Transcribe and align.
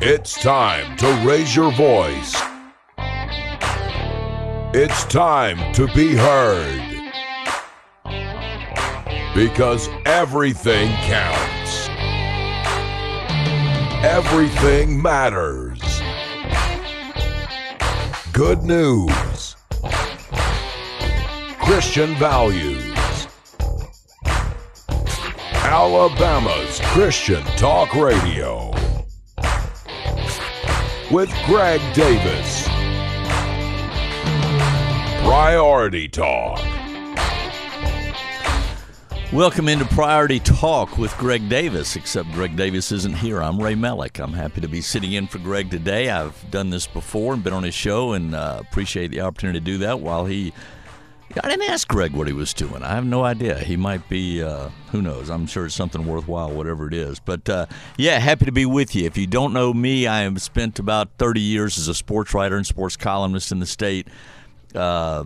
It's 0.00 0.40
time 0.40 0.96
to 0.98 1.06
raise 1.26 1.56
your 1.56 1.72
voice. 1.72 2.40
It's 4.72 5.04
time 5.06 5.72
to 5.72 5.88
be 5.88 6.14
heard. 6.14 7.10
Because 9.34 9.88
everything 10.06 10.88
counts. 10.98 11.88
Everything 14.04 15.02
matters. 15.02 15.80
Good 18.32 18.62
news. 18.62 19.56
Christian 21.58 22.14
values. 22.14 23.26
Alabama's 25.64 26.78
Christian 26.84 27.42
Talk 27.56 27.92
Radio. 27.96 28.77
With 31.10 31.32
Greg 31.46 31.80
Davis. 31.94 32.68
Priority 35.24 36.06
Talk. 36.06 36.60
Welcome 39.32 39.70
into 39.70 39.86
Priority 39.86 40.38
Talk 40.40 40.98
with 40.98 41.16
Greg 41.16 41.48
Davis, 41.48 41.96
except 41.96 42.30
Greg 42.32 42.56
Davis 42.56 42.92
isn't 42.92 43.16
here. 43.16 43.42
I'm 43.42 43.58
Ray 43.58 43.74
Melick. 43.74 44.22
I'm 44.22 44.34
happy 44.34 44.60
to 44.60 44.68
be 44.68 44.82
sitting 44.82 45.12
in 45.12 45.26
for 45.26 45.38
Greg 45.38 45.70
today. 45.70 46.10
I've 46.10 46.50
done 46.50 46.68
this 46.68 46.86
before 46.86 47.32
and 47.32 47.42
been 47.42 47.54
on 47.54 47.62
his 47.62 47.74
show 47.74 48.12
and 48.12 48.34
uh, 48.34 48.58
appreciate 48.60 49.10
the 49.10 49.22
opportunity 49.22 49.60
to 49.60 49.64
do 49.64 49.78
that 49.78 50.00
while 50.00 50.26
he. 50.26 50.52
I 51.36 51.48
didn't 51.48 51.70
ask 51.70 51.86
Greg 51.86 52.12
what 52.12 52.26
he 52.26 52.32
was 52.32 52.54
doing. 52.54 52.82
I 52.82 52.94
have 52.94 53.04
no 53.04 53.22
idea. 53.22 53.58
He 53.58 53.76
might 53.76 54.08
be, 54.08 54.42
uh, 54.42 54.70
who 54.90 55.02
knows? 55.02 55.28
I'm 55.28 55.46
sure 55.46 55.66
it's 55.66 55.74
something 55.74 56.06
worthwhile, 56.06 56.50
whatever 56.50 56.88
it 56.88 56.94
is. 56.94 57.20
But 57.20 57.48
uh, 57.48 57.66
yeah, 57.98 58.18
happy 58.18 58.46
to 58.46 58.52
be 58.52 58.64
with 58.64 58.94
you. 58.94 59.04
If 59.04 59.18
you 59.18 59.26
don't 59.26 59.52
know 59.52 59.74
me, 59.74 60.06
I 60.06 60.20
have 60.20 60.40
spent 60.40 60.78
about 60.78 61.10
30 61.18 61.40
years 61.40 61.78
as 61.78 61.86
a 61.86 61.94
sports 61.94 62.32
writer 62.32 62.56
and 62.56 62.66
sports 62.66 62.96
columnist 62.96 63.52
in 63.52 63.60
the 63.60 63.66
state. 63.66 64.08
Uh, 64.74 65.24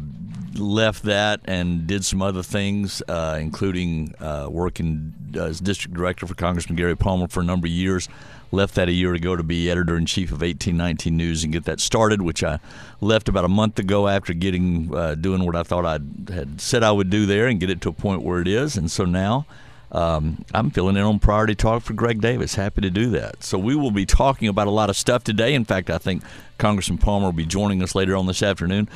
left 0.55 1.03
that 1.05 1.41
and 1.45 1.87
did 1.87 2.05
some 2.05 2.23
other 2.23 2.43
things, 2.43 3.03
uh, 3.09 3.39
including 3.41 4.15
uh, 4.21 4.47
working 4.49 5.15
as 5.35 5.61
district 5.61 5.97
director 5.97 6.27
for 6.27 6.35
Congressman 6.35 6.77
Gary 6.77 6.97
Palmer 6.97 7.27
for 7.29 7.41
a 7.41 7.45
number 7.45 7.67
of 7.67 7.73
years. 7.73 8.09
Left 8.53 8.75
that 8.75 8.89
a 8.89 8.93
year 8.93 9.15
ago 9.15 9.35
to 9.35 9.43
be 9.43 9.71
editor 9.71 9.97
in 9.97 10.07
chief 10.07 10.29
of 10.29 10.43
1819 10.43 11.17
News 11.17 11.43
and 11.43 11.53
get 11.53 11.65
that 11.65 11.81
started, 11.81 12.23
which 12.23 12.45
I 12.45 12.61
left 13.01 13.29
about 13.29 13.45
a 13.45 13.49
month 13.49 13.79
ago 13.79 14.07
after 14.07 14.35
getting 14.35 14.95
uh, 14.95 15.15
doing 15.15 15.45
what 15.45 15.57
I 15.57 15.63
thought 15.63 15.87
I 15.87 15.99
had 16.33 16.61
said 16.61 16.83
I 16.83 16.93
would 16.93 17.11
do 17.11 17.27
there 17.27 17.47
and 17.47 17.59
get 17.59 17.71
it 17.71 17.81
to 17.81 17.89
a 17.89 17.93
point 17.93 18.23
where 18.23 18.41
it 18.41 18.49
is. 18.49 18.77
And 18.77 18.91
so 18.91 19.05
now. 19.05 19.47
Um, 19.95 20.47
I'm 20.55 20.71
filling 20.71 20.97
in 20.97 21.03
on 21.03 21.19
Priority 21.19 21.55
Talk 21.55 21.83
for 21.83 21.93
Greg 21.93 22.23
Davis. 22.23 22.55
Happy 22.55 22.81
to 22.81 22.89
do 22.89 23.11
that. 23.11 23.45
So 23.45 23.59
we 23.59 23.77
will 23.77 23.91
be 23.91 24.07
talking 24.07 24.49
about 24.49 24.67
a 24.67 24.71
lot 24.71 24.89
of 24.89 24.97
stuff 24.97 25.23
today. 25.23 25.53
In 25.53 25.67
fact, 25.67 25.91
I 25.91 25.99
think 25.99 26.23
Congressman 26.57 26.97
Palmer 26.97 27.27
will 27.27 27.33
be 27.33 27.45
joining 27.45 27.83
us 27.83 27.95
later 27.95 28.17
on 28.17 28.25
this 28.25 28.43
afternoon. 28.43 28.89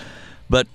But 0.49 0.67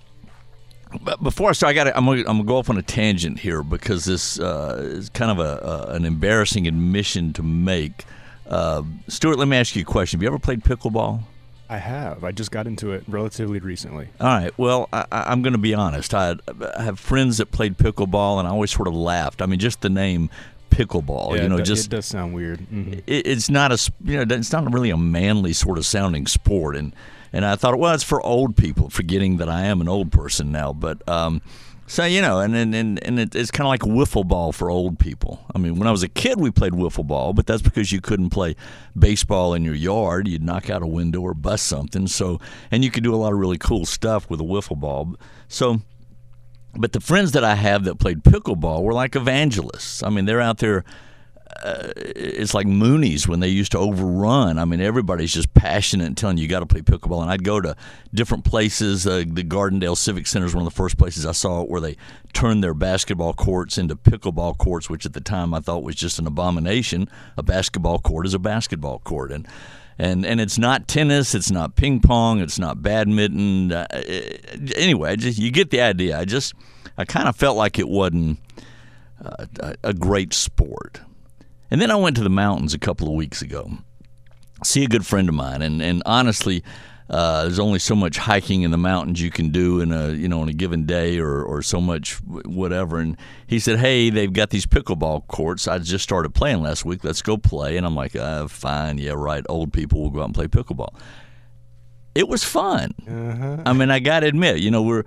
but 1.01 1.23
before 1.23 1.49
I 1.49 1.53
start, 1.53 1.71
I 1.71 1.73
got 1.73 1.87
I'm 1.95 2.05
gonna, 2.05 2.19
I'm 2.19 2.37
gonna 2.37 2.43
go 2.43 2.57
off 2.57 2.69
on 2.69 2.77
a 2.77 2.81
tangent 2.81 3.39
here 3.39 3.63
because 3.63 4.05
this 4.05 4.39
uh, 4.39 4.77
is 4.79 5.09
kind 5.09 5.31
of 5.31 5.39
a, 5.39 5.87
a, 5.89 5.95
an 5.95 6.05
embarrassing 6.05 6.67
admission 6.67 7.33
to 7.33 7.43
make. 7.43 8.05
Uh, 8.51 8.83
Stuart, 9.07 9.37
let 9.37 9.47
me 9.47 9.55
ask 9.55 9.75
you 9.75 9.81
a 9.81 9.85
question. 9.85 10.19
Have 10.19 10.23
you 10.23 10.27
ever 10.27 10.37
played 10.37 10.61
pickleball? 10.61 11.23
I 11.69 11.77
have. 11.77 12.25
I 12.25 12.33
just 12.33 12.51
got 12.51 12.67
into 12.67 12.91
it 12.91 13.05
relatively 13.07 13.59
recently. 13.59 14.09
All 14.19 14.27
right. 14.27 14.51
Well, 14.57 14.89
I, 14.91 15.05
am 15.31 15.41
going 15.41 15.53
to 15.53 15.59
be 15.59 15.73
honest. 15.73 16.13
I, 16.13 16.35
I, 16.77 16.83
have 16.83 16.99
friends 16.99 17.37
that 17.37 17.51
played 17.51 17.77
pickleball, 17.77 18.39
and 18.39 18.47
I 18.47 18.51
always 18.51 18.71
sort 18.71 18.89
of 18.89 18.93
laughed. 18.93 19.41
I 19.41 19.45
mean, 19.45 19.57
just 19.57 19.79
the 19.79 19.89
name 19.89 20.29
pickleball. 20.69 21.37
Yeah, 21.37 21.43
you 21.43 21.49
know, 21.49 21.57
it, 21.57 21.63
just 21.63 21.85
it 21.85 21.91
does 21.91 22.05
sound 22.05 22.33
weird. 22.33 22.59
Mm-hmm. 22.59 22.93
It, 23.07 23.25
it's 23.25 23.49
not 23.49 23.71
a 23.71 23.91
you 24.03 24.17
know 24.23 24.35
it's 24.35 24.51
not 24.51 24.71
really 24.73 24.89
a 24.89 24.97
manly 24.97 25.53
sort 25.53 25.77
of 25.77 25.85
sounding 25.85 26.27
sport, 26.27 26.75
and 26.75 26.93
and 27.31 27.45
I 27.45 27.55
thought, 27.55 27.79
well, 27.79 27.93
it's 27.93 28.03
for 28.03 28.21
old 28.21 28.57
people, 28.57 28.89
forgetting 28.89 29.37
that 29.37 29.47
I 29.47 29.61
am 29.61 29.79
an 29.79 29.87
old 29.87 30.11
person 30.11 30.51
now. 30.51 30.73
But 30.73 31.07
um, 31.07 31.41
so 31.91 32.05
you 32.05 32.21
know, 32.21 32.39
and 32.39 32.55
and 32.55 32.73
and, 32.73 33.03
and 33.03 33.19
it, 33.19 33.35
it's 33.35 33.51
kind 33.51 33.65
of 33.65 33.69
like 33.69 33.81
wiffle 33.81 34.25
ball 34.25 34.53
for 34.53 34.69
old 34.69 34.97
people. 34.97 35.45
I 35.53 35.57
mean, 35.57 35.77
when 35.77 35.89
I 35.89 35.91
was 35.91 36.03
a 36.03 36.07
kid, 36.07 36.39
we 36.39 36.49
played 36.49 36.71
wiffle 36.71 37.05
ball, 37.05 37.33
but 37.33 37.45
that's 37.45 37.61
because 37.61 37.91
you 37.91 37.99
couldn't 37.99 38.29
play 38.29 38.55
baseball 38.97 39.53
in 39.53 39.65
your 39.65 39.75
yard. 39.75 40.25
You'd 40.25 40.41
knock 40.41 40.69
out 40.69 40.81
a 40.81 40.87
window 40.87 41.19
or 41.19 41.33
bust 41.33 41.67
something. 41.67 42.07
So, 42.07 42.39
and 42.71 42.85
you 42.85 42.91
could 42.91 43.03
do 43.03 43.13
a 43.13 43.17
lot 43.17 43.33
of 43.33 43.39
really 43.39 43.57
cool 43.57 43.85
stuff 43.85 44.29
with 44.29 44.39
a 44.39 44.45
wiffle 44.45 44.79
ball. 44.79 45.17
So. 45.49 45.81
But 46.73 46.93
the 46.93 47.01
friends 47.01 47.33
that 47.33 47.43
I 47.43 47.55
have 47.55 47.83
that 47.83 47.99
played 47.99 48.23
pickleball 48.23 48.83
were 48.83 48.93
like 48.93 49.17
evangelists. 49.17 50.01
I 50.03 50.09
mean, 50.09 50.23
they're 50.23 50.39
out 50.39 50.59
there 50.59 50.85
uh, 51.63 51.91
it's 51.95 52.53
like 52.53 52.67
Moonies 52.67 53.27
when 53.27 53.39
they 53.39 53.47
used 53.47 53.71
to 53.73 53.77
overrun. 53.77 54.57
I 54.57 54.65
mean, 54.65 54.81
everybody's 54.81 55.33
just 55.33 55.53
passionate 55.53 56.07
and 56.07 56.17
telling 56.17 56.37
you 56.37 56.43
you 56.43 56.49
got 56.49 56.59
to 56.61 56.65
play 56.65 56.81
pickleball. 56.81 57.21
And 57.21 57.31
I'd 57.31 57.43
go 57.43 57.61
to 57.61 57.75
different 58.13 58.45
places. 58.45 59.05
Uh, 59.05 59.23
the 59.27 59.43
Gardendale 59.43 59.97
Civic 59.97 60.27
Center 60.27 60.45
is 60.45 60.55
one 60.55 60.65
of 60.65 60.71
the 60.71 60.75
first 60.75 60.97
places 60.97 61.25
I 61.25 61.31
saw 61.31 61.61
it 61.61 61.69
where 61.69 61.81
they 61.81 61.97
turned 62.33 62.63
their 62.63 62.73
basketball 62.73 63.33
courts 63.33 63.77
into 63.77 63.95
pickleball 63.95 64.57
courts, 64.57 64.89
which 64.89 65.05
at 65.05 65.13
the 65.13 65.21
time 65.21 65.53
I 65.53 65.59
thought 65.59 65.83
was 65.83 65.95
just 65.95 66.19
an 66.19 66.27
abomination. 66.27 67.09
A 67.37 67.43
basketball 67.43 67.99
court 67.99 68.25
is 68.25 68.33
a 68.33 68.39
basketball 68.39 68.99
court, 68.99 69.31
and 69.31 69.47
and 69.99 70.25
and 70.25 70.41
it's 70.41 70.57
not 70.57 70.87
tennis, 70.87 71.35
it's 71.35 71.51
not 71.51 71.75
ping 71.75 71.99
pong, 71.99 72.39
it's 72.39 72.57
not 72.57 72.81
badminton. 72.81 73.71
Uh, 73.71 73.85
anyway, 74.75 75.15
just 75.15 75.37
you 75.37 75.51
get 75.51 75.69
the 75.69 75.81
idea. 75.81 76.19
I 76.19 76.25
just 76.25 76.53
I 76.97 77.05
kind 77.05 77.27
of 77.27 77.35
felt 77.35 77.57
like 77.57 77.77
it 77.77 77.87
wasn't 77.87 78.39
uh, 79.23 79.73
a 79.83 79.93
great 79.93 80.33
sport. 80.33 81.01
And 81.71 81.81
then 81.81 81.89
I 81.89 81.95
went 81.95 82.17
to 82.17 82.23
the 82.23 82.29
mountains 82.29 82.73
a 82.73 82.79
couple 82.79 83.07
of 83.07 83.13
weeks 83.13 83.41
ago, 83.41 83.71
see 84.63 84.83
a 84.83 84.87
good 84.87 85.05
friend 85.05 85.29
of 85.29 85.35
mine, 85.35 85.61
and 85.61 85.81
and 85.81 86.03
honestly. 86.05 86.63
Uh, 87.09 87.41
there's 87.41 87.59
only 87.59 87.77
so 87.77 87.93
much 87.93 88.17
hiking 88.17 88.61
in 88.61 88.71
the 88.71 88.77
mountains 88.77 89.19
you 89.19 89.29
can 89.29 89.49
do 89.49 89.81
in 89.81 89.91
a 89.91 90.11
you 90.11 90.29
know 90.29 90.39
on 90.39 90.47
a 90.47 90.53
given 90.53 90.85
day 90.85 91.19
or, 91.19 91.43
or 91.43 91.61
so 91.61 91.81
much 91.81 92.13
whatever. 92.21 92.99
And 92.99 93.17
he 93.45 93.59
said 93.59 93.79
hey 93.79 94.09
they've 94.09 94.31
got 94.31 94.49
these 94.49 94.65
pickleball 94.65 95.27
courts. 95.27 95.67
I 95.67 95.79
just 95.79 96.03
started 96.03 96.33
playing 96.33 96.61
last 96.63 96.85
week. 96.85 97.03
Let's 97.03 97.21
go 97.21 97.35
play. 97.35 97.75
And 97.75 97.85
I'm 97.85 97.95
like 97.95 98.15
uh, 98.15 98.47
fine. 98.47 98.97
Yeah 98.97 99.11
right. 99.17 99.43
Old 99.49 99.73
people 99.73 100.01
will 100.01 100.09
go 100.09 100.21
out 100.21 100.27
and 100.27 100.33
play 100.33 100.47
pickleball 100.47 100.95
it 102.13 102.27
was 102.27 102.43
fun. 102.43 102.93
Uh-huh. 103.07 103.63
I 103.65 103.73
mean, 103.73 103.89
I 103.89 103.99
got 103.99 104.21
to 104.21 104.27
admit, 104.27 104.59
you 104.59 104.71
know, 104.71 104.81
we're 104.81 105.03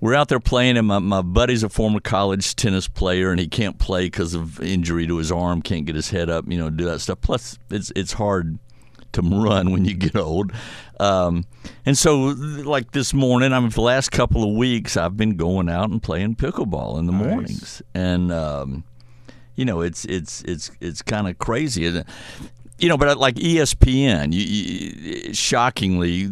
we're 0.00 0.14
out 0.14 0.28
there 0.28 0.40
playing, 0.40 0.76
and 0.76 0.86
my, 0.86 0.98
my 0.98 1.22
buddy's 1.22 1.62
a 1.62 1.68
former 1.68 2.00
college 2.00 2.54
tennis 2.56 2.88
player, 2.88 3.30
and 3.30 3.40
he 3.40 3.48
can't 3.48 3.78
play 3.78 4.06
because 4.06 4.34
of 4.34 4.60
injury 4.60 5.06
to 5.06 5.16
his 5.16 5.32
arm, 5.32 5.62
can't 5.62 5.86
get 5.86 5.94
his 5.94 6.10
head 6.10 6.28
up, 6.30 6.44
you 6.48 6.58
know, 6.58 6.70
do 6.70 6.84
that 6.84 7.00
stuff. 7.00 7.20
Plus, 7.20 7.58
it's 7.70 7.92
it's 7.96 8.12
hard 8.14 8.58
to 9.12 9.22
run 9.22 9.70
when 9.70 9.84
you 9.84 9.94
get 9.94 10.16
old. 10.16 10.52
Um, 11.00 11.44
and 11.84 11.96
so, 11.96 12.18
like 12.18 12.92
this 12.92 13.12
morning, 13.12 13.52
I 13.52 13.60
mean, 13.60 13.70
for 13.70 13.76
the 13.76 13.82
last 13.82 14.10
couple 14.10 14.42
of 14.42 14.54
weeks, 14.54 14.96
I've 14.96 15.16
been 15.16 15.36
going 15.36 15.68
out 15.68 15.90
and 15.90 16.02
playing 16.02 16.36
pickleball 16.36 16.98
in 16.98 17.06
the 17.06 17.12
nice. 17.12 17.26
mornings, 17.26 17.82
and 17.94 18.32
um, 18.32 18.84
you 19.56 19.64
know, 19.64 19.80
it's 19.80 20.04
it's 20.04 20.42
it's 20.42 20.70
it's 20.80 21.02
kind 21.02 21.28
of 21.28 21.38
crazy 21.38 22.04
you 22.78 22.88
know, 22.88 22.96
but 22.96 23.08
uh, 23.08 23.16
like 23.16 23.36
ESPN, 23.36 24.32
you, 24.32 24.40
you, 24.40 25.34
shockingly, 25.34 26.10
you, 26.10 26.30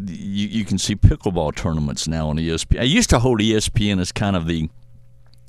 you 0.48 0.64
can 0.64 0.78
see 0.78 0.94
pickleball 0.94 1.54
tournaments 1.54 2.06
now 2.06 2.28
on 2.28 2.36
ESPN. 2.36 2.80
I 2.80 2.84
used 2.84 3.10
to 3.10 3.18
hold 3.18 3.40
ESPN 3.40 4.00
as 4.00 4.12
kind 4.12 4.36
of 4.36 4.46
the 4.46 4.68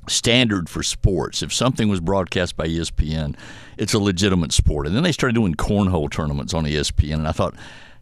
standard 0.07 0.69
for 0.69 0.83
sports. 0.83 1.41
If 1.41 1.53
something 1.53 1.89
was 1.89 1.99
broadcast 1.99 2.55
by 2.55 2.67
ESPN, 2.67 3.35
it's 3.77 3.93
a 3.93 3.99
legitimate 3.99 4.53
sport. 4.53 4.87
And 4.87 4.95
then 4.95 5.03
they 5.03 5.11
started 5.11 5.35
doing 5.35 5.55
cornhole 5.55 6.09
tournaments 6.09 6.53
on 6.53 6.65
ESPN, 6.65 7.15
and 7.15 7.27
I 7.27 7.31
thought, 7.31 7.55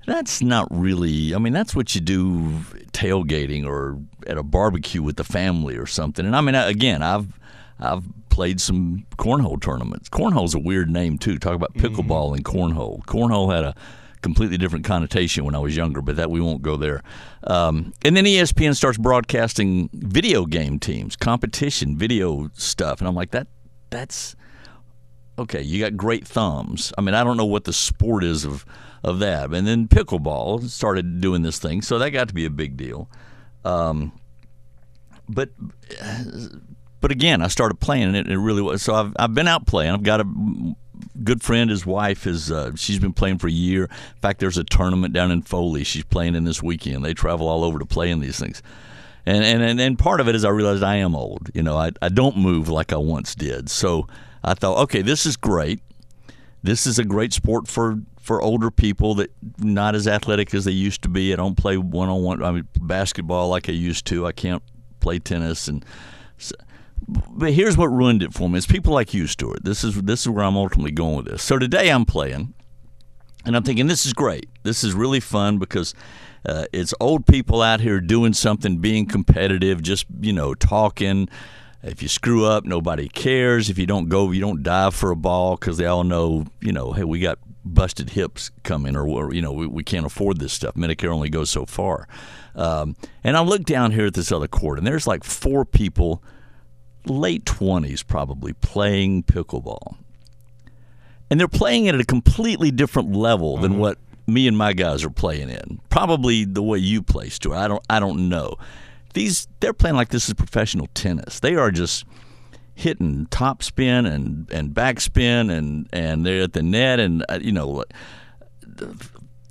that's 0.05 0.41
not 0.41 0.67
really. 0.69 1.33
I 1.33 1.37
mean, 1.37 1.53
that's 1.53 1.75
what 1.75 1.95
you 1.95 2.01
do 2.01 2.59
tailgating 2.91 3.65
or 3.65 3.97
at 4.27 4.37
a 4.37 4.43
barbecue 4.43 5.01
with 5.01 5.15
the 5.15 5.23
family 5.23 5.77
or 5.77 5.85
something. 5.85 6.25
And 6.25 6.35
I 6.35 6.41
mean, 6.41 6.55
again, 6.55 7.01
I've 7.01 7.27
I've 7.83 8.03
played 8.29 8.59
some 8.59 9.05
cornhole 9.17 9.61
tournaments. 9.61 10.09
Cornhole's 10.09 10.55
a 10.55 10.59
weird 10.59 10.89
name 10.89 11.17
too. 11.17 11.37
Talk 11.37 11.53
about 11.53 11.73
mm-hmm. 11.73 11.85
pickleball 11.85 12.31
mm-hmm. 12.31 12.35
and 12.35 12.45
cornhole. 12.45 13.05
Cornhole 13.05 13.53
had 13.53 13.63
a 13.63 13.75
completely 14.21 14.57
different 14.57 14.85
connotation 14.85 15.45
when 15.45 15.53
I 15.53 15.59
was 15.59 15.75
younger, 15.75 16.01
but 16.01 16.15
that 16.15 16.31
we 16.31 16.41
won't 16.41 16.61
go 16.63 16.77
there. 16.77 17.03
Um, 17.43 17.93
and 18.03 18.17
then 18.17 18.23
ESPN 18.23 18.75
starts 18.75 18.97
broadcasting 18.97 19.89
video 19.93 20.45
game 20.45 20.79
teams, 20.79 21.15
competition, 21.15 21.97
video 21.97 22.49
stuff, 22.53 22.99
and 22.99 23.07
I'm 23.07 23.15
like, 23.15 23.31
that 23.31 23.47
that's 23.91 24.35
okay. 25.37 25.61
You 25.61 25.79
got 25.79 25.95
great 25.95 26.27
thumbs. 26.27 26.91
I 26.97 27.01
mean, 27.01 27.13
I 27.13 27.23
don't 27.23 27.37
know 27.37 27.45
what 27.45 27.65
the 27.65 27.73
sport 27.73 28.23
is 28.23 28.45
of 28.45 28.65
of 29.03 29.19
that. 29.19 29.53
And 29.53 29.67
then 29.67 29.87
pickleball 29.87 30.69
started 30.69 31.21
doing 31.21 31.43
this 31.43 31.59
thing, 31.59 31.81
so 31.81 31.99
that 31.99 32.09
got 32.11 32.29
to 32.29 32.33
be 32.33 32.45
a 32.45 32.49
big 32.49 32.77
deal. 32.77 33.09
Um, 33.65 34.13
but 35.29 35.49
but 37.03 37.11
again, 37.11 37.41
I 37.41 37.49
started 37.49 37.81
playing, 37.81 38.03
and 38.03 38.15
it, 38.15 38.29
it 38.29 38.37
really 38.37 38.61
was. 38.61 38.81
So 38.81 38.95
I've, 38.95 39.13
I've 39.19 39.33
been 39.33 39.49
out 39.49 39.67
playing. 39.67 39.91
I've 39.91 40.03
got 40.03 40.21
a 40.21 40.75
good 41.21 41.43
friend. 41.43 41.69
His 41.69 41.85
wife 41.85 42.25
is 42.25 42.49
uh, 42.49 42.71
she's 42.77 42.97
been 42.97 43.11
playing 43.11 43.39
for 43.39 43.47
a 43.47 43.51
year. 43.51 43.83
In 43.83 44.21
fact, 44.21 44.39
there's 44.39 44.57
a 44.57 44.63
tournament 44.63 45.13
down 45.13 45.29
in 45.29 45.41
Foley. 45.41 45.83
She's 45.83 46.05
playing 46.05 46.33
in 46.33 46.45
this 46.45 46.63
weekend. 46.63 47.03
They 47.03 47.13
travel 47.13 47.49
all 47.49 47.65
over 47.65 47.77
to 47.77 47.85
play 47.85 48.09
in 48.09 48.21
these 48.21 48.39
things. 48.39 48.63
And, 49.25 49.43
and 49.43 49.81
and 49.81 49.99
part 49.99 50.21
of 50.21 50.29
it 50.29 50.35
is 50.35 50.45
I 50.45 50.49
realized 50.49 50.81
I 50.81 50.95
am 50.95 51.13
old. 51.13 51.49
You 51.53 51.61
know, 51.61 51.75
I 51.75 51.91
I 52.01 52.07
don't 52.07 52.37
move 52.37 52.69
like 52.69 52.93
I 52.93 52.97
once 52.97 53.35
did. 53.35 53.69
So 53.69 54.07
I 54.41 54.53
thought, 54.53 54.77
okay, 54.83 55.01
this 55.01 55.25
is 55.25 55.35
great. 55.35 55.81
This 56.63 56.87
is 56.87 56.99
a 56.99 57.03
great 57.03 57.33
sport 57.33 57.67
for 57.67 57.99
for 58.21 58.41
older 58.41 58.71
people 58.71 59.15
that 59.15 59.29
not 59.57 59.93
as 59.93 60.07
athletic 60.07 60.53
as 60.53 60.63
they 60.63 60.71
used 60.71 61.01
to 61.01 61.09
be. 61.09 61.33
I 61.33 61.35
don't 61.35 61.57
play 61.57 61.75
one 61.75 62.07
on 62.07 62.23
one. 62.23 62.41
I 62.41 62.51
mean, 62.53 62.67
basketball 62.79 63.49
like 63.49 63.67
I 63.67 63.73
used 63.73 64.05
to. 64.05 64.25
I 64.25 64.31
can't 64.31 64.63
play 65.01 65.19
tennis 65.19 65.67
and. 65.67 65.83
But 67.07 67.53
here's 67.53 67.77
what 67.77 67.87
ruined 67.87 68.23
it 68.23 68.33
for 68.33 68.49
me: 68.49 68.57
it's 68.57 68.67
people 68.67 68.93
like 68.93 69.13
you, 69.13 69.27
Stuart. 69.27 69.63
This 69.63 69.83
is 69.83 70.01
this 70.01 70.21
is 70.21 70.29
where 70.29 70.43
I'm 70.43 70.57
ultimately 70.57 70.91
going 70.91 71.17
with 71.17 71.25
this. 71.25 71.43
So 71.43 71.57
today 71.57 71.89
I'm 71.89 72.05
playing, 72.05 72.53
and 73.45 73.55
I'm 73.55 73.63
thinking 73.63 73.87
this 73.87 74.05
is 74.05 74.13
great. 74.13 74.49
This 74.63 74.83
is 74.83 74.93
really 74.93 75.19
fun 75.19 75.57
because 75.57 75.93
uh, 76.45 76.65
it's 76.73 76.93
old 76.99 77.25
people 77.25 77.61
out 77.61 77.81
here 77.81 77.99
doing 77.99 78.33
something, 78.33 78.77
being 78.77 79.05
competitive, 79.05 79.81
just 79.81 80.05
you 80.21 80.33
know 80.33 80.53
talking. 80.53 81.29
If 81.83 82.01
you 82.01 82.07
screw 82.07 82.45
up, 82.45 82.63
nobody 82.63 83.09
cares. 83.09 83.69
If 83.69 83.77
you 83.77 83.85
don't 83.85 84.07
go, 84.07 84.31
you 84.31 84.39
don't 84.39 84.63
dive 84.63 84.95
for 84.95 85.11
a 85.11 85.17
ball 85.17 85.57
because 85.57 85.77
they 85.77 85.85
all 85.85 86.05
know, 86.05 86.45
you 86.61 86.71
know, 86.71 86.93
hey, 86.93 87.03
we 87.03 87.19
got 87.19 87.39
busted 87.65 88.11
hips 88.11 88.51
coming, 88.63 88.95
or, 88.95 89.33
you 89.33 89.41
know, 89.41 89.51
we, 89.51 89.67
we 89.67 89.83
can't 89.83 90.05
afford 90.05 90.39
this 90.39 90.53
stuff. 90.53 90.75
Medicare 90.75 91.13
only 91.13 91.29
goes 91.29 91.49
so 91.49 91.65
far. 91.65 92.07
Um, 92.55 92.95
and 93.23 93.35
I 93.35 93.41
look 93.41 93.65
down 93.65 93.91
here 93.91 94.05
at 94.05 94.13
this 94.13 94.31
other 94.31 94.47
court, 94.47 94.77
and 94.77 94.87
there's 94.87 95.07
like 95.07 95.25
four 95.25 95.65
people, 95.65 96.23
late 97.05 97.45
20s 97.45 98.05
probably, 98.05 98.53
playing 98.53 99.23
pickleball. 99.23 99.97
And 101.29 101.39
they're 101.39 101.47
playing 101.47 101.85
it 101.85 101.95
at 101.95 102.01
a 102.01 102.05
completely 102.05 102.69
different 102.69 103.13
level 103.13 103.57
than 103.57 103.79
what 103.79 103.97
me 104.27 104.47
and 104.47 104.57
my 104.57 104.73
guys 104.73 105.03
are 105.03 105.09
playing 105.09 105.49
in. 105.49 105.81
Probably 105.89 106.45
the 106.45 106.61
way 106.61 106.77
you 106.77 107.01
play, 107.01 107.29
Stuart. 107.29 107.55
I 107.55 107.67
don't, 107.67 107.83
I 107.89 107.99
don't 107.99 108.29
know 108.29 108.57
these 109.13 109.47
they're 109.59 109.73
playing 109.73 109.95
like 109.95 110.09
this 110.09 110.27
is 110.27 110.33
professional 110.33 110.87
tennis. 110.93 111.39
They 111.39 111.55
are 111.55 111.71
just 111.71 112.05
hitting 112.75 113.27
top 113.27 113.63
spin 113.63 114.05
and 114.05 114.51
and 114.51 114.73
backspin 114.73 115.51
and 115.51 115.87
and 115.93 116.25
they're 116.25 116.43
at 116.43 116.53
the 116.53 116.63
net 116.63 116.99
and 116.99 117.23
uh, 117.29 117.39
you 117.41 117.51
know 117.51 117.83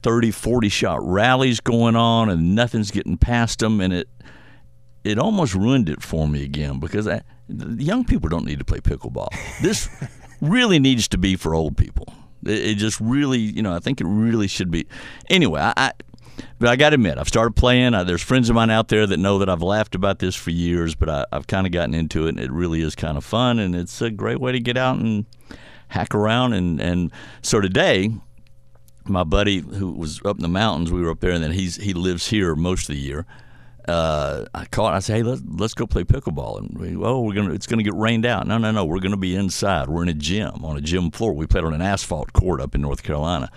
30 0.03 0.31
40 0.33 0.69
shot 0.69 0.99
rallies 1.03 1.61
going 1.61 1.95
on 1.95 2.29
and 2.29 2.55
nothing's 2.55 2.91
getting 2.91 3.17
past 3.17 3.61
them 3.61 3.81
and 3.81 3.93
it 3.93 4.09
it 5.05 5.19
almost 5.19 5.55
ruined 5.55 5.89
it 5.89 6.03
for 6.03 6.27
me 6.27 6.45
again 6.45 6.81
because 6.81 7.07
I, 7.07 7.23
young 7.79 8.05
people 8.05 8.29
don't 8.29 8.45
need 8.45 8.59
to 8.59 8.65
play 8.65 8.79
pickleball. 8.79 9.29
This 9.61 9.89
really 10.41 10.79
needs 10.79 11.09
to 11.09 11.19
be 11.19 11.37
for 11.37 11.55
old 11.55 11.77
people. 11.77 12.07
It, 12.45 12.71
it, 12.71 12.75
just 12.77 13.01
really, 13.01 13.39
you 13.39 13.63
know, 13.63 13.75
I 13.75 13.79
think 13.79 14.01
it 14.01 14.07
really 14.07 14.49
should 14.49 14.71
be. 14.71 14.87
Anyway, 15.31 15.61
I, 15.61 15.73
I 15.77 15.93
but 16.59 16.69
I 16.69 16.77
got 16.77 16.91
to 16.91 16.95
admit, 16.95 17.19
I've 17.19 17.29
started 17.29 17.55
playing. 17.57 17.95
Uh, 17.95 18.05
there's 18.05 18.23
friends 18.23 18.49
of 18.49 18.57
mine 18.57 18.71
out 18.71 18.89
there 18.89 19.07
that 19.07 19.19
know 19.19 19.39
that 19.39 19.49
I've 19.49 19.63
laughed 19.63 19.95
about 19.95 20.19
this 20.19 20.35
for 20.35 20.51
years, 20.51 20.95
but 20.95 21.09
I, 21.09 21.25
have 21.33 21.47
kind 21.47 21.67
of 21.67 21.73
gotten 21.73 21.95
into 21.95 22.27
it, 22.27 22.31
and 22.31 22.41
it 22.41 22.51
really 22.51 22.81
is 22.81 22.95
kind 22.95 23.17
of 23.17 23.25
fun, 23.25 23.59
and 23.59 23.75
it's 23.75 24.01
a 24.01 24.11
great 24.11 24.41
way 24.41 24.53
to 24.53 24.61
get 24.61 24.77
out 24.77 24.99
and 24.99 25.27
hack 25.89 26.15
around. 26.15 26.55
And, 26.55 26.81
and 26.81 27.13
so 27.43 27.61
today, 27.61 28.11
my 29.05 29.25
buddy 29.25 29.61
who 29.61 29.93
was 29.93 30.21
up 30.25 30.37
in 30.37 30.43
the 30.43 30.49
mountains, 30.49 30.91
we 30.91 31.03
were 31.03 31.11
up 31.11 31.21
there, 31.21 31.33
and 31.33 31.43
then 31.43 31.53
he's 31.53 31.77
he 31.77 31.93
lives 31.93 32.29
here 32.29 32.55
most 32.55 32.89
of 32.89 32.95
the 32.95 33.01
year. 33.01 33.27
Uh, 33.89 34.47
I 34.55 34.65
called. 34.67 34.95
I 34.95 35.01
said, 35.01 35.17
"Hey, 35.17 35.23
let's 35.23 35.43
let's 35.47 35.75
go 35.75 35.87
play 35.87 36.05
pickleball." 36.05 36.59
And 36.59 36.79
we, 36.79 36.97
oh, 37.05 37.21
we're 37.21 37.35
gonna 37.35 37.53
it's 37.53 37.67
gonna 37.67 37.83
get 37.83 37.95
rained 37.95 38.27
out. 38.27 38.47
No, 38.47 38.59
no, 38.59 38.71
no. 38.71 38.85
We're 38.85 39.01
gonna 39.01 39.17
be 39.17 39.35
inside. 39.35 39.89
We're 39.89 40.03
in 40.03 40.09
a 40.09 40.15
gym 40.15 40.65
on 40.65 40.77
a 40.77 40.81
gym 40.81 41.11
floor. 41.11 41.33
We 41.33 41.47
played 41.47 41.65
on 41.65 41.75
an 41.75 41.83
asphalt 41.83 42.33
court 42.33 42.61
up 42.61 42.75
in 42.75 42.81
North 42.81 43.03
Carolina 43.03 43.51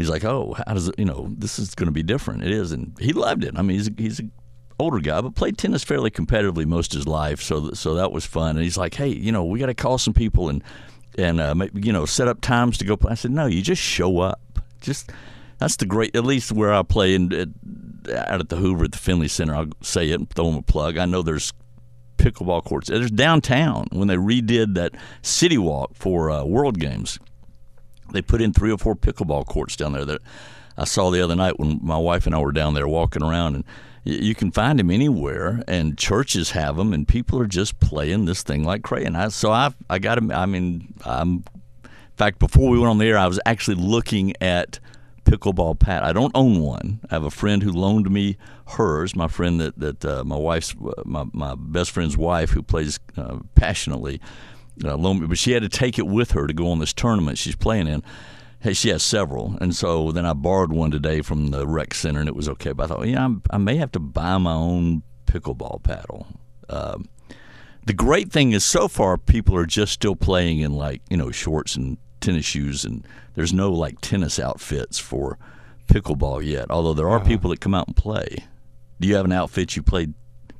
he's 0.00 0.10
like, 0.10 0.24
oh, 0.24 0.56
how 0.66 0.74
does 0.74 0.88
it, 0.88 0.98
you 0.98 1.04
know, 1.04 1.28
this 1.36 1.58
is 1.58 1.74
to 1.74 1.90
be 1.90 2.02
different. 2.02 2.42
It 2.42 2.50
is. 2.50 2.72
And 2.72 2.96
he 2.98 3.12
loved 3.12 3.44
it. 3.44 3.54
I 3.56 3.62
mean, 3.62 3.76
he's, 3.76 3.90
he's 3.96 4.18
an 4.20 4.32
older 4.78 4.98
guy, 4.98 5.20
but 5.20 5.34
played 5.34 5.58
tennis 5.58 5.84
fairly 5.84 6.10
competitively 6.10 6.66
most 6.66 6.94
of 6.94 6.98
his 6.98 7.06
life. 7.06 7.42
So, 7.42 7.72
so 7.72 7.94
that 7.94 8.10
was 8.10 8.24
fun. 8.24 8.56
And 8.56 8.64
he's 8.64 8.78
like, 8.78 8.94
hey, 8.94 9.08
you 9.08 9.30
know, 9.30 9.44
we 9.44 9.58
got 9.58 9.66
to 9.66 9.74
call 9.74 9.98
some 9.98 10.14
people 10.14 10.48
and, 10.48 10.64
and, 11.18 11.40
uh, 11.40 11.54
you 11.74 11.92
know, 11.92 12.06
set 12.06 12.28
up 12.28 12.40
times 12.40 12.78
to 12.78 12.84
go 12.84 12.96
play. 12.96 13.12
I 13.12 13.14
said, 13.14 13.30
no, 13.30 13.46
you 13.46 13.62
just 13.62 13.82
show 13.82 14.20
up. 14.20 14.40
Just, 14.80 15.12
that's 15.58 15.76
the 15.76 15.86
great, 15.86 16.16
at 16.16 16.24
least 16.24 16.52
where 16.52 16.72
I 16.72 16.82
play 16.82 17.14
in, 17.14 17.32
out 18.08 18.40
at 18.40 18.48
the 18.48 18.56
Hoover 18.56 18.84
at 18.84 18.92
the 18.92 18.98
Finley 18.98 19.28
Center. 19.28 19.54
I'll 19.54 19.68
say 19.82 20.10
it 20.10 20.14
and 20.14 20.30
throw 20.30 20.46
them 20.46 20.56
a 20.56 20.62
plug. 20.62 20.98
I 20.98 21.04
know 21.06 21.22
there's 21.22 21.52
pickleball 22.18 22.64
courts. 22.64 22.88
There's 22.88 23.10
downtown 23.10 23.88
when 23.92 24.08
they 24.08 24.16
redid 24.16 24.74
that 24.74 24.92
city 25.22 25.58
walk 25.58 25.94
for 25.94 26.30
uh, 26.30 26.44
World 26.44 26.78
Games 26.78 27.18
they 28.12 28.22
put 28.22 28.40
in 28.40 28.52
three 28.52 28.72
or 28.72 28.78
four 28.78 28.96
pickleball 28.96 29.46
courts 29.46 29.76
down 29.76 29.92
there 29.92 30.04
that 30.04 30.20
I 30.76 30.84
saw 30.84 31.10
the 31.10 31.22
other 31.22 31.36
night 31.36 31.58
when 31.58 31.80
my 31.82 31.98
wife 31.98 32.26
and 32.26 32.34
I 32.34 32.38
were 32.38 32.52
down 32.52 32.74
there 32.74 32.88
walking 32.88 33.22
around 33.22 33.56
and 33.56 33.64
you 34.04 34.34
can 34.34 34.50
find 34.50 34.78
them 34.78 34.90
anywhere 34.90 35.62
and 35.68 35.98
churches 35.98 36.52
have 36.52 36.76
them 36.76 36.92
and 36.92 37.06
people 37.06 37.38
are 37.40 37.46
just 37.46 37.80
playing 37.80 38.24
this 38.24 38.42
thing 38.42 38.64
like 38.64 38.82
crazy 38.82 39.06
and 39.06 39.16
I, 39.16 39.28
so 39.28 39.52
I 39.52 39.72
I 39.90 39.98
got 39.98 40.14
to 40.16 40.34
I 40.34 40.46
mean 40.46 40.94
I'm 41.04 41.44
in 41.84 41.90
fact 42.16 42.38
before 42.38 42.70
we 42.70 42.78
went 42.78 42.90
on 42.90 42.98
the 42.98 43.06
air 43.06 43.18
I 43.18 43.26
was 43.26 43.40
actually 43.44 43.76
looking 43.76 44.32
at 44.40 44.80
pickleball 45.24 45.78
pat 45.78 46.02
I 46.02 46.12
don't 46.12 46.32
own 46.34 46.60
one 46.60 47.00
I 47.10 47.14
have 47.14 47.24
a 47.24 47.30
friend 47.30 47.62
who 47.62 47.72
loaned 47.72 48.10
me 48.10 48.36
hers 48.68 49.14
my 49.14 49.28
friend 49.28 49.60
that 49.60 49.78
that 49.78 50.04
uh, 50.04 50.24
my 50.24 50.36
wife's 50.36 50.74
uh, 50.74 51.02
my 51.04 51.24
my 51.32 51.54
best 51.56 51.90
friend's 51.90 52.16
wife 52.16 52.50
who 52.50 52.62
plays 52.62 52.98
uh, 53.16 53.38
passionately 53.54 54.20
uh, 54.84 54.96
loaned 54.96 55.20
me, 55.20 55.26
but 55.26 55.38
she 55.38 55.52
had 55.52 55.62
to 55.62 55.68
take 55.68 55.98
it 55.98 56.06
with 56.06 56.32
her 56.32 56.46
to 56.46 56.52
go 56.52 56.70
on 56.70 56.78
this 56.78 56.92
tournament 56.92 57.38
she's 57.38 57.56
playing 57.56 57.86
in. 57.86 58.02
Hey, 58.60 58.74
she 58.74 58.90
has 58.90 59.02
several, 59.02 59.56
and 59.60 59.74
so 59.74 60.12
then 60.12 60.26
I 60.26 60.34
borrowed 60.34 60.72
one 60.72 60.90
today 60.90 61.22
from 61.22 61.50
the 61.50 61.66
rec 61.66 61.94
center, 61.94 62.20
and 62.20 62.28
it 62.28 62.36
was 62.36 62.48
okay. 62.50 62.72
But 62.72 62.84
I 62.84 62.86
thought, 62.94 63.06
yeah, 63.06 63.24
I'm, 63.24 63.42
i 63.50 63.56
may 63.56 63.76
have 63.76 63.92
to 63.92 63.98
buy 63.98 64.36
my 64.36 64.52
own 64.52 65.02
pickleball 65.26 65.82
paddle. 65.82 66.26
Uh, 66.68 66.98
the 67.86 67.94
great 67.94 68.30
thing 68.30 68.52
is, 68.52 68.62
so 68.64 68.86
far, 68.86 69.16
people 69.16 69.56
are 69.56 69.64
just 69.64 69.92
still 69.92 70.14
playing 70.14 70.60
in 70.60 70.74
like 70.74 71.00
you 71.08 71.16
know 71.16 71.30
shorts 71.30 71.74
and 71.74 71.96
tennis 72.20 72.44
shoes, 72.44 72.84
and 72.84 73.06
there's 73.34 73.52
no 73.52 73.72
like 73.72 74.00
tennis 74.00 74.38
outfits 74.38 74.98
for 74.98 75.38
pickleball 75.86 76.44
yet. 76.44 76.70
Although 76.70 76.94
there 76.94 77.08
are 77.08 77.16
uh-huh. 77.16 77.26
people 77.26 77.50
that 77.50 77.60
come 77.60 77.74
out 77.74 77.86
and 77.86 77.96
play. 77.96 78.44
Do 79.00 79.08
you 79.08 79.16
have 79.16 79.24
an 79.24 79.32
outfit 79.32 79.76
you 79.76 79.82
played 79.82 80.12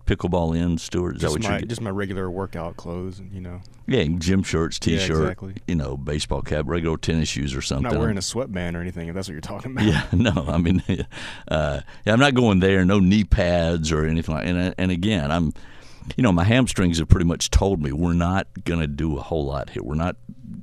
pickleball 0.07 0.57
in, 0.57 0.79
Stuart? 0.79 1.17
Is 1.17 1.23
just 1.23 1.35
that 1.35 1.41
what 1.41 1.51
my, 1.51 1.59
you're 1.59 1.67
Just 1.67 1.81
my 1.81 1.91
regular 1.91 2.31
workout 2.31 2.77
clothes, 2.77 3.19
and 3.19 3.33
you 3.33 3.41
know. 3.41 3.61
Yeah, 3.87 4.05
gym 4.19 4.45
shirts, 4.45 4.79
t-shirt, 4.79 5.11
yeah, 5.11 5.23
exactly. 5.23 5.55
you 5.67 5.75
know, 5.75 5.97
baseball 5.97 6.43
cap, 6.43 6.65
regular 6.69 6.97
tennis 6.97 7.29
shoes 7.29 7.55
or 7.55 7.61
something. 7.61 7.87
I'm 7.87 7.95
not 7.95 8.01
wearing 8.01 8.19
a 8.19 8.23
sweatband 8.23 8.77
or 8.77 8.81
anything, 8.81 9.09
if 9.09 9.15
that's 9.15 9.27
what 9.27 9.33
you're 9.33 9.41
talking 9.41 9.73
about. 9.73 9.85
Yeah, 9.85 10.07
no, 10.13 10.47
I 10.47 10.59
mean, 10.59 10.83
uh, 11.49 11.81
yeah, 12.07 12.13
I'm 12.13 12.21
not 12.21 12.35
going 12.35 12.61
there. 12.61 12.85
No 12.85 13.01
knee 13.01 13.25
pads 13.25 13.91
or 13.91 14.07
anything 14.07 14.35
like. 14.35 14.47
And 14.47 14.75
and 14.79 14.91
again, 14.91 15.31
I'm, 15.31 15.53
you 16.17 16.23
know, 16.23 16.33
my 16.33 16.45
hamstrings 16.45 16.99
have 16.99 17.09
pretty 17.09 17.27
much 17.27 17.51
told 17.51 17.83
me 17.83 17.93
we're 17.93 18.13
not 18.13 18.47
going 18.65 18.81
to 18.81 18.87
do 18.87 19.19
a 19.19 19.23
whole 19.23 19.45
lot 19.45 19.71
here. 19.71 19.83
We're 19.83 19.95
not, 19.95 20.17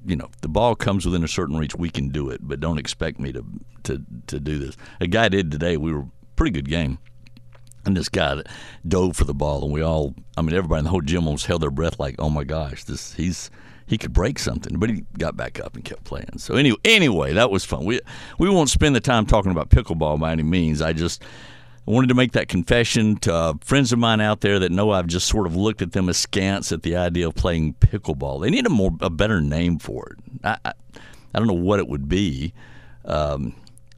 you 0.07 0.15
know, 0.15 0.29
the 0.41 0.47
ball 0.47 0.75
comes 0.75 1.05
within 1.05 1.23
a 1.23 1.27
certain 1.27 1.57
reach, 1.57 1.75
we 1.75 1.89
can 1.89 2.09
do 2.09 2.29
it, 2.29 2.39
but 2.41 2.59
don't 2.59 2.77
expect 2.77 3.19
me 3.19 3.31
to 3.33 3.45
to 3.83 4.01
to 4.27 4.39
do 4.39 4.57
this. 4.57 4.77
A 5.01 5.07
guy 5.07 5.29
did 5.29 5.51
today. 5.51 5.77
We 5.77 5.93
were 5.93 6.05
pretty 6.35 6.51
good 6.51 6.69
game 6.69 6.97
and 7.87 7.95
this 7.95 8.09
guy 8.09 8.43
dove 8.87 9.15
for 9.15 9.23
the 9.23 9.33
ball, 9.33 9.63
and 9.63 9.71
we 9.71 9.81
all, 9.81 10.13
I 10.35 10.41
mean, 10.41 10.53
everybody 10.55 10.79
in 10.79 10.83
the 10.83 10.91
whole 10.91 11.01
gym 11.01 11.25
almost 11.25 11.47
held 11.47 11.61
their 11.61 11.71
breath, 11.71 11.99
like, 11.99 12.15
"Oh 12.19 12.29
my 12.29 12.43
gosh, 12.43 12.83
this 12.83 13.13
he's 13.13 13.49
he 13.87 13.97
could 13.97 14.13
break 14.13 14.37
something." 14.37 14.77
But 14.77 14.89
he 14.89 15.05
got 15.17 15.35
back 15.35 15.59
up 15.59 15.75
and 15.75 15.83
kept 15.83 16.03
playing. 16.03 16.37
So 16.37 16.55
anyway, 16.55 16.77
anyway, 16.85 17.33
that 17.33 17.49
was 17.49 17.63
fun. 17.63 17.85
We 17.85 18.01
we 18.37 18.49
won't 18.49 18.69
spend 18.69 18.95
the 18.95 18.99
time 18.99 19.25
talking 19.25 19.51
about 19.51 19.69
pickleball 19.69 20.19
by 20.19 20.31
any 20.33 20.43
means. 20.43 20.81
I 20.81 20.93
just 20.93 21.23
wanted 21.91 22.08
to 22.08 22.15
make 22.15 22.34
that 22.34 22.48
confession 22.48 23.15
to 23.17 23.34
uh, 23.34 23.53
friends 23.62 23.94
of 23.94 24.00
mine 24.00 24.22
out 24.22 24.41
there 24.41 24.60
that 24.60 24.72
know 24.72 24.91
I've 24.91 25.08
just 25.08 25.27
sort 25.27 25.48
of 25.48 25.56
looked 25.56 25.82
at 25.82 25.94
them 25.94 26.10
askance 26.10 26.72
at 26.72 26.84
the 26.84 26.96
idea 26.96 27.27
of 27.27 27.36
playing 27.36 27.75
pickleball. 27.75 28.41
They 28.41 28.50
need 28.50 28.65
a 28.65 28.70
more 28.70 28.91
a 29.01 29.10
better 29.10 29.41
name 29.41 29.79
for 29.79 30.12
it. 30.12 30.17
I 30.44 30.58
I, 30.65 30.74
I 31.34 31.39
don't 31.39 31.48
know 31.48 31.53
what 31.53 31.79
it 31.79 31.88
would 31.88 32.10
be. 32.10 32.53
Um, 33.06 33.56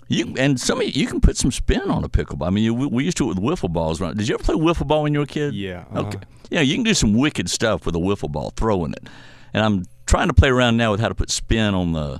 you 0.07 0.35
and 0.37 0.59
some 0.59 0.81
you, 0.81 0.89
you 0.89 1.07
can 1.07 1.21
put 1.21 1.37
some 1.37 1.51
spin 1.51 1.89
on 1.89 2.03
a 2.03 2.09
pickleball. 2.09 2.47
I 2.47 2.49
mean, 2.49 2.63
you, 2.63 2.73
we 2.73 3.03
used 3.03 3.17
to 3.17 3.31
it 3.31 3.39
with 3.39 3.43
wiffle 3.43 3.71
balls. 3.71 3.99
Did 3.99 4.27
you 4.27 4.35
ever 4.35 4.43
play 4.43 4.55
wiffle 4.55 4.87
ball 4.87 5.03
when 5.03 5.13
you 5.13 5.19
were 5.19 5.25
a 5.25 5.27
kid? 5.27 5.53
Yeah. 5.53 5.85
Uh-huh. 5.91 6.07
Okay. 6.07 6.19
Yeah, 6.49 6.61
you 6.61 6.75
can 6.75 6.83
do 6.83 6.95
some 6.95 7.13
wicked 7.13 7.49
stuff 7.49 7.85
with 7.85 7.95
a 7.95 7.99
wiffle 7.99 8.31
ball, 8.31 8.51
throwing 8.55 8.93
it. 8.93 9.07
And 9.53 9.63
I'm 9.63 9.85
trying 10.07 10.27
to 10.27 10.33
play 10.33 10.49
around 10.49 10.77
now 10.77 10.91
with 10.91 10.99
how 10.99 11.09
to 11.09 11.15
put 11.15 11.29
spin 11.29 11.73
on 11.75 11.93
the 11.93 12.19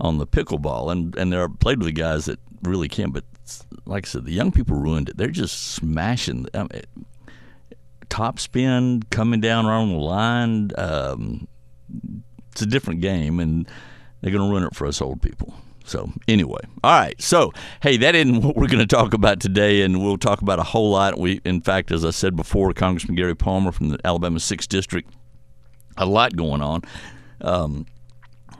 on 0.00 0.18
the 0.18 0.26
pickleball, 0.26 0.90
and 0.92 1.16
and 1.16 1.32
there 1.32 1.42
are 1.42 1.48
played 1.48 1.78
with 1.78 1.86
the 1.86 1.92
guys 1.92 2.26
that 2.26 2.38
really 2.62 2.88
can. 2.88 3.10
But 3.10 3.24
like 3.84 4.06
I 4.06 4.08
said, 4.08 4.24
the 4.24 4.32
young 4.32 4.52
people 4.52 4.76
ruined 4.76 5.08
it. 5.08 5.16
They're 5.16 5.28
just 5.28 5.72
smashing. 5.72 6.46
I 6.54 6.58
mean, 6.58 6.82
top 8.08 8.38
spin 8.38 9.02
coming 9.10 9.40
down 9.40 9.66
on 9.66 9.90
the 9.90 9.98
line. 9.98 10.70
Um, 10.76 11.48
it's 12.52 12.62
a 12.62 12.66
different 12.66 13.00
game, 13.00 13.40
and 13.40 13.68
they're 14.20 14.32
going 14.32 14.44
to 14.44 14.50
ruin 14.50 14.64
it 14.64 14.74
for 14.74 14.86
us 14.86 15.00
old 15.00 15.22
people. 15.22 15.54
So, 15.84 16.10
anyway, 16.26 16.60
all 16.82 16.98
right. 16.98 17.20
So, 17.22 17.52
hey, 17.80 17.96
that 17.98 18.14
isn't 18.14 18.42
what 18.42 18.56
we're 18.56 18.66
going 18.66 18.86
to 18.86 18.86
talk 18.86 19.14
about 19.14 19.40
today, 19.40 19.82
and 19.82 20.02
we'll 20.02 20.18
talk 20.18 20.42
about 20.42 20.58
a 20.58 20.64
whole 20.64 20.90
lot. 20.90 21.18
We, 21.18 21.40
in 21.44 21.60
fact, 21.60 21.92
as 21.92 22.04
I 22.04 22.10
said 22.10 22.34
before, 22.34 22.72
Congressman 22.72 23.14
Gary 23.14 23.36
Palmer 23.36 23.72
from 23.72 23.90
the 23.90 23.98
Alabama 24.04 24.38
6th 24.38 24.68
District, 24.68 25.08
a 25.96 26.06
lot 26.06 26.34
going 26.36 26.60
on. 26.60 26.82
Um, 27.40 27.86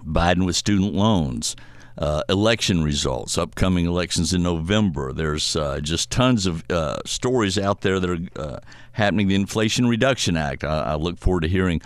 Biden 0.07 0.47
with 0.47 0.55
student 0.55 0.95
loans, 0.95 1.57
uh, 1.99 2.23
election 2.29 2.85
results, 2.85 3.39
upcoming 3.39 3.87
elections 3.87 4.33
in 4.33 4.43
November. 4.43 5.13
There's 5.13 5.57
uh, 5.57 5.81
just 5.81 6.11
tons 6.11 6.47
of 6.47 6.63
uh, 6.71 6.99
stories 7.07 7.59
out 7.59 7.81
there 7.81 7.99
that 8.01 8.11
are 8.11 8.41
uh, 8.41 8.59
happening. 8.93 9.29
The 9.29 9.35
Inflation 9.35 9.87
Reduction 9.89 10.37
Act. 10.37 10.65
I, 10.65 10.93
I 10.93 10.95
look 10.97 11.19
forward 11.19 11.43
to 11.43 11.49
hearing 11.49 11.81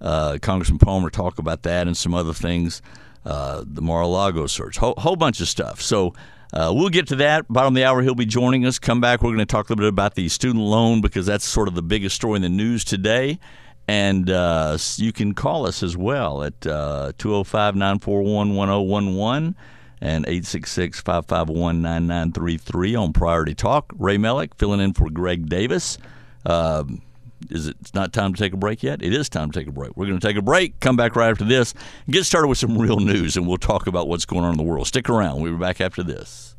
uh, 0.00 0.38
Congressman 0.42 0.78
Palmer 0.78 1.10
talk 1.10 1.38
about 1.38 1.62
that 1.62 1.86
and 1.86 1.96
some 1.96 2.14
other 2.14 2.32
things. 2.34 2.82
uh, 3.24 3.64
the 3.66 3.82
Mar-a-Lago 3.82 4.46
search, 4.46 4.76
whole, 4.78 4.94
whole 4.98 5.16
bunch 5.16 5.40
of 5.40 5.48
stuff. 5.48 5.80
So 5.80 6.14
we'll 6.52 6.88
get 6.88 7.06
to 7.08 7.16
that. 7.16 7.46
Bottom 7.48 7.74
of 7.74 7.76
the 7.76 7.84
hour, 7.84 8.02
he'll 8.02 8.14
be 8.14 8.26
joining 8.26 8.66
us. 8.66 8.78
Come 8.78 9.00
back, 9.00 9.22
we're 9.22 9.30
going 9.30 9.38
to 9.38 9.46
talk 9.46 9.68
a 9.68 9.72
little 9.72 9.84
bit 9.84 9.88
about 9.88 10.14
the 10.14 10.28
student 10.28 10.64
loan 10.64 11.00
because 11.00 11.26
that's 11.26 11.44
sort 11.44 11.68
of 11.68 11.74
the 11.74 11.82
biggest 11.82 12.16
story 12.16 12.36
in 12.36 12.42
the 12.42 12.48
news 12.48 12.84
today. 12.84 13.38
And 13.88 14.30
uh, 14.30 14.78
you 14.96 15.12
can 15.12 15.34
call 15.34 15.66
us 15.66 15.82
as 15.82 15.96
well 15.96 16.44
at 16.44 16.60
205 16.60 17.74
941 17.74 18.54
1011 18.54 19.56
and 20.00 20.24
866 20.26 21.00
551 21.00 21.82
9933 21.82 22.94
on 22.94 23.12
Priority 23.12 23.54
Talk. 23.54 23.92
Ray 23.96 24.16
Melick 24.16 24.54
filling 24.58 24.80
in 24.80 24.92
for 24.94 25.10
Greg 25.10 25.48
Davis. 25.48 25.98
Um, 26.44 27.02
is 27.50 27.68
it 27.68 27.76
it's 27.80 27.94
not 27.94 28.12
time 28.12 28.34
to 28.34 28.38
take 28.38 28.52
a 28.52 28.56
break 28.56 28.82
yet? 28.82 29.02
It 29.02 29.12
is 29.12 29.28
time 29.28 29.50
to 29.50 29.58
take 29.60 29.68
a 29.68 29.72
break. 29.72 29.96
We're 29.96 30.06
going 30.06 30.18
to 30.18 30.26
take 30.26 30.36
a 30.36 30.42
break, 30.42 30.78
come 30.80 30.96
back 30.96 31.16
right 31.16 31.30
after 31.30 31.44
this, 31.44 31.74
get 32.10 32.24
started 32.24 32.48
with 32.48 32.58
some 32.58 32.78
real 32.78 33.00
news, 33.00 33.36
and 33.36 33.46
we'll 33.46 33.58
talk 33.58 33.86
about 33.86 34.08
what's 34.08 34.24
going 34.24 34.44
on 34.44 34.52
in 34.52 34.56
the 34.58 34.64
world. 34.64 34.86
Stick 34.86 35.08
around. 35.08 35.40
We'll 35.40 35.52
be 35.52 35.58
back 35.58 35.80
after 35.80 36.02
this. 36.02 36.56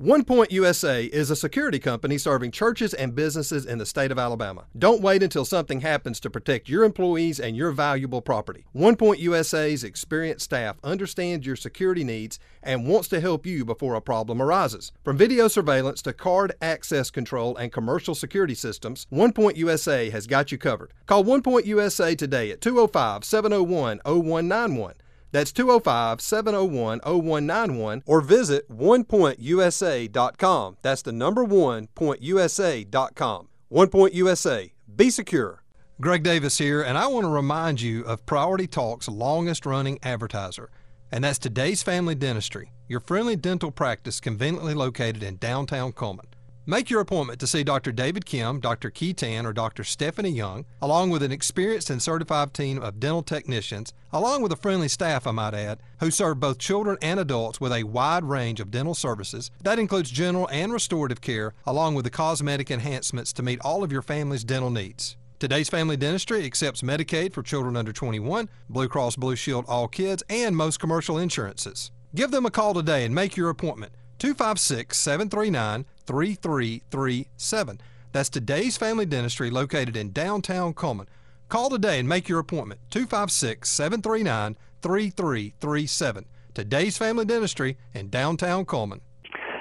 One 0.00 0.24
Point 0.24 0.50
USA 0.50 1.04
is 1.04 1.30
a 1.30 1.36
security 1.36 1.78
company 1.78 2.16
serving 2.16 2.52
churches 2.52 2.94
and 2.94 3.14
businesses 3.14 3.66
in 3.66 3.76
the 3.76 3.84
state 3.84 4.10
of 4.10 4.18
Alabama. 4.18 4.64
Don't 4.78 5.02
wait 5.02 5.22
until 5.22 5.44
something 5.44 5.82
happens 5.82 6.18
to 6.20 6.30
protect 6.30 6.70
your 6.70 6.84
employees 6.84 7.38
and 7.38 7.54
your 7.54 7.70
valuable 7.70 8.22
property. 8.22 8.64
One 8.72 8.96
Point 8.96 9.20
USA's 9.20 9.84
experienced 9.84 10.46
staff 10.46 10.78
understands 10.82 11.44
your 11.44 11.54
security 11.54 12.02
needs 12.02 12.38
and 12.62 12.88
wants 12.88 13.08
to 13.08 13.20
help 13.20 13.44
you 13.44 13.62
before 13.62 13.94
a 13.94 14.00
problem 14.00 14.40
arises. 14.40 14.90
From 15.04 15.18
video 15.18 15.48
surveillance 15.48 16.00
to 16.00 16.14
card 16.14 16.54
access 16.62 17.10
control 17.10 17.54
and 17.58 17.70
commercial 17.70 18.14
security 18.14 18.54
systems, 18.54 19.06
One 19.10 19.34
Point 19.34 19.58
USA 19.58 20.08
has 20.08 20.26
got 20.26 20.50
you 20.50 20.56
covered. 20.56 20.94
Call 21.04 21.24
One 21.24 21.42
Point 21.42 21.66
USA 21.66 22.14
today 22.14 22.50
at 22.50 22.62
205 22.62 23.22
701 23.22 24.00
0191. 24.06 24.94
That's 25.32 25.52
205 25.52 26.20
701 26.20 27.00
0191 27.00 28.02
or 28.06 28.20
visit 28.20 28.70
onepointusa.com. 28.70 30.76
That's 30.82 31.02
the 31.02 31.12
number 31.12 31.44
one 31.44 31.88
pointusa.com. 31.94 33.48
One 33.68 33.88
Point 33.88 34.14
USA. 34.14 34.72
Be 34.96 35.10
secure. 35.10 35.62
Greg 36.00 36.22
Davis 36.22 36.58
here, 36.58 36.82
and 36.82 36.96
I 36.96 37.06
want 37.08 37.24
to 37.24 37.30
remind 37.30 37.80
you 37.80 38.02
of 38.04 38.24
Priority 38.24 38.66
Talk's 38.66 39.06
longest 39.06 39.66
running 39.66 39.98
advertiser, 40.02 40.70
and 41.12 41.22
that's 41.22 41.38
Today's 41.38 41.82
Family 41.82 42.14
Dentistry, 42.14 42.72
your 42.88 43.00
friendly 43.00 43.36
dental 43.36 43.70
practice 43.70 44.18
conveniently 44.18 44.72
located 44.72 45.22
in 45.22 45.36
downtown 45.36 45.92
Cullman. 45.92 46.26
Make 46.70 46.88
your 46.88 47.00
appointment 47.00 47.40
to 47.40 47.48
see 47.48 47.64
Dr. 47.64 47.90
David 47.90 48.24
Kim, 48.24 48.60
Dr. 48.60 48.90
Keaton, 48.90 49.44
or 49.44 49.52
Dr. 49.52 49.82
Stephanie 49.82 50.30
Young, 50.30 50.66
along 50.80 51.10
with 51.10 51.20
an 51.24 51.32
experienced 51.32 51.90
and 51.90 52.00
certified 52.00 52.54
team 52.54 52.80
of 52.80 53.00
dental 53.00 53.24
technicians, 53.24 53.92
along 54.12 54.42
with 54.42 54.52
a 54.52 54.56
friendly 54.56 54.86
staff, 54.86 55.26
I 55.26 55.32
might 55.32 55.52
add, 55.52 55.80
who 55.98 56.12
serve 56.12 56.38
both 56.38 56.58
children 56.58 56.96
and 57.02 57.18
adults 57.18 57.60
with 57.60 57.72
a 57.72 57.82
wide 57.82 58.22
range 58.22 58.60
of 58.60 58.70
dental 58.70 58.94
services. 58.94 59.50
That 59.64 59.80
includes 59.80 60.12
general 60.12 60.48
and 60.52 60.72
restorative 60.72 61.20
care, 61.20 61.54
along 61.66 61.96
with 61.96 62.04
the 62.04 62.10
cosmetic 62.10 62.70
enhancements 62.70 63.32
to 63.32 63.42
meet 63.42 63.58
all 63.62 63.82
of 63.82 63.90
your 63.90 64.02
family's 64.02 64.44
dental 64.44 64.70
needs. 64.70 65.16
Today's 65.40 65.68
Family 65.68 65.96
Dentistry 65.96 66.44
accepts 66.44 66.82
Medicaid 66.82 67.32
for 67.32 67.42
children 67.42 67.76
under 67.76 67.92
21, 67.92 68.48
Blue 68.68 68.86
Cross 68.86 69.16
Blue 69.16 69.34
Shield 69.34 69.64
All 69.66 69.88
Kids, 69.88 70.22
and 70.30 70.56
most 70.56 70.78
commercial 70.78 71.18
insurances. 71.18 71.90
Give 72.14 72.30
them 72.30 72.46
a 72.46 72.50
call 72.52 72.74
today 72.74 73.04
and 73.04 73.12
make 73.12 73.36
your 73.36 73.48
appointment. 73.48 73.90
256 74.20 74.96
739 74.96 75.86
3337. 76.04 77.80
That's 78.12 78.28
today's 78.28 78.76
family 78.76 79.06
dentistry 79.06 79.50
located 79.50 79.96
in 79.96 80.12
downtown 80.12 80.74
Cullman. 80.74 81.08
Call 81.48 81.70
today 81.70 81.98
and 81.98 82.08
make 82.08 82.28
your 82.28 82.38
appointment. 82.38 82.80
256 82.90 83.68
739 83.68 84.56
3337. 84.82 86.24
Today's 86.52 86.98
family 86.98 87.24
dentistry 87.24 87.78
in 87.94 88.10
downtown 88.10 88.66
Cullman. 88.66 89.00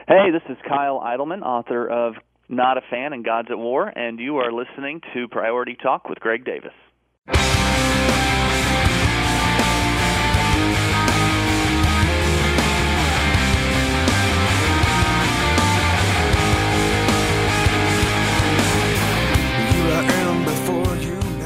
Hey, 0.08 0.30
this 0.32 0.42
is 0.50 0.58
Kyle 0.68 1.00
Idleman, 1.00 1.42
author 1.42 1.88
of 1.88 2.16
Not 2.50 2.78
a 2.78 2.82
Fan 2.89 3.13
and 3.13 3.24
Gods 3.24 3.48
at 3.51 3.58
War, 3.58 3.88
and 3.88 4.20
you 4.20 4.38
are 4.38 4.51
listening 4.51 5.01
to 5.13 5.28
Priority 5.30 5.78
Talk 5.82 6.10
with 6.10 6.20
Greg 6.20 6.44
Davis. 6.44 6.74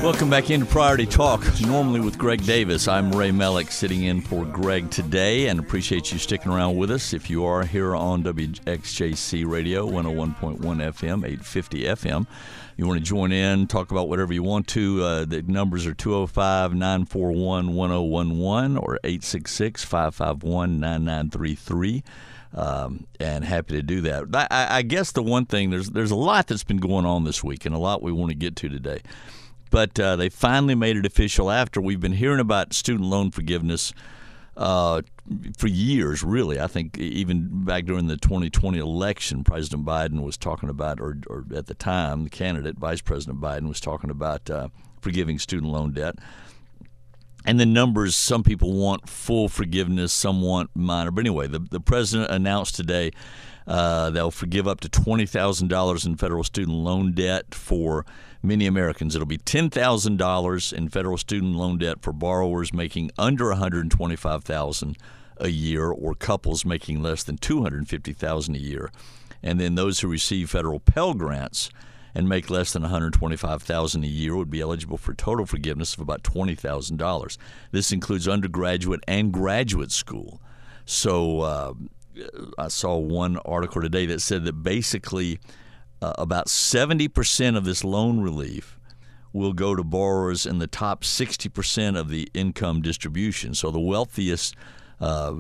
Welcome 0.04 0.30
back 0.30 0.50
into 0.50 0.66
Priority 0.66 1.06
Talk. 1.06 1.46
Normally 1.62 2.02
with 2.02 2.18
Greg 2.18 2.46
Davis, 2.46 2.90
I'm 2.90 3.10
Ray 3.14 3.30
Melick 3.30 3.72
sitting 3.72 4.04
in 4.04 4.20
for 4.20 4.44
Greg 4.44 4.92
today 4.92 5.48
and 5.48 5.62
appreciate 5.62 6.12
you 6.12 6.20
sticking 6.20 6.52
around 6.52 6.76
with 6.76 6.92
us. 6.92 7.14
If 7.14 7.30
you 7.30 7.46
are 7.46 7.64
here 7.64 7.96
on 7.96 8.22
WXJC 8.22 9.48
Radio, 9.48 9.88
101.1 9.90 10.60
FM, 10.60 11.20
850 11.20 11.84
FM, 11.84 12.28
you 12.76 12.86
want 12.86 13.00
to 13.00 13.06
join 13.06 13.32
in, 13.32 13.66
talk 13.66 13.92
about 13.92 14.10
whatever 14.10 14.34
you 14.34 14.44
want 14.44 14.68
to. 14.68 15.02
Uh, 15.02 15.24
the 15.24 15.42
numbers 15.44 15.86
are 15.86 15.94
205 15.94 16.74
941 16.74 17.74
1011 17.74 18.78
or 18.78 19.00
866 19.06 19.86
551 19.86 20.82
9933. 20.82 22.04
Um, 22.54 23.08
and 23.22 23.46
happy 23.46 23.76
to 23.76 23.82
do 23.82 24.02
that. 24.02 24.26
I, 24.52 24.80
I 24.80 24.82
guess 24.82 25.14
the 25.14 25.24
one 25.24 25.46
thing 25.46 25.70
there's 25.70 25.92
there's 25.92 26.12
a 26.12 26.16
lot 26.16 26.48
that's 26.48 26.66
been 26.66 26.78
going 26.78 27.06
on 27.06 27.24
this 27.24 27.42
week, 27.42 27.66
and 27.66 27.74
a 27.74 27.80
lot 27.80 28.04
we 28.04 28.12
want 28.12 28.32
to 28.32 28.36
get 28.36 28.58
to 28.58 28.70
today 28.70 29.00
but 29.74 30.00
uh, 30.00 30.16
they 30.16 30.30
finally 30.30 30.76
made 30.76 30.98
it 30.98 31.04
official 31.04 31.50
after 31.50 31.82
we've 31.82 32.00
been 32.00 32.14
hearing 32.14 32.40
about 32.40 32.74
student 32.74 33.10
loan 33.10 33.32
forgiveness 33.32 33.92
uh, 34.56 35.02
for 35.58 35.66
years, 35.66 36.22
really. 36.22 36.60
I 36.60 36.68
think 36.68 36.96
even 37.00 37.66
back 37.66 37.86
during 37.86 38.06
the 38.06 38.16
2020 38.16 38.78
election, 38.78 39.44
President 39.44 39.84
Biden 39.84 40.22
was 40.22 40.38
talking 40.38 40.70
about, 40.70 41.02
or, 41.02 41.18
or 41.26 41.46
at 41.56 41.66
the 41.66 41.74
time, 41.74 42.26
the 42.26 42.30
candidate, 42.30 42.78
Vice 42.78 43.02
President 43.02 43.42
Biden, 43.42 43.68
was 43.68 43.80
talking 43.80 44.12
about 44.12 44.48
uh, 44.48 44.68
forgiving 45.02 45.40
student 45.40 45.72
loan 45.72 45.92
debt. 45.92 46.20
And 47.44 47.60
the 47.60 47.66
numbers, 47.66 48.16
some 48.16 48.44
people 48.44 48.74
want 48.74 49.10
full 49.10 49.50
forgiveness, 49.50 50.14
some 50.14 50.44
want 50.44 50.70
minor. 50.76 51.10
But 51.10 51.22
anyway, 51.22 51.48
the, 51.48 51.58
the 51.58 51.80
president 51.80 52.30
announced 52.30 52.76
today 52.76 53.10
uh, 53.66 54.10
they'll 54.10 54.30
forgive 54.30 54.68
up 54.68 54.82
to 54.82 54.90
$20,000 54.90 56.06
in 56.06 56.18
federal 56.18 56.44
student 56.44 56.78
loan 56.78 57.14
debt 57.14 57.56
for 57.56 58.06
many 58.44 58.68
Americans. 58.68 59.16
It'll 59.16 59.26
be 59.26 59.38
$10,000 59.38 60.74
in 60.74 60.90
federal 60.90 61.18
student 61.18 61.56
loan 61.56 61.78
debt 61.78 62.02
for 62.02 62.14
borrowers 62.14 62.74
making 62.74 63.12
under 63.18 63.46
$125,000 63.46 64.96
a 65.38 65.50
year 65.50 65.90
or 65.90 66.14
couples 66.14 66.64
making 66.66 67.02
less 67.02 67.24
than 67.24 67.38
$250,000 67.38 68.56
a 68.56 68.60
year. 68.60 68.92
And 69.42 69.60
then 69.60 69.76
those 69.76 70.00
who 70.00 70.08
receive 70.08 70.50
federal 70.50 70.80
Pell 70.80 71.14
grants 71.14 71.70
and 72.16 72.30
make 72.30 72.50
less 72.50 72.74
than 72.74 72.84
$125,000 72.84 74.04
a 74.04 74.08
year 74.08 74.36
would 74.36 74.52
be 74.52 74.62
eligible 74.62 74.98
for 74.98 75.14
total 75.14 75.46
forgiveness 75.46 75.96
of 75.96 76.02
about 76.02 76.24
$20,000. 76.24 77.38
This 77.72 77.92
includes 77.92 78.28
undergraduate 78.28 79.04
and 79.08 79.32
graduate 79.32 79.92
school. 79.92 80.40
So 80.86 81.42
uh, 81.42 81.74
I 82.58 82.68
saw 82.68 82.98
one 82.98 83.38
article 83.38 83.82
today 83.82 84.06
that 84.08 84.22
said 84.22 84.46
that 84.46 84.64
basically 84.64 85.40
uh, 86.04 86.14
about 86.18 86.48
70% 86.48 87.56
of 87.56 87.64
this 87.64 87.84
loan 87.84 88.20
relief 88.20 88.78
will 89.32 89.54
go 89.54 89.74
to 89.74 89.84
borrowers 89.84 90.46
in 90.46 90.60
the 90.60 90.68
top 90.68 91.04
60% 91.04 91.98
of 91.98 92.10
the 92.10 92.30
income 92.34 92.82
distribution. 92.82 93.54
So 93.56 93.72
the 93.72 93.80
wealthiest 93.80 94.56
uh, 95.00 95.34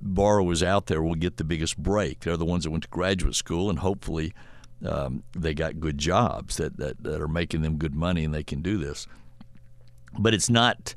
borrowers 0.00 0.62
out 0.62 0.86
there 0.86 1.02
will 1.02 1.14
get 1.14 1.36
the 1.36 1.44
biggest 1.44 1.76
break. 1.76 2.20
They're 2.20 2.38
the 2.38 2.46
ones 2.46 2.64
that 2.64 2.70
went 2.70 2.84
to 2.84 2.88
graduate 2.88 3.34
school, 3.34 3.68
and 3.68 3.80
hopefully 3.80 4.32
um, 4.86 5.24
they 5.36 5.52
got 5.52 5.78
good 5.78 5.98
jobs 5.98 6.56
that, 6.56 6.78
that, 6.78 7.02
that 7.02 7.20
are 7.20 7.28
making 7.28 7.60
them 7.60 7.76
good 7.76 7.94
money 7.94 8.24
and 8.24 8.34
they 8.34 8.42
can 8.42 8.62
do 8.62 8.78
this. 8.78 9.06
But 10.18 10.32
it's 10.32 10.48
not. 10.48 10.94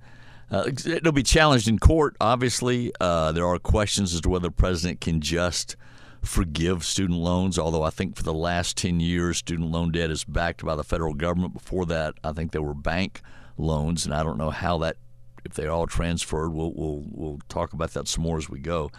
Uh, 0.50 0.70
it'll 0.86 1.12
be 1.12 1.24
challenged 1.24 1.68
in 1.68 1.80
court. 1.80 2.16
Obviously, 2.22 2.94
uh, 3.02 3.34
there 3.34 3.46
are 3.46 3.60
questions 3.60 4.14
as 4.14 4.22
to 4.22 4.30
whether 4.30 4.48
the 4.48 4.52
president 4.52 5.02
can 5.02 5.20
just 5.20 5.75
forgive 6.25 6.84
student 6.84 7.20
loans. 7.20 7.58
Although 7.58 7.84
I 7.84 7.89
think 7.89 8.15
for 8.15 8.24
the 8.24 8.34
last 8.34 8.77
ten 8.77 9.00
years, 9.00 9.38
student 9.38 9.72
loan 9.72 9.91
debt 9.91 10.10
is 10.10 10.24
backed 10.24 10.65
by 10.65 10.75
the 10.75 10.84
federal 10.84 11.13
government. 11.13 11.53
Before 11.53 11.86
that, 11.86 12.15
I 12.24 12.32
think 12.32 12.51
there 12.51 12.62
were 12.62 12.74
bank 12.74 13.22
loans, 13.58 14.05
and 14.05 14.13
I 14.13 14.24
don't 14.24 14.38
know 14.38 14.50
how 14.50 14.77
that 14.79 14.98
if 15.46 15.53
they're 15.53 15.72
all 15.72 15.88
transferred. 15.88 16.50
We'll 16.51 16.74
we'll 16.74 17.03
we'll 17.05 17.39
talk 17.50 17.74
about 17.74 17.91
that 17.94 18.08
some 18.08 18.24
more 18.24 18.38
as 18.38 18.50
we 18.50 18.60
go. 18.60 18.89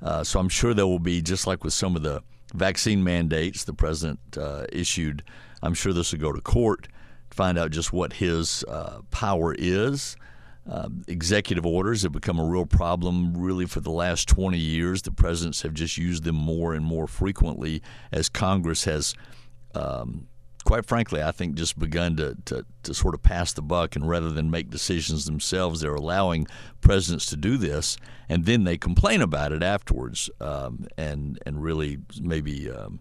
Uh, 0.00 0.22
so 0.24 0.38
I'm 0.38 0.48
sure 0.48 0.74
there 0.74 0.86
will 0.86 0.98
be 0.98 1.22
just 1.22 1.46
like 1.46 1.64
with 1.64 1.72
some 1.72 1.96
of 1.96 2.02
the 2.02 2.22
vaccine 2.54 3.02
mandates 3.02 3.64
the 3.64 3.72
president 3.72 4.20
uh, 4.38 4.66
issued. 4.72 5.22
I'm 5.62 5.74
sure 5.74 5.92
this 5.92 6.12
will 6.12 6.20
go 6.20 6.32
to 6.32 6.40
court 6.40 6.88
to 7.30 7.36
find 7.36 7.58
out 7.58 7.70
just 7.70 7.92
what 7.92 8.14
his 8.14 8.62
uh, 8.68 9.00
power 9.10 9.54
is. 9.58 10.16
Uh, 10.68 10.88
executive 11.06 11.64
orders 11.64 12.02
have 12.02 12.12
become 12.12 12.40
a 12.40 12.44
real 12.44 12.66
problem 12.66 13.36
really 13.36 13.66
for 13.66 13.80
the 13.80 13.90
last 13.90 14.28
20 14.28 14.58
years. 14.58 15.02
The 15.02 15.12
presidents 15.12 15.62
have 15.62 15.74
just 15.74 15.96
used 15.96 16.24
them 16.24 16.34
more 16.34 16.74
and 16.74 16.84
more 16.84 17.06
frequently 17.06 17.82
as 18.10 18.28
Congress 18.28 18.84
has 18.84 19.14
um, 19.74 20.26
quite 20.66 20.84
frankly, 20.84 21.22
I 21.22 21.30
think 21.30 21.54
just 21.54 21.78
begun 21.78 22.16
to, 22.16 22.36
to, 22.46 22.66
to 22.82 22.92
sort 22.92 23.14
of 23.14 23.22
pass 23.22 23.52
the 23.52 23.62
buck, 23.62 23.94
and 23.96 24.06
rather 24.06 24.30
than 24.30 24.50
make 24.50 24.68
decisions 24.68 25.24
themselves, 25.24 25.80
they're 25.80 25.94
allowing 25.94 26.46
presidents 26.80 27.26
to 27.26 27.36
do 27.36 27.56
this, 27.56 27.96
and 28.28 28.44
then 28.44 28.64
they 28.64 28.76
complain 28.76 29.22
about 29.22 29.52
it 29.52 29.62
afterwards, 29.62 30.28
um, 30.40 30.86
and 30.98 31.38
and 31.46 31.62
really 31.62 31.98
maybe. 32.20 32.70
Um, 32.70 33.00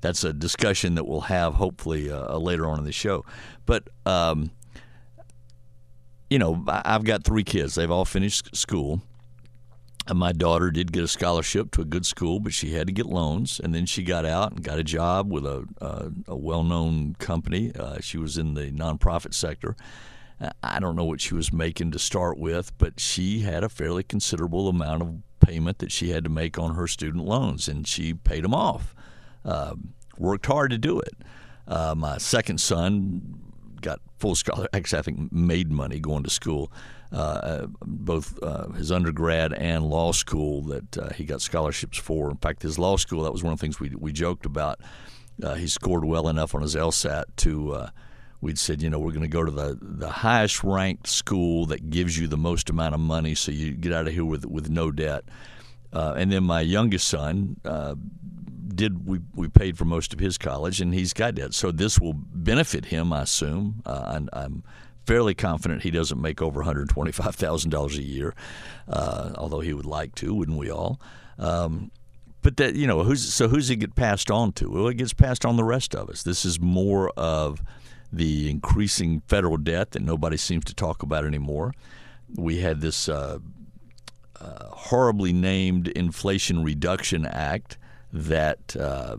that's 0.00 0.22
a 0.22 0.32
discussion 0.32 0.94
that 0.94 1.08
we'll 1.08 1.22
have 1.22 1.54
hopefully 1.54 2.08
uh, 2.08 2.38
later 2.38 2.68
on 2.68 2.78
in 2.78 2.84
the 2.84 2.92
show. 2.92 3.24
But 3.66 3.88
um, 4.06 4.52
you 6.30 6.38
know, 6.38 6.64
I've 6.66 7.04
got 7.04 7.24
three 7.24 7.44
kids. 7.44 7.74
They've 7.74 7.90
all 7.90 8.04
finished 8.04 8.54
school. 8.54 9.02
And 10.06 10.18
my 10.18 10.32
daughter 10.32 10.70
did 10.70 10.92
get 10.92 11.04
a 11.04 11.08
scholarship 11.08 11.70
to 11.72 11.82
a 11.82 11.84
good 11.84 12.06
school, 12.06 12.40
but 12.40 12.54
she 12.54 12.72
had 12.72 12.86
to 12.86 12.92
get 12.94 13.06
loans. 13.06 13.60
And 13.62 13.74
then 13.74 13.84
she 13.84 14.02
got 14.02 14.24
out 14.24 14.52
and 14.52 14.62
got 14.62 14.78
a 14.78 14.84
job 14.84 15.30
with 15.30 15.44
a, 15.44 15.66
a, 16.26 16.34
well 16.34 16.62
known 16.62 17.14
company. 17.18 17.72
Uh, 17.78 17.98
she 18.00 18.16
was 18.16 18.38
in 18.38 18.54
the 18.54 18.70
nonprofit 18.70 19.34
sector. 19.34 19.76
I 20.62 20.78
don't 20.78 20.96
know 20.96 21.04
what 21.04 21.20
she 21.20 21.34
was 21.34 21.52
making 21.52 21.90
to 21.90 21.98
start 21.98 22.38
with, 22.38 22.76
but 22.78 23.00
she 23.00 23.40
had 23.40 23.64
a 23.64 23.68
fairly 23.68 24.02
considerable 24.02 24.68
amount 24.68 25.02
of 25.02 25.16
payment 25.40 25.78
that 25.78 25.92
she 25.92 26.10
had 26.10 26.24
to 26.24 26.30
make 26.30 26.58
on 26.58 26.74
her 26.74 26.86
student 26.86 27.24
loans, 27.24 27.68
and 27.68 27.86
she 27.86 28.14
paid 28.14 28.44
them 28.44 28.54
off. 28.54 28.94
Uh, 29.44 29.74
worked 30.16 30.46
hard 30.46 30.70
to 30.70 30.78
do 30.78 31.00
it. 31.00 31.14
Uh, 31.66 31.94
my 31.96 32.18
second 32.18 32.60
son 32.60 33.47
full 34.18 34.34
scholar. 34.34 34.68
Actually, 34.72 34.98
I 34.98 35.02
think 35.02 35.32
made 35.32 35.70
money 35.70 35.98
going 35.98 36.22
to 36.24 36.30
school, 36.30 36.72
uh, 37.12 37.66
both 37.82 38.38
uh, 38.42 38.68
his 38.70 38.92
undergrad 38.92 39.52
and 39.52 39.86
law 39.86 40.12
school 40.12 40.62
that 40.62 40.98
uh, 40.98 41.10
he 41.10 41.24
got 41.24 41.40
scholarships 41.40 41.98
for. 41.98 42.30
In 42.30 42.36
fact, 42.36 42.62
his 42.62 42.78
law 42.78 42.96
school 42.96 43.22
that 43.24 43.32
was 43.32 43.42
one 43.42 43.52
of 43.52 43.58
the 43.58 43.62
things 43.62 43.80
we 43.80 43.90
we 43.96 44.12
joked 44.12 44.46
about. 44.46 44.80
Uh, 45.42 45.54
he 45.54 45.68
scored 45.68 46.04
well 46.04 46.28
enough 46.28 46.54
on 46.54 46.62
his 46.62 46.74
LSAT 46.74 47.24
to. 47.36 47.72
Uh, 47.72 47.90
we'd 48.40 48.58
said, 48.58 48.82
you 48.82 48.88
know, 48.90 48.98
we're 48.98 49.10
going 49.10 49.22
to 49.22 49.28
go 49.28 49.44
to 49.44 49.50
the, 49.50 49.76
the 49.80 50.08
highest 50.08 50.62
ranked 50.62 51.08
school 51.08 51.66
that 51.66 51.90
gives 51.90 52.16
you 52.16 52.28
the 52.28 52.36
most 52.36 52.70
amount 52.70 52.94
of 52.94 53.00
money, 53.00 53.34
so 53.34 53.50
you 53.50 53.72
get 53.72 53.92
out 53.92 54.06
of 54.06 54.12
here 54.12 54.24
with 54.24 54.44
with 54.44 54.68
no 54.68 54.90
debt. 54.90 55.24
Uh, 55.92 56.14
and 56.16 56.30
then 56.30 56.44
my 56.44 56.60
youngest 56.60 57.08
son 57.08 57.56
did 58.78 59.06
we 59.06 59.20
we 59.34 59.48
paid 59.48 59.76
for 59.76 59.84
most 59.84 60.14
of 60.14 60.20
his 60.20 60.38
college, 60.38 60.80
and 60.80 60.94
he's 60.94 61.12
got 61.12 61.34
debt. 61.34 61.52
So 61.52 61.70
this 61.70 62.00
will 62.00 62.14
benefit 62.14 62.86
him, 62.86 63.12
I 63.12 63.22
assume. 63.22 63.82
Uh, 63.84 64.20
I'm 64.32 64.62
fairly 65.04 65.34
confident 65.34 65.82
he 65.82 65.90
doesn't 65.90 66.20
make 66.20 66.40
over 66.40 66.62
$125,000 66.62 67.98
a 67.98 68.02
year, 68.02 68.34
uh, 68.88 69.32
although 69.36 69.60
he 69.60 69.72
would 69.72 69.86
like 69.86 70.14
to, 70.14 70.34
wouldn't 70.34 70.58
we 70.58 70.70
all? 70.70 71.00
Um, 71.38 71.90
but 72.42 72.56
that 72.58 72.76
you 72.76 72.86
know, 72.86 73.02
who's 73.02 73.34
so 73.34 73.48
who's 73.48 73.68
it 73.68 73.76
get 73.76 73.96
passed 73.96 74.30
on 74.30 74.52
to? 74.52 74.70
Well, 74.70 74.88
it 74.88 74.94
gets 74.94 75.12
passed 75.12 75.44
on 75.44 75.56
the 75.56 75.64
rest 75.64 75.94
of 75.94 76.08
us. 76.08 76.22
This 76.22 76.44
is 76.44 76.60
more 76.60 77.10
of 77.16 77.60
the 78.12 78.48
increasing 78.48 79.22
federal 79.26 79.56
debt 79.56 79.90
that 79.90 80.02
nobody 80.02 80.36
seems 80.36 80.64
to 80.66 80.74
talk 80.74 81.02
about 81.02 81.24
anymore. 81.24 81.74
We 82.36 82.60
had 82.60 82.80
this 82.80 83.08
uh, 83.08 83.38
uh, 84.40 84.64
horribly 84.68 85.32
named 85.32 85.88
Inflation 85.88 86.62
Reduction 86.62 87.26
Act 87.26 87.76
that 88.12 88.76
uh, 88.76 89.16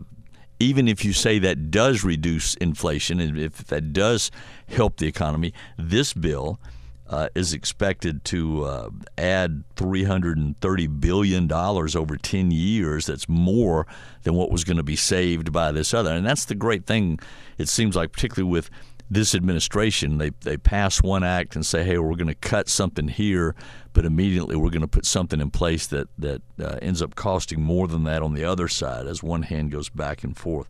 even 0.58 0.86
if 0.86 1.04
you 1.04 1.12
say 1.12 1.38
that 1.38 1.70
does 1.70 2.04
reduce 2.04 2.54
inflation 2.56 3.18
and 3.18 3.38
if 3.38 3.64
that 3.66 3.92
does 3.92 4.30
help 4.68 4.98
the 4.98 5.06
economy, 5.06 5.52
this 5.78 6.12
bill 6.12 6.60
uh, 7.08 7.28
is 7.34 7.52
expected 7.52 8.24
to 8.24 8.64
uh, 8.64 8.90
add 9.18 9.64
$330 9.74 11.00
billion 11.00 11.52
over 11.52 12.16
10 12.16 12.50
years. 12.52 13.06
That's 13.06 13.28
more 13.28 13.86
than 14.22 14.34
what 14.34 14.52
was 14.52 14.62
going 14.62 14.76
to 14.76 14.84
be 14.84 14.96
saved 14.96 15.52
by 15.52 15.72
this 15.72 15.92
other. 15.92 16.12
And 16.12 16.24
that's 16.24 16.44
the 16.44 16.54
great 16.54 16.86
thing, 16.86 17.18
it 17.58 17.68
seems 17.68 17.96
like, 17.96 18.12
particularly 18.12 18.48
with 18.48 18.70
this 19.10 19.34
administration, 19.34 20.18
they, 20.18 20.30
they 20.42 20.56
pass 20.56 21.02
one 21.02 21.24
act 21.24 21.56
and 21.56 21.66
say, 21.66 21.82
hey, 21.82 21.98
we're 21.98 22.14
going 22.14 22.28
to 22.28 22.34
cut 22.34 22.68
something 22.68 23.08
here, 23.08 23.56
but 23.92 24.04
immediately 24.04 24.54
we're 24.54 24.70
going 24.70 24.80
to 24.82 24.88
put 24.88 25.04
something 25.04 25.40
in 25.40 25.50
place 25.50 25.88
that, 25.88 26.08
that 26.16 26.42
uh, 26.62 26.78
ends 26.80 27.02
up 27.02 27.16
costing 27.16 27.60
more 27.60 27.88
than 27.88 28.04
that 28.04 28.22
on 28.22 28.34
the 28.34 28.44
other 28.44 28.68
side 28.68 29.06
as 29.06 29.22
one 29.22 29.42
hand 29.42 29.72
goes 29.72 29.88
back 29.88 30.22
and 30.22 30.36
forth. 30.36 30.68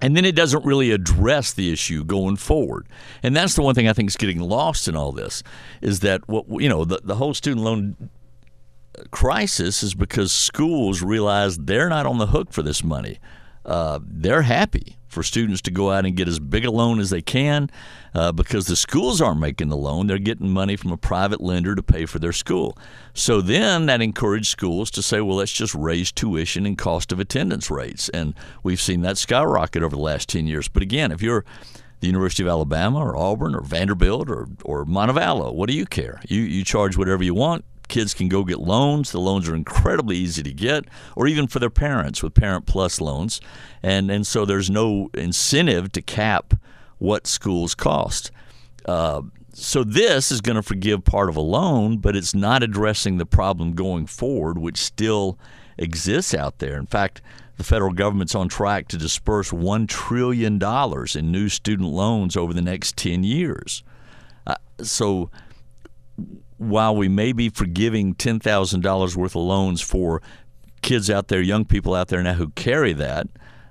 And 0.00 0.16
then 0.16 0.24
it 0.24 0.34
doesn't 0.34 0.64
really 0.64 0.92
address 0.92 1.52
the 1.52 1.70
issue 1.70 2.04
going 2.04 2.36
forward. 2.36 2.88
And 3.22 3.36
that's 3.36 3.54
the 3.54 3.60
one 3.60 3.74
thing 3.74 3.86
I 3.86 3.92
think 3.92 4.08
is 4.08 4.16
getting 4.16 4.40
lost 4.40 4.88
in 4.88 4.96
all 4.96 5.12
this 5.12 5.42
is 5.82 6.00
that 6.00 6.26
what 6.26 6.46
you 6.48 6.70
know 6.70 6.86
the, 6.86 7.00
the 7.04 7.16
whole 7.16 7.34
student 7.34 7.62
loan 7.62 8.08
crisis 9.10 9.82
is 9.82 9.94
because 9.94 10.32
schools 10.32 11.02
realize 11.02 11.58
they're 11.58 11.90
not 11.90 12.06
on 12.06 12.16
the 12.16 12.28
hook 12.28 12.50
for 12.50 12.62
this 12.62 12.82
money. 12.82 13.18
Uh, 13.64 13.98
they're 14.02 14.42
happy 14.42 14.96
for 15.10 15.22
students 15.24 15.60
to 15.62 15.70
go 15.70 15.90
out 15.90 16.06
and 16.06 16.16
get 16.16 16.28
as 16.28 16.38
big 16.38 16.64
a 16.64 16.70
loan 16.70 17.00
as 17.00 17.10
they 17.10 17.20
can 17.20 17.68
uh, 18.14 18.30
because 18.30 18.66
the 18.66 18.76
schools 18.76 19.20
aren't 19.20 19.40
making 19.40 19.68
the 19.68 19.76
loan. 19.76 20.06
They're 20.06 20.18
getting 20.18 20.48
money 20.48 20.76
from 20.76 20.92
a 20.92 20.96
private 20.96 21.40
lender 21.40 21.74
to 21.74 21.82
pay 21.82 22.06
for 22.06 22.20
their 22.20 22.32
school. 22.32 22.78
So 23.12 23.40
then 23.40 23.86
that 23.86 24.00
encouraged 24.00 24.46
schools 24.46 24.90
to 24.92 25.02
say, 25.02 25.20
well, 25.20 25.36
let's 25.36 25.52
just 25.52 25.74
raise 25.74 26.12
tuition 26.12 26.64
and 26.64 26.78
cost 26.78 27.10
of 27.10 27.18
attendance 27.18 27.70
rates. 27.70 28.08
And 28.10 28.34
we've 28.62 28.80
seen 28.80 29.02
that 29.02 29.18
skyrocket 29.18 29.82
over 29.82 29.96
the 29.96 30.02
last 30.02 30.28
10 30.28 30.46
years. 30.46 30.68
But 30.68 30.82
again, 30.82 31.10
if 31.10 31.22
you're 31.22 31.44
the 31.98 32.06
University 32.06 32.44
of 32.44 32.48
Alabama 32.48 33.00
or 33.00 33.16
Auburn 33.16 33.54
or 33.54 33.62
Vanderbilt 33.62 34.30
or, 34.30 34.46
or 34.64 34.84
Montevallo, 34.86 35.52
what 35.52 35.68
do 35.68 35.74
you 35.74 35.86
care? 35.86 36.20
You, 36.28 36.40
you 36.40 36.64
charge 36.64 36.96
whatever 36.96 37.24
you 37.24 37.34
want 37.34 37.64
kids 37.90 38.14
can 38.14 38.28
go 38.28 38.44
get 38.44 38.58
loans. 38.58 39.12
The 39.12 39.20
loans 39.20 39.48
are 39.48 39.54
incredibly 39.54 40.16
easy 40.16 40.42
to 40.42 40.52
get, 40.52 40.86
or 41.14 41.26
even 41.26 41.46
for 41.46 41.58
their 41.58 41.70
parents 41.70 42.22
with 42.22 42.32
Parent 42.32 42.64
Plus 42.64 43.00
loans. 43.00 43.40
And, 43.82 44.10
and 44.10 44.26
so 44.26 44.44
there's 44.44 44.70
no 44.70 45.10
incentive 45.12 45.92
to 45.92 46.02
cap 46.02 46.54
what 46.98 47.26
schools 47.26 47.74
cost. 47.74 48.30
Uh, 48.86 49.22
so 49.52 49.84
this 49.84 50.30
is 50.30 50.40
going 50.40 50.56
to 50.56 50.62
forgive 50.62 51.04
part 51.04 51.28
of 51.28 51.36
a 51.36 51.40
loan, 51.40 51.98
but 51.98 52.16
it's 52.16 52.34
not 52.34 52.62
addressing 52.62 53.18
the 53.18 53.26
problem 53.26 53.72
going 53.72 54.06
forward, 54.06 54.56
which 54.56 54.78
still 54.78 55.38
exists 55.76 56.34
out 56.34 56.58
there. 56.58 56.78
In 56.78 56.86
fact, 56.86 57.20
the 57.56 57.64
federal 57.64 57.92
government's 57.92 58.34
on 58.34 58.48
track 58.48 58.88
to 58.88 58.96
disperse 58.96 59.50
$1 59.50 59.86
trillion 59.88 60.58
in 60.62 61.32
new 61.32 61.48
student 61.48 61.90
loans 61.90 62.36
over 62.36 62.54
the 62.54 62.62
next 62.62 62.96
10 62.96 63.22
years. 63.22 63.82
Uh, 64.46 64.54
so 64.80 65.30
while 66.60 66.94
we 66.94 67.08
may 67.08 67.32
be 67.32 67.48
forgiving 67.48 68.14
$10,000 68.14 69.16
worth 69.16 69.34
of 69.34 69.42
loans 69.42 69.80
for 69.80 70.20
kids 70.82 71.08
out 71.08 71.28
there, 71.28 71.40
young 71.40 71.64
people 71.64 71.94
out 71.94 72.08
there 72.08 72.22
now 72.22 72.34
who 72.34 72.50
carry 72.50 72.92
that, 72.92 73.26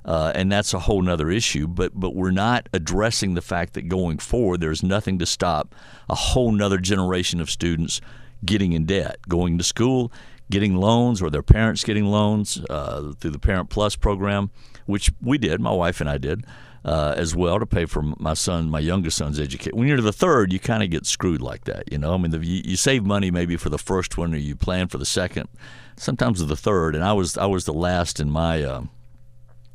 uh, 0.06 0.32
and 0.34 0.52
that's 0.52 0.74
a 0.74 0.80
whole 0.80 1.08
other 1.08 1.30
issue. 1.30 1.68
But 1.68 1.92
but 1.94 2.16
we're 2.16 2.32
not 2.32 2.68
addressing 2.74 3.36
the 3.36 3.44
fact 3.44 3.74
that 3.74 3.90
going 3.90 4.18
forward, 4.18 4.60
there's 4.60 4.82
nothing 4.82 5.20
to 5.20 5.28
stop 5.28 5.76
a 6.10 6.16
whole 6.16 6.52
nother 6.52 6.80
generation 6.80 7.40
of 7.40 7.52
students 7.52 8.02
getting 8.44 8.74
in 8.74 8.86
debt, 8.86 9.18
going 9.28 9.60
to 9.60 9.64
school, 9.64 10.12
getting 10.50 10.76
loans, 10.76 11.22
or 11.22 11.30
their 11.30 11.44
parents 11.44 11.84
getting 11.84 12.06
loans 12.06 12.60
uh, 12.72 13.12
through 13.20 13.32
the 13.32 13.40
Parent 13.40 13.70
Plus 13.70 13.96
program, 13.96 14.50
which 14.88 15.12
we 15.22 15.38
did. 15.38 15.62
My 15.62 15.74
wife 15.74 16.02
and 16.02 16.10
I 16.10 16.18
did 16.18 16.44
uh, 16.86 17.14
as 17.18 17.36
well 17.36 17.60
to 17.60 17.66
pay 17.66 17.86
for 17.86 18.02
my 18.02 18.34
son, 18.34 18.70
my 18.70 18.80
youngest 18.80 19.18
son's 19.18 19.40
education. 19.40 19.78
When 19.78 19.88
you're 19.88 20.02
the 20.02 20.14
third, 20.14 20.54
you 20.54 20.60
kind 20.60 20.84
of 20.84 20.90
get 20.90 21.06
screwed 21.06 21.42
like 21.42 21.66
that. 21.66 21.92
You 21.92 21.98
know, 21.98 22.14
I 22.14 22.18
mean, 22.18 22.32
the, 22.32 22.46
you, 22.46 22.62
you, 22.66 22.76
save 22.78 23.04
money 23.04 23.32
maybe 23.32 23.58
for 23.58 23.70
the 23.70 23.78
first 23.78 24.18
one, 24.18 24.34
or 24.34 24.38
you 24.38 24.56
plan 24.56 24.88
for 24.88 24.98
the 24.98 25.06
second, 25.06 25.50
sometimes 25.98 26.46
the 26.46 26.56
third. 26.56 26.96
And 26.96 27.04
I 27.04 27.14
was 27.14 27.38
I 27.38 27.46
was 27.46 27.66
the 27.66 27.74
last 27.74 28.20
in 28.20 28.30
my 28.30 28.64
uh, 28.64 28.84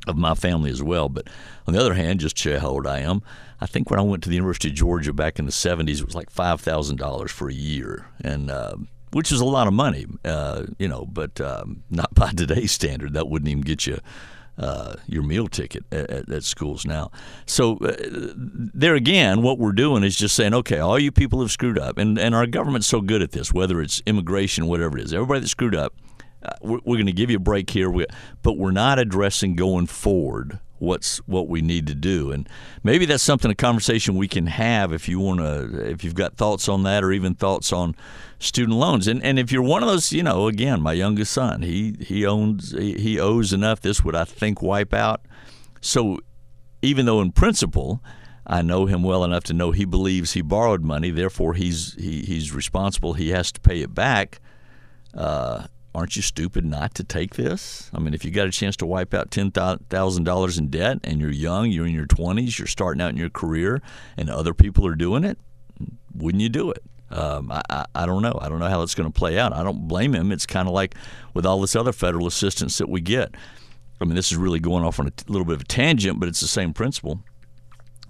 of 0.07 0.17
my 0.17 0.33
family 0.33 0.71
as 0.71 0.81
well. 0.81 1.09
But 1.09 1.27
on 1.67 1.73
the 1.73 1.79
other 1.79 1.93
hand, 1.93 2.21
just 2.21 2.37
to 2.37 2.59
how 2.59 2.69
old 2.69 2.87
I 2.87 2.99
am, 2.99 3.21
I 3.61 3.67
think 3.67 3.89
when 3.89 3.99
I 3.99 4.03
went 4.03 4.23
to 4.23 4.29
the 4.29 4.35
University 4.35 4.69
of 4.69 4.75
Georgia 4.75 5.13
back 5.13 5.37
in 5.37 5.45
the 5.45 5.51
'70s, 5.51 5.99
it 5.99 6.05
was 6.05 6.15
like 6.15 6.29
five 6.31 6.59
thousand 6.61 6.97
dollars 6.97 7.31
for 7.31 7.49
a 7.49 7.53
year, 7.53 8.07
and 8.21 8.49
uh, 8.49 8.77
which 9.11 9.31
is 9.31 9.39
a 9.39 9.45
lot 9.45 9.67
of 9.67 9.73
money, 9.73 10.07
uh, 10.25 10.63
you 10.79 10.87
know, 10.87 11.05
but 11.05 11.39
um, 11.39 11.83
not 11.91 12.13
by 12.15 12.31
today's 12.31 12.71
standard. 12.71 13.13
That 13.13 13.29
wouldn't 13.29 13.49
even 13.49 13.61
get 13.61 13.85
you 13.85 13.99
uh, 14.57 14.95
your 15.07 15.23
meal 15.23 15.47
ticket 15.47 15.83
at, 15.91 16.29
at, 16.29 16.43
schools 16.43 16.85
now. 16.85 17.11
So 17.45 17.77
uh, 17.77 17.95
there 18.35 18.95
again, 18.95 19.41
what 19.41 19.59
we're 19.59 19.73
doing 19.73 20.03
is 20.03 20.15
just 20.15 20.35
saying, 20.35 20.53
okay, 20.53 20.79
all 20.79 20.97
you 20.97 21.11
people 21.11 21.41
have 21.41 21.51
screwed 21.51 21.77
up, 21.77 21.97
and 21.97 22.17
and 22.17 22.33
our 22.33 22.47
government's 22.47 22.87
so 22.87 23.01
good 23.01 23.21
at 23.21 23.31
this, 23.31 23.51
whether 23.51 23.81
it's 23.81 24.01
immigration, 24.05 24.67
whatever 24.67 24.97
it 24.97 25.03
is, 25.03 25.13
everybody 25.13 25.41
that 25.41 25.49
screwed 25.49 25.75
up, 25.75 25.93
uh, 26.43 26.53
we're, 26.61 26.79
we're 26.85 26.95
going 26.95 27.05
to 27.05 27.11
give 27.11 27.29
you 27.29 27.37
a 27.37 27.39
break 27.39 27.69
here, 27.69 27.89
we, 27.89 28.05
but 28.41 28.57
we're 28.57 28.71
not 28.71 28.99
addressing 28.99 29.55
going 29.55 29.87
forward 29.87 30.59
what's 30.79 31.17
what 31.19 31.47
we 31.47 31.61
need 31.61 31.87
to 31.87 31.95
do. 31.95 32.31
And 32.31 32.47
maybe 32.83 33.05
that's 33.05 33.23
something 33.23 33.49
a 33.51 33.55
conversation 33.55 34.15
we 34.15 34.27
can 34.27 34.47
have 34.47 34.91
if 34.91 35.07
you 35.07 35.19
want 35.19 35.39
to 35.39 35.89
if 35.89 36.03
you've 36.03 36.15
got 36.15 36.35
thoughts 36.35 36.67
on 36.67 36.83
that 36.83 37.03
or 37.03 37.11
even 37.11 37.35
thoughts 37.35 37.71
on 37.71 37.95
student 38.39 38.77
loans. 38.77 39.07
And 39.07 39.23
and 39.23 39.39
if 39.39 39.51
you're 39.51 39.61
one 39.61 39.83
of 39.83 39.89
those 39.89 40.11
you 40.11 40.23
know 40.23 40.47
again 40.47 40.81
my 40.81 40.93
youngest 40.93 41.31
son 41.33 41.61
he 41.61 41.95
he 41.99 42.25
owns 42.25 42.71
he 42.71 43.19
owes 43.19 43.53
enough 43.53 43.81
this 43.81 44.03
would 44.03 44.15
I 44.15 44.25
think 44.25 44.61
wipe 44.61 44.93
out. 44.93 45.21
So 45.81 46.19
even 46.81 47.05
though 47.05 47.21
in 47.21 47.31
principle 47.31 48.01
I 48.47 48.61
know 48.61 48.85
him 48.85 49.01
well 49.01 49.23
enough 49.23 49.43
to 49.45 49.53
know 49.53 49.71
he 49.71 49.85
believes 49.85 50.33
he 50.33 50.41
borrowed 50.41 50.83
money 50.83 51.09
therefore 51.09 51.53
he's 51.55 51.95
he, 51.95 52.21
he's 52.21 52.53
responsible 52.53 53.13
he 53.13 53.29
has 53.29 53.51
to 53.53 53.59
pay 53.59 53.81
it 53.81 53.93
back 53.93 54.39
uh, 55.15 55.67
aren't 55.95 56.15
you 56.15 56.21
stupid 56.21 56.65
not 56.65 56.93
to 56.95 57.03
take 57.03 57.35
this? 57.35 57.89
I 57.93 57.99
mean, 57.99 58.13
if 58.13 58.25
you 58.25 58.31
got 58.31 58.47
a 58.47 58.51
chance 58.51 58.75
to 58.77 58.85
wipe 58.85 59.13
out 59.13 59.31
ten 59.31 59.51
thousand 59.51 60.23
dollars 60.25 60.57
in 60.57 60.67
debt, 60.67 60.99
and 61.03 61.19
you're 61.19 61.31
young, 61.31 61.71
you're 61.71 61.87
in 61.87 61.93
your 61.93 62.05
twenties, 62.05 62.59
you're 62.59 62.67
starting 62.67 63.01
out 63.01 63.11
in 63.11 63.17
your 63.17 63.29
career, 63.29 63.81
and 64.17 64.29
other 64.29 64.53
people 64.53 64.85
are 64.85 64.95
doing 64.95 65.23
it, 65.23 65.39
wouldn't 66.13 66.41
you 66.41 66.49
do 66.49 66.71
it? 66.71 66.83
Um, 67.09 67.51
I, 67.51 67.61
I, 67.69 67.85
I 67.95 68.05
don't 68.05 68.21
know. 68.21 68.37
I 68.41 68.49
don't 68.49 68.59
know 68.59 68.67
how 68.67 68.81
it's 68.81 68.95
going 68.95 69.11
to 69.11 69.17
play 69.17 69.39
out. 69.39 69.53
I 69.53 69.63
don't 69.63 69.87
blame 69.87 70.13
him. 70.13 70.31
It's 70.31 70.45
kind 70.45 70.67
of 70.67 70.73
like 70.73 70.95
with 71.33 71.45
all 71.45 71.61
this 71.61 71.75
other 71.75 71.93
federal 71.93 72.27
assistance 72.27 72.77
that 72.79 72.89
we 72.89 72.99
get. 72.99 73.33
I 74.01 74.05
mean, 74.05 74.15
this 74.15 74.31
is 74.31 74.37
really 74.37 74.59
going 74.59 74.83
off 74.83 74.99
on 74.99 75.07
a 75.07 75.11
t- 75.11 75.23
little 75.29 75.45
bit 75.45 75.53
of 75.53 75.61
a 75.61 75.65
tangent, 75.65 76.19
but 76.19 76.27
it's 76.27 76.41
the 76.41 76.47
same 76.47 76.73
principle 76.73 77.21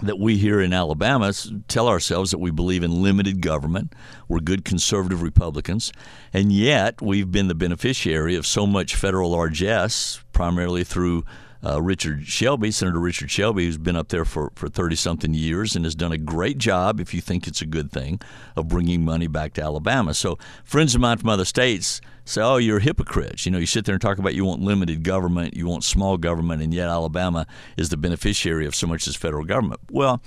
that 0.01 0.19
we 0.19 0.38
here 0.38 0.62
in 0.62 0.73
Alabama 0.73 1.34
tell 1.67 1.88
ourselves 1.88 2.31
that 2.31 2.39
we 2.39 2.51
believe 2.51 2.84
in 2.84 3.01
limited 3.01 3.41
government. 3.41 3.93
We're 4.27 4.39
good 4.39 4.65
conservative 4.65 5.21
Republicans, 5.21 5.91
and 6.34 6.51
yet 6.51 7.01
we've 7.01 7.31
been 7.31 7.47
the 7.47 7.55
beneficiary 7.55 8.36
of 8.36 8.45
so 8.45 8.67
much 8.67 8.95
federal 8.95 9.31
largesse, 9.31 10.21
primarily 10.34 10.84
through 10.84 11.23
uh, 11.65 11.81
Richard 11.81 12.27
Shelby, 12.27 12.71
Senator 12.71 12.99
Richard 12.99 13.31
Shelby, 13.31 13.65
who's 13.65 13.77
been 13.77 13.95
up 13.95 14.10
there 14.10 14.25
for, 14.25 14.51
for 14.55 14.69
30 14.69 14.95
something 14.95 15.34
years 15.34 15.75
and 15.75 15.84
has 15.86 15.95
done 15.95 16.12
a 16.12 16.17
great 16.17 16.58
job, 16.58 16.99
if 16.99 17.13
you 17.13 17.21
think 17.21 17.47
it's 17.47 17.62
a 17.62 17.65
good 17.65 17.91
thing, 17.91 18.19
of 18.55 18.67
bringing 18.67 19.03
money 19.03 19.27
back 19.27 19.53
to 19.53 19.63
Alabama. 19.63 20.13
So, 20.13 20.38
friends 20.63 20.93
of 20.93 21.01
mine 21.01 21.17
from 21.17 21.29
other 21.29 21.45
states 21.45 22.01
say, 22.26 22.42
oh, 22.42 22.58
you're 22.58 22.80
hypocrites. 22.80 23.46
You 23.46 23.52
know, 23.52 23.58
you 23.60 23.66
sit 23.66 23.86
there 23.86 23.94
and 23.94 24.02
talk 24.02 24.18
about 24.18 24.34
you 24.36 24.46
want 24.46 24.62
limited 24.62 25.04
government, 25.04 25.56
you 25.56 25.68
want 25.68 25.84
small 25.84 26.18
government, 26.18 26.62
and 26.62 26.74
yet 26.74 26.90
Alabama 26.90 27.48
is 27.78 27.90
the 27.90 27.98
beneficiary 27.98 28.66
of 28.66 28.76
so 28.76 28.88
much 28.88 29.08
as 29.08 29.16
federal 29.16 29.46
government. 29.46 29.80
Well, 29.92 30.22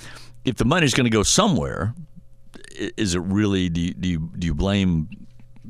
if 0.45 0.57
the 0.57 0.65
money's 0.65 0.95
going 0.95 1.07
to 1.07 1.11
go 1.11 1.23
somewhere, 1.23 1.95
is 2.97 3.15
it 3.15 3.21
really, 3.21 3.69
do 3.69 3.81
you, 3.81 3.95
do 3.95 4.09
you, 4.09 4.31
do 4.39 4.47
you 4.47 4.55
blame 4.55 5.09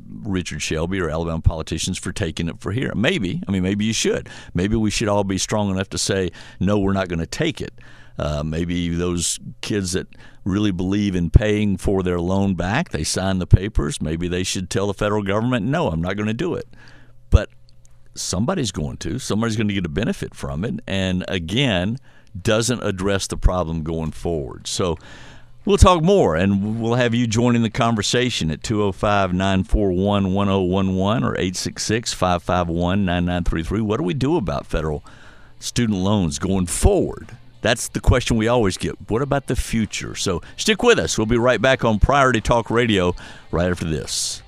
Richard 0.09 0.61
Shelby 0.61 0.99
or 0.99 1.09
Alabama 1.09 1.41
politicians 1.41 1.97
for 1.97 2.11
taking 2.11 2.47
it 2.49 2.59
for 2.59 2.71
here. 2.71 2.91
Maybe. 2.95 3.41
I 3.47 3.51
mean, 3.51 3.63
maybe 3.63 3.85
you 3.85 3.93
should. 3.93 4.29
Maybe 4.53 4.75
we 4.75 4.89
should 4.89 5.07
all 5.07 5.23
be 5.23 5.37
strong 5.37 5.69
enough 5.69 5.89
to 5.89 5.97
say, 5.97 6.31
no, 6.59 6.79
we're 6.79 6.93
not 6.93 7.09
going 7.09 7.19
to 7.19 7.27
take 7.27 7.61
it. 7.61 7.73
Uh, 8.19 8.43
maybe 8.43 8.89
those 8.89 9.39
kids 9.61 9.93
that 9.93 10.07
really 10.43 10.71
believe 10.71 11.15
in 11.15 11.29
paying 11.29 11.77
for 11.77 12.03
their 12.03 12.19
loan 12.19 12.55
back, 12.55 12.89
they 12.89 13.03
sign 13.03 13.39
the 13.39 13.47
papers. 13.47 14.01
Maybe 14.01 14.27
they 14.27 14.43
should 14.43 14.69
tell 14.69 14.87
the 14.87 14.93
federal 14.93 15.23
government, 15.23 15.65
no, 15.65 15.87
I'm 15.87 16.01
not 16.01 16.15
going 16.15 16.27
to 16.27 16.33
do 16.33 16.53
it. 16.55 16.67
But 17.29 17.49
somebody's 18.15 18.71
going 18.71 18.97
to. 18.97 19.19
Somebody's 19.19 19.55
going 19.55 19.69
to 19.69 19.73
get 19.73 19.85
a 19.85 19.89
benefit 19.89 20.35
from 20.35 20.65
it. 20.65 20.81
And 20.85 21.23
again, 21.27 21.97
doesn't 22.39 22.83
address 22.83 23.27
the 23.27 23.37
problem 23.37 23.83
going 23.83 24.11
forward. 24.11 24.67
So, 24.67 24.97
We'll 25.65 25.77
talk 25.77 26.01
more, 26.01 26.35
and 26.35 26.81
we'll 26.81 26.95
have 26.95 27.13
you 27.13 27.27
joining 27.27 27.63
the 27.63 27.69
conversation 27.69 28.49
at 28.49 28.63
205 28.63 29.33
941 29.33 30.33
1011 30.33 31.23
or 31.23 31.33
866 31.33 32.13
551 32.13 33.05
9933. 33.05 33.81
What 33.81 33.97
do 33.97 34.03
we 34.03 34.15
do 34.15 34.37
about 34.37 34.65
federal 34.65 35.03
student 35.59 35.99
loans 35.99 36.39
going 36.39 36.65
forward? 36.65 37.37
That's 37.61 37.89
the 37.89 37.99
question 37.99 38.37
we 38.37 38.47
always 38.47 38.77
get. 38.77 38.95
What 39.09 39.21
about 39.21 39.47
the 39.47 39.55
future? 39.55 40.15
So 40.15 40.41
stick 40.55 40.81
with 40.83 40.99
us. 40.99 41.17
We'll 41.17 41.27
be 41.27 41.37
right 41.37 41.61
back 41.61 41.83
on 41.83 41.99
Priority 41.99 42.41
Talk 42.41 42.69
Radio 42.69 43.15
right 43.51 43.69
after 43.69 43.85
this. 43.85 44.41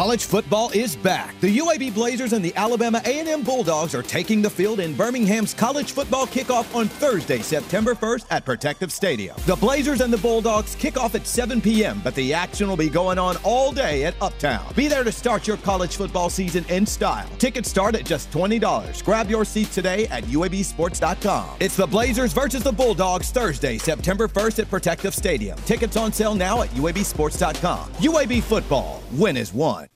College 0.00 0.24
football 0.24 0.70
is 0.70 0.96
back. 0.96 1.38
The 1.42 1.58
UAB 1.58 1.92
Blazers 1.92 2.32
and 2.32 2.42
the 2.42 2.56
Alabama 2.56 3.02
A&M 3.04 3.42
Bulldogs 3.42 3.94
are 3.94 4.02
taking 4.02 4.40
the 4.40 4.48
field 4.48 4.80
in 4.80 4.94
Birmingham's 4.94 5.52
college 5.52 5.92
football 5.92 6.26
kickoff 6.26 6.74
on 6.74 6.88
Thursday, 6.88 7.40
September 7.40 7.94
1st 7.94 8.24
at 8.30 8.46
Protective 8.46 8.90
Stadium. 8.92 9.36
The 9.44 9.56
Blazers 9.56 10.00
and 10.00 10.10
the 10.10 10.16
Bulldogs 10.16 10.74
kick 10.74 10.96
off 10.96 11.14
at 11.14 11.26
7 11.26 11.60
p.m., 11.60 12.00
but 12.02 12.14
the 12.14 12.32
action 12.32 12.66
will 12.66 12.78
be 12.78 12.88
going 12.88 13.18
on 13.18 13.36
all 13.44 13.72
day 13.72 14.04
at 14.04 14.14
Uptown. 14.22 14.72
Be 14.74 14.88
there 14.88 15.04
to 15.04 15.12
start 15.12 15.46
your 15.46 15.58
college 15.58 15.96
football 15.96 16.30
season 16.30 16.64
in 16.70 16.86
style. 16.86 17.28
Tickets 17.36 17.68
start 17.68 17.94
at 17.94 18.06
just 18.06 18.30
$20. 18.30 19.04
Grab 19.04 19.28
your 19.28 19.44
seat 19.44 19.70
today 19.70 20.06
at 20.06 20.24
UABsports.com. 20.24 21.58
It's 21.60 21.76
the 21.76 21.86
Blazers 21.86 22.32
versus 22.32 22.62
the 22.62 22.72
Bulldogs 22.72 23.32
Thursday, 23.32 23.76
September 23.76 24.28
1st 24.28 24.60
at 24.60 24.70
Protective 24.70 25.14
Stadium. 25.14 25.58
Tickets 25.66 25.98
on 25.98 26.10
sale 26.10 26.34
now 26.34 26.62
at 26.62 26.70
UABsports.com. 26.70 27.92
UAB 27.98 28.42
football. 28.42 29.02
Win 29.12 29.36
is 29.36 29.52
one. 29.52 29.89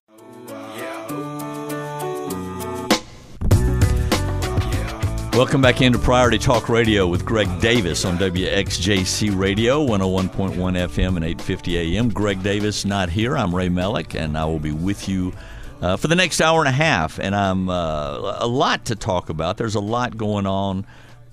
Welcome 5.36 5.60
back 5.60 5.82
into 5.82 5.98
Priority 5.98 6.38
Talk 6.38 6.68
Radio 6.68 7.08
with 7.08 7.24
Greg 7.24 7.48
Davis 7.60 8.04
on 8.04 8.16
WXJC 8.18 9.36
Radio, 9.36 9.84
101.1 9.84 10.54
FM 10.54 11.16
and 11.16 11.24
850 11.24 11.76
AM. 11.98 12.08
Greg 12.08 12.40
Davis 12.44 12.84
not 12.84 13.08
here. 13.08 13.36
I'm 13.36 13.52
Ray 13.52 13.68
Melick, 13.68 14.14
and 14.14 14.38
I 14.38 14.44
will 14.44 14.60
be 14.60 14.70
with 14.70 15.08
you 15.08 15.32
uh, 15.82 15.96
for 15.96 16.06
the 16.06 16.14
next 16.14 16.40
hour 16.40 16.60
and 16.60 16.68
a 16.68 16.72
half. 16.72 17.18
And 17.18 17.34
I'm 17.34 17.68
uh, 17.68 18.36
a 18.38 18.46
lot 18.46 18.84
to 18.84 18.94
talk 18.94 19.28
about. 19.28 19.56
There's 19.56 19.74
a 19.74 19.80
lot 19.80 20.16
going 20.16 20.46
on. 20.46 20.86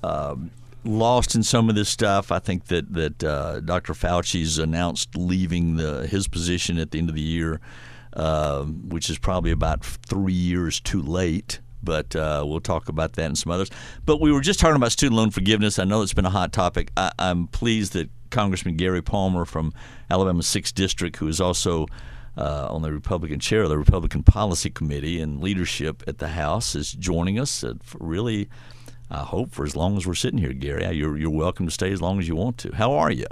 Uh, 0.04 0.36
lost 0.84 1.36
in 1.36 1.44
some 1.44 1.70
of 1.70 1.76
this 1.76 1.88
stuff. 1.88 2.32
I 2.32 2.40
think 2.40 2.66
that 2.66 2.92
that 2.94 3.24
uh, 3.24 3.60
Dr. 3.60 3.94
Fauci's 3.94 4.58
announced 4.58 5.16
leaving 5.16 5.76
the 5.76 6.08
his 6.08 6.28
position 6.28 6.80
at 6.80 6.90
the 6.90 6.98
end 6.98 7.10
of 7.10 7.16
the 7.16 7.22
year, 7.22 7.62
uh, 8.14 8.64
which 8.64 9.12
is 9.12 9.20
probably 9.20 9.52
about 9.52 9.86
three 9.86 10.34
years 10.34 10.80
too 10.80 11.04
late 11.04 11.60
but 11.84 12.16
uh, 12.16 12.44
we'll 12.46 12.60
talk 12.60 12.90
about 12.90 13.14
that 13.14 13.26
and 13.26 13.38
some 13.38 13.52
others. 13.52 13.70
But 14.06 14.22
we 14.22 14.32
were 14.32 14.42
just 14.42 14.60
talking 14.60 14.76
about 14.76 14.92
student 14.92 15.18
loan 15.18 15.32
forgiveness. 15.32 15.80
I 15.80 15.84
know 15.84 16.02
it's 16.02 16.14
been 16.14 16.26
a 16.26 16.30
hot 16.32 16.52
topic. 16.54 16.92
I, 16.98 17.12
am 17.20 17.48
pleased 17.48 17.94
that 17.94 18.10
Congressman 18.30 18.78
Gary 18.78 19.02
Palmer 19.02 19.46
from 19.46 19.74
Alabama's 20.10 20.48
6th 20.48 20.74
District, 20.74 21.18
who 21.18 21.28
is 21.28 21.42
also 21.42 21.88
uh, 22.38 22.68
on 22.70 22.82
the 22.82 22.92
Republican 22.92 23.40
chair 23.40 23.64
of 23.64 23.70
the 23.70 23.78
Republican 23.78 24.24
Policy 24.24 24.70
Committee 24.70 25.20
and 25.20 25.42
leadership 25.42 26.04
at 26.08 26.18
the 26.20 26.30
House, 26.30 26.76
is 26.76 26.92
joining 26.94 27.40
us. 27.40 27.64
Really, 28.00 28.50
I 29.10 29.20
hope 29.20 29.52
for 29.52 29.66
as 29.66 29.76
long 29.76 29.98
as 29.98 30.08
we're 30.08 30.16
sitting 30.16 30.40
here, 30.40 30.54
Gary. 30.54 30.90
You're, 30.96 31.18
you're 31.18 31.30
welcome 31.30 31.66
to 31.66 31.72
stay 31.72 31.92
as 31.92 32.02
long 32.02 32.20
as 32.20 32.28
you 32.28 32.36
want 32.36 32.58
to. 32.60 32.76
How 32.76 32.94
are 32.94 33.12
you? 33.12 33.28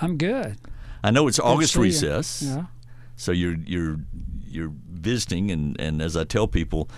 I'm 0.00 0.16
good. 0.16 0.56
I 1.02 1.10
know 1.10 1.28
it's 1.28 1.38
good 1.38 1.46
August 1.46 1.76
recess. 1.76 2.42
Yeah. 2.42 2.66
So 3.16 3.32
you're 3.32 3.56
you're 3.66 3.98
you're 4.46 4.72
visiting, 4.90 5.50
and, 5.50 5.78
and 5.80 6.00
as 6.00 6.16
I 6.16 6.24
tell 6.24 6.48
people, 6.48 6.88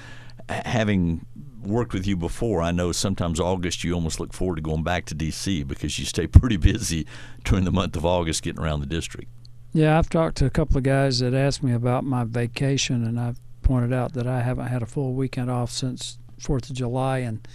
having 0.49 1.27
worked 1.63 1.93
with 1.93 2.07
you 2.07 2.17
before, 2.17 2.61
I 2.61 2.73
know 2.73 2.93
sometimes 2.93 3.39
August 3.39 3.85
you 3.85 3.93
almost 3.95 4.21
look 4.21 4.33
forward 4.33 4.57
to 4.57 4.63
going 4.63 4.83
back 4.83 5.07
to 5.07 5.15
D.C. 5.15 5.63
because 5.65 5.99
you 5.99 6.05
stay 6.05 6.27
pretty 6.29 6.57
busy 6.57 7.07
during 7.45 7.65
the 7.65 7.73
month 7.73 7.97
of 7.97 8.05
August 8.05 8.43
getting 8.43 8.63
around 8.63 8.81
the 8.81 8.87
district. 8.87 9.31
Yeah, 9.73 9.99
I've 9.99 10.11
talked 10.11 10.37
to 10.39 10.47
a 10.47 10.51
couple 10.51 10.77
of 10.77 10.83
guys 10.83 11.21
that 11.21 11.35
asked 11.35 11.63
me 11.63 11.73
about 11.73 12.05
my 12.05 12.25
vacation, 12.25 13.05
and 13.05 13.19
I've 13.19 13.41
pointed 13.63 13.93
out 13.93 14.13
that 14.15 14.27
I 14.27 14.43
haven't 14.43 14.67
had 14.67 14.83
a 14.83 14.87
full 14.87 15.15
weekend 15.15 15.51
off 15.51 15.71
since 15.71 16.19
Fourth 16.39 16.69
of 16.69 16.77
July, 16.77 17.19
and 17.19 17.47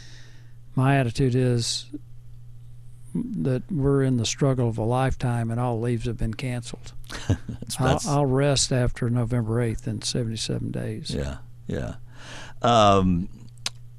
my 0.75 0.97
attitude 0.97 1.35
is 1.35 1.85
that 3.13 3.63
we're 3.71 4.03
in 4.03 4.17
the 4.17 4.25
struggle 4.25 4.69
of 4.69 4.77
a 4.77 4.83
lifetime, 4.83 5.51
and 5.51 5.59
all 5.59 5.79
leaves 5.79 6.05
have 6.05 6.17
been 6.17 6.33
canceled. 6.33 6.93
I'll, 7.79 7.99
I'll 8.07 8.25
rest 8.25 8.71
after 8.71 9.09
November 9.09 9.61
eighth 9.61 9.87
in 9.87 10.01
seventy-seven 10.01 10.71
days. 10.71 11.11
Yeah, 11.11 11.37
yeah. 11.67 11.95
Um, 12.61 13.29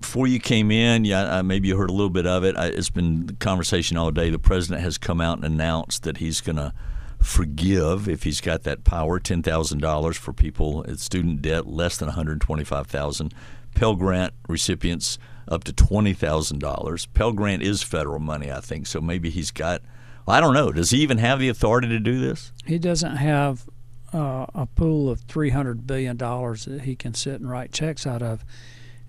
before 0.01 0.27
you 0.27 0.39
came 0.39 0.71
in, 0.71 1.05
yeah, 1.05 1.43
maybe 1.43 1.69
you 1.69 1.77
heard 1.77 1.91
a 1.91 1.93
little 1.93 2.11
bit 2.11 2.27
of 2.27 2.45
it. 2.45 2.55
It's 2.57 2.91
been 2.91 3.37
conversation 3.41 3.97
all 3.97 4.11
day. 4.11 4.31
The 4.31 4.39
president 4.39 4.83
has 4.83 4.97
come 4.97 5.21
out 5.21 5.39
and 5.39 5.45
announced 5.45 6.05
that 6.05 6.19
he's 6.19 6.41
going 6.41 6.57
to 6.57 6.73
forgive, 7.21 8.09
if 8.09 8.23
he's 8.23 8.41
got 8.41 8.63
that 8.63 8.85
power, 8.85 9.19
ten 9.19 9.43
thousand 9.43 9.81
dollars 9.81 10.17
for 10.17 10.33
people 10.33 10.85
at 10.89 11.01
student 11.01 11.43
debt 11.43 11.67
less 11.67 11.97
than 11.97 12.07
one 12.07 12.15
hundred 12.15 12.41
twenty-five 12.41 12.87
thousand. 12.87 13.35
Pell 13.75 13.97
Grant 13.97 14.35
recipients 14.49 15.19
up 15.49 15.65
to 15.65 15.73
twenty 15.73 16.13
thousand 16.13 16.61
dollars. 16.61 17.07
Pell 17.07 17.33
Grant 17.33 17.63
is 17.63 17.83
federal 17.83 18.21
money, 18.21 18.53
I 18.53 18.61
think. 18.61 18.87
So 18.87 19.01
maybe 19.01 19.31
he's 19.31 19.51
got. 19.51 19.83
I 20.29 20.41
don't 20.41 20.55
know. 20.55 20.71
Does 20.71 20.91
he 20.91 20.99
even 20.99 21.19
have 21.19 21.41
the 21.41 21.49
authority 21.49 21.89
to 21.89 21.99
do 21.99 22.21
this? 22.21 22.53
He 22.67 22.79
doesn't 22.79 23.17
have 23.17 23.69
uh, 24.13 24.47
a 24.55 24.67
pool 24.67 25.11
of 25.11 25.21
three 25.21 25.51
hundred 25.51 25.87
billion 25.87 26.17
dollars 26.17 26.65
that 26.65 26.83
he 26.83 26.97
can 26.97 27.15
sit 27.15 27.41
and 27.41 27.51
write 27.51 27.73
checks 27.73 28.07
out 28.07 28.23
of, 28.23 28.45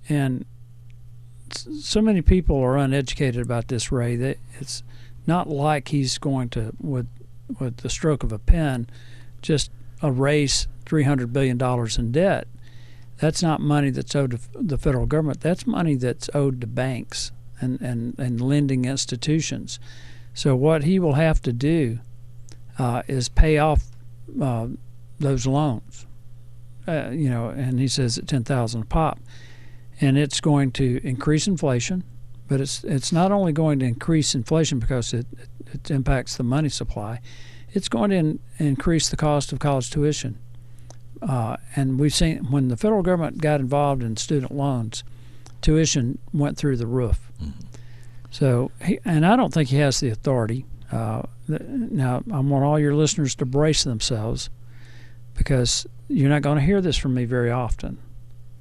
and 0.08 0.46
so 1.52 2.02
many 2.02 2.22
people 2.22 2.58
are 2.58 2.78
uneducated 2.78 3.42
about 3.42 3.68
this. 3.68 3.92
Ray, 3.92 4.16
that 4.16 4.38
it's 4.60 4.84
not 5.26 5.50
like 5.50 5.90
he's 5.90 6.18
going 6.18 6.50
to 6.50 6.74
with 6.80 7.08
with 7.60 7.78
the 7.78 7.90
stroke 7.90 8.24
of 8.24 8.32
a 8.32 8.40
pen 8.40 8.88
just 9.42 9.72
erase 10.04 10.68
three 10.86 11.04
hundred 11.04 11.34
billion 11.34 11.58
dollars 11.58 11.98
in 11.98 12.12
debt. 12.12 12.48
That's 13.18 13.44
not 13.44 13.60
money 13.60 13.90
that's 13.90 14.16
owed 14.16 14.32
to 14.32 14.40
the 14.54 14.78
federal 14.78 15.06
government. 15.06 15.42
That's 15.42 15.68
money 15.68 15.96
that's 15.96 16.30
owed 16.34 16.62
to 16.62 16.68
banks 16.68 17.32
and, 17.60 17.82
and, 17.82 18.18
and 18.18 18.40
lending 18.40 18.86
institutions. 18.86 19.78
So 20.34 20.56
what 20.56 20.86
he 20.86 21.00
will 21.00 21.16
have 21.16 21.42
to 21.42 21.52
do 21.52 22.00
uh, 22.78 23.02
is 23.10 23.28
pay 23.28 23.58
off 23.58 23.88
uh, 24.42 24.68
those 25.20 25.46
loans. 25.46 26.06
Uh, 26.88 27.10
you 27.12 27.30
know, 27.30 27.50
and 27.50 27.80
he 27.80 27.88
says 27.88 28.18
at 28.18 28.28
ten 28.28 28.44
thousand 28.44 28.84
a 28.84 28.86
pop, 28.86 29.20
and 30.02 30.18
it's 30.18 30.42
going 30.42 30.72
to 30.72 31.00
increase 31.04 31.48
inflation. 31.48 32.04
But 32.48 32.62
it's 32.62 32.84
it's 32.84 33.12
not 33.12 33.32
only 33.32 33.52
going 33.52 33.80
to 33.80 33.86
increase 33.86 34.34
inflation 34.34 34.80
because 34.80 35.14
it, 35.14 35.28
it, 35.72 35.92
impacts 35.92 36.36
the 36.36 36.44
money 36.44 36.70
supply, 36.70 37.20
it's 37.72 37.90
going 37.90 38.10
to 38.10 38.16
in, 38.16 38.40
increase 38.58 39.10
the 39.10 39.18
cost 39.18 39.54
of 39.54 39.60
college 39.60 39.92
tuition. 39.92 40.40
Uh, 41.22 41.58
and 41.76 42.00
we've 42.00 42.14
seen 42.14 42.50
when 42.50 42.70
the 42.70 42.78
federal 42.78 43.04
government 43.04 43.40
got 43.40 43.60
involved 43.60 44.02
in 44.02 44.18
student 44.18 44.52
loans, 44.52 45.04
tuition 45.62 46.18
went 46.34 46.58
through 46.58 46.78
the 46.78 46.88
roof. 46.88 47.32
Mm-hmm. 47.42 47.60
So, 48.32 48.72
he, 48.84 49.00
and 49.06 49.26
I 49.26 49.36
don't 49.36 49.54
think 49.54 49.70
he 49.70 49.78
has 49.78 50.00
the 50.00 50.10
authority. 50.10 50.66
Uh, 50.92 51.24
now, 51.48 52.24
I 52.32 52.40
want 52.40 52.64
all 52.64 52.80
your 52.80 52.96
listeners 52.96 53.36
to 53.36 53.46
brace 53.46 53.84
themselves 53.84 54.50
because 55.40 55.88
you're 56.10 56.30
not 56.30 56.42
going 56.42 56.58
to 56.58 56.64
hear 56.64 56.82
this 56.82 56.98
from 56.98 57.14
me 57.14 57.24
very 57.24 57.50
often. 57.50 57.98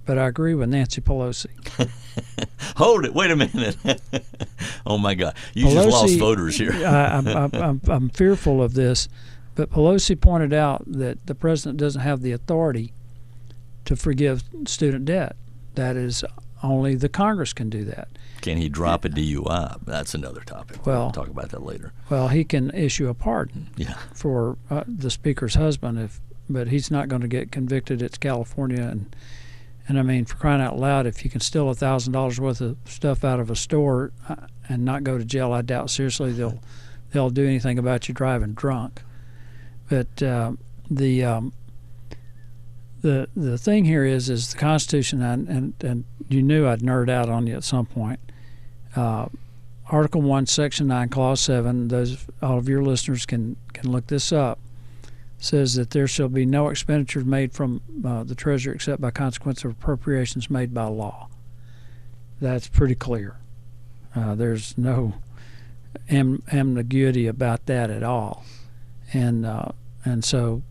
But 0.07 0.17
I 0.17 0.29
agree 0.29 0.55
with 0.55 0.71
Nancy 0.71 1.03
Pelosi. 1.03 1.51
Hold 2.77 3.05
it. 3.05 3.13
Wait 3.13 3.31
a 3.31 3.37
minute. 3.37 3.77
oh, 4.87 4.97
my 4.97 5.15
God. 5.15 5.35
You 5.55 5.67
Pelosi, 5.67 5.75
just 5.75 5.89
lost 5.89 6.19
voters 6.19 6.57
here. 6.57 6.73
I, 6.73 7.51
I'm 7.89 8.09
fearful 8.11 8.63
of 8.63 8.75
this. 8.75 9.09
But 9.55 9.71
Pelosi 9.71 10.19
pointed 10.19 10.55
out 10.55 10.85
that 10.87 11.27
the 11.27 11.35
president 11.35 11.79
doesn't 11.79 12.01
have 12.01 12.23
the 12.23 12.31
authority 12.33 12.93
to 13.85 13.97
forgive 13.97 14.45
student 14.67 15.05
debt. 15.05 15.35
That 15.75 15.97
is 15.97 16.25
only 16.63 16.95
the 16.95 17.09
Congress 17.09 17.53
can 17.53 17.69
do 17.69 17.85
that. 17.87 18.09
Can 18.41 18.57
he 18.57 18.69
drop 18.69 19.05
a 19.05 19.09
DUI? 19.09 19.81
That's 19.85 20.15
another 20.15 20.43
topic. 20.43 20.87
Well, 20.87 21.03
we'll 21.03 21.11
talk 21.11 21.29
about 21.29 21.51
that 21.51 21.65
later. 21.65 21.93
Well, 22.09 22.29
he 22.29 22.45
can 22.45 22.71
issue 22.71 23.09
a 23.09 23.15
pardon 23.15 23.69
yeah. 23.77 23.95
for 24.15 24.57
uh, 24.71 24.85
the 24.87 25.11
speaker's 25.11 25.57
husband, 25.57 25.99
if 25.99 26.21
but 26.49 26.69
he's 26.69 26.91
not 26.91 27.09
going 27.09 27.23
to 27.23 27.29
get 27.29 27.53
convicted. 27.53 28.03
It's 28.03 28.19
California, 28.19 28.83
and 28.83 29.15
and 29.87 29.99
I 29.99 30.03
mean, 30.03 30.27
for 30.27 30.37
crying 30.37 30.61
out 30.61 30.79
loud, 30.79 31.07
if 31.07 31.25
you 31.25 31.31
can 31.31 31.41
steal 31.41 31.71
a 31.71 31.75
thousand 31.75 32.13
dollars 32.13 32.39
worth 32.39 32.61
of 32.61 32.77
stuff 32.85 33.25
out 33.25 33.41
of 33.41 33.51
a 33.51 33.57
store 33.57 34.13
uh, 34.29 34.37
and 34.69 34.85
not 34.85 35.03
go 35.03 35.17
to 35.17 35.25
jail, 35.25 35.53
I 35.53 35.63
doubt 35.63 35.91
seriously 35.91 36.33
they'll 36.33 36.61
they'll 37.13 37.31
do 37.31 37.47
anything 37.47 37.79
about 37.79 38.09
you 38.09 38.15
driving 38.15 38.53
drunk. 38.53 39.03
But 39.89 40.23
uh, 40.23 40.53
the 40.91 41.25
um, 41.25 41.53
the 43.01 43.29
the 43.35 43.57
thing 43.59 43.85
here 43.85 44.05
is 44.05 44.29
is 44.29 44.53
the 44.53 44.59
Constitution, 44.59 45.23
and, 45.23 45.49
and, 45.49 45.75
and 45.81 46.05
you 46.29 46.43
knew 46.43 46.67
I'd 46.67 46.81
nerd 46.81 47.09
out 47.09 47.29
on 47.29 47.47
you 47.47 47.57
at 47.57 47.65
some 47.65 47.87
point. 47.87 48.21
Uh, 48.95 49.29
Article 49.91 50.21
one, 50.21 50.45
Section 50.45 50.89
nine, 50.89 51.09
Clause 51.09 51.41
seven. 51.41 51.89
Those 51.89 52.27
all 52.43 52.59
of 52.59 52.69
your 52.69 52.83
listeners 52.83 53.25
can 53.25 53.57
can 53.73 53.91
look 53.91 54.09
this 54.09 54.33
up. 54.33 54.59
Says 55.41 55.75
that 55.75 55.91
there 55.91 56.09
shall 56.09 56.29
be 56.29 56.45
no 56.45 56.69
expenditures 56.69 57.25
made 57.25 57.53
from 57.53 57.81
uh, 58.05 58.25
the 58.25 58.35
treasury 58.35 58.75
except 58.75 59.01
by 59.01 59.13
consequence 59.13 59.65
of 59.65 59.71
appropriations 59.71 60.51
made 60.51 60.75
by 60.75 60.85
law. 60.85 61.29
That's 62.41 62.67
pretty 62.69 62.97
clear. 62.97 63.37
Uh, 64.17 64.35
there's 64.35 64.77
no 64.77 65.15
am- 66.09 66.43
ambiguity 66.53 67.27
about 67.27 67.67
that 67.67 67.89
at 67.91 68.03
all, 68.03 68.45
and 69.13 69.47
uh, 69.47 69.71
and 70.05 70.25
so 70.25 70.63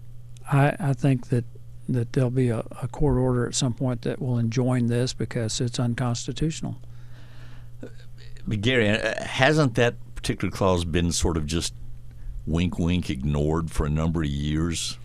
I 0.51 0.75
I 0.79 0.93
think 0.93 1.29
that 1.29 1.45
that 1.89 2.13
there'll 2.13 2.29
be 2.29 2.49
a, 2.49 2.65
a 2.81 2.87
court 2.89 3.17
order 3.17 3.47
at 3.47 3.55
some 3.55 3.73
point 3.73 4.01
that 4.01 4.21
will 4.21 4.37
enjoin 4.37 4.87
this 4.87 5.13
because 5.13 5.61
it's 5.61 5.79
unconstitutional. 5.79 6.77
But 8.45 8.61
Gary, 8.61 8.89
uh, 8.89 9.23
hasn't 9.23 9.75
that 9.75 9.95
particular 10.15 10.51
clause 10.51 10.85
been 10.85 11.11
sort 11.11 11.37
of 11.37 11.45
just 11.45 11.73
wink, 12.47 12.79
wink 12.79 13.09
ignored 13.09 13.69
for 13.69 13.85
a 13.85 13.89
number 13.89 14.23
of 14.23 14.29
years? 14.29 14.97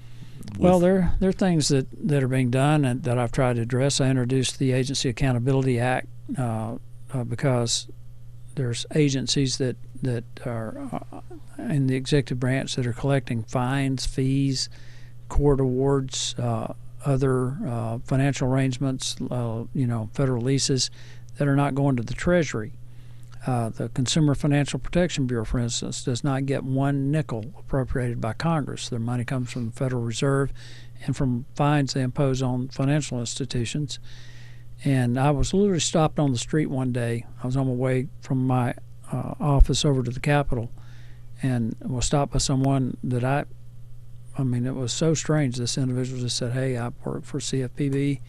Well, 0.58 0.80
there 0.80 1.14
there 1.20 1.28
are 1.28 1.32
things 1.32 1.68
that, 1.68 1.86
that 2.08 2.22
are 2.22 2.28
being 2.28 2.50
done 2.50 2.84
and 2.84 3.02
that 3.04 3.18
I've 3.18 3.32
tried 3.32 3.56
to 3.56 3.62
address. 3.62 4.00
I 4.00 4.08
introduced 4.08 4.58
the 4.58 4.72
Agency 4.72 5.08
Accountability 5.08 5.78
Act 5.78 6.08
uh, 6.36 6.76
uh, 7.12 7.24
because 7.24 7.88
there's 8.54 8.84
agencies 8.94 9.58
that 9.58 9.76
that 10.02 10.24
are 10.44 10.88
uh, 11.12 11.20
in 11.58 11.86
the 11.86 11.94
executive 11.94 12.40
branch 12.40 12.74
that 12.74 12.86
are 12.86 12.92
collecting 12.92 13.44
fines, 13.44 14.04
fees, 14.04 14.68
court 15.28 15.60
awards, 15.60 16.34
uh, 16.38 16.74
other 17.04 17.56
uh, 17.66 17.98
financial 18.04 18.48
arrangements, 18.48 19.16
uh, 19.30 19.64
you 19.74 19.86
know, 19.86 20.10
federal 20.12 20.42
leases 20.42 20.90
that 21.38 21.48
are 21.48 21.56
not 21.56 21.74
going 21.74 21.96
to 21.96 22.02
the 22.02 22.14
Treasury. 22.14 22.72
Uh, 23.46 23.70
the 23.70 23.88
Consumer 23.88 24.34
Financial 24.34 24.78
Protection 24.78 25.26
Bureau, 25.26 25.44
for 25.44 25.58
instance, 25.58 26.04
does 26.04 26.22
not 26.22 26.46
get 26.46 26.62
one 26.62 27.10
nickel 27.10 27.52
appropriated 27.58 28.20
by 28.20 28.32
Congress. 28.32 28.88
Their 28.88 29.00
money 29.00 29.24
comes 29.24 29.50
from 29.50 29.66
the 29.66 29.72
Federal 29.72 30.02
Reserve 30.02 30.52
and 31.04 31.16
from 31.16 31.46
fines 31.56 31.94
they 31.94 32.02
impose 32.02 32.40
on 32.40 32.68
financial 32.68 33.18
institutions. 33.18 33.98
And 34.84 35.18
I 35.18 35.32
was 35.32 35.52
literally 35.52 35.80
stopped 35.80 36.18
on 36.20 36.30
the 36.32 36.38
street 36.38 36.66
one 36.66 36.92
day. 36.92 37.26
I 37.42 37.46
was 37.46 37.56
on 37.56 37.66
my 37.66 37.72
way 37.72 38.08
from 38.20 38.46
my 38.46 38.74
uh, 39.12 39.34
office 39.40 39.84
over 39.84 40.02
to 40.04 40.10
the 40.10 40.20
Capitol 40.20 40.70
and 41.42 41.76
was 41.80 42.06
stopped 42.06 42.32
by 42.32 42.38
someone 42.38 42.96
that 43.02 43.24
I 43.24 43.44
I 44.38 44.44
mean, 44.44 44.64
it 44.66 44.74
was 44.74 44.92
so 44.92 45.12
strange. 45.14 45.56
This 45.56 45.76
individual 45.76 46.20
just 46.20 46.36
said, 46.36 46.52
"Hey, 46.52 46.78
I 46.78 46.90
work 47.04 47.24
for 47.24 47.38
CFPB, 47.38 48.20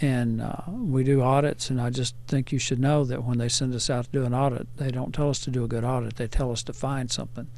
and 0.00 0.40
uh, 0.40 0.62
we 0.68 1.02
do 1.02 1.22
audits, 1.22 1.70
and 1.70 1.80
I 1.80 1.90
just 1.90 2.14
think 2.26 2.52
you 2.52 2.58
should 2.58 2.78
know 2.78 3.04
that 3.04 3.24
when 3.24 3.38
they 3.38 3.48
send 3.48 3.74
us 3.74 3.90
out 3.90 4.04
to 4.06 4.10
do 4.10 4.24
an 4.24 4.34
audit, 4.34 4.68
they 4.76 4.90
don't 4.90 5.14
tell 5.14 5.30
us 5.30 5.40
to 5.40 5.50
do 5.50 5.64
a 5.64 5.68
good 5.68 5.84
audit. 5.84 6.16
They 6.16 6.28
tell 6.28 6.52
us 6.52 6.62
to 6.64 6.72
find 6.72 7.10
something." 7.10 7.48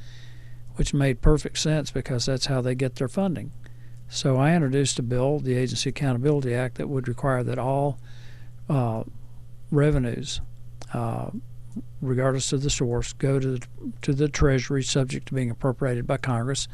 Which 0.76 0.94
made 0.94 1.20
perfect 1.20 1.58
sense 1.58 1.90
because 1.90 2.24
that's 2.24 2.46
how 2.46 2.62
they 2.62 2.74
get 2.74 2.94
their 2.94 3.08
funding. 3.08 3.52
So 4.08 4.38
I 4.38 4.54
introduced 4.54 4.98
a 4.98 5.02
bill, 5.02 5.38
the 5.38 5.54
Agency 5.54 5.90
Accountability 5.90 6.54
Act, 6.54 6.76
that 6.76 6.88
would 6.88 7.06
require 7.06 7.42
that 7.42 7.58
all 7.58 7.98
uh, 8.68 9.04
revenues, 9.70 10.40
uh, 10.94 11.30
regardless 12.00 12.54
of 12.54 12.62
the 12.62 12.70
source, 12.70 13.12
go 13.12 13.38
to 13.38 13.58
the, 13.58 13.66
to 14.02 14.14
the 14.14 14.28
Treasury, 14.28 14.82
subject 14.82 15.26
to 15.26 15.34
being 15.34 15.50
appropriated 15.50 16.06
by 16.06 16.16
Congress 16.16 16.66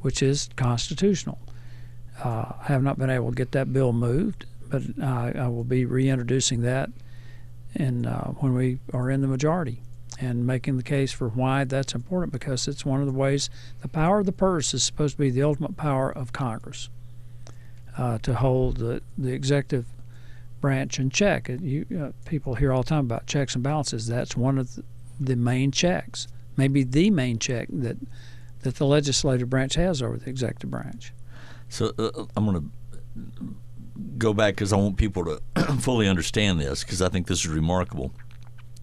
which 0.00 0.22
is 0.22 0.48
constitutional. 0.56 1.38
Uh, 2.22 2.52
I 2.60 2.64
have 2.64 2.82
not 2.82 2.98
been 2.98 3.10
able 3.10 3.30
to 3.30 3.34
get 3.34 3.52
that 3.52 3.72
bill 3.72 3.92
moved, 3.92 4.46
but 4.70 4.82
I, 5.02 5.32
I 5.36 5.48
will 5.48 5.64
be 5.64 5.84
reintroducing 5.84 6.62
that 6.62 6.90
in, 7.74 8.06
uh, 8.06 8.28
when 8.38 8.54
we 8.54 8.78
are 8.92 9.10
in 9.10 9.20
the 9.20 9.26
majority 9.26 9.82
and 10.18 10.46
making 10.46 10.76
the 10.76 10.82
case 10.82 11.12
for 11.12 11.28
why 11.28 11.64
that's 11.64 11.94
important 11.94 12.32
because 12.32 12.68
it's 12.68 12.84
one 12.84 13.00
of 13.00 13.06
the 13.06 13.12
ways 13.12 13.50
the 13.82 13.88
power 13.88 14.20
of 14.20 14.26
the 14.26 14.32
purse 14.32 14.74
is 14.74 14.82
supposed 14.82 15.16
to 15.16 15.18
be 15.18 15.30
the 15.30 15.42
ultimate 15.42 15.76
power 15.76 16.10
of 16.10 16.32
Congress 16.32 16.88
uh, 17.96 18.18
to 18.18 18.34
hold 18.34 18.78
the, 18.78 19.02
the 19.18 19.32
executive 19.32 19.86
branch 20.60 20.98
in 20.98 21.10
check. 21.10 21.48
You, 21.48 21.86
uh, 21.98 22.28
people 22.28 22.54
hear 22.54 22.72
all 22.72 22.82
the 22.82 22.88
time 22.88 23.06
about 23.06 23.26
checks 23.26 23.54
and 23.54 23.64
balances. 23.64 24.06
That's 24.06 24.36
one 24.36 24.58
of 24.58 24.76
the, 24.76 24.84
the 25.18 25.36
main 25.36 25.70
checks, 25.70 26.28
maybe 26.56 26.82
the 26.82 27.10
main 27.10 27.38
check 27.38 27.68
that 27.70 27.96
that 28.62 28.74
the 28.74 28.84
legislative 28.84 29.48
branch 29.48 29.74
has 29.74 30.02
over 30.02 30.18
the 30.18 30.28
executive 30.28 30.70
branch. 30.70 31.14
So 31.70 31.92
uh, 31.98 32.10
uh 32.14 32.26
I'm 32.36 32.44
going 32.44 32.70
to 33.16 33.54
go 34.18 34.32
back 34.32 34.54
because 34.54 34.72
I 34.72 34.76
want 34.76 34.96
people 34.96 35.24
to 35.24 35.40
fully 35.80 36.08
understand 36.08 36.60
this 36.60 36.84
because 36.84 37.02
I 37.02 37.08
think 37.08 37.26
this 37.26 37.40
is 37.40 37.48
remarkable. 37.48 38.12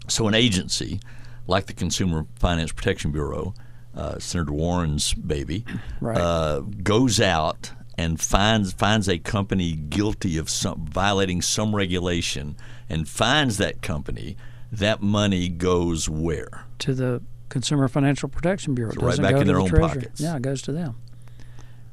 So 0.08 0.28
an 0.28 0.34
agency 0.34 1.00
like 1.48 1.66
the 1.66 1.74
Consumer 1.74 2.26
Finance 2.36 2.72
Protection 2.72 3.12
Bureau, 3.12 3.54
uh, 3.96 4.20
Senator 4.20 4.52
Warren's 4.52 5.14
baby, 5.14 5.66
right. 6.02 6.18
uh, 6.18 6.60
goes 6.60 7.20
out 7.20 7.72
and 7.98 8.20
finds 8.22 8.74
finds 8.74 9.10
a 9.10 9.18
company 9.18 9.74
guilty 9.74 10.38
of 10.38 10.50
some, 10.50 10.86
violating 10.86 11.42
some 11.42 11.76
regulation 11.76 12.56
and 12.90 13.08
finds 13.08 13.58
that 13.58 13.82
company. 13.82 14.38
That 14.72 15.02
money 15.02 15.48
goes 15.48 16.10
where? 16.10 16.66
To 16.80 16.94
the 16.94 17.22
Consumer 17.50 17.88
Financial 17.88 18.28
Protection 18.28 18.76
Bureau. 18.76 18.92
So 18.92 19.02
right 19.02 19.20
back 19.20 19.36
in 19.36 19.48
their 19.48 19.56
the 19.56 19.62
own 19.62 19.70
Treasury. 19.70 19.88
pockets. 19.88 20.22
Yeah, 20.22 20.36
it 20.36 20.42
goes 20.42 20.62
to 20.64 20.74
them. 20.74 20.96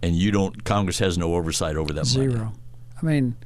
And 0.02 0.16
you 0.16 0.30
don't. 0.32 0.64
Congress 0.64 0.98
has 0.98 1.16
no 1.16 1.34
oversight 1.34 1.76
over 1.76 1.92
that 1.94 2.06
Zero. 2.06 2.34
money. 2.34 2.50
I 3.00 3.06
mean, 3.06 3.36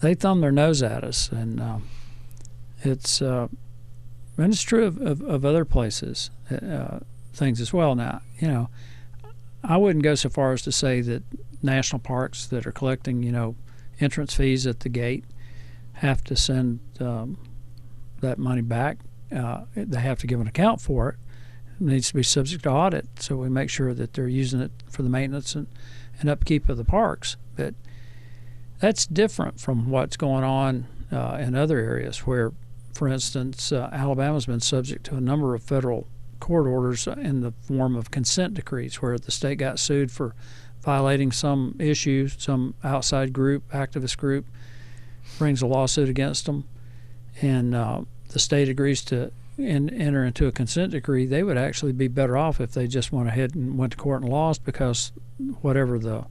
they 0.00 0.14
thumb 0.14 0.40
their 0.40 0.52
nose 0.52 0.82
at 0.82 1.04
us, 1.04 1.30
and 1.30 1.60
um, 1.60 1.88
it's 2.82 3.22
uh, 3.22 3.48
and 4.38 4.52
it's 4.52 4.62
true 4.62 4.84
of, 4.84 5.00
of, 5.00 5.22
of 5.22 5.44
other 5.44 5.64
places, 5.64 6.30
uh, 6.50 7.00
things 7.32 7.60
as 7.60 7.72
well. 7.72 7.94
Now, 7.94 8.22
you 8.38 8.48
know, 8.48 8.68
I 9.62 9.76
wouldn't 9.76 10.02
go 10.02 10.14
so 10.14 10.28
far 10.28 10.52
as 10.52 10.62
to 10.62 10.72
say 10.72 11.00
that 11.02 11.22
national 11.62 12.00
parks 12.00 12.46
that 12.46 12.66
are 12.66 12.72
collecting, 12.72 13.22
you 13.22 13.30
know, 13.30 13.54
entrance 14.00 14.34
fees 14.34 14.66
at 14.66 14.80
the 14.80 14.88
gate 14.88 15.24
have 15.94 16.24
to 16.24 16.34
send 16.34 16.80
um, 17.00 17.38
that 18.20 18.38
money 18.38 18.62
back. 18.62 18.98
Uh, 19.34 19.62
they 19.76 20.00
have 20.00 20.18
to 20.18 20.26
give 20.26 20.40
an 20.40 20.46
account 20.46 20.80
for 20.80 21.10
it 21.10 21.16
It 21.80 21.86
needs 21.86 22.08
to 22.08 22.14
be 22.14 22.22
subject 22.22 22.64
to 22.64 22.70
audit, 22.70 23.06
so 23.20 23.36
we 23.36 23.48
make 23.48 23.70
sure 23.70 23.94
that 23.94 24.14
they're 24.14 24.28
using 24.28 24.60
it 24.60 24.72
for 24.90 25.02
the 25.02 25.08
maintenance 25.08 25.54
and, 25.54 25.68
and 26.20 26.28
upkeep 26.28 26.68
of 26.68 26.76
the 26.76 26.84
parks. 26.84 27.36
But 27.56 27.74
that's 28.82 29.06
different 29.06 29.60
from 29.60 29.88
what's 29.90 30.16
going 30.16 30.42
on 30.42 30.86
uh, 31.12 31.38
in 31.40 31.54
other 31.54 31.78
areas 31.78 32.26
where 32.26 32.52
for 32.92 33.08
instance, 33.08 33.72
uh, 33.72 33.88
Alabama's 33.92 34.46
been 34.46 34.60
subject 34.60 35.04
to 35.06 35.16
a 35.16 35.20
number 35.20 35.54
of 35.54 35.62
federal 35.62 36.06
court 36.40 36.66
orders 36.66 37.06
in 37.06 37.40
the 37.40 37.52
form 37.62 37.96
of 37.96 38.10
consent 38.10 38.54
decrees, 38.54 39.00
where 39.00 39.18
the 39.18 39.30
state 39.30 39.56
got 39.56 39.78
sued 39.78 40.10
for 40.10 40.34
violating 40.82 41.32
some 41.32 41.74
issue, 41.78 42.28
some 42.28 42.74
outside 42.84 43.32
group, 43.32 43.70
activist 43.72 44.18
group, 44.18 44.46
brings 45.38 45.62
a 45.62 45.66
lawsuit 45.66 46.08
against 46.08 46.46
them, 46.46 46.68
and 47.40 47.74
uh, 47.74 48.02
the 48.28 48.38
state 48.38 48.68
agrees 48.68 49.02
to 49.02 49.32
in, 49.56 49.88
enter 49.90 50.24
into 50.24 50.46
a 50.46 50.52
consent 50.52 50.92
decree. 50.92 51.24
They 51.24 51.42
would 51.42 51.56
actually 51.56 51.92
be 51.92 52.08
better 52.08 52.36
off 52.36 52.60
if 52.60 52.72
they 52.72 52.86
just 52.86 53.12
went 53.12 53.28
ahead 53.28 53.54
and 53.54 53.78
went 53.78 53.92
to 53.92 53.98
court 53.98 54.22
and 54.22 54.30
lost, 54.30 54.64
because 54.64 55.12
whatever 55.62 55.98
the 55.98 56.26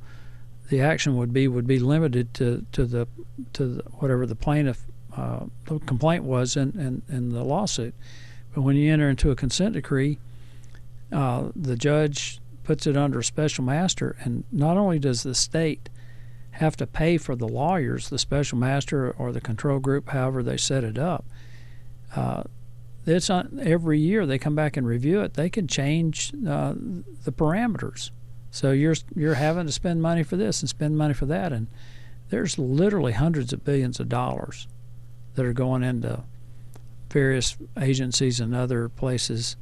the 0.71 0.79
action 0.79 1.17
would 1.17 1.33
be 1.33 1.49
would 1.49 1.67
be 1.67 1.79
limited 1.79 2.33
to, 2.33 2.65
to 2.71 2.85
the 2.85 3.05
to 3.51 3.67
the, 3.67 3.83
whatever 3.99 4.25
the 4.25 4.35
plaintiff 4.35 4.85
uh, 5.17 5.41
the 5.65 5.79
complaint 5.79 6.23
was 6.23 6.55
in, 6.55 6.69
in, 6.79 7.01
in 7.13 7.29
the 7.29 7.43
lawsuit. 7.43 7.93
But 8.55 8.61
when 8.61 8.77
you 8.77 8.91
enter 8.91 9.09
into 9.09 9.31
a 9.31 9.35
consent 9.35 9.73
decree, 9.73 10.17
uh, 11.11 11.49
the 11.57 11.75
judge 11.75 12.39
puts 12.63 12.87
it 12.87 12.95
under 12.95 13.19
a 13.19 13.23
special 13.23 13.65
master, 13.65 14.15
and 14.21 14.45
not 14.49 14.77
only 14.77 14.97
does 14.97 15.23
the 15.23 15.35
state 15.35 15.89
have 16.51 16.77
to 16.77 16.87
pay 16.87 17.17
for 17.17 17.35
the 17.35 17.47
lawyers, 17.47 18.07
the 18.07 18.17
special 18.17 18.57
master 18.57 19.11
or 19.11 19.33
the 19.33 19.41
control 19.41 19.79
group, 19.79 20.07
however 20.09 20.41
they 20.41 20.55
set 20.55 20.85
it 20.85 20.97
up. 20.97 21.25
Uh, 22.15 22.43
it's 23.05 23.29
on, 23.29 23.59
every 23.61 23.99
year 23.99 24.25
they 24.25 24.37
come 24.37 24.55
back 24.55 24.77
and 24.77 24.87
review 24.87 25.19
it. 25.19 25.33
They 25.33 25.49
can 25.49 25.67
change 25.67 26.31
uh, 26.47 26.75
the 27.25 27.31
parameters. 27.33 28.11
So 28.51 28.71
you're 28.71 28.95
you're 29.15 29.35
having 29.35 29.65
to 29.65 29.71
spend 29.71 30.01
money 30.01 30.23
for 30.23 30.35
this 30.35 30.61
and 30.61 30.69
spend 30.69 30.97
money 30.97 31.13
for 31.13 31.25
that, 31.25 31.53
and 31.53 31.67
there's 32.29 32.59
literally 32.59 33.13
hundreds 33.13 33.53
of 33.53 33.63
billions 33.63 33.99
of 33.99 34.09
dollars 34.09 34.67
that 35.35 35.45
are 35.45 35.53
going 35.53 35.83
into 35.83 36.23
various 37.09 37.57
agencies 37.79 38.39
and 38.39 38.53
other 38.53 38.89
places 38.89 39.55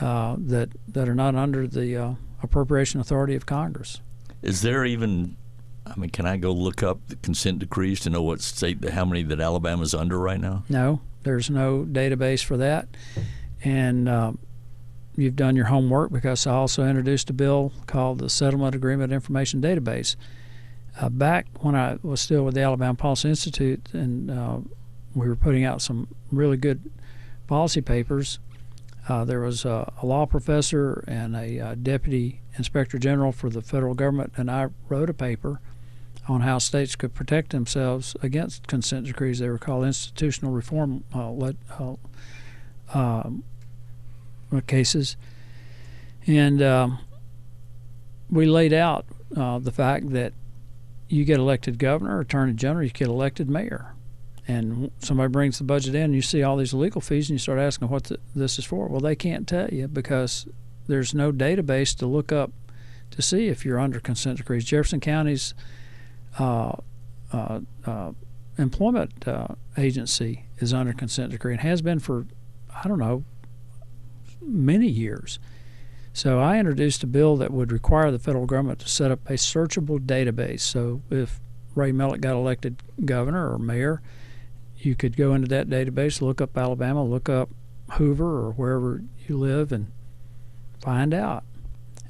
uh, 0.00 0.36
that 0.38 0.68
that 0.86 1.08
are 1.08 1.14
not 1.14 1.34
under 1.34 1.66
the 1.66 1.96
uh, 1.96 2.12
appropriation 2.42 3.00
authority 3.00 3.34
of 3.34 3.46
Congress. 3.46 4.00
Is 4.42 4.62
there 4.62 4.84
even? 4.84 5.36
I 5.86 5.98
mean, 5.98 6.10
can 6.10 6.26
I 6.26 6.36
go 6.36 6.52
look 6.52 6.82
up 6.82 7.00
the 7.08 7.16
consent 7.16 7.60
decrees 7.60 8.00
to 8.00 8.10
know 8.10 8.22
what 8.22 8.42
state, 8.42 8.86
how 8.90 9.06
many 9.06 9.22
that 9.22 9.40
Alabama's 9.40 9.94
under 9.94 10.18
right 10.18 10.38
now? 10.38 10.64
No, 10.68 11.00
there's 11.22 11.48
no 11.48 11.86
database 11.90 12.44
for 12.44 12.58
that, 12.58 12.88
and 13.64 14.06
uh, 14.06 14.32
you've 15.18 15.36
done 15.36 15.56
your 15.56 15.66
homework 15.66 16.12
because 16.12 16.46
I 16.46 16.52
also 16.52 16.84
introduced 16.84 17.28
a 17.30 17.32
bill 17.32 17.72
called 17.86 18.18
the 18.18 18.30
Settlement 18.30 18.74
Agreement 18.74 19.12
Information 19.12 19.60
Database. 19.60 20.16
Uh, 21.00 21.08
back 21.08 21.46
when 21.60 21.74
I 21.74 21.98
was 22.02 22.20
still 22.20 22.44
with 22.44 22.54
the 22.54 22.62
Alabama 22.62 22.94
Policy 22.94 23.28
Institute, 23.28 23.88
and 23.92 24.30
uh, 24.30 24.58
we 25.14 25.28
were 25.28 25.36
putting 25.36 25.64
out 25.64 25.82
some 25.82 26.08
really 26.32 26.56
good 26.56 26.90
policy 27.46 27.80
papers. 27.80 28.38
Uh, 29.08 29.24
there 29.24 29.40
was 29.40 29.64
a, 29.64 29.92
a, 30.02 30.06
law 30.06 30.26
professor 30.26 31.02
and 31.08 31.34
a, 31.34 31.58
a, 31.58 31.76
deputy 31.76 32.40
inspector 32.58 32.98
general 32.98 33.32
for 33.32 33.48
the 33.48 33.62
federal 33.62 33.94
government, 33.94 34.32
and 34.36 34.50
I 34.50 34.68
wrote 34.88 35.08
a 35.08 35.14
paper 35.14 35.60
on 36.28 36.42
how 36.42 36.58
states 36.58 36.94
could 36.94 37.14
protect 37.14 37.50
themselves 37.50 38.14
against 38.22 38.66
consent 38.66 39.06
decrees. 39.06 39.38
They 39.38 39.48
were 39.48 39.58
called 39.58 39.84
institutional 39.84 40.52
reform 40.52 41.04
uh, 41.14 41.32
uh, 41.78 41.94
um, 42.92 43.44
cases, 44.66 45.16
and 46.26 46.62
um, 46.62 46.98
we 48.30 48.46
laid 48.46 48.72
out 48.72 49.06
uh, 49.36 49.58
the 49.58 49.72
fact 49.72 50.10
that 50.10 50.32
you 51.08 51.24
get 51.24 51.38
elected 51.38 51.78
governor, 51.78 52.20
attorney 52.20 52.52
general, 52.52 52.84
you 52.84 52.90
get 52.90 53.08
elected 53.08 53.48
mayor 53.48 53.94
and 54.48 54.90
somebody 54.98 55.30
brings 55.30 55.58
the 55.58 55.64
budget 55.64 55.94
in, 55.94 56.04
and 56.04 56.14
you 56.14 56.22
see 56.22 56.42
all 56.42 56.56
these 56.56 56.72
legal 56.72 57.02
fees, 57.02 57.28
and 57.28 57.34
you 57.34 57.38
start 57.38 57.58
asking 57.58 57.88
what 57.88 58.04
the, 58.04 58.18
this 58.34 58.58
is 58.58 58.64
for. 58.64 58.88
Well, 58.88 59.00
they 59.00 59.14
can't 59.14 59.46
tell 59.46 59.68
you 59.68 59.86
because 59.86 60.46
there's 60.88 61.12
no 61.12 61.30
database 61.30 61.94
to 61.98 62.06
look 62.06 62.32
up 62.32 62.50
to 63.10 63.20
see 63.20 63.48
if 63.48 63.64
you're 63.64 63.78
under 63.78 64.00
consent 64.00 64.38
decrees. 64.38 64.64
Jefferson 64.64 65.00
County's 65.00 65.52
uh, 66.38 66.72
uh, 67.30 67.60
uh, 67.84 68.12
employment 68.56 69.28
uh, 69.28 69.48
agency 69.76 70.46
is 70.58 70.72
under 70.72 70.94
consent 70.94 71.30
decree 71.30 71.52
and 71.52 71.60
has 71.60 71.82
been 71.82 71.98
for, 71.98 72.26
I 72.74 72.88
don't 72.88 72.98
know, 72.98 73.24
many 74.40 74.86
years. 74.86 75.38
So 76.12 76.40
I 76.40 76.58
introduced 76.58 77.04
a 77.04 77.06
bill 77.06 77.36
that 77.36 77.52
would 77.52 77.70
require 77.70 78.10
the 78.10 78.18
federal 78.18 78.46
government 78.46 78.80
to 78.80 78.88
set 78.88 79.10
up 79.10 79.28
a 79.28 79.34
searchable 79.34 80.00
database. 80.00 80.60
So 80.60 81.02
if 81.10 81.40
Ray 81.74 81.92
Melick 81.92 82.20
got 82.20 82.34
elected 82.34 82.82
governor 83.04 83.52
or 83.52 83.58
mayor, 83.58 84.02
you 84.78 84.94
could 84.94 85.16
go 85.16 85.34
into 85.34 85.48
that 85.48 85.68
database, 85.68 86.20
look 86.20 86.40
up 86.40 86.56
Alabama, 86.56 87.04
look 87.04 87.28
up 87.28 87.50
Hoover 87.92 88.46
or 88.46 88.50
wherever 88.52 89.02
you 89.26 89.36
live, 89.36 89.72
and 89.72 89.92
find 90.80 91.14
out. 91.14 91.44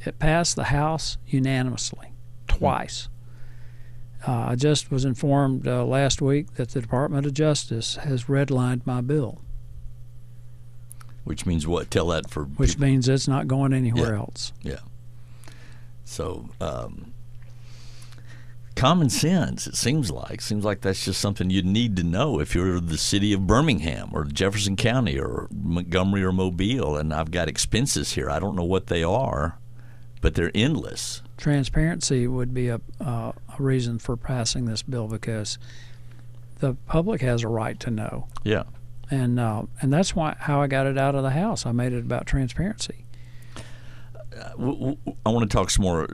It 0.05 0.19
passed 0.19 0.57
the 0.57 0.65
House 0.65 1.19
unanimously 1.27 2.13
twice. 2.47 3.09
Uh, 4.27 4.47
I 4.49 4.55
just 4.55 4.91
was 4.91 5.05
informed 5.05 5.67
uh, 5.67 5.85
last 5.85 6.21
week 6.21 6.55
that 6.55 6.71
the 6.71 6.81
Department 6.81 7.27
of 7.27 7.35
Justice 7.35 7.97
has 7.97 8.25
redlined 8.25 8.87
my 8.87 9.01
bill. 9.01 9.41
Which 11.25 11.45
means 11.47 11.67
what? 11.67 11.91
Tell 11.91 12.09
that 12.09 12.31
for. 12.31 12.45
Which 12.45 12.71
people. 12.73 12.87
means 12.87 13.09
it's 13.09 13.29
not 13.29 13.49
going 13.49 13.73
anywhere 13.73 14.15
yeah. 14.15 14.21
else. 14.21 14.53
Yeah. 14.63 14.79
So, 16.05 16.49
um, 16.61 17.13
common 18.79 19.11
sense. 19.11 19.67
It 19.67 19.75
seems 19.75 20.11
like 20.11 20.41
seems 20.41 20.65
like 20.65 20.81
that's 20.81 21.05
just 21.05 21.21
something 21.21 21.51
you'd 21.51 21.67
need 21.67 21.97
to 21.97 22.03
know 22.03 22.41
if 22.41 22.55
you're 22.55 22.81
the 22.81 22.97
city 22.97 23.33
of 23.33 23.47
Birmingham 23.47 24.11
or 24.13 24.25
Jefferson 24.25 24.77
County 24.77 25.19
or 25.19 25.49
Montgomery 25.53 26.23
or 26.23 26.33
Mobile, 26.33 26.97
and 26.97 27.13
I've 27.13 27.31
got 27.31 27.49
expenses 27.49 28.13
here. 28.13 28.31
I 28.31 28.39
don't 28.39 28.57
know 28.57 28.65
what 28.65 28.87
they 28.87 29.03
are, 29.03 29.59
but 30.21 30.35
they're 30.35 30.53
endless. 30.55 31.23
Transparency 31.37 32.27
would 32.27 32.55
be 32.55 32.69
a, 32.69 32.81
uh, 33.01 33.33
a 33.33 33.63
reason 33.63 33.99
for 33.99 34.17
passing 34.17 34.65
this 34.65 34.83
bill 34.83 35.09
because 35.09 35.59
the 36.61 36.75
public 36.87 37.21
has 37.21 37.43
a 37.43 37.49
right 37.49 37.79
to 37.81 37.91
know. 37.91 38.29
Yeah, 38.45 38.65
and 39.11 39.41
uh, 39.41 39.63
and 39.81 39.93
that's 39.93 40.15
why 40.15 40.37
how 40.39 40.61
I 40.61 40.67
got 40.67 40.87
it 40.87 40.99
out 40.99 41.15
of 41.15 41.23
the 41.23 41.31
house. 41.31 41.67
I 41.67 41.73
made 41.73 41.93
it 41.93 42.01
about 42.01 42.27
transparency. 42.27 43.05
Uh, 44.37 44.95
I 45.27 45.31
want 45.31 45.51
to 45.51 45.57
talk 45.57 45.71
some 45.71 45.85
more 45.85 46.09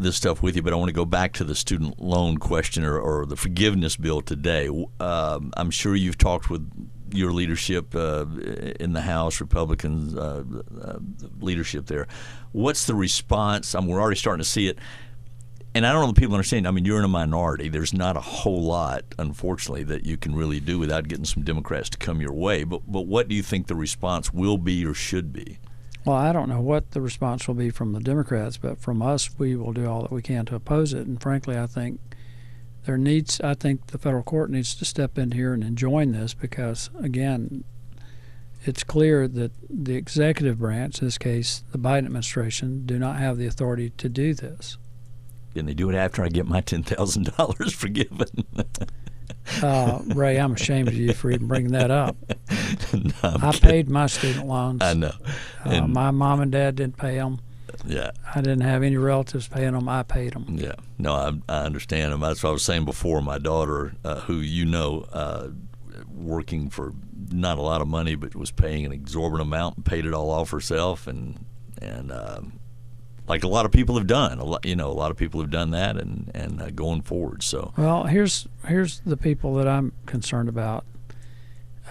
this 0.00 0.16
stuff 0.16 0.42
with 0.42 0.56
you, 0.56 0.62
but 0.62 0.72
I 0.72 0.76
want 0.76 0.88
to 0.88 0.94
go 0.94 1.04
back 1.04 1.32
to 1.34 1.44
the 1.44 1.54
student 1.54 2.00
loan 2.00 2.38
question 2.38 2.84
or, 2.84 2.98
or 2.98 3.26
the 3.26 3.36
forgiveness 3.36 3.96
bill 3.96 4.20
today. 4.20 4.68
Um, 5.00 5.52
I'm 5.56 5.70
sure 5.70 5.94
you've 5.96 6.18
talked 6.18 6.50
with 6.50 6.70
your 7.12 7.32
leadership 7.32 7.94
uh, 7.94 8.26
in 8.78 8.92
the 8.92 9.00
House, 9.00 9.40
Republicans 9.40 10.14
uh, 10.14 10.44
uh, 10.82 10.98
leadership 11.40 11.86
there. 11.86 12.06
What's 12.52 12.86
the 12.86 12.94
response? 12.94 13.74
I 13.74 13.80
mean, 13.80 13.88
we're 13.88 14.00
already 14.00 14.18
starting 14.18 14.42
to 14.42 14.48
see 14.48 14.68
it. 14.68 14.78
And 15.74 15.86
I 15.86 15.92
don't 15.92 16.02
know 16.02 16.10
if 16.10 16.16
people 16.16 16.34
understand. 16.34 16.66
I 16.66 16.70
mean, 16.70 16.84
you're 16.84 16.98
in 16.98 17.04
a 17.04 17.08
minority. 17.08 17.68
There's 17.68 17.92
not 17.92 18.16
a 18.16 18.20
whole 18.20 18.62
lot, 18.62 19.04
unfortunately, 19.18 19.84
that 19.84 20.04
you 20.04 20.16
can 20.16 20.34
really 20.34 20.60
do 20.60 20.78
without 20.78 21.08
getting 21.08 21.24
some 21.24 21.44
Democrats 21.44 21.90
to 21.90 21.98
come 21.98 22.20
your 22.20 22.32
way. 22.32 22.64
But, 22.64 22.82
but 22.90 23.02
what 23.02 23.28
do 23.28 23.34
you 23.34 23.42
think 23.42 23.66
the 23.66 23.74
response 23.74 24.32
will 24.32 24.58
be 24.58 24.84
or 24.84 24.94
should 24.94 25.32
be? 25.32 25.58
Well, 26.04 26.16
I 26.16 26.32
don't 26.32 26.48
know 26.48 26.60
what 26.60 26.92
the 26.92 27.00
response 27.00 27.46
will 27.46 27.54
be 27.54 27.70
from 27.70 27.92
the 27.92 28.00
Democrats, 28.00 28.56
but 28.56 28.80
from 28.80 29.02
us, 29.02 29.30
we 29.38 29.56
will 29.56 29.72
do 29.72 29.86
all 29.86 30.02
that 30.02 30.10
we 30.10 30.22
can 30.22 30.46
to 30.46 30.54
oppose 30.54 30.94
it. 30.94 31.06
And 31.06 31.20
frankly, 31.20 31.58
I 31.58 31.66
think 31.66 32.00
there 32.86 32.96
needs, 32.96 33.40
I 33.42 33.54
think 33.54 33.88
the 33.88 33.98
federal 33.98 34.22
court 34.22 34.50
needs 34.50 34.74
to 34.76 34.86
step 34.86 35.18
in 35.18 35.32
here 35.32 35.52
and 35.52 35.62
enjoin 35.62 36.12
this 36.12 36.32
because, 36.32 36.88
again, 36.98 37.64
it's 38.64 38.82
clear 38.82 39.28
that 39.28 39.52
the 39.68 39.96
executive 39.96 40.58
branch, 40.58 41.00
in 41.00 41.06
this 41.06 41.18
case, 41.18 41.62
the 41.72 41.78
Biden 41.78 42.06
administration, 42.06 42.86
do 42.86 42.98
not 42.98 43.18
have 43.18 43.36
the 43.36 43.46
authority 43.46 43.90
to 43.90 44.08
do 44.08 44.32
this. 44.32 44.78
And 45.54 45.68
they 45.68 45.74
do 45.74 45.90
it 45.90 45.96
after 45.96 46.22
I 46.22 46.28
get 46.28 46.46
my 46.46 46.60
ten 46.60 46.82
thousand 46.82 47.34
dollars 47.36 47.72
forgiven. 47.74 48.26
Uh, 49.62 50.00
Ray, 50.14 50.36
I'm 50.36 50.52
ashamed 50.52 50.88
of 50.88 50.94
you 50.94 51.12
for 51.14 51.30
even 51.30 51.46
bringing 51.48 51.72
that 51.72 51.90
up. 51.90 52.16
no, 52.92 53.12
I 53.22 53.50
kidding. 53.52 53.60
paid 53.60 53.88
my 53.88 54.06
student 54.06 54.46
loans. 54.46 54.82
I 54.82 54.94
know. 54.94 55.12
Uh, 55.64 55.86
my 55.86 56.10
mom 56.10 56.40
and 56.40 56.52
dad 56.52 56.76
didn't 56.76 56.96
pay 56.96 57.16
them. 57.16 57.40
Yeah. 57.86 58.10
I 58.34 58.40
didn't 58.40 58.60
have 58.60 58.82
any 58.82 58.96
relatives 58.96 59.48
paying 59.48 59.72
them. 59.72 59.88
I 59.88 60.02
paid 60.02 60.34
them. 60.34 60.46
Yeah. 60.58 60.74
No, 60.98 61.14
I, 61.14 61.32
I 61.48 61.64
understand 61.64 62.12
them. 62.12 62.20
That's 62.20 62.42
what 62.42 62.50
I 62.50 62.52
was 62.52 62.62
saying 62.64 62.84
before. 62.84 63.22
My 63.22 63.38
daughter, 63.38 63.94
uh, 64.04 64.20
who 64.20 64.36
you 64.36 64.64
know, 64.66 65.06
uh, 65.12 65.48
working 66.14 66.68
for 66.70 66.92
not 67.30 67.58
a 67.58 67.62
lot 67.62 67.80
of 67.80 67.88
money, 67.88 68.14
but 68.14 68.34
was 68.34 68.50
paying 68.50 68.84
an 68.84 68.92
exorbitant 68.92 69.48
amount 69.48 69.76
and 69.76 69.84
paid 69.84 70.04
it 70.06 70.12
all 70.14 70.30
off 70.30 70.50
herself, 70.50 71.06
and 71.06 71.44
and 71.80 72.10
um, 72.12 72.57
like 73.28 73.44
a 73.44 73.48
lot 73.48 73.66
of 73.66 73.72
people 73.72 73.96
have 73.96 74.06
done. 74.06 74.38
A 74.38 74.44
lot, 74.44 74.64
you 74.64 74.76
know, 74.76 74.90
a 74.90 74.92
lot 74.92 75.10
of 75.10 75.16
people 75.16 75.40
have 75.40 75.50
done 75.50 75.70
that, 75.70 75.96
and 75.96 76.30
and 76.34 76.60
uh, 76.60 76.70
going 76.70 77.02
forward. 77.02 77.42
So 77.42 77.72
well, 77.76 78.04
here's 78.04 78.48
here's 78.66 79.00
the 79.00 79.16
people 79.16 79.54
that 79.54 79.68
I'm 79.68 79.92
concerned 80.06 80.48
about, 80.48 80.84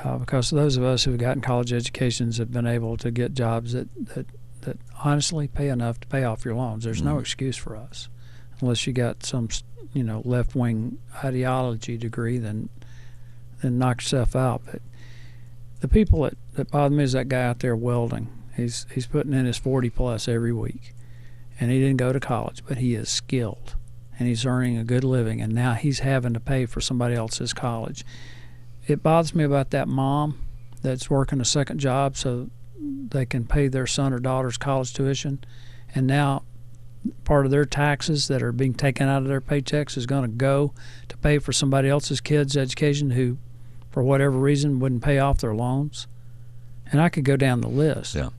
uh, 0.04 0.18
because 0.18 0.50
those 0.50 0.78
of 0.78 0.84
us 0.84 1.04
who 1.04 1.12
have 1.12 1.20
gotten 1.20 1.42
college 1.42 1.74
educations 1.74 2.38
have 2.38 2.52
been 2.52 2.68
able 2.68 2.98
to 2.98 3.12
get 3.12 3.34
jobs 3.34 3.74
that 3.74 3.88
that 4.16 4.26
that 4.62 4.78
honestly 5.04 5.48
pay 5.48 5.70
enough 5.70 6.00
to 6.02 6.08
pay 6.08 6.24
off 6.24 6.44
your 6.44 6.56
loans. 6.56 6.84
There's 6.84 6.98
mm-hmm. 6.98 7.10
no 7.10 7.20
excuse 7.20 7.58
for 7.58 7.76
us, 7.76 8.10
unless 8.60 8.86
you 8.88 8.94
got 8.94 9.24
some 9.24 9.50
you 9.94 10.04
know 10.04 10.22
left 10.26 10.56
wing 10.56 11.00
ideology 11.24 11.98
degree. 11.98 12.38
Then 12.38 12.70
and 13.62 13.80
knock 13.80 14.02
yourself 14.02 14.36
out. 14.36 14.62
But 14.66 14.82
the 15.80 15.88
people 15.88 16.24
that, 16.24 16.38
that 16.54 16.72
bother 16.72 16.96
me 16.96 17.04
is 17.04 17.14
that 17.14 17.30
guy 17.30 17.44
out 17.44 17.60
there 17.60 17.76
welding. 17.76 18.30
He's 18.56 18.88
he's 18.92 19.06
putting 19.06 19.34
in 19.34 19.46
his 19.46 19.58
40 19.58 19.90
plus 19.92 20.28
every 20.28 20.54
week, 20.54 20.94
and 21.60 21.72
he 21.72 21.80
didn't 21.80 21.98
go 21.98 22.14
to 22.14 22.20
college, 22.20 22.64
but 22.68 22.78
he 22.78 22.96
is 22.96 23.10
skilled, 23.10 23.76
and 24.18 24.28
he's 24.28 24.46
earning 24.46 24.78
a 24.78 24.84
good 24.84 25.04
living, 25.04 25.42
and 25.42 25.54
now 25.54 25.74
he's 25.74 26.00
having 26.00 26.34
to 26.34 26.40
pay 26.40 26.66
for 26.66 26.82
somebody 26.82 27.16
else's 27.16 27.54
college. 27.54 28.06
It 28.88 29.04
bothers 29.04 29.36
me 29.36 29.44
about 29.44 29.72
that 29.72 29.88
mom 29.88 30.44
that's 30.82 31.10
working 31.10 31.42
a 31.42 31.46
second 31.46 31.80
job 31.80 32.16
so 32.16 32.50
they 32.80 33.26
can 33.26 33.46
pay 33.46 33.68
their 33.68 33.88
son 33.88 34.14
or 34.14 34.20
daughter's 34.20 34.58
college 34.58 34.94
tuition, 34.94 35.44
and 35.94 36.08
now 36.08 36.44
part 37.24 37.46
of 37.46 37.52
their 37.52 37.66
taxes 37.66 38.28
that 38.28 38.44
are 38.44 38.52
being 38.52 38.74
taken 38.74 39.08
out 39.08 39.22
of 39.22 39.28
their 39.28 39.42
paychecks 39.42 39.98
is 39.98 40.06
going 40.06 40.24
to 40.24 40.36
go 40.36 40.74
to 41.08 41.18
pay 41.18 41.40
for 41.40 41.54
somebody 41.54 41.90
else's 41.90 42.22
kids' 42.22 42.58
education 42.58 43.12
who, 43.12 43.38
for 43.90 44.04
whatever 44.04 44.38
reason, 44.38 44.80
wouldn't 44.80 45.04
pay 45.04 45.20
off 45.20 45.40
their 45.40 45.56
loans. 45.56 46.08
And 46.92 47.02
I 47.02 47.10
could 47.10 47.24
go 47.24 47.36
down 47.36 47.62
the 47.62 47.68
list. 47.68 48.16
Yeah. 48.16 48.30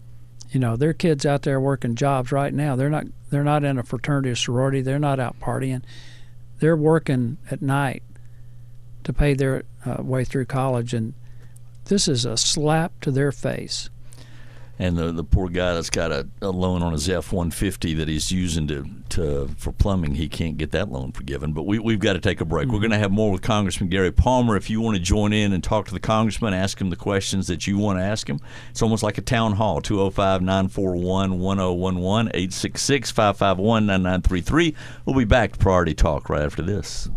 You 0.51 0.61
know, 0.61 0.77
there 0.77 0.91
are 0.91 0.95
kids 0.95 1.27
out 1.27 1.43
there 1.43 1.61
working 1.61 1.95
jobs 1.95 2.33
right 2.33 2.53
now. 2.55 2.77
They're 2.77 2.91
not 2.91 3.07
they're 3.31 3.45
not 3.45 3.65
in 3.65 3.79
a 3.79 3.83
fraternity 3.83 4.31
or 4.31 4.37
sorority. 4.37 4.81
They're 4.81 4.99
not 4.99 5.21
out 5.21 5.39
partying. 5.41 5.83
They're 6.61 6.77
working 6.77 7.39
at 7.51 7.63
night 7.63 8.03
to 9.05 9.13
pay 9.13 9.35
their 9.35 9.65
uh, 9.85 10.03
way 10.03 10.25
through 10.25 10.47
college, 10.47 10.95
and 10.95 11.15
this 11.85 12.09
is 12.09 12.25
a 12.25 12.37
slap 12.37 13.01
to 13.03 13.11
their 13.11 13.33
face 13.33 13.91
and 14.79 14.97
the 14.97 15.13
the 15.13 15.25
poor 15.25 15.49
guy 15.49 15.75
that's 15.75 15.91
got 15.91 16.13
a, 16.13 16.29
a 16.41 16.51
loan 16.51 16.83
on 16.83 16.93
his 16.93 17.09
F 17.09 17.33
one 17.33 17.51
fifty 17.51 17.95
that 17.95 18.07
he's 18.09 18.31
using 18.31 18.69
to, 18.69 18.87
to 19.11 19.49
for 19.57 19.73
plumbing, 19.73 20.15
he 20.15 20.29
can't 20.29 20.57
get 20.57 20.71
that 20.71 20.89
loan 20.91 21.13
forgiven. 21.13 21.53
But 21.53 21.65
we 21.65 21.79
we've 21.79 21.99
got 21.99 22.15
to 22.15 22.21
take 22.21 22.41
a 22.41 22.45
break. 22.45 22.67
Mm-hmm. 22.67 22.75
We're 22.75 22.81
going 22.81 22.93
to 22.93 22.99
have 22.99 23.11
more 23.11 23.33
with 23.33 23.43
Congressman 23.43 23.89
Gary 23.89 24.13
Palmer. 24.13 24.57
If 24.57 24.71
you 24.71 24.81
want 24.81 24.97
to 24.97 25.03
join 25.03 25.33
in 25.33 25.53
and 25.53 25.65
talk 25.65 25.87
to 25.87 25.95
the 25.95 26.01
congressman, 26.01 26.55
ask 26.55 26.81
him 26.81 26.91
the 26.91 26.97
questions 26.97 27.49
that 27.49 27.67
you 27.67 27.79
want 27.79 27.99
to 27.99 28.03
ask 28.03 28.29
him. 28.29 28.41
It's 28.71 28.83
almost 28.83 29.03
like 29.03 29.19
a 29.19 29.23
town 29.23 29.55
hall. 29.55 29.81
205-941-1011, 29.81 32.33
866-551-9933. 32.33 34.75
We'll 35.05 35.17
be 35.17 35.25
back 35.25 35.53
to 35.53 35.59
Priority 35.59 35.95
Talk 35.95 36.31
right 36.31 36.43
after 36.43 36.63
this. 36.63 37.09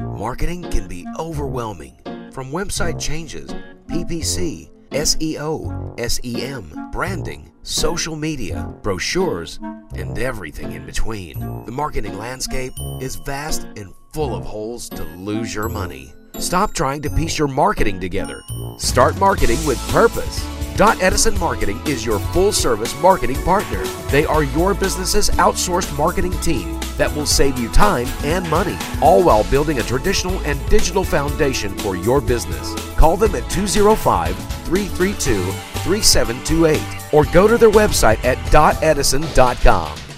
Marketing 0.00 0.62
can 0.70 0.88
be 0.88 1.06
overwhelming. 1.18 1.96
From 2.32 2.50
website 2.50 3.00
changes, 3.00 3.50
PPC, 3.86 4.70
SEO, 4.90 6.10
SEM, 6.10 6.90
branding, 6.90 7.52
social 7.62 8.16
media, 8.16 8.74
brochures, 8.82 9.58
and 9.94 10.18
everything 10.18 10.72
in 10.72 10.86
between. 10.86 11.38
The 11.64 11.72
marketing 11.72 12.18
landscape 12.18 12.72
is 13.00 13.16
vast 13.16 13.64
and 13.76 13.92
full 14.12 14.34
of 14.34 14.44
holes 14.44 14.88
to 14.90 15.04
lose 15.16 15.54
your 15.54 15.68
money. 15.68 16.12
Stop 16.38 16.72
trying 16.72 17.02
to 17.02 17.10
piece 17.10 17.38
your 17.38 17.48
marketing 17.48 18.00
together. 18.00 18.42
Start 18.78 19.18
marketing 19.18 19.64
with 19.66 19.78
purpose. 19.90 20.44
Dot 20.76 21.00
Edison 21.02 21.38
Marketing 21.38 21.78
is 21.86 22.06
your 22.06 22.18
full 22.32 22.52
service 22.52 22.98
marketing 23.02 23.40
partner. 23.42 23.84
They 24.10 24.24
are 24.24 24.44
your 24.44 24.72
business's 24.72 25.28
outsourced 25.30 25.96
marketing 25.98 26.32
team 26.40 26.80
that 27.00 27.16
will 27.16 27.24
save 27.24 27.58
you 27.58 27.70
time 27.70 28.06
and 28.24 28.48
money, 28.50 28.76
all 29.00 29.22
while 29.24 29.44
building 29.44 29.78
a 29.78 29.82
traditional 29.82 30.38
and 30.40 30.64
digital 30.68 31.02
foundation 31.02 31.76
for 31.78 31.96
your 31.96 32.20
business. 32.20 32.74
Call 32.94 33.16
them 33.16 33.34
at 33.34 33.48
205 33.50 34.36
332 34.66 35.42
3728 35.82 37.14
or 37.14 37.24
go 37.32 37.48
to 37.48 37.56
their 37.56 37.70
website 37.70 38.22
at 38.22 38.36
dotedison.com. 38.52 40.09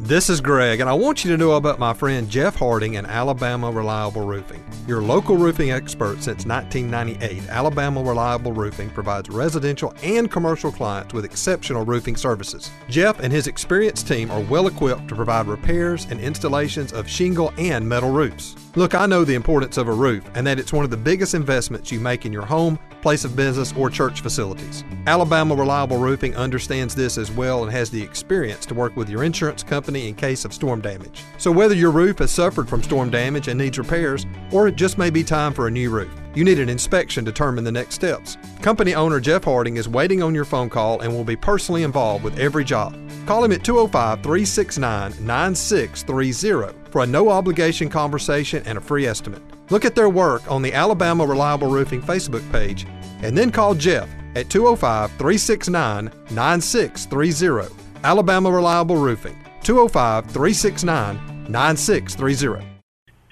This 0.00 0.28
is 0.28 0.40
Greg, 0.40 0.80
and 0.80 0.90
I 0.90 0.92
want 0.92 1.24
you 1.24 1.30
to 1.30 1.36
know 1.36 1.52
about 1.52 1.78
my 1.78 1.94
friend 1.94 2.28
Jeff 2.28 2.56
Harding 2.56 2.96
and 2.96 3.06
Alabama 3.06 3.70
Reliable 3.70 4.26
Roofing. 4.26 4.62
Your 4.88 5.00
local 5.00 5.36
roofing 5.36 5.70
expert 5.70 6.20
since 6.20 6.44
1998, 6.44 7.48
Alabama 7.48 8.02
Reliable 8.02 8.52
Roofing 8.52 8.90
provides 8.90 9.30
residential 9.30 9.94
and 10.02 10.28
commercial 10.28 10.72
clients 10.72 11.14
with 11.14 11.24
exceptional 11.24 11.84
roofing 11.84 12.16
services. 12.16 12.72
Jeff 12.88 13.20
and 13.20 13.32
his 13.32 13.46
experienced 13.46 14.08
team 14.08 14.32
are 14.32 14.40
well 14.40 14.66
equipped 14.66 15.06
to 15.08 15.14
provide 15.14 15.46
repairs 15.46 16.08
and 16.10 16.18
installations 16.20 16.92
of 16.92 17.08
shingle 17.08 17.54
and 17.56 17.88
metal 17.88 18.10
roofs. 18.10 18.56
Look, 18.74 18.96
I 18.96 19.06
know 19.06 19.24
the 19.24 19.36
importance 19.36 19.76
of 19.76 19.86
a 19.86 19.92
roof 19.92 20.28
and 20.34 20.44
that 20.44 20.58
it's 20.58 20.72
one 20.72 20.84
of 20.84 20.90
the 20.90 20.96
biggest 20.96 21.34
investments 21.34 21.92
you 21.92 22.00
make 22.00 22.26
in 22.26 22.32
your 22.32 22.44
home, 22.44 22.80
place 23.04 23.26
of 23.26 23.36
business, 23.36 23.74
or 23.76 23.90
church 23.90 24.22
facilities. 24.22 24.82
Alabama 25.06 25.54
Reliable 25.54 25.98
Roofing 25.98 26.34
understands 26.36 26.94
this 26.94 27.18
as 27.18 27.30
well 27.30 27.62
and 27.62 27.70
has 27.70 27.90
the 27.90 28.02
experience 28.02 28.64
to 28.64 28.72
work 28.72 28.96
with 28.96 29.10
your 29.10 29.24
insurance 29.24 29.62
company 29.62 30.08
in 30.08 30.14
case 30.14 30.46
of 30.46 30.54
storm 30.54 30.80
damage. 30.80 31.22
So, 31.36 31.52
whether 31.52 31.74
your 31.74 31.90
roof 31.90 32.20
has 32.20 32.30
suffered 32.30 32.66
from 32.66 32.82
storm 32.82 33.10
damage 33.10 33.48
and 33.48 33.58
needs 33.58 33.78
repairs, 33.78 34.24
or 34.50 34.68
it 34.68 34.76
just 34.76 34.96
may 34.96 35.10
be 35.10 35.22
time 35.22 35.52
for 35.52 35.66
a 35.66 35.70
new 35.70 35.90
roof, 35.90 36.12
you 36.34 36.44
need 36.44 36.58
an 36.58 36.70
inspection 36.70 37.26
to 37.26 37.30
determine 37.30 37.62
the 37.62 37.70
next 37.70 37.96
steps. 37.96 38.38
Company 38.62 38.94
owner 38.94 39.20
Jeff 39.20 39.44
Harding 39.44 39.76
is 39.76 39.86
waiting 39.86 40.22
on 40.22 40.34
your 40.34 40.46
phone 40.46 40.70
call 40.70 41.02
and 41.02 41.12
will 41.12 41.24
be 41.24 41.36
personally 41.36 41.82
involved 41.82 42.24
with 42.24 42.38
every 42.38 42.64
job. 42.64 42.96
Call 43.26 43.44
him 43.44 43.52
at 43.52 43.62
205 43.62 44.22
369 44.22 45.12
9630 45.20 46.83
for 46.94 47.02
a 47.02 47.06
no 47.06 47.28
obligation 47.28 47.88
conversation 47.88 48.62
and 48.66 48.78
a 48.78 48.80
free 48.80 49.04
estimate. 49.04 49.42
Look 49.68 49.84
at 49.84 49.96
their 49.96 50.08
work 50.08 50.48
on 50.48 50.62
the 50.62 50.72
Alabama 50.72 51.26
Reliable 51.26 51.66
Roofing 51.66 52.00
Facebook 52.00 52.48
page 52.52 52.86
and 53.20 53.36
then 53.36 53.50
call 53.50 53.74
Jeff 53.74 54.08
at 54.36 54.48
205 54.48 55.10
369 55.10 56.12
9630. 56.30 57.74
Alabama 58.04 58.48
Reliable 58.48 58.94
Roofing, 58.94 59.36
205 59.64 60.26
369 60.26 61.46
9630. 61.48 62.64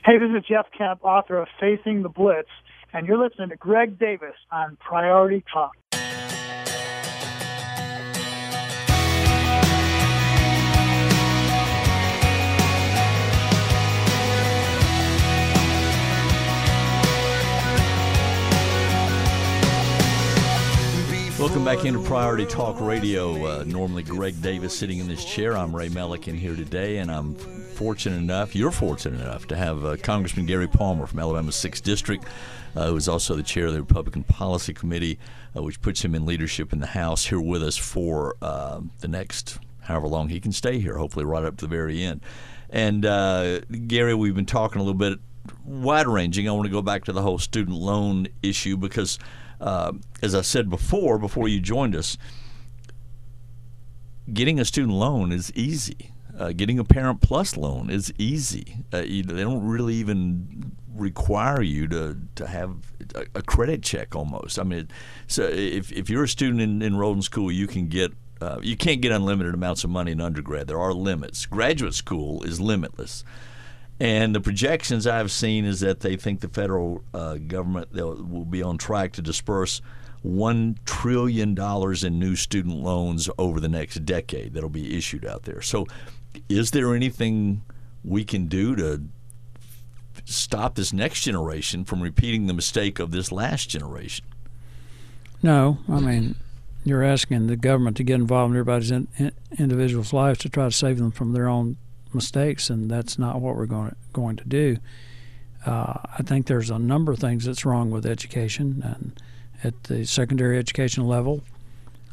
Hey, 0.05 0.19
this 0.19 0.31
is 0.37 0.45
Jeff 0.49 0.67
Kemp, 0.77 1.05
author 1.05 1.39
of 1.39 1.47
Facing 1.61 2.03
the 2.03 2.09
Blitz, 2.09 2.49
and 2.93 3.07
you're 3.07 3.17
listening 3.17 3.51
to 3.51 3.57
Greg 3.57 3.97
Davis 3.97 4.35
on 4.51 4.77
Priority 4.81 5.45
Talk. 5.53 5.77
Welcome 21.43 21.65
back 21.65 21.85
into 21.85 21.99
Priority 21.99 22.47
Talk 22.47 22.81
Radio. 22.81 23.45
Uh, 23.45 23.65
normally, 23.67 24.05
Greg 24.05 24.41
Davis 24.41 24.79
sitting 24.79 25.01
in 25.01 25.09
this 25.09 25.25
chair. 25.25 25.57
I'm 25.57 25.75
Ray 25.75 25.89
Melican 25.89 26.37
here 26.37 26.55
today, 26.55 26.99
and 26.99 27.11
I'm 27.11 27.35
fortunate 27.35 28.19
enough, 28.19 28.55
you're 28.55 28.71
fortunate 28.71 29.21
enough, 29.21 29.49
to 29.49 29.57
have 29.57 29.85
uh, 29.85 29.97
Congressman 29.97 30.47
Gary 30.47 30.69
Palmer 30.69 31.05
from 31.05 31.19
Alabama's 31.19 31.57
6th 31.57 31.83
District, 31.83 32.25
uh, 32.77 32.87
who 32.87 32.97
is 32.97 33.09
also 33.09 33.35
the 33.35 33.43
chair 33.43 33.67
of 33.67 33.73
the 33.73 33.81
Republican 33.81 34.23
Policy 34.23 34.73
Committee, 34.73 35.19
uh, 35.57 35.63
which 35.65 35.83
puts 35.83 36.05
him 36.05 36.15
in 36.15 36.27
leadership 36.27 36.73
in 36.73 36.79
the 36.79 36.87
House, 36.87 37.27
here 37.27 37.41
with 37.41 37.65
us 37.65 37.77
for 37.77 38.37
uh, 38.41 38.81
the 39.01 39.09
next 39.09 39.59
however 39.81 40.07
long 40.07 40.29
he 40.29 40.39
can 40.39 40.53
stay 40.53 40.79
here, 40.79 40.97
hopefully 40.97 41.25
right 41.25 41.45
up 41.45 41.57
to 41.57 41.67
the 41.67 41.77
very 41.77 42.05
end. 42.05 42.21
And 42.71 43.05
uh, 43.05 43.63
Gary, 43.89 44.15
we've 44.15 44.37
been 44.37 44.47
talking 44.47 44.81
a 44.81 44.85
little 44.85 44.95
bit 44.95 45.19
wide 45.65 46.07
ranging. 46.07 46.49
I 46.49 46.53
want 46.53 46.67
to 46.67 46.73
go 46.73 46.83
back 46.83 47.03
to 47.07 47.13
the 47.13 47.23
whole 47.23 47.41
student 47.41 47.77
loan 47.77 48.29
issue 48.45 48.77
because– 48.77 49.19
uh, 49.63 49.93
as 50.21 50.35
I 50.35 50.43
said 50.43 50.69
before, 50.69 51.19
before 51.19 51.49
you 51.49 51.61
joined 51.61 51.95
us, 51.95 52.19
getting 54.33 54.59
a 54.59 54.65
student 54.65 54.95
loan 54.95 55.33
is 55.33 55.53
easy. 55.55 56.11
Uh, 56.37 56.51
getting 56.51 56.79
a 56.79 56.85
Parent 56.85 57.21
Plus 57.21 57.57
loan 57.57 57.91
is 57.91 58.13
easy. 58.19 58.79
Uh, 58.93 58.99
you, 58.99 59.23
they 59.23 59.43
don't 59.43 59.67
really 59.67 59.95
even 59.95 60.73
require 60.95 61.63
you 61.63 61.87
to, 61.89 62.19
to 62.35 62.47
have 62.47 62.75
a, 63.15 63.27
a 63.37 63.43
credit 63.43 63.83
check 63.83 64.17
almost. 64.17 64.59
I 64.59 64.65
mean, 64.65 64.89
so 65.27 65.45
if, 65.45 65.93
if 65.93 66.11
you're 66.11 66.25
a 66.25 66.29
student 66.29 66.61
in, 66.61 66.83
enrolled 66.83 67.17
in 67.17 67.23
school, 67.23 67.53
you 67.53 67.67
can 67.67 67.87
get 67.89 68.13
uh, 68.41 68.59
you 68.61 68.77
can't 68.77 69.01
get 69.01 69.13
unlimited 69.13 69.55
amounts 69.55 69.85
of 69.85 69.91
money 69.91 70.11
in 70.11 70.21
undergrad. 70.21 70.67
There 70.67 70.81
are 70.81 70.93
limits. 70.93 71.47
Graduate 71.47 71.95
school 71.95 72.43
is 72.43 72.61
limitless. 72.61 73.25
And 74.03 74.35
the 74.35 74.41
projections 74.41 75.07
I've 75.07 75.31
seen 75.31 75.65
is 75.65 75.79
that 75.79 76.01
they 76.01 76.17
think 76.17 76.41
the 76.41 76.49
federal 76.49 77.05
uh, 77.15 77.37
government 77.37 77.93
will 77.93 78.45
be 78.45 78.61
on 78.61 78.77
track 78.77 79.13
to 79.13 79.23
disperse 79.23 79.81
one 80.23 80.77
trillion 80.85 81.55
dollars 81.55 82.03
in 82.03 82.19
new 82.19 82.35
student 82.35 82.83
loans 82.83 83.31
over 83.39 83.61
the 83.61 83.69
next 83.69 84.05
decade 84.05 84.55
that'll 84.55 84.69
be 84.69 84.99
issued 84.99 85.25
out 85.25 85.45
there. 85.45 85.63
So, 85.63 85.87
is 86.49 86.73
there 86.73 86.97
anything 86.97 87.63
we 88.03 88.25
can 88.25 88.49
do 88.49 88.75
to 88.75 89.03
stop 90.25 90.75
this 90.75 90.93
next 90.93 91.21
generation 91.21 91.85
from 91.85 92.03
repeating 92.03 92.49
the 92.49 92.55
mistake 92.55 92.99
of 92.99 93.13
this 93.13 93.31
last 93.31 93.69
generation? 93.69 94.25
No, 95.45 95.79
I 95.89 96.01
mean 96.01 96.35
you're 96.85 97.05
asking 97.05 97.47
the 97.47 97.55
government 97.55 97.97
to 97.99 98.03
get 98.03 98.17
involved 98.17 98.51
in 98.51 98.59
everybody's 98.59 98.91
in, 98.91 99.07
in, 99.17 99.31
individual's 99.57 100.13
lives 100.13 100.41
to 100.41 100.49
try 100.49 100.65
to 100.65 100.73
save 100.73 100.99
them 100.99 101.13
from 101.13 101.35
their 101.35 101.47
own 101.47 101.77
mistakes, 102.15 102.71
and 102.71 102.91
that's 102.91 103.19
not 103.19 103.41
what 103.41 103.57
we're 103.57 103.67
going 103.67 103.91
to, 103.91 103.97
going 104.13 104.37
to 104.37 104.45
do. 104.45 104.77
Uh, 105.65 105.99
I 106.19 106.23
think 106.23 106.47
there's 106.47 106.71
a 106.71 106.79
number 106.79 107.13
of 107.13 107.19
things 107.19 107.45
that's 107.45 107.65
wrong 107.65 107.91
with 107.91 108.05
education, 108.05 108.83
and 108.85 109.21
at 109.63 109.85
the 109.85 110.05
secondary 110.05 110.59
education 110.59 111.07
level, 111.07 111.43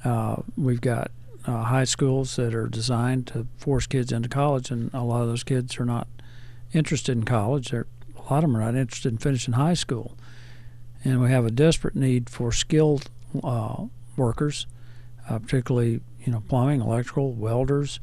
uh, 0.04 0.38
we've 0.56 0.82
got 0.82 1.12
uh, 1.46 1.64
high 1.64 1.84
schools 1.84 2.36
that 2.36 2.54
are 2.54 2.68
designed 2.68 3.28
to 3.28 3.48
force 3.58 3.88
kids 3.88 4.12
into 4.12 4.30
college, 4.30 4.70
and 4.72 4.94
a 4.94 5.04
lot 5.04 5.22
of 5.22 5.28
those 5.28 5.44
kids 5.44 5.80
are 5.80 5.86
not 5.86 6.08
interested 6.74 7.18
in 7.18 7.24
college. 7.24 7.72
They're, 7.72 7.88
a 8.16 8.34
lot 8.34 8.44
of 8.44 8.52
them 8.52 8.58
are 8.58 8.62
not 8.62 8.76
interested 8.76 9.12
in 9.12 9.18
finishing 9.18 9.56
high 9.56 9.74
school, 9.74 10.16
and 11.04 11.22
we 11.22 11.32
have 11.32 11.46
a 11.46 11.52
desperate 11.52 11.96
need 11.96 12.30
for 12.30 12.52
skilled 12.52 13.10
uh, 13.44 13.86
workers, 14.16 14.68
uh, 15.30 15.40
particularly 15.40 16.02
you 16.24 16.32
know 16.32 16.44
plumbing, 16.48 16.82
electrical, 16.82 17.34
welders. 17.34 18.00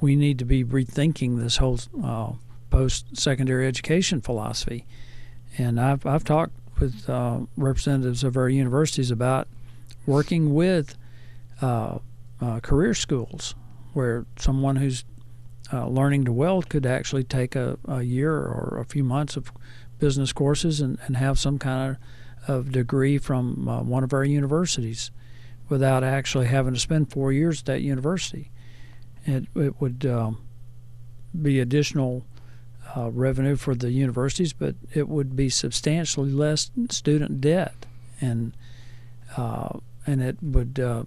We 0.00 0.16
need 0.16 0.38
to 0.38 0.44
be 0.44 0.64
rethinking 0.64 1.38
this 1.38 1.58
whole 1.58 1.78
uh, 2.02 2.32
post-secondary 2.70 3.66
education 3.66 4.20
philosophy, 4.20 4.86
and 5.58 5.80
I've 5.80 6.06
I've 6.06 6.24
talked 6.24 6.54
with 6.80 7.08
uh, 7.08 7.40
representatives 7.56 8.24
of 8.24 8.36
our 8.36 8.48
universities 8.48 9.10
about 9.10 9.48
working 10.06 10.54
with 10.54 10.96
uh, 11.60 11.98
uh, 12.40 12.60
career 12.60 12.94
schools 12.94 13.54
where 13.92 14.24
someone 14.38 14.76
who's 14.76 15.04
uh, 15.72 15.86
learning 15.86 16.24
to 16.24 16.32
weld 16.32 16.68
could 16.68 16.86
actually 16.86 17.24
take 17.24 17.54
a, 17.54 17.78
a 17.86 18.02
year 18.02 18.32
or 18.34 18.78
a 18.80 18.84
few 18.84 19.04
months 19.04 19.36
of 19.36 19.52
business 19.98 20.32
courses 20.32 20.80
and, 20.80 20.98
and 21.06 21.16
have 21.16 21.38
some 21.38 21.58
kind 21.58 21.96
of, 22.48 22.50
of 22.50 22.72
degree 22.72 23.18
from 23.18 23.68
uh, 23.68 23.82
one 23.82 24.02
of 24.02 24.12
our 24.12 24.24
universities 24.24 25.10
without 25.68 26.02
actually 26.02 26.46
having 26.46 26.74
to 26.74 26.80
spend 26.80 27.12
four 27.12 27.32
years 27.32 27.60
at 27.60 27.66
that 27.66 27.82
university. 27.82 28.50
It, 29.24 29.44
it 29.54 29.80
would 29.80 30.06
um, 30.06 30.42
be 31.40 31.60
additional 31.60 32.24
uh, 32.96 33.10
revenue 33.10 33.56
for 33.56 33.74
the 33.74 33.90
universities, 33.90 34.52
but 34.52 34.74
it 34.92 35.08
would 35.08 35.36
be 35.36 35.48
substantially 35.48 36.30
less 36.30 36.70
student 36.90 37.40
debt, 37.40 37.86
and 38.20 38.52
uh, 39.36 39.78
and 40.06 40.20
it 40.22 40.42
would 40.42 40.80
uh, 40.80 41.04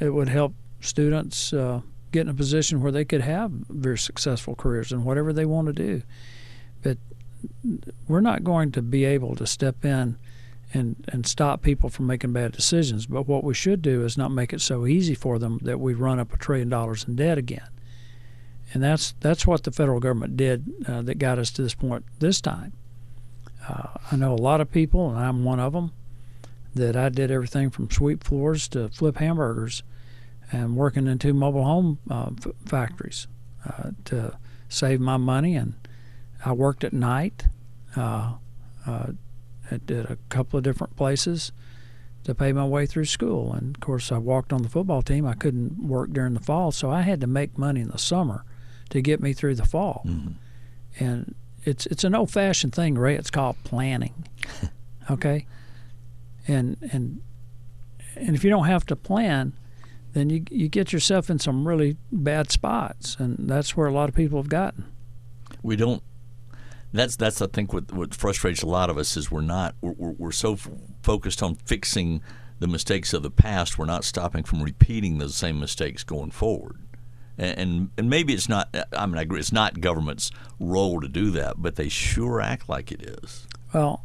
it 0.00 0.10
would 0.10 0.28
help 0.28 0.54
students 0.80 1.52
uh, 1.52 1.80
get 2.10 2.22
in 2.22 2.28
a 2.28 2.34
position 2.34 2.82
where 2.82 2.92
they 2.92 3.04
could 3.04 3.20
have 3.20 3.50
very 3.50 3.98
successful 3.98 4.54
careers 4.54 4.92
in 4.92 5.04
whatever 5.04 5.32
they 5.32 5.44
want 5.44 5.68
to 5.68 5.72
do. 5.72 6.02
But 6.82 6.98
we're 8.08 8.20
not 8.20 8.44
going 8.44 8.72
to 8.72 8.82
be 8.82 9.04
able 9.04 9.36
to 9.36 9.46
step 9.46 9.84
in 9.84 10.16
and 10.72 11.04
and 11.08 11.26
stop 11.26 11.62
people 11.62 11.88
from 11.88 12.06
making 12.06 12.32
bad 12.32 12.52
decisions. 12.52 13.06
But 13.06 13.26
what 13.26 13.44
we 13.44 13.54
should 13.54 13.82
do 13.82 14.04
is 14.04 14.16
not 14.16 14.30
make 14.30 14.52
it 14.52 14.60
so 14.60 14.86
easy 14.86 15.14
for 15.14 15.38
them 15.38 15.58
that 15.62 15.80
we 15.80 15.94
run 15.94 16.18
up 16.18 16.32
a 16.32 16.36
trillion 16.36 16.68
dollars 16.68 17.04
in 17.04 17.16
debt 17.16 17.38
again 17.38 17.68
and 18.72 18.82
that's 18.82 19.14
that's 19.20 19.46
what 19.46 19.64
the 19.64 19.70
federal 19.70 20.00
government 20.00 20.36
did 20.36 20.64
uh, 20.86 21.02
that 21.02 21.18
got 21.18 21.38
us 21.38 21.50
to 21.52 21.62
this 21.62 21.74
point 21.74 22.04
this 22.18 22.40
time. 22.40 22.72
Uh, 23.68 23.88
I 24.10 24.16
know 24.16 24.32
a 24.32 24.36
lot 24.36 24.60
of 24.60 24.72
people, 24.72 25.10
and 25.10 25.18
I'm 25.18 25.44
one 25.44 25.60
of 25.60 25.72
them, 25.72 25.92
that 26.74 26.96
I 26.96 27.08
did 27.10 27.30
everything 27.30 27.70
from 27.70 27.90
sweep 27.90 28.24
floors 28.24 28.66
to 28.68 28.88
flip 28.88 29.18
hamburgers, 29.18 29.82
and 30.50 30.76
working 30.76 31.06
in 31.06 31.18
two 31.18 31.34
mobile 31.34 31.64
home 31.64 31.98
uh, 32.10 32.30
f- 32.38 32.52
factories 32.64 33.26
uh, 33.66 33.90
to 34.06 34.36
save 34.68 35.00
my 35.00 35.16
money. 35.16 35.54
And 35.54 35.74
I 36.44 36.52
worked 36.52 36.82
at 36.82 36.92
night. 36.92 37.46
I 39.72 39.78
did 39.78 40.06
a 40.06 40.18
couple 40.28 40.58
of 40.58 40.64
different 40.64 40.96
places 40.96 41.52
to 42.24 42.34
pay 42.34 42.52
my 42.52 42.64
way 42.64 42.86
through 42.86 43.06
school. 43.06 43.52
And 43.52 43.74
of 43.76 43.80
course, 43.80 44.12
I 44.12 44.18
walked 44.18 44.52
on 44.52 44.62
the 44.62 44.68
football 44.68 45.02
team. 45.02 45.26
I 45.26 45.34
couldn't 45.34 45.86
work 45.86 46.12
during 46.12 46.34
the 46.34 46.40
fall, 46.40 46.70
so 46.72 46.90
I 46.90 47.02
had 47.02 47.20
to 47.20 47.26
make 47.26 47.58
money 47.58 47.80
in 47.80 47.88
the 47.88 47.98
summer 47.98 48.44
to 48.90 49.00
get 49.00 49.20
me 49.20 49.32
through 49.32 49.56
the 49.56 49.64
fall. 49.64 50.02
Mm-hmm. 50.06 51.04
And 51.04 51.34
it's 51.64 51.86
it's 51.86 52.04
an 52.04 52.14
old 52.14 52.30
fashioned 52.30 52.74
thing, 52.74 52.96
Ray. 52.96 53.16
It's 53.16 53.30
called 53.30 53.56
planning. 53.64 54.26
okay? 55.10 55.46
And 56.46 56.76
and 56.92 57.22
and 58.16 58.34
if 58.34 58.44
you 58.44 58.50
don't 58.50 58.66
have 58.66 58.86
to 58.86 58.96
plan, 58.96 59.54
then 60.12 60.30
you 60.30 60.44
you 60.50 60.68
get 60.68 60.92
yourself 60.92 61.30
in 61.30 61.38
some 61.38 61.66
really 61.66 61.96
bad 62.10 62.50
spots, 62.50 63.16
and 63.18 63.36
that's 63.48 63.76
where 63.76 63.86
a 63.86 63.92
lot 63.92 64.08
of 64.08 64.14
people 64.14 64.38
have 64.38 64.48
gotten. 64.48 64.84
We 65.62 65.76
don't. 65.76 66.02
That's 66.92 67.16
that's 67.16 67.40
I 67.40 67.46
think 67.46 67.72
what 67.72 67.92
what 67.92 68.14
frustrates 68.14 68.62
a 68.62 68.66
lot 68.66 68.90
of 68.90 68.98
us 68.98 69.16
is 69.16 69.30
we're 69.30 69.40
not 69.40 69.74
we're, 69.80 70.12
we're 70.12 70.32
so 70.32 70.54
f- 70.54 70.68
focused 71.02 71.42
on 71.42 71.54
fixing 71.54 72.22
the 72.58 72.68
mistakes 72.68 73.12
of 73.12 73.22
the 73.22 73.30
past, 73.30 73.76
we're 73.76 73.86
not 73.86 74.04
stopping 74.04 74.44
from 74.44 74.62
repeating 74.62 75.18
those 75.18 75.34
same 75.34 75.58
mistakes 75.58 76.04
going 76.04 76.30
forward 76.30 76.78
and 77.38 77.90
and 77.96 78.10
maybe 78.10 78.34
it's 78.34 78.48
not. 78.48 78.74
I 78.96 79.06
mean, 79.06 79.18
I 79.18 79.22
agree. 79.22 79.40
It's 79.40 79.52
not 79.52 79.80
government's 79.80 80.30
role 80.60 81.00
to 81.00 81.08
do 81.08 81.30
that, 81.32 81.54
but 81.58 81.76
they 81.76 81.88
sure 81.88 82.40
act 82.40 82.68
like 82.68 82.92
it 82.92 83.02
is. 83.02 83.46
Well, 83.72 84.04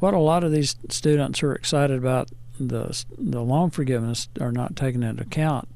what 0.00 0.14
a 0.14 0.18
lot 0.18 0.44
of 0.44 0.52
these 0.52 0.76
students 0.88 1.42
are 1.42 1.54
excited 1.54 1.98
about 1.98 2.30
the 2.58 3.04
the 3.18 3.42
loan 3.42 3.70
forgiveness 3.70 4.28
are 4.40 4.52
not 4.52 4.76
taking 4.76 5.02
into 5.02 5.22
account 5.22 5.68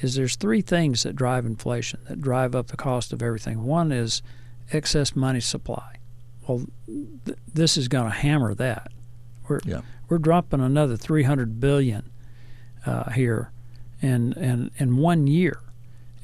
is 0.00 0.14
there's 0.14 0.36
three 0.36 0.60
things 0.60 1.02
that 1.02 1.16
drive 1.16 1.44
inflation 1.44 1.98
that 2.08 2.20
drive 2.20 2.54
up 2.54 2.68
the 2.68 2.76
cost 2.76 3.12
of 3.12 3.22
everything. 3.22 3.64
One 3.64 3.90
is 3.90 4.22
excess 4.72 5.14
money 5.16 5.40
supply. 5.40 5.96
Well, 6.46 6.66
th- 6.86 7.38
this 7.52 7.76
is 7.76 7.88
going 7.88 8.10
to 8.10 8.16
hammer 8.16 8.54
that. 8.54 8.90
We're 9.48 9.60
yeah. 9.64 9.80
we're 10.08 10.18
dropping 10.18 10.60
another 10.60 10.96
300 10.96 11.60
billion 11.60 12.10
uh, 12.86 13.10
here 13.10 13.52
in 14.00 14.32
in 14.34 14.70
in 14.78 14.96
one 14.96 15.26
year 15.26 15.60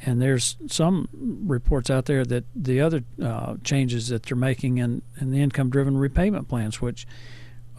and 0.07 0.21
there's 0.21 0.57
some 0.67 1.09
reports 1.47 1.91
out 1.91 2.07
there 2.07 2.25
that 2.25 2.45
the 2.55 2.81
other 2.81 3.05
uh, 3.23 3.57
changes 3.65 4.09
that 4.09 4.25
they're 4.25 4.37
making 4.37 4.79
in, 4.79 5.03
in 5.21 5.31
the 5.31 5.41
income-driven 5.41 5.97
repayment 5.97 6.49
plans, 6.49 6.81
which 6.81 7.07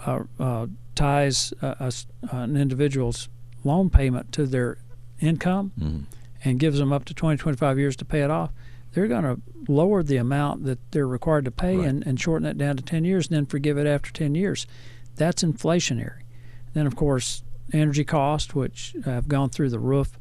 uh, 0.05 0.21
uh, 0.39 0.67
ties 0.95 1.53
a, 1.61 1.93
an 2.31 2.57
individual's 2.57 3.29
loan 3.63 3.89
payment 3.89 4.31
to 4.31 4.45
their 4.45 4.77
income 5.19 5.71
mm-hmm. 5.79 5.99
and 6.43 6.59
gives 6.59 6.79
them 6.79 6.91
up 6.91 7.05
to 7.05 7.13
20, 7.13 7.37
25 7.37 7.77
years 7.77 7.95
to 7.95 8.05
pay 8.05 8.21
it 8.21 8.31
off, 8.31 8.51
they're 8.95 9.07
going 9.07 9.23
to 9.23 9.41
lower 9.67 10.01
the 10.01 10.15
amount 10.15 10.63
that 10.63 10.79
they're 10.91 11.07
required 11.07 11.43
to 11.43 11.51
pay 11.51 11.75
right. 11.75 11.87
and, 11.87 12.07
and 12.07 12.19
shorten 12.19 12.47
it 12.47 12.57
down 12.57 12.77
to 12.77 12.83
10 12.83 13.03
years 13.03 13.27
and 13.27 13.35
then 13.35 13.45
forgive 13.45 13.77
it 13.77 13.85
after 13.85 14.09
10 14.11 14.35
years. 14.35 14.65
That's 15.17 15.43
inflationary. 15.43 16.21
Then, 16.73 16.87
of 16.87 16.95
course, 16.95 17.43
energy 17.73 18.05
costs, 18.05 18.55
which 18.55 18.95
have 19.03 19.27
gone 19.27 19.49
through 19.49 19.69
the 19.69 19.79
roof 19.79 20.17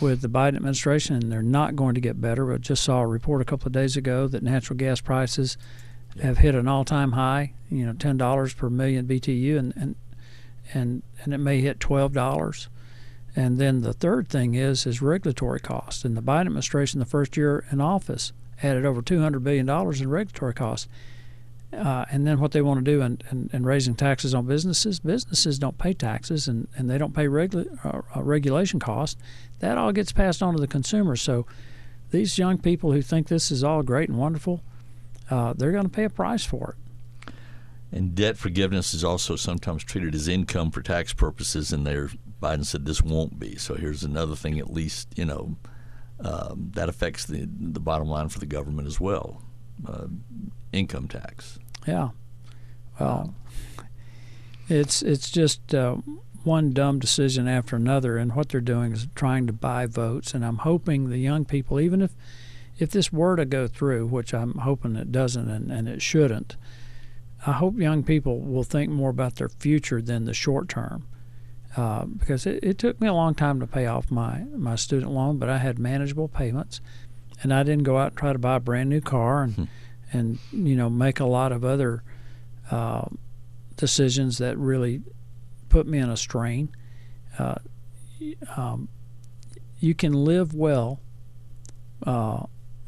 with 0.00 0.20
the 0.20 0.28
Biden 0.28 0.54
administration, 0.54 1.16
and 1.16 1.32
they're 1.32 1.42
not 1.42 1.74
going 1.74 1.96
to 1.96 2.00
get 2.00 2.20
better. 2.20 2.46
But 2.46 2.60
just 2.60 2.84
saw 2.84 3.00
a 3.00 3.06
report 3.06 3.42
a 3.42 3.44
couple 3.44 3.66
of 3.66 3.72
days 3.72 3.96
ago 3.96 4.28
that 4.28 4.42
natural 4.42 4.76
gas 4.76 5.00
prices 5.00 5.56
have 6.22 6.38
hit 6.38 6.54
an 6.54 6.68
all-time 6.68 7.12
high. 7.12 7.54
You 7.70 7.86
know, 7.86 7.92
ten 7.92 8.16
dollars 8.16 8.54
per 8.54 8.70
million 8.70 9.06
BTU, 9.06 9.58
and 9.58 9.72
and 9.76 9.96
and 10.74 11.02
and 11.24 11.34
it 11.34 11.38
may 11.38 11.60
hit 11.60 11.80
twelve 11.80 12.12
dollars. 12.12 12.68
And 13.36 13.58
then 13.58 13.82
the 13.82 13.92
third 13.92 14.28
thing 14.28 14.54
is 14.54 14.86
is 14.86 15.02
regulatory 15.02 15.60
costs. 15.60 16.04
And 16.04 16.16
the 16.16 16.22
Biden 16.22 16.46
administration, 16.46 16.98
the 16.98 17.06
first 17.06 17.36
year 17.36 17.66
in 17.70 17.80
office, 17.80 18.32
added 18.62 18.86
over 18.86 19.02
two 19.02 19.20
hundred 19.20 19.44
billion 19.44 19.66
dollars 19.66 20.00
in 20.00 20.08
regulatory 20.08 20.54
costs. 20.54 20.88
Uh, 21.72 22.06
and 22.10 22.26
then 22.26 22.40
what 22.40 22.52
they 22.52 22.62
want 22.62 22.82
to 22.82 22.90
do 22.90 23.02
in, 23.02 23.20
in, 23.30 23.50
in, 23.52 23.66
raising 23.66 23.94
taxes 23.94 24.32
on 24.32 24.46
businesses, 24.46 25.00
businesses 25.00 25.58
don't 25.58 25.76
pay 25.76 25.92
taxes 25.92 26.46
and, 26.46 26.68
and 26.76 26.88
they 26.88 26.96
don't 26.96 27.12
pay 27.12 27.26
regula- 27.26 27.66
uh, 27.84 28.00
uh 28.14 28.22
regulation 28.22 28.78
costs 28.78 29.20
that 29.58 29.76
all 29.76 29.90
gets 29.90 30.12
passed 30.12 30.42
on 30.42 30.54
to 30.54 30.60
the 30.60 30.68
consumer. 30.68 31.16
So 31.16 31.44
these 32.12 32.38
young 32.38 32.58
people 32.58 32.92
who 32.92 33.02
think 33.02 33.26
this 33.26 33.50
is 33.50 33.64
all 33.64 33.82
great 33.82 34.08
and 34.08 34.16
wonderful, 34.16 34.62
uh, 35.28 35.54
they're 35.54 35.72
going 35.72 35.84
to 35.84 35.90
pay 35.90 36.04
a 36.04 36.10
price 36.10 36.44
for 36.44 36.76
it. 36.78 37.34
And 37.92 38.14
debt 38.14 38.36
forgiveness 38.38 38.94
is 38.94 39.04
also 39.04 39.36
sometimes 39.36 39.84
treated 39.84 40.14
as 40.14 40.28
income 40.28 40.70
for 40.70 40.82
tax 40.82 41.12
purposes, 41.12 41.72
and 41.72 41.86
there 41.86 42.10
Biden 42.42 42.64
said 42.64 42.84
this 42.84 43.02
won't 43.02 43.38
be. 43.38 43.56
So 43.56 43.74
here's 43.74 44.04
another 44.04 44.36
thing, 44.36 44.58
at 44.58 44.72
least 44.72 45.08
you 45.16 45.24
know, 45.24 45.56
um, 46.20 46.70
that 46.74 46.88
affects 46.88 47.24
the 47.24 47.48
the 47.48 47.80
bottom 47.80 48.08
line 48.08 48.28
for 48.28 48.38
the 48.38 48.46
government 48.46 48.88
as 48.88 49.00
well, 49.00 49.42
uh, 49.86 50.06
income 50.72 51.08
tax. 51.08 51.58
Yeah, 51.86 52.10
well, 52.98 53.34
it's 54.68 55.02
it's 55.02 55.30
just 55.30 55.74
uh, 55.74 55.96
one 56.44 56.72
dumb 56.72 56.98
decision 56.98 57.48
after 57.48 57.76
another, 57.76 58.16
and 58.16 58.34
what 58.34 58.48
they're 58.48 58.60
doing 58.60 58.92
is 58.92 59.08
trying 59.14 59.46
to 59.46 59.52
buy 59.52 59.86
votes. 59.86 60.34
And 60.34 60.44
I'm 60.44 60.58
hoping 60.58 61.08
the 61.08 61.18
young 61.18 61.44
people, 61.44 61.80
even 61.80 62.02
if 62.02 62.12
if 62.78 62.90
this 62.90 63.12
were 63.12 63.36
to 63.36 63.44
go 63.44 63.66
through, 63.66 64.06
which 64.06 64.34
I'm 64.34 64.58
hoping 64.58 64.96
it 64.96 65.10
doesn't, 65.10 65.48
and, 65.48 65.70
and 65.70 65.88
it 65.88 66.02
shouldn't, 66.02 66.56
I 67.46 67.52
hope 67.52 67.78
young 67.78 68.02
people 68.02 68.40
will 68.40 68.64
think 68.64 68.90
more 68.90 69.10
about 69.10 69.36
their 69.36 69.48
future 69.48 70.02
than 70.02 70.24
the 70.24 70.34
short 70.34 70.68
term. 70.68 71.06
Uh, 71.76 72.06
because 72.06 72.46
it, 72.46 72.58
it 72.62 72.78
took 72.78 72.98
me 73.00 73.06
a 73.06 73.12
long 73.12 73.34
time 73.34 73.60
to 73.60 73.66
pay 73.66 73.86
off 73.86 74.10
my, 74.10 74.44
my 74.54 74.74
student 74.74 75.12
loan, 75.12 75.36
but 75.36 75.50
I 75.50 75.58
had 75.58 75.78
manageable 75.78 76.26
payments, 76.26 76.80
and 77.42 77.52
I 77.52 77.62
didn't 77.64 77.84
go 77.84 77.98
out 77.98 78.12
and 78.12 78.16
try 78.16 78.32
to 78.32 78.38
buy 78.38 78.56
a 78.56 78.60
brand 78.60 78.88
new 78.88 79.02
car 79.02 79.42
and 79.42 79.54
hmm. 79.54 79.64
and 80.10 80.38
you 80.52 80.74
know 80.74 80.88
make 80.88 81.20
a 81.20 81.26
lot 81.26 81.52
of 81.52 81.64
other 81.64 82.02
uh, 82.70 83.04
decisions 83.76 84.38
that 84.38 84.56
really 84.56 85.02
put 85.68 85.86
me 85.86 85.98
in 85.98 86.08
a 86.08 86.16
strain. 86.16 86.70
Uh, 87.38 87.56
um, 88.56 88.88
you 89.78 89.94
can 89.94 90.12
live 90.12 90.54
well 90.54 91.00
uh, 92.04 92.44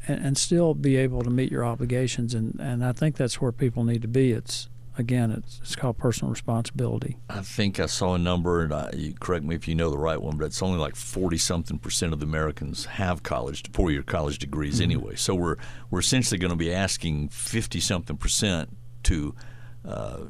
and, 0.07 0.25
and, 0.25 0.37
still 0.37 0.73
be 0.73 0.95
able 0.97 1.21
to 1.21 1.29
meet 1.29 1.51
your 1.51 1.63
obligations, 1.63 2.33
and, 2.33 2.59
and 2.59 2.83
I 2.83 2.93
think 2.93 3.15
that's 3.15 3.39
where 3.39 3.51
people 3.51 3.83
need 3.83 4.01
to 4.01 4.07
be. 4.07 4.31
It's 4.31 4.67
again, 4.99 5.31
it's, 5.31 5.59
it's 5.61 5.75
called 5.75 5.97
personal 5.97 6.29
responsibility. 6.29 7.17
I 7.29 7.41
think 7.41 7.79
I 7.79 7.85
saw 7.85 8.15
a 8.15 8.17
number, 8.19 8.61
and 8.63 8.73
I, 8.73 8.91
you 8.95 9.13
correct 9.13 9.45
me 9.45 9.55
if 9.55 9.67
you 9.67 9.75
know 9.75 9.89
the 9.89 9.97
right 9.97 10.21
one, 10.21 10.37
but 10.37 10.45
it's 10.45 10.61
only 10.61 10.77
like 10.77 10.95
forty 10.95 11.37
something 11.37 11.79
percent 11.79 12.13
of 12.13 12.19
the 12.19 12.25
Americans 12.25 12.85
have 12.85 13.23
college 13.23 13.63
four 13.71 13.89
year 13.91 14.03
college 14.03 14.37
degrees 14.37 14.75
mm-hmm. 14.75 14.83
anyway. 14.83 15.15
So 15.15 15.33
we're 15.33 15.55
we're 15.89 15.99
essentially 15.99 16.37
going 16.37 16.51
to 16.51 16.57
be 16.57 16.73
asking 16.73 17.29
fifty 17.29 17.79
something 17.79 18.17
percent 18.17 18.75
to. 19.03 19.35
Uh, 19.83 20.25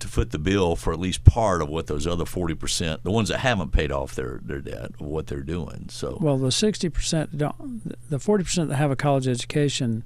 to 0.00 0.08
foot 0.08 0.32
the 0.32 0.38
bill 0.38 0.74
for 0.74 0.92
at 0.92 0.98
least 0.98 1.22
part 1.22 1.62
of 1.62 1.68
what 1.68 1.86
those 1.86 2.08
other 2.08 2.24
forty 2.24 2.54
percent, 2.54 3.04
the 3.04 3.10
ones 3.12 3.28
that 3.28 3.38
haven't 3.38 3.70
paid 3.70 3.92
off 3.92 4.16
their, 4.16 4.40
their 4.42 4.60
debt, 4.60 4.90
what 4.98 5.28
they're 5.28 5.44
doing. 5.44 5.86
So 5.90 6.18
well, 6.20 6.36
the 6.38 6.50
sixty 6.50 6.88
percent, 6.88 7.38
don't, 7.38 8.10
the 8.10 8.18
forty 8.18 8.42
percent 8.42 8.68
that 8.70 8.76
have 8.76 8.90
a 8.90 8.96
college 8.96 9.28
education, 9.28 10.02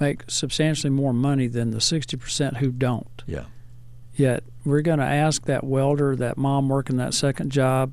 make 0.00 0.22
substantially 0.28 0.90
more 0.90 1.12
money 1.12 1.46
than 1.46 1.70
the 1.70 1.80
sixty 1.80 2.16
percent 2.16 2.56
who 2.56 2.72
don't. 2.72 3.22
Yeah. 3.26 3.44
Yet 4.14 4.42
we're 4.64 4.82
going 4.82 4.98
to 4.98 5.04
ask 5.04 5.44
that 5.46 5.62
welder, 5.64 6.16
that 6.16 6.36
mom 6.36 6.68
working 6.68 6.96
that 6.96 7.14
second 7.14 7.52
job, 7.52 7.92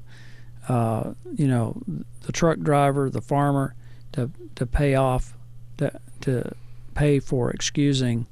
uh, 0.67 1.13
you 1.35 1.47
know, 1.47 1.81
the 2.21 2.31
truck 2.31 2.59
driver, 2.59 3.09
the 3.09 3.21
farmer, 3.21 3.75
to 4.13 4.31
to 4.55 4.65
pay 4.65 4.95
off, 4.95 5.33
to 5.77 5.91
to 6.21 6.51
pay 6.95 7.19
for 7.19 7.51
excusing. 7.51 8.25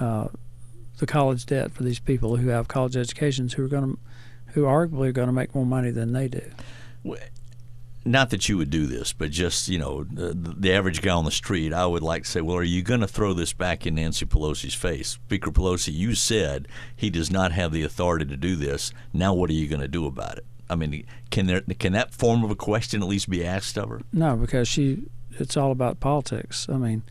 Uh, 0.00 0.28
the 0.98 1.06
college 1.06 1.44
debt 1.44 1.72
for 1.72 1.82
these 1.82 1.98
people 1.98 2.36
who 2.36 2.48
have 2.48 2.68
college 2.68 2.96
educations 2.96 3.52
who 3.52 3.62
are 3.62 3.68
going 3.68 3.92
to, 3.92 3.98
who 4.52 4.62
arguably 4.62 5.08
are 5.08 5.12
going 5.12 5.26
to 5.26 5.32
make 5.32 5.54
more 5.54 5.66
money 5.66 5.90
than 5.90 6.12
they 6.12 6.26
do. 6.26 6.40
Not 8.06 8.30
that 8.30 8.48
you 8.48 8.56
would 8.56 8.70
do 8.70 8.86
this, 8.86 9.12
but 9.12 9.30
just 9.30 9.68
you 9.68 9.78
know, 9.78 10.04
the, 10.04 10.32
the 10.34 10.72
average 10.72 11.02
guy 11.02 11.12
on 11.12 11.24
the 11.24 11.30
street, 11.30 11.72
I 11.72 11.86
would 11.86 12.02
like 12.02 12.24
to 12.24 12.30
say, 12.30 12.40
well, 12.40 12.56
are 12.56 12.62
you 12.62 12.82
going 12.82 13.00
to 13.00 13.08
throw 13.08 13.32
this 13.32 13.52
back 13.52 13.86
in 13.86 13.96
Nancy 13.96 14.24
Pelosi's 14.24 14.74
face? 14.74 15.08
Speaker 15.08 15.50
Pelosi, 15.50 15.92
you 15.92 16.14
said 16.14 16.68
he 16.94 17.10
does 17.10 17.30
not 17.30 17.52
have 17.52 17.72
the 17.72 17.82
authority 17.82 18.24
to 18.26 18.36
do 18.36 18.54
this. 18.56 18.92
Now, 19.12 19.34
what 19.34 19.50
are 19.50 19.54
you 19.54 19.68
going 19.68 19.80
to 19.80 19.88
do 19.88 20.06
about 20.06 20.38
it? 20.38 20.46
I 20.68 20.74
mean, 20.74 21.04
can 21.30 21.46
there 21.46 21.62
can 21.78 21.92
that 21.92 22.14
form 22.14 22.44
of 22.44 22.50
a 22.50 22.56
question 22.56 23.02
at 23.02 23.08
least 23.08 23.28
be 23.28 23.44
asked 23.44 23.76
of 23.78 23.88
her? 23.88 24.00
No, 24.12 24.36
because 24.36 24.68
she 24.68 25.04
it's 25.32 25.56
all 25.56 25.70
about 25.70 26.00
politics. 26.00 26.68
I 26.68 26.76
mean, 26.76 27.02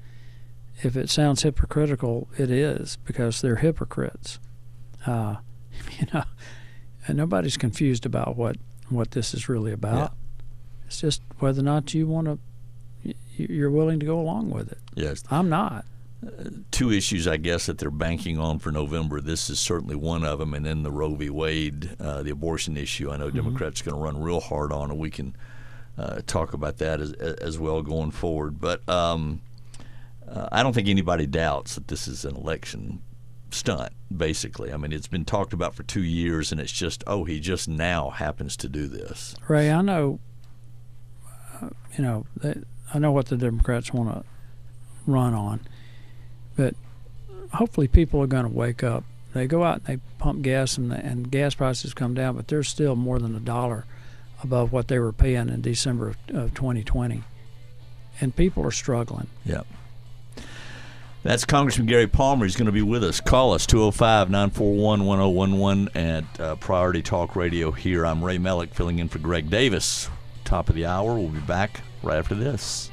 if 0.81 0.95
it 0.95 1.09
sounds 1.09 1.43
hypocritical, 1.43 2.27
it 2.37 2.49
is 2.49 2.97
because 3.05 3.41
they're 3.41 3.57
hypocrites. 3.57 4.39
Uh, 5.05 5.35
you 5.99 6.07
know, 6.13 6.23
and 7.07 7.17
nobody's 7.17 7.57
confused 7.57 8.05
about 8.05 8.35
what 8.35 8.57
what 8.89 9.11
this 9.11 9.33
is 9.33 9.49
really 9.49 9.71
about. 9.71 9.95
Yeah. 10.11 10.24
It's 10.87 11.01
just 11.01 11.21
whether 11.39 11.61
or 11.61 11.63
not 11.63 11.93
you 11.93 12.07
want 12.07 12.27
to, 12.27 13.13
you're 13.37 13.71
willing 13.71 13.99
to 13.99 14.05
go 14.05 14.19
along 14.19 14.51
with 14.51 14.71
it. 14.71 14.79
Yes, 14.95 15.23
I'm 15.29 15.49
not. 15.49 15.85
Uh, 16.25 16.49
two 16.71 16.91
issues, 16.91 17.27
I 17.27 17.37
guess, 17.37 17.65
that 17.65 17.77
they're 17.77 17.91
banking 17.91 18.39
on 18.39 18.59
for 18.59 18.71
November. 18.71 19.21
This 19.21 19.49
is 19.49 19.59
certainly 19.59 19.95
one 19.95 20.23
of 20.23 20.39
them, 20.39 20.53
and 20.53 20.65
then 20.65 20.83
the 20.83 20.91
Roe 20.91 21.13
v. 21.15 21.29
Wade, 21.29 21.95
uh, 21.99 22.23
the 22.23 22.31
abortion 22.31 22.77
issue. 22.77 23.11
I 23.11 23.17
know 23.17 23.27
mm-hmm. 23.27 23.37
Democrats 23.37 23.81
are 23.81 23.85
going 23.85 23.97
to 23.97 24.03
run 24.03 24.21
real 24.21 24.39
hard 24.39 24.71
on, 24.71 24.91
and 24.91 24.99
we 24.99 25.09
can 25.09 25.35
uh, 25.97 26.21
talk 26.25 26.53
about 26.53 26.77
that 26.77 26.99
as, 27.01 27.11
as 27.13 27.59
well 27.59 27.81
going 27.81 28.11
forward. 28.11 28.59
But 28.59 28.87
um, 28.89 29.41
uh, 30.27 30.49
I 30.51 30.63
don't 30.63 30.73
think 30.73 30.87
anybody 30.87 31.27
doubts 31.27 31.75
that 31.75 31.87
this 31.89 32.07
is 32.07 32.25
an 32.25 32.35
election 32.35 33.01
stunt, 33.51 33.93
basically. 34.15 34.73
I 34.73 34.77
mean, 34.77 34.91
it's 34.91 35.07
been 35.07 35.25
talked 35.25 35.53
about 35.53 35.75
for 35.75 35.83
two 35.83 36.03
years, 36.03 36.51
and 36.51 36.59
it's 36.59 36.71
just, 36.71 37.03
oh, 37.05 37.25
he 37.25 37.39
just 37.39 37.67
now 37.67 38.09
happens 38.09 38.57
to 38.57 38.69
do 38.69 38.87
this. 38.87 39.35
Ray, 39.47 39.71
I 39.71 39.81
know, 39.81 40.19
you 41.97 42.03
know, 42.03 42.25
they, 42.37 42.55
I 42.93 42.99
know 42.99 43.11
what 43.11 43.27
the 43.27 43.37
Democrats 43.37 43.93
want 43.93 44.09
to 44.13 44.23
run 45.05 45.33
on, 45.33 45.61
but 46.55 46.75
hopefully 47.53 47.87
people 47.87 48.21
are 48.21 48.27
going 48.27 48.45
to 48.45 48.51
wake 48.51 48.83
up. 48.83 49.03
They 49.33 49.47
go 49.47 49.63
out 49.63 49.77
and 49.77 49.85
they 49.85 49.97
pump 50.17 50.41
gas, 50.43 50.77
and, 50.77 50.91
the, 50.91 50.95
and 50.95 51.29
gas 51.29 51.55
prices 51.55 51.93
come 51.93 52.13
down, 52.13 52.35
but 52.35 52.47
they're 52.47 52.63
still 52.63 52.95
more 52.95 53.19
than 53.19 53.35
a 53.35 53.39
dollar 53.39 53.85
above 54.43 54.71
what 54.71 54.87
they 54.87 54.99
were 54.99 55.11
paying 55.11 55.49
in 55.49 55.61
December 55.61 56.09
of, 56.09 56.17
of 56.29 56.53
2020. 56.53 57.23
And 58.21 58.35
people 58.35 58.65
are 58.65 58.71
struggling. 58.71 59.27
Yep. 59.45 59.67
That's 61.23 61.43
Congressman 61.43 61.87
Gary 61.87 62.05
Palmer. 62.05 62.45
He's 62.45 62.55
going 62.55 62.67
to 62.67 62.71
be 62.71 62.83
with 62.83 63.03
us. 63.03 63.19
Call 63.19 63.53
us 63.53 63.65
205 63.65 64.29
941 64.29 65.05
1011 65.05 65.89
at 65.95 66.39
uh, 66.39 66.55
Priority 66.57 67.01
Talk 67.01 67.35
Radio 67.35 67.71
here. 67.71 68.05
I'm 68.05 68.23
Ray 68.23 68.37
Melick 68.37 68.69
filling 68.69 68.99
in 68.99 69.09
for 69.09 69.17
Greg 69.17 69.49
Davis. 69.49 70.07
Top 70.45 70.69
of 70.69 70.75
the 70.75 70.85
hour. 70.85 71.15
We'll 71.15 71.29
be 71.29 71.39
back 71.39 71.81
right 72.03 72.17
after 72.17 72.35
this. 72.35 72.91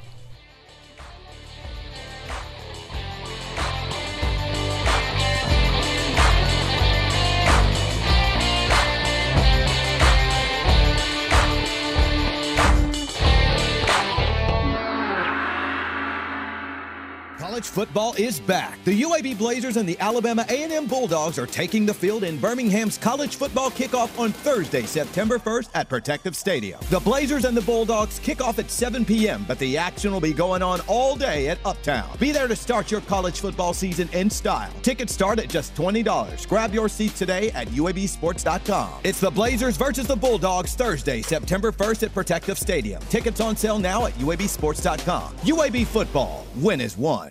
College 17.52 17.68
football 17.68 18.14
is 18.14 18.40
back. 18.40 18.82
The 18.84 19.02
UAB 19.02 19.36
Blazers 19.36 19.76
and 19.76 19.86
the 19.86 20.00
Alabama 20.00 20.46
A&M 20.48 20.86
Bulldogs 20.86 21.38
are 21.38 21.46
taking 21.46 21.84
the 21.84 21.92
field 21.92 22.24
in 22.24 22.38
Birmingham's 22.38 22.96
college 22.96 23.36
football 23.36 23.70
kickoff 23.70 24.18
on 24.18 24.32
Thursday, 24.32 24.84
September 24.84 25.38
1st 25.38 25.68
at 25.74 25.86
Protective 25.90 26.34
Stadium. 26.34 26.80
The 26.88 27.00
Blazers 27.00 27.44
and 27.44 27.54
the 27.54 27.60
Bulldogs 27.60 28.18
kick 28.20 28.40
off 28.40 28.58
at 28.58 28.70
7 28.70 29.04
p.m., 29.04 29.44
but 29.46 29.58
the 29.58 29.76
action 29.76 30.12
will 30.12 30.20
be 30.22 30.32
going 30.32 30.62
on 30.62 30.80
all 30.88 31.14
day 31.14 31.48
at 31.48 31.58
Uptown. 31.66 32.16
Be 32.18 32.32
there 32.32 32.48
to 32.48 32.56
start 32.56 32.90
your 32.90 33.02
college 33.02 33.40
football 33.40 33.74
season 33.74 34.08
in 34.14 34.30
style. 34.30 34.72
Tickets 34.80 35.12
start 35.12 35.38
at 35.38 35.50
just 35.50 35.74
$20. 35.74 36.48
Grab 36.48 36.72
your 36.72 36.88
seats 36.88 37.18
today 37.18 37.50
at 37.50 37.68
UABsports.com. 37.68 39.00
It's 39.04 39.20
the 39.20 39.30
Blazers 39.30 39.76
versus 39.76 40.06
the 40.06 40.16
Bulldogs 40.16 40.72
Thursday, 40.72 41.20
September 41.20 41.70
1st 41.70 42.04
at 42.04 42.14
Protective 42.14 42.56
Stadium. 42.56 43.02
Tickets 43.10 43.42
on 43.42 43.58
sale 43.58 43.78
now 43.78 44.06
at 44.06 44.14
UABsports.com. 44.14 45.36
UAB 45.36 45.86
football. 45.86 46.46
Win 46.56 46.80
is 46.80 46.96
one. 46.96 47.30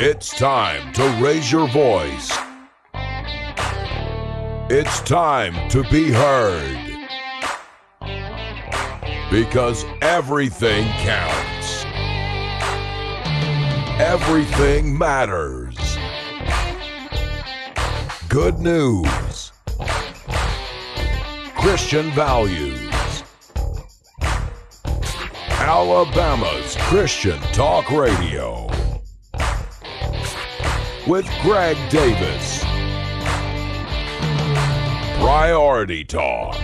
It's 0.00 0.30
time 0.38 0.92
to 0.92 1.02
raise 1.20 1.50
your 1.50 1.66
voice. 1.66 2.30
It's 4.70 5.00
time 5.00 5.68
to 5.70 5.82
be 5.90 6.12
heard. 6.12 6.78
Because 9.28 9.84
everything 10.00 10.86
counts. 10.98 11.84
Everything 14.00 14.96
matters. 14.96 15.76
Good 18.28 18.60
news. 18.60 19.50
Christian 21.56 22.12
values. 22.12 23.24
Alabama's 25.58 26.76
Christian 26.82 27.40
Talk 27.52 27.90
Radio 27.90 28.77
with 31.08 31.26
Greg 31.40 31.78
Davis. 31.88 32.62
Priority 35.18 36.04
Talk. 36.04 36.54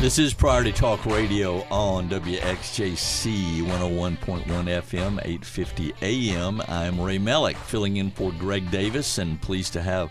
This 0.00 0.18
is 0.18 0.32
Priority 0.32 0.72
Talk 0.72 1.04
Radio 1.04 1.58
on 1.70 2.08
WXJC 2.08 3.60
101.1 3.60 4.46
FM, 4.46 5.18
850 5.18 5.92
AM. 6.00 6.62
I'm 6.68 6.98
Ray 6.98 7.18
Melick, 7.18 7.56
filling 7.56 7.98
in 7.98 8.10
for 8.10 8.32
Greg 8.32 8.70
Davis, 8.70 9.18
and 9.18 9.42
pleased 9.42 9.74
to 9.74 9.82
have 9.82 10.10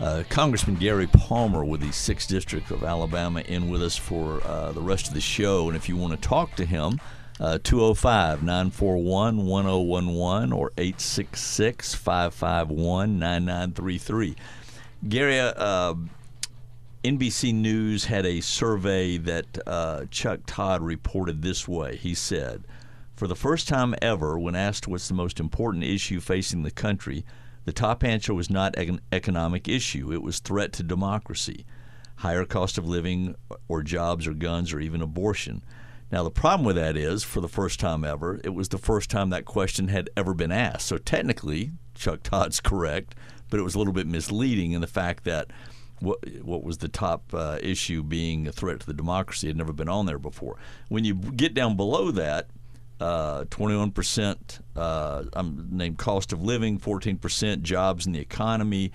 uh, 0.00 0.24
Congressman 0.28 0.76
Gary 0.76 1.06
Palmer 1.06 1.64
with 1.64 1.80
the 1.80 1.88
6th 1.88 2.26
District 2.26 2.72
of 2.72 2.82
Alabama 2.82 3.40
in 3.42 3.70
with 3.70 3.84
us 3.84 3.96
for 3.96 4.44
uh, 4.44 4.72
the 4.72 4.82
rest 4.82 5.06
of 5.06 5.14
the 5.14 5.20
show. 5.20 5.68
And 5.68 5.76
if 5.76 5.88
you 5.88 5.96
want 5.96 6.20
to 6.20 6.28
talk 6.28 6.56
to 6.56 6.64
him, 6.64 6.98
205 7.42 8.42
941 8.42 9.46
1011 9.46 10.52
or 10.52 10.70
866 10.78 11.94
551 11.94 13.18
9933. 13.18 14.36
Gary, 15.08 15.40
uh, 15.40 15.94
NBC 17.02 17.52
News 17.52 18.04
had 18.04 18.24
a 18.24 18.40
survey 18.40 19.18
that 19.18 19.58
uh, 19.66 20.04
Chuck 20.08 20.40
Todd 20.46 20.82
reported 20.82 21.42
this 21.42 21.66
way. 21.66 21.96
He 21.96 22.14
said, 22.14 22.62
For 23.16 23.26
the 23.26 23.34
first 23.34 23.66
time 23.66 23.96
ever, 24.00 24.38
when 24.38 24.54
asked 24.54 24.86
what's 24.86 25.08
the 25.08 25.14
most 25.14 25.40
important 25.40 25.82
issue 25.82 26.20
facing 26.20 26.62
the 26.62 26.70
country, 26.70 27.24
the 27.64 27.72
top 27.72 28.04
answer 28.04 28.32
was 28.32 28.50
not 28.50 28.76
an 28.78 29.00
economic 29.10 29.66
issue, 29.66 30.12
it 30.12 30.22
was 30.22 30.38
threat 30.38 30.72
to 30.74 30.84
democracy, 30.84 31.66
higher 32.18 32.44
cost 32.44 32.78
of 32.78 32.86
living, 32.86 33.34
or 33.66 33.82
jobs, 33.82 34.28
or 34.28 34.32
guns, 34.32 34.72
or 34.72 34.78
even 34.78 35.02
abortion. 35.02 35.64
Now, 36.12 36.22
the 36.22 36.30
problem 36.30 36.66
with 36.66 36.76
that 36.76 36.94
is, 36.94 37.24
for 37.24 37.40
the 37.40 37.48
first 37.48 37.80
time 37.80 38.04
ever, 38.04 38.38
it 38.44 38.50
was 38.50 38.68
the 38.68 38.78
first 38.78 39.08
time 39.08 39.30
that 39.30 39.46
question 39.46 39.88
had 39.88 40.10
ever 40.14 40.34
been 40.34 40.52
asked. 40.52 40.86
So, 40.86 40.98
technically, 40.98 41.72
Chuck 41.94 42.22
Todd's 42.22 42.60
correct, 42.60 43.14
but 43.48 43.58
it 43.58 43.62
was 43.62 43.74
a 43.74 43.78
little 43.78 43.94
bit 43.94 44.06
misleading 44.06 44.72
in 44.72 44.82
the 44.82 44.86
fact 44.86 45.24
that 45.24 45.48
what 46.00 46.18
what 46.42 46.64
was 46.64 46.78
the 46.78 46.88
top 46.88 47.32
uh, 47.32 47.58
issue 47.62 48.02
being 48.02 48.46
a 48.46 48.52
threat 48.52 48.80
to 48.80 48.86
the 48.86 48.92
democracy 48.92 49.46
had 49.46 49.56
never 49.56 49.72
been 49.72 49.88
on 49.88 50.04
there 50.04 50.18
before. 50.18 50.58
When 50.88 51.04
you 51.04 51.14
get 51.14 51.54
down 51.54 51.76
below 51.76 52.10
that, 52.10 52.48
uh, 53.00 53.44
21% 53.44 54.60
uh, 54.76 55.24
I'm 55.32 55.68
named 55.70 55.98
cost 55.98 56.32
of 56.32 56.42
living, 56.42 56.78
14% 56.78 57.62
jobs 57.62 58.06
in 58.06 58.12
the 58.12 58.20
economy. 58.20 58.92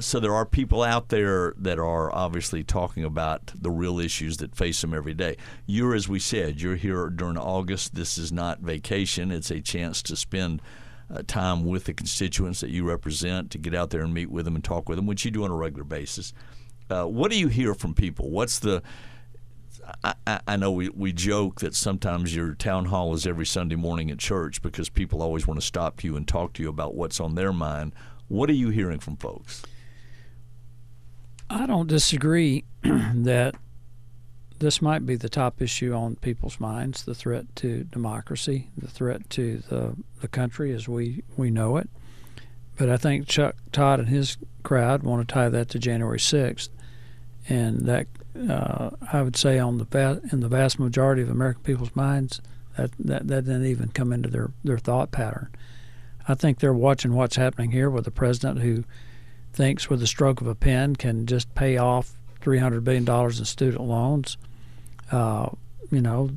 So 0.00 0.20
there 0.20 0.34
are 0.34 0.44
people 0.44 0.82
out 0.82 1.08
there 1.08 1.54
that 1.58 1.78
are 1.78 2.14
obviously 2.14 2.64
talking 2.64 3.04
about 3.04 3.52
the 3.54 3.70
real 3.70 3.98
issues 3.98 4.38
that 4.38 4.54
face 4.54 4.80
them 4.80 4.92
every 4.92 5.14
day. 5.14 5.36
You're, 5.66 5.94
as 5.94 6.08
we 6.08 6.18
said, 6.18 6.60
you're 6.60 6.76
here 6.76 7.08
during 7.08 7.38
August. 7.38 7.94
This 7.94 8.18
is 8.18 8.32
not 8.32 8.60
vacation. 8.60 9.30
It's 9.30 9.50
a 9.50 9.60
chance 9.60 10.02
to 10.02 10.16
spend 10.16 10.60
uh, 11.12 11.22
time 11.26 11.64
with 11.64 11.84
the 11.84 11.94
constituents 11.94 12.60
that 12.60 12.70
you 12.70 12.84
represent, 12.84 13.50
to 13.52 13.58
get 13.58 13.74
out 13.74 13.90
there 13.90 14.02
and 14.02 14.12
meet 14.12 14.30
with 14.30 14.44
them 14.44 14.54
and 14.54 14.64
talk 14.64 14.88
with 14.88 14.96
them, 14.96 15.06
which 15.06 15.24
you 15.24 15.30
do 15.30 15.44
on 15.44 15.50
a 15.50 15.56
regular 15.56 15.84
basis. 15.84 16.32
Uh, 16.90 17.04
what 17.04 17.30
do 17.30 17.38
you 17.38 17.48
hear 17.48 17.74
from 17.74 17.94
people? 17.94 18.30
What's 18.30 18.58
the 18.58 18.82
I, 20.02 20.40
I, 20.48 20.56
know 20.56 20.72
we, 20.72 20.88
we 20.88 21.12
joke 21.12 21.60
that 21.60 21.74
sometimes 21.74 22.34
your 22.34 22.54
town 22.54 22.86
hall 22.86 23.14
is 23.14 23.24
every 23.24 23.46
Sunday 23.46 23.76
morning 23.76 24.10
at 24.10 24.18
church 24.18 24.60
because 24.60 24.88
people 24.88 25.22
always 25.22 25.46
want 25.46 25.60
to 25.60 25.66
stop 25.66 26.02
you 26.02 26.16
and 26.16 26.26
talk 26.26 26.54
to 26.54 26.62
you 26.62 26.68
about 26.68 26.96
what's 26.96 27.20
on 27.20 27.36
their 27.36 27.52
mind. 27.52 27.94
What 28.26 28.50
are 28.50 28.54
you 28.54 28.70
hearing 28.70 28.98
from 28.98 29.16
folks? 29.16 29.62
I 31.48 31.66
don't 31.66 31.88
disagree 31.88 32.64
that 32.82 33.54
this 34.58 34.80
might 34.80 35.04
be 35.04 35.16
the 35.16 35.28
top 35.28 35.60
issue 35.60 35.92
on 35.92 36.16
people's 36.16 36.58
minds 36.58 37.04
the 37.04 37.14
threat 37.14 37.44
to 37.56 37.84
democracy, 37.84 38.70
the 38.76 38.88
threat 38.88 39.28
to 39.30 39.58
the, 39.68 39.96
the 40.20 40.28
country 40.28 40.72
as 40.72 40.88
we, 40.88 41.22
we 41.36 41.50
know 41.50 41.76
it. 41.76 41.88
But 42.78 42.88
I 42.90 42.96
think 42.96 43.26
Chuck 43.26 43.56
Todd 43.72 44.00
and 44.00 44.08
his 44.08 44.36
crowd 44.62 45.02
want 45.02 45.26
to 45.26 45.32
tie 45.32 45.48
that 45.48 45.68
to 45.70 45.78
January 45.78 46.18
6th. 46.18 46.68
And 47.48 47.82
that 47.82 48.06
uh, 48.50 48.90
I 49.12 49.22
would 49.22 49.36
say 49.36 49.58
on 49.58 49.78
the 49.78 49.84
va- 49.84 50.20
in 50.32 50.40
the 50.40 50.48
vast 50.48 50.78
majority 50.78 51.22
of 51.22 51.30
American 51.30 51.62
people's 51.62 51.94
minds, 51.94 52.40
that, 52.76 52.90
that 52.98 53.28
that 53.28 53.44
didn't 53.44 53.66
even 53.66 53.88
come 53.88 54.12
into 54.12 54.28
their 54.28 54.50
their 54.64 54.78
thought 54.78 55.10
pattern. 55.10 55.48
I 56.28 56.34
think 56.34 56.58
they're 56.58 56.74
watching 56.74 57.14
what's 57.14 57.36
happening 57.36 57.70
here 57.70 57.88
with 57.88 58.06
a 58.06 58.10
president 58.10 58.60
who 58.60 58.84
thinks 59.56 59.88
with 59.88 60.00
the 60.00 60.06
stroke 60.06 60.40
of 60.40 60.46
a 60.46 60.54
pen 60.54 60.94
can 60.94 61.26
just 61.26 61.52
pay 61.54 61.78
off 61.78 62.12
three 62.40 62.58
hundred 62.58 62.84
billion 62.84 63.04
dollars 63.04 63.38
in 63.38 63.44
student 63.44 63.82
loans. 63.82 64.36
Uh, 65.10 65.48
you 65.90 66.00
know 66.00 66.30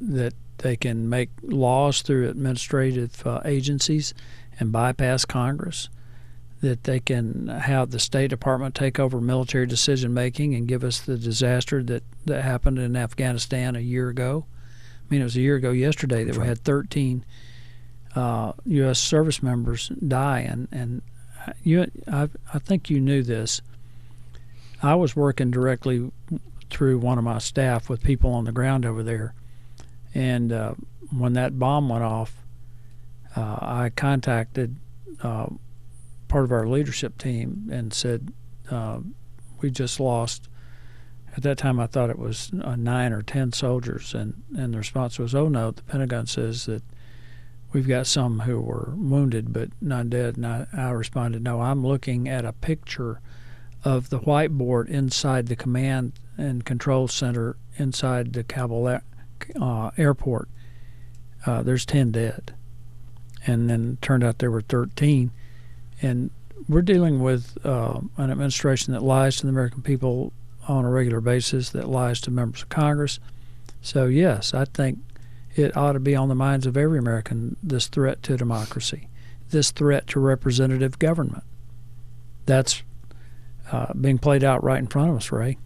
that 0.00 0.34
they 0.58 0.76
can 0.76 1.08
make 1.08 1.30
laws 1.42 2.02
through 2.02 2.28
administrative 2.28 3.26
uh, 3.26 3.40
agencies 3.44 4.12
and 4.58 4.70
bypass 4.70 5.24
Congress 5.24 5.88
that 6.60 6.84
they 6.84 7.00
can 7.00 7.48
have 7.48 7.90
the 7.90 7.98
State 7.98 8.28
Department 8.28 8.74
take 8.74 8.98
over 8.98 9.18
military 9.18 9.66
decision 9.66 10.12
making 10.12 10.54
and 10.54 10.68
give 10.68 10.84
us 10.84 11.00
the 11.00 11.16
disaster 11.16 11.82
that, 11.82 12.02
that 12.26 12.42
happened 12.42 12.78
in 12.78 12.96
Afghanistan 12.96 13.74
a 13.74 13.80
year 13.80 14.10
ago. 14.10 14.44
I 15.00 15.04
mean, 15.08 15.22
it 15.22 15.24
was 15.24 15.36
a 15.36 15.40
year 15.40 15.56
ago 15.56 15.70
yesterday 15.70 16.24
that 16.24 16.36
we 16.36 16.46
had 16.46 16.58
13 16.58 17.24
uh, 18.14 18.52
U.S. 18.66 18.98
service 18.98 19.42
members 19.42 19.88
die, 19.88 20.40
and 20.40 20.68
and 20.72 21.02
you, 21.62 21.90
I, 22.10 22.28
I 22.52 22.58
think 22.58 22.90
you 22.90 23.00
knew 23.00 23.22
this. 23.22 23.60
I 24.82 24.94
was 24.94 25.14
working 25.14 25.50
directly 25.50 26.10
through 26.70 26.98
one 26.98 27.18
of 27.18 27.24
my 27.24 27.38
staff 27.38 27.88
with 27.88 28.02
people 28.02 28.32
on 28.32 28.44
the 28.44 28.52
ground 28.52 28.86
over 28.86 29.02
there, 29.02 29.34
and 30.14 30.52
uh, 30.52 30.74
when 31.16 31.34
that 31.34 31.58
bomb 31.58 31.88
went 31.88 32.04
off, 32.04 32.34
uh, 33.36 33.58
I 33.60 33.90
contacted 33.94 34.76
uh, 35.22 35.46
part 36.28 36.44
of 36.44 36.52
our 36.52 36.66
leadership 36.66 37.18
team 37.18 37.68
and 37.70 37.92
said, 37.92 38.32
uh, 38.70 39.00
"We 39.60 39.70
just 39.70 40.00
lost." 40.00 40.48
At 41.36 41.44
that 41.44 41.58
time, 41.58 41.78
I 41.78 41.86
thought 41.86 42.10
it 42.10 42.18
was 42.18 42.50
uh, 42.60 42.74
nine 42.74 43.12
or 43.12 43.22
ten 43.22 43.52
soldiers, 43.52 44.14
and 44.14 44.42
and 44.56 44.72
the 44.72 44.78
response 44.78 45.18
was, 45.18 45.34
"Oh 45.34 45.48
no!" 45.48 45.72
The 45.72 45.82
Pentagon 45.82 46.26
says 46.26 46.66
that 46.66 46.82
we've 47.72 47.88
got 47.88 48.06
some 48.06 48.40
who 48.40 48.60
were 48.60 48.92
wounded 48.96 49.52
but 49.52 49.70
not 49.80 50.10
dead. 50.10 50.36
And 50.36 50.46
I, 50.46 50.66
I 50.72 50.90
responded, 50.90 51.42
"No, 51.42 51.60
I'm 51.60 51.86
looking 51.86 52.28
at 52.28 52.44
a 52.44 52.52
picture 52.52 53.20
of 53.84 54.10
the 54.10 54.20
whiteboard 54.20 54.88
inside 54.88 55.46
the 55.46 55.56
command 55.56 56.12
and 56.36 56.64
control 56.64 57.08
center 57.08 57.56
inside 57.76 58.32
the 58.32 58.44
Kabul 58.44 59.00
uh, 59.60 59.90
airport. 59.96 60.48
Uh, 61.46 61.62
there's 61.62 61.86
ten 61.86 62.10
dead." 62.10 62.54
And 63.46 63.70
then 63.70 63.96
turned 64.02 64.22
out 64.22 64.38
there 64.38 64.50
were 64.50 64.60
13 64.60 65.30
and 66.02 66.30
we're 66.68 66.82
dealing 66.82 67.20
with 67.22 67.56
uh, 67.64 68.00
an 68.16 68.30
administration 68.30 68.92
that 68.92 69.02
lies 69.02 69.36
to 69.36 69.42
the 69.42 69.48
American 69.48 69.82
people 69.82 70.32
on 70.68 70.84
a 70.84 70.90
regular 70.90 71.20
basis, 71.20 71.70
that 71.70 71.88
lies 71.88 72.20
to 72.22 72.30
members 72.30 72.62
of 72.62 72.68
Congress. 72.68 73.18
So, 73.82 74.06
yes, 74.06 74.54
I 74.54 74.66
think 74.66 74.98
it 75.54 75.76
ought 75.76 75.92
to 75.92 76.00
be 76.00 76.14
on 76.14 76.28
the 76.28 76.34
minds 76.34 76.66
of 76.66 76.76
every 76.76 76.98
American 76.98 77.56
this 77.62 77.88
threat 77.88 78.22
to 78.24 78.36
democracy, 78.36 79.08
this 79.50 79.70
threat 79.70 80.06
to 80.08 80.20
representative 80.20 80.98
government. 80.98 81.44
That's 82.46 82.82
uh, 83.72 83.92
being 83.94 84.18
played 84.18 84.44
out 84.44 84.62
right 84.64 84.78
in 84.78 84.86
front 84.86 85.10
of 85.10 85.16
us, 85.16 85.30
Ray. 85.30 85.58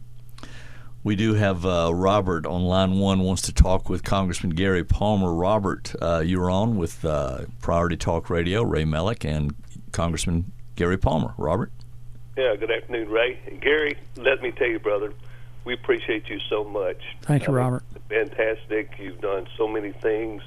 We 1.03 1.16
do 1.16 1.35
have 1.35 1.66
uh, 1.66 1.91
Robert 1.95 2.47
on 2.47 2.62
line 2.62 2.99
one 2.99 3.20
wants 3.20 3.43
to 3.43 3.53
talk 3.53 3.91
with 3.91 4.03
Congressman 4.05 4.55
Gary 4.55 4.85
Palmer. 4.85 5.35
Robert, 5.35 5.95
uh, 6.01 6.22
you're 6.24 6.51
on 6.51 6.78
with 6.78 7.05
uh, 7.05 7.45
Priority 7.61 7.99
Talk 7.99 8.30
Radio, 8.30 8.62
Ray 8.62 8.85
Melick, 8.85 9.22
and 9.28 9.55
Congressman 9.93 10.51
Gary 10.76 10.97
Palmer. 10.97 11.35
Robert? 11.37 11.70
Yeah, 12.39 12.57
good 12.57 12.70
afternoon, 12.70 13.11
Ray. 13.11 13.39
And 13.47 13.61
Gary, 13.61 13.99
let 14.16 14.41
me 14.41 14.51
tell 14.53 14.66
you, 14.66 14.78
brother, 14.78 15.12
we 15.66 15.74
appreciate 15.74 16.28
you 16.28 16.41
so 16.49 16.64
much. 16.64 17.03
Thank 17.22 17.47
you, 17.47 17.53
Robert. 17.53 17.82
Fantastic. 18.09 18.96
You've 18.98 19.20
done 19.20 19.46
so 19.57 19.66
many 19.66 19.92
things. 19.92 20.42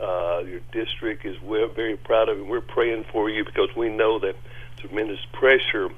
Uh, 0.00 0.40
your 0.40 0.60
district 0.72 1.24
is 1.24 1.40
we're 1.40 1.68
very 1.68 1.96
proud 1.96 2.28
of, 2.28 2.38
and 2.38 2.48
we're 2.48 2.60
praying 2.60 3.04
for 3.12 3.30
you 3.30 3.44
because 3.44 3.68
we 3.76 3.88
know 3.88 4.18
that 4.18 4.34
tremendous 4.78 5.20
pressure 5.32 5.88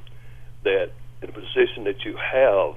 that 0.64 0.90
in 1.22 1.28
a 1.30 1.32
position 1.32 1.84
that 1.84 2.04
you 2.04 2.16
have 2.16 2.74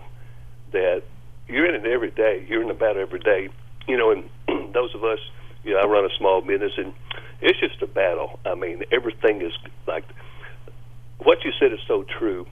that 0.71 1.03
you're 1.47 1.67
in 1.67 1.75
it 1.75 1.85
every 1.91 2.11
day. 2.11 2.45
You're 2.47 2.61
in 2.61 2.67
the 2.67 2.73
battle 2.73 3.01
every 3.01 3.19
day. 3.19 3.49
You 3.87 3.97
know, 3.97 4.11
and 4.11 4.29
those 4.73 4.93
of 4.95 5.03
us, 5.03 5.19
you 5.63 5.73
know, 5.73 5.79
I 5.79 5.87
run 5.87 6.05
a 6.05 6.15
small 6.17 6.41
business, 6.41 6.73
and 6.77 6.93
it's 7.41 7.59
just 7.59 7.81
a 7.81 7.87
battle. 7.87 8.39
I 8.45 8.55
mean, 8.55 8.83
everything 8.91 9.41
is 9.41 9.51
like 9.87 10.05
what 11.17 11.43
you 11.43 11.51
said 11.59 11.73
is 11.73 11.79
so 11.87 12.05
true. 12.17 12.45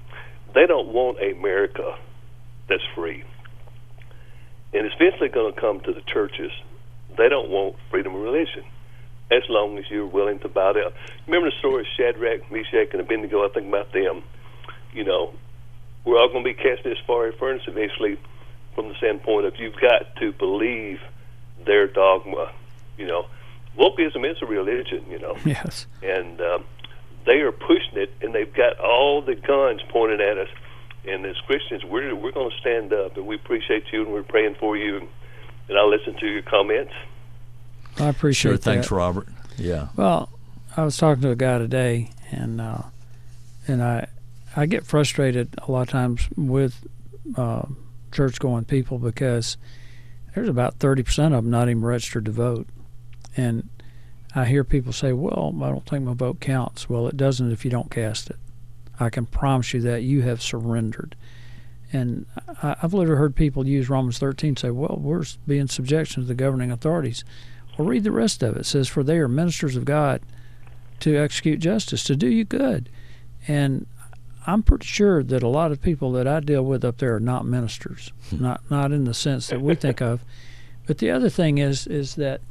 They 0.53 0.65
don't 0.65 0.88
want 0.88 1.19
a 1.19 1.32
America 1.32 1.95
that's 2.67 2.84
free, 2.95 3.23
and 4.74 4.86
it's 4.86 4.95
eventually 4.99 5.30
going 5.30 5.53
to 5.53 5.59
come 5.59 5.80
to 5.82 5.93
the 5.93 6.01
churches. 6.01 6.51
They 7.18 7.30
don't 7.30 7.49
want 7.49 7.76
freedom 7.89 8.15
of 8.15 8.22
religion 8.22 8.63
as 9.32 9.43
long 9.49 9.78
as 9.78 9.86
you're 9.89 10.07
willing 10.07 10.39
to 10.39 10.47
bow 10.47 10.74
down. 10.74 10.91
Remember 11.26 11.49
the 11.49 11.57
story 11.59 11.82
of 11.82 11.88
Shadrach, 11.97 12.51
Meshach, 12.51 12.89
and 12.93 13.01
Abednego? 13.01 13.45
I 13.45 13.49
think 13.49 13.68
about 13.68 13.91
them. 13.91 14.24
You 14.93 15.03
know, 15.03 15.34
we're 16.05 16.18
all 16.18 16.30
going 16.30 16.43
to 16.43 16.49
be 16.49 16.53
cast 16.53 16.86
in 16.86 16.91
this 16.91 16.99
fiery 17.05 17.34
furnace 17.38 17.63
eventually 17.68 18.18
from 18.76 18.89
the 18.89 18.95
standpoint 18.95 19.45
of 19.45 19.53
you've 19.57 19.80
got 19.82 20.15
to 20.20 20.32
believe 20.32 20.99
their 21.65 21.88
dogma. 21.88 22.51
You 22.97 23.07
know, 23.07 23.26
wokeism 23.78 24.30
is 24.30 24.38
a 24.41 24.45
religion, 24.45 25.05
you 25.09 25.20
know. 25.20 25.36
Yes. 25.45 25.88
And 26.01 26.39
um, 26.39 26.65
they 27.26 27.41
are 27.41 27.51
pushing 27.51 27.97
it, 27.97 28.13
and 28.22 28.34
they've 28.34 28.53
got 28.53 28.80
all 28.80 29.22
the 29.22 29.36
guns 29.36 29.82
pointed 29.89 30.22
at 30.22 30.38
us. 30.38 30.49
And 31.08 31.26
as 31.26 31.38
Christians, 31.45 31.84
we're 31.86 32.14
we're 32.16 32.32
going 32.32 32.49
to 32.49 32.58
stand 32.58 32.93
up, 32.93 33.16
and 33.16 33.26
we 33.26 33.36
appreciate 33.36 33.86
you, 33.91 34.03
and 34.03 34.12
we're 34.12 34.24
praying 34.24 34.55
for 34.60 34.76
you. 34.76 34.97
And, 34.97 35.08
and 35.70 35.78
I'll 35.78 35.89
listen 35.89 36.16
to 36.20 36.28
your 36.28 36.41
comments. 36.41 36.93
I 37.97 38.08
appreciate 38.10 38.51
sure. 38.51 38.58
Thanks, 38.58 38.89
that. 38.89 38.95
Robert. 38.95 39.28
Yeah. 39.58 39.88
Well, 39.95 40.30
I 40.76 40.84
was 40.84 40.97
talking 40.97 41.22
to 41.24 41.32
a 41.32 41.36
guy 41.36 41.58
today, 41.58 42.12
and 42.32 42.60
uh, 42.60 42.84
and 43.68 43.82
I 43.82 44.08
I 44.55 44.66
get 44.66 44.86
frustrated 44.86 45.55
a 45.68 45.72
lot 45.72 45.82
of 45.84 45.89
times 45.89 46.28
with 46.36 46.86
uh, 47.36 47.64
church 48.12 48.39
going 48.39 48.66
people 48.66 48.99
because 48.99 49.58
there's 50.36 50.49
about 50.49 50.76
thirty 50.76 51.03
percent 51.03 51.34
of 51.34 51.43
them 51.43 51.51
not 51.51 51.70
even 51.70 51.84
registered 51.84 52.26
to 52.26 52.32
vote. 52.32 52.68
And 53.36 53.70
I 54.36 54.45
hear 54.45 54.64
people 54.64 54.93
say, 54.93 55.14
well, 55.14 55.55
I 55.64 55.70
don't 55.70 55.86
think 55.86 56.03
my 56.03 56.14
vote 56.14 56.39
counts. 56.39 56.89
Well, 56.89 57.08
it 57.08 57.18
doesn't 57.18 57.51
if 57.51 57.64
you 57.64 57.72
don't 57.72 57.89
cast 57.89 58.30
it. 58.30 58.36
I 58.99 59.09
can 59.09 59.25
promise 59.25 59.73
you 59.73 59.81
that 59.81 60.03
you 60.03 60.21
have 60.21 60.41
surrendered. 60.41 61.15
And 61.93 62.25
I've 62.61 62.93
literally 62.93 63.17
heard 63.17 63.35
people 63.35 63.65
use 63.65 63.89
Romans 63.89 64.19
13 64.19 64.57
say, 64.57 64.71
well, 64.71 64.99
we're 65.01 65.23
being 65.45 65.67
subjection 65.67 66.23
to 66.23 66.27
the 66.27 66.35
governing 66.35 66.71
authorities. 66.71 67.23
Well, 67.77 67.87
read 67.87 68.03
the 68.03 68.11
rest 68.11 68.43
of 68.43 68.57
it. 68.57 68.61
It 68.61 68.65
says, 68.65 68.87
for 68.87 69.03
they 69.03 69.17
are 69.17 69.27
ministers 69.27 69.75
of 69.75 69.85
God 69.85 70.21
to 70.99 71.15
execute 71.15 71.59
justice, 71.59 72.03
to 72.05 72.15
do 72.15 72.27
you 72.27 72.43
good. 72.43 72.89
And 73.47 73.85
I'm 74.45 74.63
pretty 74.63 74.85
sure 74.85 75.23
that 75.23 75.43
a 75.43 75.47
lot 75.47 75.71
of 75.71 75.81
people 75.81 76.11
that 76.13 76.27
I 76.27 76.39
deal 76.39 76.63
with 76.63 76.83
up 76.83 76.97
there 76.97 77.15
are 77.15 77.19
not 77.19 77.45
ministers, 77.45 78.11
hmm. 78.29 78.41
not 78.41 78.61
not 78.71 78.91
in 78.91 79.03
the 79.03 79.13
sense 79.13 79.47
that 79.47 79.61
we 79.61 79.75
think 79.75 80.01
of. 80.01 80.23
But 80.85 80.99
the 80.99 81.11
other 81.11 81.29
thing 81.29 81.57
is 81.57 81.85
is 81.85 82.15
that 82.15 82.41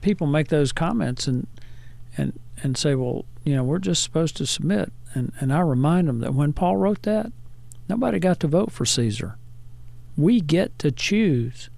people 0.00 0.26
make 0.26 0.48
those 0.48 0.72
comments 0.72 1.28
and 1.28 1.46
and 2.16 2.38
and 2.62 2.76
say, 2.76 2.96
well, 2.96 3.24
you 3.44 3.54
know, 3.54 3.62
we're 3.62 3.78
just 3.78 4.02
supposed 4.02 4.36
to 4.38 4.46
submit. 4.46 4.92
And 5.14 5.32
and 5.40 5.52
I 5.52 5.60
remind 5.60 6.08
them 6.08 6.20
that 6.20 6.34
when 6.34 6.52
Paul 6.52 6.76
wrote 6.76 7.02
that, 7.02 7.32
Nobody 7.90 8.20
got 8.20 8.38
to 8.40 8.46
vote 8.46 8.70
for 8.70 8.86
Caesar. 8.86 9.36
We 10.16 10.40
get 10.40 10.78
to 10.78 10.92
choose 10.92 11.70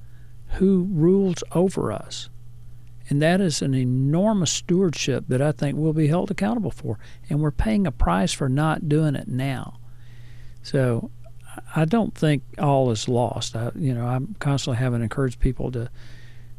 who 0.58 0.86
rules 0.90 1.42
over 1.52 1.90
us. 1.90 2.28
And 3.08 3.22
that 3.22 3.40
is 3.40 3.62
an 3.62 3.74
enormous 3.74 4.52
stewardship 4.52 5.24
that 5.28 5.40
I 5.40 5.52
think 5.52 5.78
we'll 5.78 5.94
be 5.94 6.08
held 6.08 6.30
accountable 6.30 6.70
for. 6.70 6.98
And 7.30 7.40
we're 7.40 7.50
paying 7.50 7.86
a 7.86 7.90
price 7.90 8.30
for 8.30 8.50
not 8.50 8.90
doing 8.90 9.14
it 9.14 9.26
now. 9.26 9.78
So 10.62 11.10
I 11.74 11.86
don't 11.86 12.14
think 12.14 12.42
all 12.58 12.90
is 12.90 13.08
lost. 13.08 13.56
I, 13.56 13.70
you 13.74 13.94
know, 13.94 14.06
I'm 14.06 14.36
constantly 14.38 14.76
having 14.76 15.00
to 15.00 15.04
encourage 15.04 15.38
people 15.38 15.72
to 15.72 15.88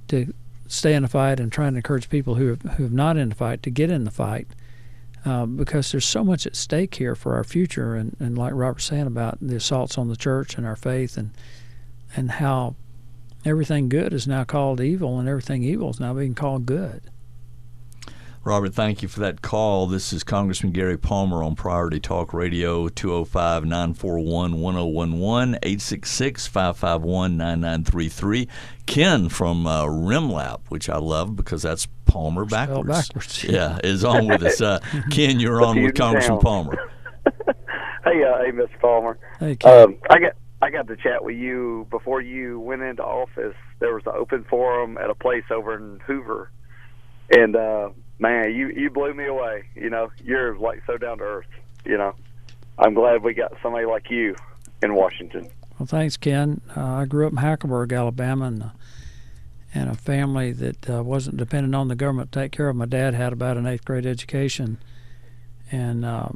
to 0.08 0.34
stay 0.68 0.96
in 0.96 1.04
the 1.04 1.10
fight 1.10 1.40
and 1.40 1.52
trying 1.52 1.74
to 1.74 1.78
encourage 1.78 2.10
people 2.10 2.36
who 2.36 2.48
have, 2.48 2.62
who 2.64 2.84
have 2.84 2.92
not 2.92 3.18
in 3.18 3.30
the 3.30 3.36
fight 3.36 3.62
to 3.64 3.70
get 3.70 3.92
in 3.92 4.04
the 4.04 4.12
fight 4.12 4.48
uh, 5.26 5.46
because 5.46 5.92
there's 5.92 6.06
so 6.06 6.24
much 6.24 6.46
at 6.46 6.56
stake 6.56 6.96
here 6.96 7.16
for 7.16 7.36
our 7.36 7.44
future. 7.44 7.96
And, 7.96 8.16
and 8.20 8.38
like 8.38 8.54
Robert 8.54 8.82
saying 8.82 9.08
about 9.08 9.38
the 9.42 9.56
assaults 9.56 9.98
on 9.98 10.10
the 10.10 10.16
church 10.16 10.58
and 10.58 10.66
our 10.66 10.76
faith 10.76 11.18
and 11.18 11.32
and 12.16 12.32
how 12.32 12.76
everything 13.46 13.90
good 13.90 14.14
is 14.14 14.28
now 14.28 14.44
called 14.44 14.80
evil 14.80 15.20
and 15.20 15.28
everything 15.28 15.64
evil 15.64 15.90
is 15.90 16.00
now 16.00 16.14
being 16.14 16.36
called 16.36 16.66
good. 16.66 17.02
Robert, 18.46 18.74
thank 18.74 19.02
you 19.02 19.08
for 19.08 19.22
that 19.22 19.42
call. 19.42 19.88
This 19.88 20.12
is 20.12 20.22
Congressman 20.22 20.74
Gary 20.74 20.98
Palmer 20.98 21.42
on 21.42 21.56
Priority 21.56 22.02
Talk 22.02 22.34
Radio, 22.34 22.90
205 22.90 23.64
941 23.64 24.60
1011, 24.60 25.56
866 25.64 26.48
551 26.48 27.38
9933. 27.38 28.50
Ken 28.86 29.30
from 29.30 29.66
uh, 29.66 29.88
which 30.68 30.90
I 30.90 30.98
love 30.98 31.38
because 31.38 31.62
that's 31.62 31.88
Palmer 32.14 32.46
backwards. 32.46 32.88
backwards. 32.88 33.44
Yeah, 33.50 33.80
is 33.84 34.04
on 34.04 34.28
with 34.28 34.44
us. 34.44 34.62
Uh, 34.62 34.80
Ken, 35.10 35.40
you're 35.40 35.64
on 35.64 35.82
with 35.82 35.96
Congressman 35.96 36.40
Palmer. 36.40 36.78
hey, 37.26 38.24
uh, 38.24 38.38
hey, 38.44 38.52
Mr. 38.52 38.80
Palmer. 38.80 39.18
Hey, 39.40 39.56
Ken. 39.56 39.82
Um, 39.82 39.98
I 40.12 40.20
got 40.20 40.34
I 40.62 40.70
got 40.70 40.88
to 40.88 40.96
chat 40.96 41.24
with 41.24 41.36
you 41.36 41.88
before 41.90 42.22
you 42.22 42.60
went 42.60 42.84
into 42.84 43.04
office. 43.04 43.56
There 43.80 43.96
was 43.96 44.04
an 44.06 44.14
open 44.16 44.44
forum 44.44 44.98
at 45.00 45.10
a 45.10 45.16
place 45.16 45.44
over 45.50 45.76
in 45.76 46.00
Hoover, 46.06 46.52
and 47.32 47.56
uh, 47.56 47.90
man, 48.20 48.54
you 48.54 48.68
you 48.70 48.92
blew 48.92 49.16
me 49.16 49.26
away. 49.26 49.64
You 49.74 49.90
know, 49.90 50.12
you're 50.24 50.56
like 50.56 50.84
so 50.86 50.98
down 50.98 51.18
to 51.18 51.24
earth. 51.24 51.48
You 51.84 51.98
know, 51.98 52.14
I'm 52.78 52.94
glad 52.94 53.24
we 53.24 53.34
got 53.34 53.54
somebody 53.64 53.88
like 53.88 54.12
you 54.12 54.36
in 54.84 54.94
Washington. 54.94 55.50
Well, 55.80 55.88
thanks, 55.88 56.16
Ken. 56.16 56.62
Uh, 56.78 56.82
I 56.82 57.06
grew 57.06 57.26
up 57.26 57.34
in 57.34 57.40
Hackleburg, 57.40 57.92
Alabama, 57.92 58.46
and, 58.46 58.64
uh, 58.64 58.70
and 59.74 59.90
a 59.90 59.96
family 59.96 60.52
that 60.52 60.90
uh, 60.90 61.04
wasn't 61.04 61.38
dependent 61.38 61.74
on 61.76 61.88
the 61.88 61.96
government 61.96 62.32
to 62.32 62.40
take 62.40 62.52
care 62.52 62.70
of. 62.70 62.76
My 62.76 62.86
dad 62.86 63.14
had 63.14 63.34
about 63.34 63.58
an 63.58 63.66
eighth 63.66 63.86
grade 63.86 64.06
education, 64.06 64.78
and 65.72 66.06
uh, 66.06 66.30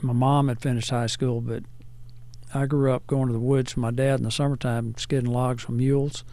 my 0.00 0.12
mom 0.12 0.48
had 0.48 0.60
finished 0.60 0.90
high 0.90 1.06
school, 1.08 1.40
but 1.40 1.64
I 2.54 2.66
grew 2.66 2.92
up 2.92 3.06
going 3.06 3.26
to 3.26 3.32
the 3.32 3.38
woods 3.40 3.74
with 3.74 3.82
my 3.82 3.90
dad 3.90 4.20
in 4.20 4.24
the 4.24 4.30
summertime, 4.30 4.94
skidding 4.96 5.30
logs 5.30 5.62
from 5.64 5.78
mules, 5.78 6.24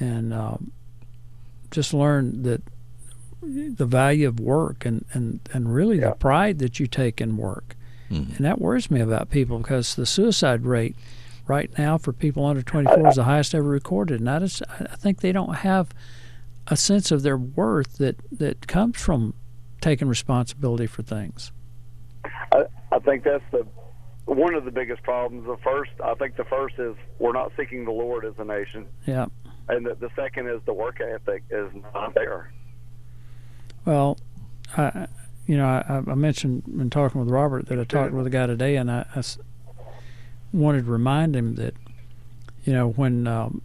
and 0.00 0.32
uh, 0.32 0.56
just 1.70 1.92
learned 1.92 2.44
that 2.44 2.62
the 3.42 3.86
value 3.86 4.26
of 4.26 4.40
work 4.40 4.84
and, 4.84 5.04
and, 5.12 5.40
and 5.52 5.72
really 5.74 5.98
Yeah. 6.00 6.10
the 6.10 6.14
pride 6.16 6.58
that 6.60 6.80
you 6.80 6.86
take 6.86 7.20
in 7.20 7.36
work. 7.36 7.76
Mhm. 8.10 8.36
And 8.36 8.44
that 8.46 8.60
worries 8.60 8.90
me 8.90 9.00
about 9.00 9.30
people 9.30 9.58
because 9.58 9.94
the 9.94 10.06
suicide 10.06 10.64
rate 10.64 10.96
right 11.48 11.76
now 11.78 11.98
for 11.98 12.12
people 12.12 12.44
under 12.44 12.62
24 12.62 13.08
is 13.08 13.16
the 13.16 13.24
highest 13.24 13.54
ever 13.54 13.68
recorded. 13.68 14.20
And 14.20 14.28
I, 14.30 14.38
just, 14.40 14.62
I 14.68 14.96
think 14.96 15.20
they 15.20 15.32
don't 15.32 15.56
have 15.56 15.90
a 16.66 16.76
sense 16.76 17.10
of 17.10 17.22
their 17.22 17.36
worth 17.38 17.96
that, 17.98 18.16
that 18.32 18.66
comes 18.68 19.00
from 19.00 19.34
taking 19.80 20.08
responsibility 20.08 20.86
for 20.86 21.02
things. 21.02 21.50
I, 22.52 22.64
I 22.92 22.98
think 23.00 23.24
that's 23.24 23.44
the 23.50 23.66
one 24.26 24.54
of 24.54 24.66
the 24.66 24.70
biggest 24.70 25.02
problems. 25.02 25.46
The 25.46 25.56
first, 25.64 25.90
I 26.04 26.12
think, 26.14 26.36
the 26.36 26.44
first 26.44 26.74
is 26.78 26.94
we're 27.18 27.32
not 27.32 27.50
seeking 27.56 27.86
the 27.86 27.92
Lord 27.92 28.26
as 28.26 28.34
a 28.38 28.44
nation, 28.44 28.86
Yeah. 29.06 29.26
and 29.70 29.86
the, 29.86 29.94
the 29.94 30.10
second 30.14 30.48
is 30.48 30.60
the 30.66 30.74
work 30.74 31.00
ethic 31.00 31.44
is 31.50 31.70
not 31.94 32.14
there. 32.14 32.52
Well, 33.86 34.18
I, 34.76 35.06
you 35.46 35.56
know, 35.56 35.64
I, 35.66 36.02
I 36.10 36.14
mentioned 36.14 36.64
in 36.78 36.90
talking 36.90 37.22
with 37.22 37.30
Robert 37.30 37.68
that 37.68 37.78
I 37.78 37.84
talked 37.84 38.12
with 38.12 38.26
a 38.26 38.30
guy 38.30 38.46
today, 38.46 38.76
and 38.76 38.90
I, 38.90 39.06
I 39.16 39.22
wanted 40.52 40.84
to 40.84 40.90
remind 40.90 41.36
him 41.36 41.56
that, 41.56 41.74
you 42.64 42.72
know, 42.72 42.90
when 42.90 43.26
um, 43.26 43.62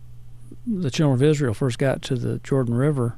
the 0.65 0.91
children 0.91 1.15
of 1.15 1.23
Israel 1.23 1.53
first 1.53 1.77
got 1.77 2.01
to 2.03 2.15
the 2.15 2.39
Jordan 2.39 2.75
River, 2.75 3.17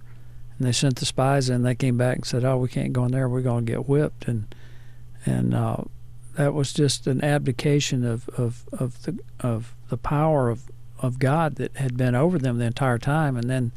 and 0.57 0.67
they 0.67 0.71
sent 0.71 0.97
the 0.97 1.05
spies 1.05 1.49
in, 1.49 1.63
they 1.63 1.75
came 1.75 1.97
back 1.97 2.17
and 2.17 2.25
said, 2.25 2.43
"Oh, 2.43 2.57
we 2.57 2.69
can't 2.69 2.93
go 2.93 3.05
in 3.05 3.11
there. 3.11 3.27
We're 3.27 3.41
going 3.41 3.65
to 3.65 3.71
get 3.71 3.89
whipped," 3.89 4.27
and 4.27 4.53
and 5.25 5.53
uh, 5.53 5.83
that 6.35 6.53
was 6.53 6.73
just 6.73 7.07
an 7.07 7.23
abdication 7.23 8.05
of 8.05 8.29
of 8.29 8.63
of 8.71 9.03
the 9.03 9.19
of 9.39 9.75
the 9.89 9.97
power 9.97 10.49
of 10.49 10.63
of 10.99 11.19
God 11.19 11.55
that 11.55 11.75
had 11.77 11.97
been 11.97 12.15
over 12.15 12.37
them 12.39 12.57
the 12.57 12.65
entire 12.65 12.97
time, 12.97 13.35
and 13.35 13.49
then 13.49 13.71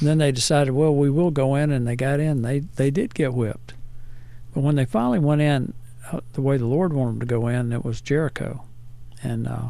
then 0.00 0.18
they 0.18 0.30
decided, 0.30 0.72
well, 0.72 0.94
we 0.94 1.10
will 1.10 1.30
go 1.30 1.54
in, 1.54 1.72
and 1.72 1.86
they 1.86 1.96
got 1.96 2.20
in. 2.20 2.42
They 2.42 2.60
they 2.60 2.90
did 2.90 3.14
get 3.14 3.34
whipped, 3.34 3.74
but 4.54 4.60
when 4.60 4.76
they 4.76 4.84
finally 4.84 5.18
went 5.18 5.40
in, 5.40 5.74
the 6.32 6.42
way 6.42 6.56
the 6.56 6.66
Lord 6.66 6.92
wanted 6.92 7.12
them 7.12 7.20
to 7.20 7.26
go 7.26 7.48
in, 7.48 7.72
it 7.72 7.84
was 7.84 8.00
Jericho, 8.00 8.64
and 9.22 9.46
uh, 9.46 9.68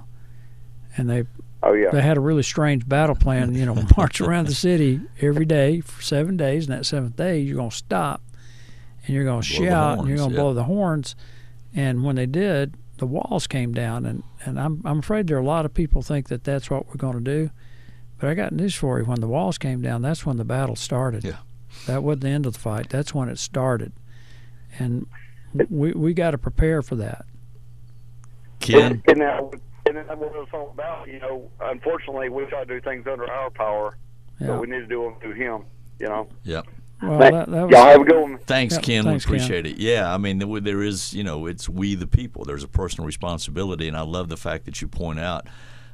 and 0.96 1.08
they 1.08 1.24
Oh 1.62 1.72
yeah. 1.72 1.90
they 1.90 2.02
had 2.02 2.16
a 2.16 2.20
really 2.20 2.42
strange 2.42 2.88
battle 2.88 3.16
plan. 3.16 3.54
You 3.54 3.66
know, 3.66 3.74
march 3.96 4.20
around 4.20 4.46
the 4.46 4.54
city 4.54 5.00
every 5.20 5.44
day 5.44 5.80
for 5.80 6.02
seven 6.02 6.36
days, 6.36 6.68
and 6.68 6.76
that 6.76 6.86
seventh 6.86 7.16
day 7.16 7.40
you're 7.40 7.56
going 7.56 7.70
to 7.70 7.76
stop, 7.76 8.22
and 9.04 9.14
you're 9.14 9.24
going 9.24 9.42
to 9.42 9.48
Blow 9.48 9.64
the 9.64 9.70
shout, 9.70 9.98
and 9.98 10.08
you're 10.08 10.16
going 10.18 10.30
to 10.30 10.36
yeah. 10.36 10.40
blow 10.40 10.54
the 10.54 10.64
horns. 10.64 11.16
And 11.74 12.04
when 12.04 12.16
they 12.16 12.26
did, 12.26 12.76
the 12.98 13.06
walls 13.06 13.46
came 13.46 13.72
down, 13.72 14.06
and 14.06 14.22
and 14.44 14.58
I'm 14.60 14.82
I'm 14.84 15.00
afraid 15.00 15.26
there 15.26 15.36
are 15.36 15.40
a 15.40 15.44
lot 15.44 15.64
of 15.64 15.74
people 15.74 16.02
think 16.02 16.28
that 16.28 16.44
that's 16.44 16.70
what 16.70 16.86
we're 16.86 16.94
going 16.94 17.14
to 17.14 17.20
do. 17.20 17.50
But 18.18 18.30
I 18.30 18.34
got 18.34 18.52
news 18.52 18.76
for 18.76 19.00
you: 19.00 19.04
when 19.04 19.20
the 19.20 19.28
walls 19.28 19.58
came 19.58 19.82
down, 19.82 20.02
that's 20.02 20.24
when 20.24 20.36
the 20.36 20.44
battle 20.44 20.76
started. 20.76 21.24
Yeah. 21.24 21.38
That 21.86 22.02
wasn't 22.02 22.22
the 22.22 22.28
end 22.28 22.46
of 22.46 22.52
the 22.54 22.58
fight. 22.58 22.88
That's 22.88 23.12
when 23.12 23.28
it 23.28 23.38
started, 23.38 23.92
and 24.78 25.06
we 25.70 25.92
we 25.92 26.14
got 26.14 26.32
to 26.32 26.38
prepare 26.38 26.82
for 26.82 26.96
that. 26.96 27.24
Ken, 28.60 29.02
And 29.06 29.20
that, 29.20 29.40
and 29.86 29.96
that's 29.96 30.08
what 30.18 30.32
it's 30.34 30.50
all 30.52 30.70
about. 30.70 31.08
You 31.08 31.20
know, 31.20 31.50
unfortunately, 31.60 32.28
we 32.28 32.44
try 32.46 32.64
to 32.64 32.66
do 32.66 32.80
things 32.80 33.06
under 33.10 33.30
our 33.30 33.50
power, 33.50 33.96
Yeah. 34.40 34.48
but 34.48 34.60
we 34.60 34.66
need 34.66 34.80
to 34.80 34.86
do 34.86 35.02
them 35.04 35.14
through 35.20 35.34
Him. 35.34 35.62
You 35.98 36.06
know. 36.08 36.28
yeah. 36.44 36.62
Well, 37.02 37.18
Thank- 37.20 37.32
that, 37.34 37.50
that 37.50 37.62
was 37.62 37.70
Y'all 37.70 37.86
have 37.86 38.00
a 38.00 38.04
good 38.04 38.20
one. 38.20 38.38
Thanks, 38.38 38.74
Yep, 38.74 38.82
Ken. 38.82 39.04
thanks, 39.04 39.26
we 39.26 39.36
Ken. 39.38 39.44
appreciate 39.46 39.66
it. 39.66 39.78
Yeah, 39.78 40.12
I 40.12 40.18
mean, 40.18 40.38
there, 40.38 40.60
there 40.60 40.82
is, 40.82 41.14
you 41.14 41.22
know, 41.22 41.46
it's 41.46 41.68
we 41.68 41.94
the 41.94 42.08
people. 42.08 42.44
There's 42.44 42.64
a 42.64 42.68
personal 42.68 43.06
responsibility, 43.06 43.86
and 43.86 43.96
I 43.96 44.00
love 44.02 44.28
the 44.28 44.36
fact 44.36 44.64
that 44.64 44.82
you 44.82 44.88
point 44.88 45.20
out 45.20 45.46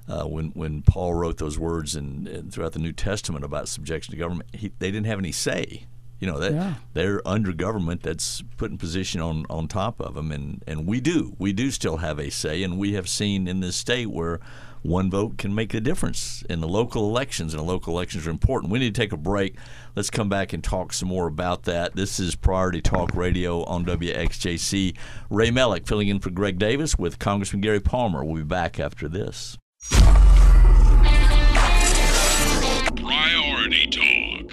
uh, 0.09 0.25
when 0.25 0.47
when 0.51 0.81
Paul 0.83 1.13
wrote 1.15 1.37
those 1.37 1.59
words 1.59 1.95
and, 1.95 2.27
and 2.27 2.53
throughout 2.53 2.73
the 2.73 2.79
New 2.79 2.93
Testament 2.93 3.45
about 3.45 3.69
subjection 3.69 4.13
to 4.13 4.19
government, 4.19 4.49
he, 4.55 4.73
they 4.79 4.91
didn't 4.91 5.07
have 5.07 5.19
any 5.19 5.33
say. 5.33 5.85
You 6.25 6.31
know, 6.31 6.39
that 6.39 6.55
Yeah. 6.55 6.75
they're 6.95 7.21
under 7.29 7.53
government 7.53 8.03
that's 8.03 8.43
putting 8.57 8.79
position 8.79 9.21
on 9.21 9.45
on 9.51 9.69
top 9.69 10.01
of 10.01 10.15
them, 10.15 10.33
and 10.33 10.63
and 10.67 10.87
we 10.87 10.99
do, 10.99 11.35
we 11.39 11.53
do 11.53 11.71
still 11.71 11.99
have 11.99 12.19
a 12.19 12.31
say, 12.31 12.63
and 12.63 12.79
we 12.79 12.95
have 12.95 13.11
seen 13.11 13.47
in 13.47 13.61
this 13.61 13.77
state 13.77 14.07
where 14.11 14.41
one 14.81 15.11
vote 15.11 15.37
can 15.37 15.55
make 15.55 15.75
a 15.75 15.83
difference 15.83 16.43
in 16.49 16.63
the 16.63 16.67
local 16.67 17.07
elections, 17.11 17.53
and 17.53 17.61
the 17.61 17.65
local 17.67 17.93
elections 17.93 18.27
are 18.27 18.31
important. 18.31 18.73
We 18.73 18.79
need 18.79 18.95
to 18.95 18.99
take 19.03 19.13
a 19.13 19.19
break. 19.19 19.57
Let's 19.95 20.09
come 20.09 20.31
back 20.31 20.55
and 20.55 20.65
talk 20.65 20.95
some 20.95 21.11
more 21.11 21.27
about 21.27 21.65
that. 21.65 21.95
This 21.95 22.19
is 22.19 22.37
Priority 22.37 22.81
Talk 22.81 23.15
Radio 23.15 23.63
on 23.65 23.85
WXJC. 23.85 24.95
Ray 25.29 25.51
Melick 25.51 25.87
filling 25.87 26.09
in 26.09 26.21
for 26.21 26.31
Greg 26.31 26.59
Davis 26.59 26.99
with 26.99 27.19
Congressman 27.19 27.61
Gary 27.61 27.81
Palmer. 27.81 28.25
We'll 28.25 28.37
be 28.37 28.43
back 28.45 28.81
after 28.81 29.09
this. 29.11 29.59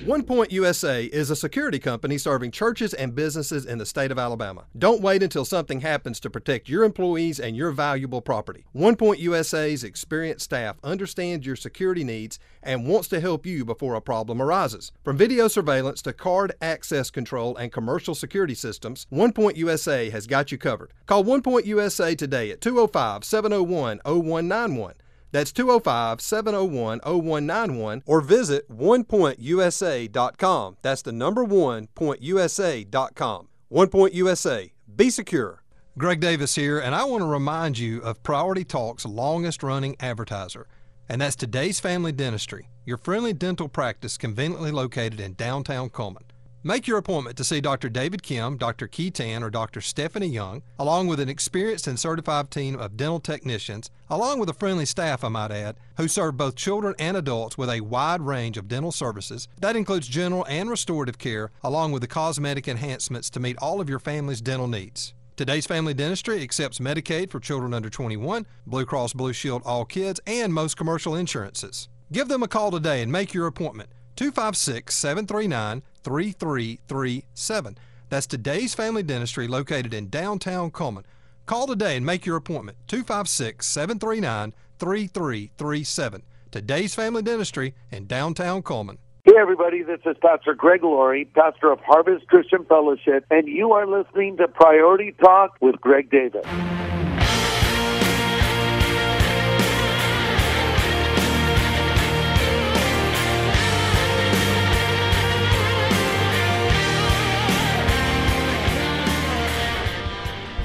Priority 0.01 0.23
Talk. 0.23 0.27
One 0.31 0.37
Point 0.37 0.51
USA 0.51 1.05
is 1.05 1.29
a 1.29 1.35
security 1.35 1.79
company 1.79 2.17
serving 2.17 2.51
churches 2.51 2.93
and 2.93 3.15
businesses 3.15 3.65
in 3.65 3.77
the 3.77 3.85
state 3.85 4.11
of 4.11 4.19
Alabama. 4.19 4.65
Don't 4.77 5.01
wait 5.01 5.23
until 5.23 5.45
something 5.45 5.81
happens 5.81 6.19
to 6.21 6.29
protect 6.29 6.69
your 6.69 6.83
employees 6.83 7.39
and 7.39 7.55
your 7.55 7.71
valuable 7.71 8.21
property. 8.21 8.65
One 8.71 8.95
Point 8.95 9.19
USA's 9.19 9.83
experienced 9.83 10.45
staff 10.45 10.77
understands 10.83 11.45
your 11.45 11.55
security 11.55 12.03
needs 12.03 12.39
and 12.63 12.87
wants 12.87 13.07
to 13.09 13.19
help 13.19 13.45
you 13.45 13.65
before 13.65 13.95
a 13.95 14.01
problem 14.01 14.41
arises. 14.41 14.91
From 15.03 15.17
video 15.17 15.47
surveillance 15.47 16.01
to 16.03 16.13
card 16.13 16.53
access 16.61 17.09
control 17.09 17.55
and 17.57 17.71
commercial 17.71 18.15
security 18.15 18.55
systems, 18.55 19.07
One 19.09 19.31
Point 19.31 19.57
USA 19.57 20.09
has 20.09 20.27
got 20.27 20.51
you 20.51 20.57
covered. 20.57 20.93
Call 21.05 21.23
One 21.23 21.41
Point 21.41 21.65
USA 21.65 22.15
today 22.15 22.51
at 22.51 22.61
205 22.61 23.23
701 23.23 24.01
0191. 24.05 24.93
That's 25.31 25.51
205 25.51 26.21
701 26.21 26.99
0191 26.99 28.03
or 28.05 28.21
visit 28.21 28.69
onepointusa.com. 28.69 30.77
That's 30.81 31.01
the 31.01 31.11
number 31.11 31.43
one 31.43 31.87
pointusa.com. 31.95 33.47
One 33.69 33.87
Point 33.87 34.13
USA. 34.13 34.71
Be 34.93 35.09
secure. 35.09 35.63
Greg 35.97 36.21
Davis 36.21 36.55
here, 36.55 36.79
and 36.79 36.95
I 36.95 37.03
want 37.03 37.21
to 37.21 37.27
remind 37.27 37.77
you 37.77 38.01
of 38.01 38.23
Priority 38.23 38.63
Talk's 38.63 39.05
longest 39.05 39.61
running 39.61 39.97
advertiser, 39.99 40.67
and 41.09 41.21
that's 41.21 41.35
Today's 41.35 41.81
Family 41.81 42.13
Dentistry, 42.13 42.69
your 42.85 42.97
friendly 42.97 43.33
dental 43.33 43.67
practice 43.67 44.17
conveniently 44.17 44.71
located 44.71 45.19
in 45.19 45.33
downtown 45.33 45.89
Cullman. 45.89 46.30
Make 46.63 46.85
your 46.85 46.99
appointment 46.99 47.37
to 47.37 47.43
see 47.43 47.59
Dr. 47.59 47.89
David 47.89 48.21
Kim, 48.21 48.55
Dr. 48.55 48.85
Keaton, 48.85 49.41
or 49.41 49.49
Dr. 49.49 49.81
Stephanie 49.81 50.27
Young, 50.27 50.61
along 50.77 51.07
with 51.07 51.19
an 51.19 51.27
experienced 51.27 51.87
and 51.87 51.99
certified 51.99 52.51
team 52.51 52.77
of 52.77 52.95
dental 52.95 53.19
technicians, 53.19 53.89
along 54.11 54.37
with 54.37 54.47
a 54.47 54.53
friendly 54.53 54.85
staff, 54.85 55.23
I 55.23 55.29
might 55.29 55.49
add, 55.49 55.77
who 55.97 56.07
serve 56.07 56.37
both 56.37 56.55
children 56.55 56.93
and 56.99 57.17
adults 57.17 57.57
with 57.57 57.71
a 57.71 57.81
wide 57.81 58.21
range 58.21 58.57
of 58.57 58.67
dental 58.67 58.91
services. 58.91 59.47
That 59.59 59.75
includes 59.75 60.07
general 60.07 60.45
and 60.47 60.69
restorative 60.69 61.17
care, 61.17 61.49
along 61.63 61.93
with 61.93 62.03
the 62.03 62.07
cosmetic 62.07 62.67
enhancements 62.67 63.31
to 63.31 63.39
meet 63.39 63.57
all 63.57 63.81
of 63.81 63.89
your 63.89 63.97
family's 63.97 64.39
dental 64.39 64.67
needs. 64.67 65.15
Today's 65.35 65.65
Family 65.65 65.95
Dentistry 65.95 66.43
accepts 66.43 66.77
Medicaid 66.77 67.31
for 67.31 67.39
children 67.39 67.73
under 67.73 67.89
21, 67.89 68.45
Blue 68.67 68.85
Cross 68.85 69.13
Blue 69.13 69.33
Shield 69.33 69.63
All 69.65 69.83
Kids, 69.83 70.19
and 70.27 70.53
most 70.53 70.77
commercial 70.77 71.15
insurances. 71.15 71.89
Give 72.11 72.27
them 72.27 72.43
a 72.43 72.47
call 72.47 72.69
today 72.69 73.01
and 73.01 73.11
make 73.11 73.33
your 73.33 73.47
appointment. 73.47 73.89
256 74.21 74.93
739 74.93 75.81
3337. 76.03 77.77
That's 78.09 78.27
today's 78.27 78.75
Family 78.75 79.01
Dentistry 79.01 79.47
located 79.47 79.95
in 79.95 80.09
downtown 80.09 80.69
Cullman. 80.69 81.05
Call 81.47 81.65
today 81.65 81.97
and 81.97 82.05
make 82.05 82.23
your 82.27 82.37
appointment. 82.37 82.77
256 82.85 83.65
739 83.65 84.53
3337. 84.77 86.21
Today's 86.51 86.93
Family 86.93 87.23
Dentistry 87.23 87.73
in 87.89 88.05
downtown 88.05 88.61
Cullman. 88.61 88.99
Hey, 89.23 89.33
everybody, 89.39 89.81
this 89.81 90.01
is 90.05 90.15
Pastor 90.21 90.53
Greg 90.53 90.83
Laurie, 90.83 91.25
pastor 91.25 91.71
of 91.71 91.79
Harvest 91.79 92.27
Christian 92.27 92.63
Fellowship, 92.65 93.25
and 93.31 93.47
you 93.47 93.71
are 93.71 93.87
listening 93.87 94.37
to 94.37 94.47
Priority 94.47 95.15
Talk 95.19 95.55
with 95.61 95.81
Greg 95.81 96.11
Davis. 96.11 96.45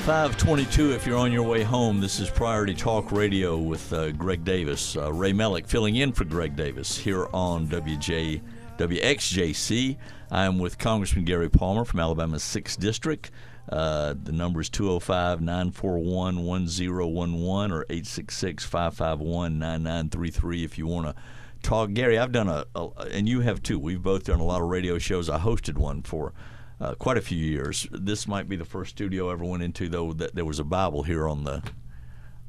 522 0.07 0.92
if 0.92 1.04
you're 1.04 1.18
on 1.18 1.32
your 1.32 1.42
way 1.42 1.64
home. 1.64 2.00
This 2.00 2.20
is 2.20 2.30
Priority 2.30 2.74
Talk 2.74 3.11
Radio 3.11 3.59
with 3.59 3.92
uh, 3.92 4.12
Greg 4.12 4.44
Davis. 4.44 4.96
Uh, 4.96 5.12
Ray 5.12 5.32
Melick 5.32 5.66
filling 5.66 5.96
in 5.96 6.12
for 6.12 6.24
Greg 6.24 6.54
Davis 6.54 6.96
here 6.96 7.26
on 7.32 7.66
WJ, 7.66 8.40
WXJC. 8.78 9.96
I'm 10.30 10.61
with 10.61 10.78
Congressman 10.78 11.24
Gary 11.24 11.50
Palmer 11.50 11.84
from 11.84 11.98
Alabama's 11.98 12.44
6th 12.44 12.78
District. 12.78 13.32
Uh, 13.68 14.14
the 14.22 14.30
number 14.30 14.61
is 14.61 14.70
205 14.70 15.40
941 15.40 16.44
1011 16.44 17.72
or 17.72 17.82
866 17.90 18.64
551 18.64 19.59
9933 19.59 20.62
if 20.62 20.78
you 20.78 20.86
want 20.86 21.09
to 21.09 21.20
talk. 21.64 21.92
Gary, 21.94 22.16
I've 22.16 22.30
done 22.30 22.48
a, 22.48 22.64
a, 22.76 22.86
and 23.11 23.28
you 23.28 23.40
have 23.40 23.61
too. 23.61 23.80
We've 23.80 24.00
both 24.00 24.22
done 24.22 24.38
a 24.38 24.44
lot 24.44 24.62
of 24.62 24.68
radio 24.68 24.98
shows. 24.98 25.28
I 25.28 25.40
hosted 25.40 25.76
one 25.76 26.02
for 26.02 26.32
uh, 26.80 26.94
quite 26.94 27.16
a 27.16 27.22
few 27.22 27.38
years. 27.38 27.86
This 27.90 28.28
might 28.28 28.48
be 28.48 28.56
the 28.56 28.64
first 28.64 28.90
studio 28.90 29.30
I 29.30 29.32
ever 29.32 29.44
went 29.44 29.62
into, 29.62 29.88
though. 29.88 30.12
That 30.12 30.34
there 30.34 30.44
was 30.44 30.58
a 30.58 30.64
Bible 30.64 31.02
here 31.02 31.28
on 31.28 31.44
the 31.44 31.62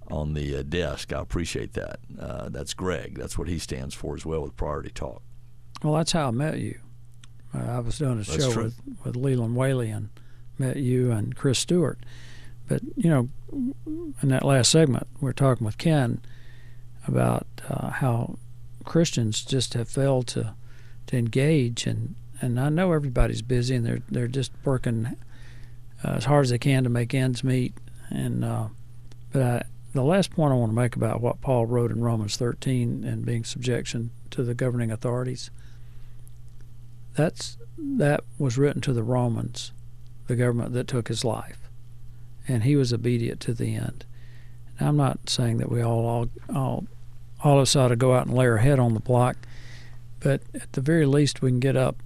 on 0.10 0.34
the 0.34 0.58
uh, 0.58 0.64
desk. 0.64 1.14
I 1.14 1.20
appreciate 1.20 1.74
that. 1.74 2.00
Uh, 2.20 2.50
that's 2.50 2.74
Greg. 2.74 3.18
That's 3.18 3.38
what 3.38 3.48
he 3.48 3.60
stands 3.60 3.94
for 3.94 4.16
as 4.16 4.26
well 4.26 4.42
with 4.42 4.56
Priority 4.56 4.90
Talk. 4.90 5.22
Well, 5.84 5.94
that's 5.94 6.12
how 6.12 6.28
I 6.28 6.32
met 6.32 6.60
you. 6.60 6.80
Uh, 7.54 7.60
I 7.60 7.80
was 7.80 7.98
doing 7.98 8.14
a 8.14 8.16
That's 8.24 8.36
show 8.36 8.52
true. 8.52 8.64
with 8.64 8.82
with 9.04 9.16
Leland 9.16 9.56
Whaley 9.56 9.90
and 9.90 10.10
met 10.58 10.78
you 10.78 11.12
and 11.12 11.36
Chris 11.36 11.60
Stewart. 11.60 12.00
But 12.68 12.82
you 12.96 13.10
know, 13.10 13.30
in 14.22 14.30
that 14.30 14.44
last 14.44 14.72
segment, 14.72 15.08
we 15.22 15.30
are 15.30 15.34
talking 15.34 15.66
with 15.66 15.78
Ken 15.78 16.22
about 17.08 17.48
uh, 17.70 17.92
how 17.92 18.38
Christians 18.84 19.44
just 19.44 19.74
have 19.76 19.88
failed 19.88 20.28
to 20.28 20.56
to 21.08 21.18
engage 21.18 21.88
and 21.88 22.16
and 22.42 22.60
I 22.60 22.70
know 22.70 22.92
everybody's 22.94 23.42
busy 23.42 23.76
and 23.76 23.86
they're 23.86 24.02
they're 24.10 24.28
just 24.28 24.52
working 24.64 25.16
uh, 26.04 26.10
as 26.10 26.26
hard 26.26 26.46
as 26.46 26.50
they 26.52 26.58
can 26.58 26.84
to 26.84 26.90
make 26.90 27.14
ends 27.14 27.44
meet. 27.44 27.74
And 28.10 28.44
uh, 28.44 28.68
but 29.32 29.42
I, 29.42 29.64
the 29.94 30.04
last 30.04 30.32
point 30.32 30.52
I 30.52 30.56
want 30.56 30.72
to 30.72 30.76
make 30.76 30.96
about 30.96 31.22
what 31.22 31.42
Paul 31.42 31.66
wrote 31.66 31.92
in 31.92 32.02
Romans 32.02 32.38
13 32.38 33.04
and 33.04 33.26
being 33.26 33.44
subjection 33.44 34.12
to 34.32 34.44
the 34.44 34.54
governing 34.54 34.92
authorities. 34.92 35.50
That's 37.16 37.58
that 37.78 38.24
was 38.38 38.58
written 38.58 38.82
to 38.82 38.94
the 38.94 39.04
Romans, 39.04 39.72
the 40.28 40.36
government 40.36 40.74
that 40.74 40.88
took 40.88 41.08
his 41.08 41.26
life, 41.26 41.70
and 42.48 42.64
he 42.64 42.76
was 42.76 42.94
obedient 42.94 43.40
to 43.42 43.54
the 43.54 43.76
end. 43.76 44.06
Now, 44.80 44.90
I'm 44.90 44.98
not 44.98 45.30
saying 45.30 45.58
that 45.58 45.72
we 45.72 45.82
all 45.82 46.06
all 46.06 46.30
all, 46.54 46.86
all 47.44 47.58
of 47.58 47.64
us 47.64 47.76
ought 47.76 47.88
to 47.88 47.96
go 47.96 48.14
out 48.14 48.28
and 48.28 48.36
lay 48.36 48.46
our 48.46 48.58
head 48.58 48.78
on 48.78 48.94
the 48.94 49.00
block, 49.00 49.38
but 50.20 50.42
at 50.54 50.74
the 50.74 50.82
very 50.82 51.08
least 51.08 51.42
we 51.42 51.50
can 51.50 51.60
get 51.60 51.76
up 51.76 51.98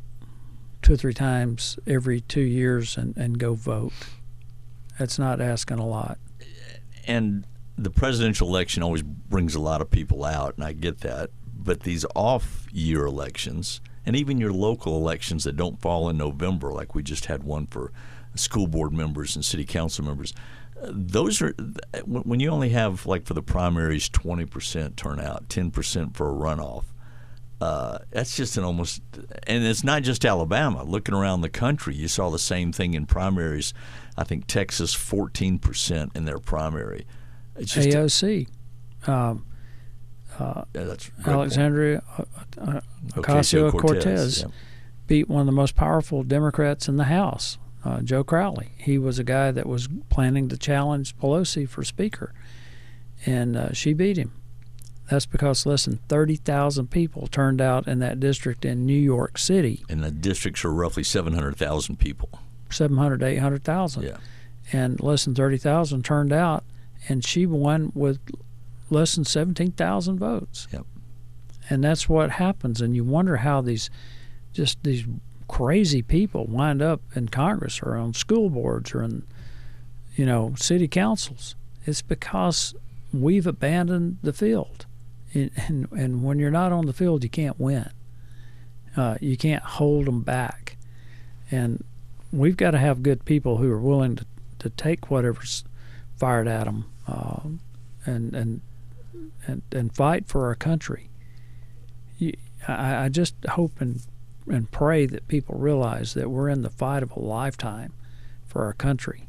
two 0.82 0.94
or 0.94 0.98
three 0.98 1.14
times 1.14 1.78
every 1.86 2.22
two 2.22 2.42
years 2.42 2.98
and, 2.98 3.16
and 3.18 3.38
go 3.38 3.54
vote. 3.54 3.94
That's 5.00 5.18
not 5.18 5.42
asking 5.42 5.80
a 5.80 5.86
lot. 5.86 6.18
And 7.08 7.46
the 7.78 7.90
presidential 7.90 8.48
election 8.48 8.84
always 8.84 9.02
brings 9.02 9.56
a 9.56 9.60
lot 9.60 9.82
of 9.82 9.90
people 9.90 10.24
out, 10.24 10.56
and 10.56 10.64
I 10.64 10.74
get 10.74 11.00
that. 11.00 11.32
But 11.54 11.82
these 11.82 12.06
off 12.16 12.68
year 12.72 13.06
elections, 13.06 13.82
and 14.06 14.16
even 14.16 14.40
your 14.40 14.54
local 14.54 14.96
elections 14.98 15.44
that 15.44 15.56
don't 15.56 15.82
fall 15.82 16.10
in 16.10 16.18
November, 16.18 16.72
like 16.72 16.96
we 16.96 17.04
just 17.04 17.26
had 17.26 17.44
one 17.44 17.68
for 17.68 17.92
school 18.36 18.68
board 18.68 18.94
members 18.94 19.36
and 19.36 19.44
city 19.44 19.66
council 19.66 20.06
members, 20.06 20.34
those 20.84 21.42
are 21.42 21.54
when 22.06 22.40
you 22.40 22.50
only 22.50 22.70
have, 22.70 23.06
like 23.06 23.26
for 23.26 23.34
the 23.34 23.44
primaries, 23.44 24.10
20% 24.10 24.96
turnout, 24.96 25.48
10% 25.48 26.16
for 26.16 26.30
a 26.30 26.34
runoff. 26.34 26.86
Uh, 27.62 28.00
that's 28.10 28.36
just 28.36 28.58
an 28.58 28.64
almost, 28.64 29.04
and 29.46 29.64
it's 29.64 29.84
not 29.84 30.02
just 30.02 30.26
Alabama. 30.26 30.84
Looking 30.84 31.14
around 31.14 31.42
the 31.42 31.50
country, 31.50 31.94
you 31.94 32.08
saw 32.08 32.32
the 32.32 32.40
same 32.40 32.72
thing 32.72 32.96
in 32.96 33.06
primaries. 33.06 33.72
I 34.18 34.24
think 34.24 34.48
Texas, 34.48 34.96
14% 34.96 36.16
in 36.16 36.26
their 36.26 36.40
primary. 36.40 37.06
It's 37.56 37.72
just 37.72 37.90
AOC. 37.90 38.48
Um, 39.08 39.46
uh, 40.40 40.64
Yeah, 40.74 40.86
that's 40.86 41.12
Alexandria 41.24 42.02
uh, 42.18 42.24
uh, 42.58 42.82
Ocasio-Cortez, 43.10 43.72
Ocasio-Cortez 43.74 44.42
yeah. 44.42 44.48
beat 45.06 45.30
one 45.30 45.42
of 45.42 45.46
the 45.46 45.52
most 45.52 45.76
powerful 45.76 46.24
Democrats 46.24 46.88
in 46.88 46.98
the 46.98 47.06
House, 47.06 47.60
uh, 47.86 48.02
Joe 48.02 48.24
Crowley. 48.24 48.70
He 48.78 48.98
was 48.98 49.20
a 49.20 49.24
guy 49.24 49.52
that 49.52 49.68
was 49.68 49.88
planning 50.10 50.50
to 50.50 50.58
challenge 50.58 51.16
Pelosi 51.18 51.70
for 51.70 51.84
Speaker, 51.84 52.34
and 53.24 53.56
uh, 53.56 53.72
she 53.72 53.94
beat 53.94 54.18
him. 54.18 54.41
That's 55.12 55.26
because 55.26 55.66
less 55.66 55.84
than 55.84 55.98
30,000 56.08 56.90
people 56.90 57.28
turned 57.28 57.60
out 57.60 57.86
in 57.86 58.00
that 58.00 58.22
district 58.22 58.64
in 58.64 58.86
New 58.86 58.94
York 58.94 59.38
City. 59.38 59.84
and 59.90 60.02
the 60.02 60.10
districts 60.10 60.64
are 60.64 60.72
roughly 60.72 61.04
700,000 61.04 62.00
people. 62.00 62.30
700 62.70 63.22
800,000. 63.22 64.04
Yeah. 64.04 64.18
And 64.72 65.02
less 65.02 65.26
than 65.26 65.36
30,000 65.36 66.06
turned 66.06 66.32
out, 66.32 66.64
and 67.10 67.26
she 67.26 67.46
won 67.46 67.92
with 67.94 68.20
less 68.90 69.16
than 69.16 69.26
17,000 69.26 70.18
votes. 70.18 70.70
Yep. 70.72 70.86
And 71.70 71.84
that's 71.84 72.08
what 72.08 72.32
happens. 72.32 72.80
And 72.80 72.96
you 72.96 73.04
wonder 73.04 73.36
how 73.38 73.60
these 73.60 73.90
just 74.54 74.82
these 74.84 75.04
crazy 75.50 76.02
people 76.02 76.46
wind 76.46 76.82
up 76.82 77.02
in 77.16 77.28
Congress 77.28 77.82
or 77.84 77.98
on 77.98 78.14
school 78.14 78.50
boards 78.50 78.96
or 78.96 79.04
in, 79.04 79.24
you 80.16 80.26
know, 80.26 80.54
city 80.56 80.88
councils. 80.88 81.56
It's 81.86 82.02
because 82.02 82.76
we've 83.12 83.46
abandoned 83.46 84.20
the 84.24 84.32
field. 84.32 84.86
And, 85.34 85.88
and, 85.92 86.24
when 86.24 86.40
you're 86.40 86.52
not 86.52 86.72
on 86.72 86.86
the 86.86 86.94
field, 86.94 87.24
you 87.24 87.30
can't 87.30 87.60
win. 87.60 87.90
Uh, 88.98 89.18
you 89.22 89.38
can't 89.38 89.64
hold 89.64 90.06
them 90.06 90.24
back. 90.24 90.76
And 91.50 91.84
we've 92.34 92.58
got 92.58 92.72
to 92.72 92.78
have 92.78 93.02
good 93.02 93.24
people 93.24 93.58
who 93.58 93.72
are 93.72 93.80
willing 93.80 94.18
to, 94.18 94.26
to 94.60 94.70
take 94.70 95.10
whatever's 95.10 95.64
fired 96.18 96.48
at 96.48 96.66
them 96.66 96.86
uh, 97.08 97.42
and, 98.06 98.34
and 98.36 98.62
and 99.48 99.62
and 99.72 99.94
fight 99.94 100.28
for 100.28 100.46
our 100.46 100.56
country. 100.56 101.10
You, 102.18 102.34
I, 102.68 103.06
I 103.06 103.10
just 103.10 103.36
hope 103.52 103.82
and 103.82 104.02
and 104.48 104.70
pray 104.72 105.06
that 105.06 105.28
people 105.28 105.58
realize 105.58 106.14
that 106.14 106.30
we're 106.30 106.50
in 106.50 106.62
the 106.62 106.70
fight 106.70 107.04
of 107.04 107.12
a 107.12 107.20
lifetime 107.20 107.94
for 108.46 108.64
our 108.66 108.74
country. 108.74 109.28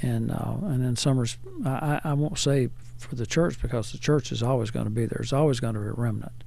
And 0.00 0.30
uh, 0.30 0.56
and 0.62 0.84
in 0.84 0.96
some 0.96 1.18
res- 1.18 1.38
I, 1.64 2.00
I 2.04 2.12
won't 2.14 2.38
say 2.38 2.68
for 3.02 3.14
the 3.14 3.26
church 3.26 3.60
because 3.60 3.92
the 3.92 3.98
church 3.98 4.32
is 4.32 4.42
always 4.42 4.70
going 4.70 4.86
to 4.86 4.90
be 4.90 5.06
there. 5.06 5.20
It's 5.20 5.32
always 5.32 5.60
going 5.60 5.74
to 5.74 5.80
be 5.80 5.88
a 5.88 5.92
remnant. 5.92 6.44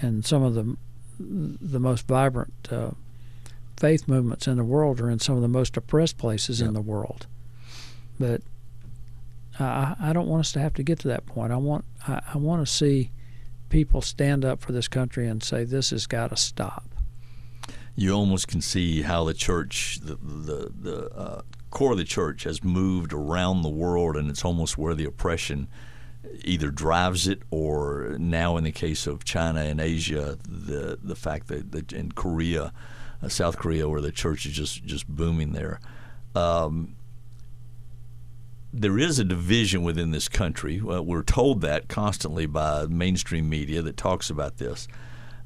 And 0.00 0.24
some 0.24 0.42
of 0.42 0.54
the 0.54 0.76
the 1.18 1.78
most 1.78 2.08
vibrant 2.08 2.52
uh, 2.72 2.90
faith 3.76 4.08
movements 4.08 4.48
in 4.48 4.56
the 4.56 4.64
world 4.64 5.00
are 5.00 5.08
in 5.08 5.20
some 5.20 5.36
of 5.36 5.42
the 5.42 5.48
most 5.48 5.76
oppressed 5.76 6.18
places 6.18 6.60
in 6.60 6.74
the 6.74 6.80
world. 6.80 7.26
But 8.18 8.42
I, 9.58 9.94
I 10.00 10.12
don't 10.12 10.26
want 10.26 10.40
us 10.40 10.52
to 10.52 10.60
have 10.60 10.74
to 10.74 10.82
get 10.82 10.98
to 11.00 11.08
that 11.08 11.26
point. 11.26 11.52
I 11.52 11.56
want 11.56 11.84
I, 12.06 12.20
I 12.34 12.38
want 12.38 12.66
to 12.66 12.72
see 12.72 13.10
people 13.68 14.02
stand 14.02 14.44
up 14.44 14.60
for 14.60 14.72
this 14.72 14.88
country 14.88 15.26
and 15.26 15.42
say 15.42 15.64
this 15.64 15.90
has 15.90 16.06
got 16.06 16.30
to 16.30 16.36
stop. 16.36 16.84
You 17.96 18.12
almost 18.12 18.48
can 18.48 18.60
see 18.60 19.02
how 19.02 19.24
the 19.24 19.34
church, 19.34 20.00
the 20.02 20.16
the, 20.16 20.72
the 20.80 21.10
uh, 21.14 21.42
core 21.74 21.92
of 21.92 21.98
the 21.98 22.04
church, 22.04 22.44
has 22.44 22.64
moved 22.64 23.12
around 23.12 23.60
the 23.60 23.68
world, 23.68 24.16
and 24.16 24.30
it's 24.30 24.44
almost 24.44 24.78
where 24.78 24.94
the 24.94 25.04
oppression 25.04 25.68
either 26.42 26.70
drives 26.70 27.28
it, 27.28 27.42
or 27.50 28.16
now 28.18 28.56
in 28.56 28.64
the 28.64 28.72
case 28.72 29.06
of 29.06 29.24
China 29.24 29.60
and 29.60 29.80
Asia, 29.80 30.38
the 30.48 30.98
the 31.02 31.16
fact 31.16 31.48
that, 31.48 31.72
that 31.72 31.92
in 31.92 32.12
Korea. 32.12 32.72
uh, 33.22 33.28
South 33.28 33.58
Korea, 33.58 33.88
where 33.88 34.00
the 34.00 34.12
church 34.12 34.46
is 34.46 34.52
just 34.52 34.84
just 34.84 35.08
booming 35.08 35.52
there. 35.52 35.80
Um, 36.34 36.96
there 38.72 38.98
is 38.98 39.18
a 39.18 39.24
division 39.24 39.84
within 39.84 40.10
this 40.10 40.28
country. 40.28 40.80
we're 40.80 41.22
told 41.22 41.60
that 41.60 41.88
constantly 41.88 42.46
by 42.46 42.86
mainstream 42.86 43.48
media 43.48 43.82
that 43.82 43.96
talks 43.96 44.30
about 44.30 44.56
this. 44.56 44.88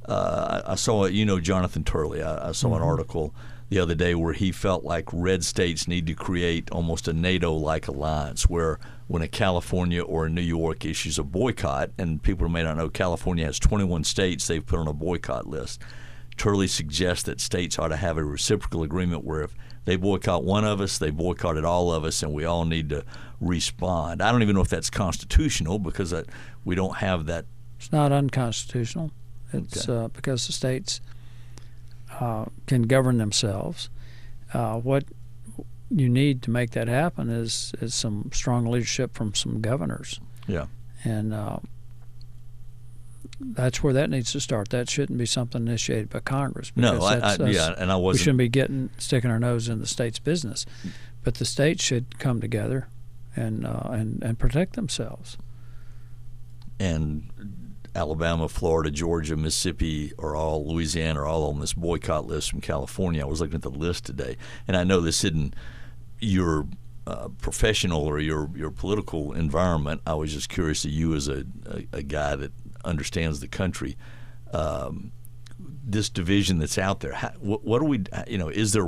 Uh, 0.07 0.63
I, 0.67 0.73
I, 0.73 0.75
saw, 0.77 1.05
you 1.05 1.27
know, 1.27 1.39
Jonathan 1.39 1.85
Turley. 1.85 2.23
I, 2.23 2.49
I 2.49 2.53
saw 2.53 2.69
mm-hmm. 2.69 2.77
an 2.77 2.83
article 2.83 3.35
the 3.69 3.79
other 3.79 3.95
day 3.95 4.15
where 4.15 4.33
he 4.33 4.51
felt 4.51 4.85
like 4.85 5.05
red 5.13 5.45
states 5.45 5.87
need 5.87 6.07
to 6.07 6.15
create 6.15 6.71
almost 6.71 7.07
a 7.09 7.13
NATO-like 7.13 7.89
alliance, 7.89 8.49
where 8.49 8.79
when 9.07 9.23
a 9.23 9.29
California 9.29 10.03
or 10.03 10.27
a 10.27 10.31
New 10.31 10.41
York 10.41 10.85
issues 10.85 11.19
a 11.19 11.25
boycott, 11.25 11.91
and 11.99 12.23
people 12.23 12.49
may 12.49 12.63
not 12.63 12.77
know, 12.77 12.89
California 12.89 13.45
has 13.45 13.59
21 13.59 14.05
states 14.05 14.47
they've 14.47 14.65
put 14.65 14.79
on 14.79 14.89
a 14.89 14.93
boycott 14.93 15.47
list. 15.47 15.83
Turley 16.37 16.69
suggests 16.69 17.25
that 17.25 17.41
states 17.41 17.79
ought 17.79 17.89
to 17.89 17.97
have 17.97 18.17
a 18.17 18.25
reciprocal 18.25 18.83
agreement 18.85 19.25
where 19.25 19.43
if 19.43 19.55
they 19.85 19.97
boycott 19.97 20.45
one 20.45 20.65
of 20.65 20.81
us, 20.81 20.99
they 20.99 21.11
boycotted 21.11 21.65
all 21.65 21.93
of 21.93 22.05
us, 22.05 22.23
and 22.23 22.33
we 22.33 22.45
all 22.45 22.65
need 22.65 22.89
to 22.91 23.05
respond. 23.41 24.23
I 24.23 24.31
don't 24.31 24.43
even 24.43 24.55
know 24.55 24.63
if 24.63 24.69
that's 24.69 24.91
constitutional 24.91 25.79
because 25.79 26.11
that, 26.11 26.27
we 26.65 26.75
don't 26.75 26.97
have 26.99 27.27
that. 27.27 27.45
It's 27.79 27.93
not 27.93 28.13
unconstitutional. 28.13 29.11
It's 29.53 29.89
okay. 29.89 30.05
uh, 30.05 30.09
because 30.09 30.47
the 30.47 30.53
states 30.53 31.01
uh, 32.21 32.47
can 32.67 32.83
govern 32.83 33.19
themselves. 33.19 33.91
Uh, 34.53 34.79
what 34.79 35.05
you 35.91 36.09
need 36.09 36.43
to 36.43 36.51
make 36.51 36.71
that 36.73 36.89
happen 36.89 37.31
is 37.31 37.73
is 37.81 37.95
some 37.95 38.31
strong 38.33 38.67
leadership 38.67 39.15
from 39.15 39.35
some 39.35 39.61
governors. 39.61 40.21
Yeah, 40.47 40.67
and 41.05 41.33
uh, 41.33 41.59
that's 43.41 43.83
where 43.83 43.93
that 43.93 44.11
needs 44.11 44.33
to 44.33 44.41
start. 44.41 44.71
That 44.71 44.91
shouldn't 44.91 45.19
be 45.19 45.27
something 45.27 45.63
initiated 45.67 46.11
by 46.11 46.21
Congress. 46.21 46.73
No, 46.77 47.01
I, 47.03 47.19
I, 47.19 47.37
yeah, 47.49 47.75
and 47.79 47.91
I 47.91 47.97
was 47.97 48.15
We 48.15 48.19
shouldn't 48.19 48.39
be 48.39 48.49
getting 48.49 48.91
sticking 48.99 49.31
our 49.31 49.39
nose 49.39 49.69
in 49.69 49.81
the 49.81 49.87
state's 49.87 50.19
business, 50.19 50.67
but 51.23 51.37
the 51.37 51.45
states 51.45 51.83
should 51.83 52.19
come 52.19 52.41
together 52.41 52.89
and 53.37 53.67
uh, 53.67 53.89
and 53.91 54.23
and 54.23 54.39
protect 54.39 54.75
themselves. 54.75 55.37
And 56.81 57.31
Alabama, 57.95 58.49
Florida, 58.49 58.91
Georgia, 58.91 59.37
Mississippi, 59.37 60.13
are 60.19 60.37
all 60.37 60.67
Louisiana 60.67 61.21
are 61.21 61.27
all 61.27 61.49
on 61.49 61.61
this 61.61 61.73
boycott 61.73 62.27
list 62.27 62.51
from 62.51 62.61
California. 62.61 63.23
I 63.23 63.27
was 63.27 63.41
looking 63.41 63.57
at 63.57 63.63
the 63.63 63.71
list 63.71 64.05
today, 64.05 64.37
and 64.67 64.77
I 64.77 64.85
know 64.85 65.01
this 65.01 65.25
isn't 65.25 65.55
your 66.21 66.67
uh, 67.07 67.29
professional 67.41 68.03
or 68.03 68.19
your 68.19 68.51
your 68.55 68.71
political 68.71 69.33
environment. 69.33 70.03
I 70.07 70.15
was 70.15 70.33
just 70.33 70.49
curious 70.49 70.83
to 70.83 70.91
you 70.91 71.15
as 71.15 71.29
a, 71.29 71.45
a, 71.67 71.99
a 71.99 72.03
guy 72.03 72.37
that 72.37 72.53
understands 72.85 73.41
the 73.41 73.49
country. 73.49 73.97
Um, 74.53 75.13
this 75.59 76.09
division 76.09 76.59
that's 76.59 76.79
out 76.79 77.01
there. 77.01 77.13
How, 77.13 77.31
what, 77.41 77.65
what 77.65 77.81
do 77.81 77.87
we? 77.87 78.03
You 78.27 78.39
know, 78.39 78.49
is 78.49 78.73
there? 78.73 78.87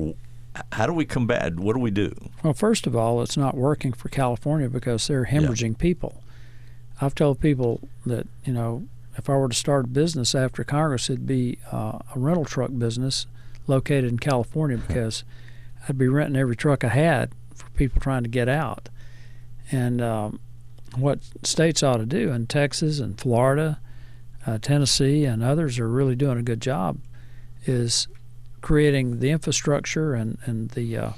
How 0.72 0.86
do 0.86 0.92
we 0.92 1.05
combat? 1.05 1.59
What 1.59 1.74
do 1.74 1.80
we 1.80 1.90
do? 1.90 2.12
Well, 2.42 2.55
first 2.55 2.86
of 2.86 2.96
all, 2.96 3.22
it's 3.22 3.36
not 3.36 3.57
working 3.57 3.92
for 3.92 4.09
California 4.09 4.68
because 4.68 5.07
they're 5.07 5.26
hemorrhaging 5.26 5.72
yeah. 5.72 5.78
people. 5.78 6.22
I've 7.01 7.14
told 7.14 7.40
people 7.40 7.88
that 8.05 8.26
you 8.44 8.53
know 8.53 8.86
if 9.16 9.28
I 9.28 9.36
were 9.36 9.48
to 9.48 9.55
start 9.55 9.86
a 9.86 9.88
business 9.88 10.34
after 10.34 10.64
Congress, 10.64 11.11
it'd 11.11 11.26
be 11.26 11.59
uh, 11.72 11.98
a 12.14 12.18
rental 12.18 12.44
truck 12.44 12.70
business 12.76 13.26
located 13.66 14.05
in 14.05 14.18
California 14.18 14.78
because 14.78 15.24
I'd 15.88 15.98
be 15.98 16.09
renting 16.09 16.40
every 16.40 16.57
truck 16.57 16.84
I 16.84 16.88
had 16.88 17.30
for 17.55 17.68
people 17.70 18.01
trying 18.01 18.22
to 18.22 18.28
get 18.28 18.48
out. 18.48 18.88
And 19.70 20.01
um, 20.01 20.40
what 20.96 21.20
states 21.42 21.82
ought 21.82 21.98
to 21.98 22.07
do, 22.07 22.30
and 22.30 22.48
Texas 22.48 22.98
and 22.98 23.18
Florida, 23.18 23.78
uh, 24.46 24.59
Tennessee, 24.59 25.24
and 25.24 25.42
others 25.42 25.78
are 25.78 25.88
really 25.88 26.16
doing 26.16 26.38
a 26.38 26.42
good 26.42 26.61
job, 26.61 26.98
is 27.66 28.09
creating 28.61 29.20
the 29.20 29.30
infrastructure 29.30 30.14
and 30.14 30.38
and 30.44 30.70
the 30.70 30.96
uh, 30.96 31.11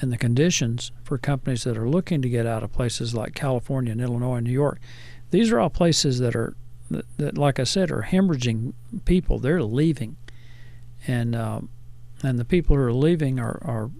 and 0.00 0.12
the 0.12 0.18
conditions 0.18 0.92
for 1.04 1.18
companies 1.18 1.64
that 1.64 1.78
are 1.78 1.88
looking 1.88 2.22
to 2.22 2.28
get 2.28 2.46
out 2.46 2.62
of 2.62 2.72
places 2.72 3.14
like 3.14 3.34
California 3.34 3.92
and 3.92 4.00
Illinois 4.00 4.36
and 4.36 4.46
New 4.46 4.52
York. 4.52 4.78
These 5.30 5.50
are 5.50 5.58
all 5.58 5.70
places 5.70 6.18
that 6.18 6.36
are 6.36 6.54
that, 6.90 7.04
that 7.16 7.38
like 7.38 7.58
I 7.58 7.64
said, 7.64 7.90
are 7.90 8.08
hemorrhaging 8.10 8.74
people. 9.04 9.38
They're 9.38 9.62
leaving, 9.62 10.16
and 11.06 11.34
um, 11.34 11.68
and 12.22 12.38
the 12.38 12.44
people 12.44 12.76
who 12.76 12.82
are 12.82 12.92
leaving 12.92 13.40
are, 13.40 13.60
are 13.64 13.90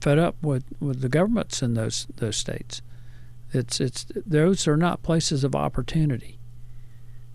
fed 0.00 0.18
up 0.18 0.36
with, 0.42 0.64
with 0.80 1.00
the 1.00 1.08
governments 1.08 1.62
in 1.62 1.74
those 1.74 2.06
those 2.16 2.36
states. 2.36 2.82
It's 3.52 3.80
it's 3.80 4.06
those 4.14 4.66
are 4.66 4.76
not 4.76 5.02
places 5.02 5.44
of 5.44 5.54
opportunity, 5.54 6.38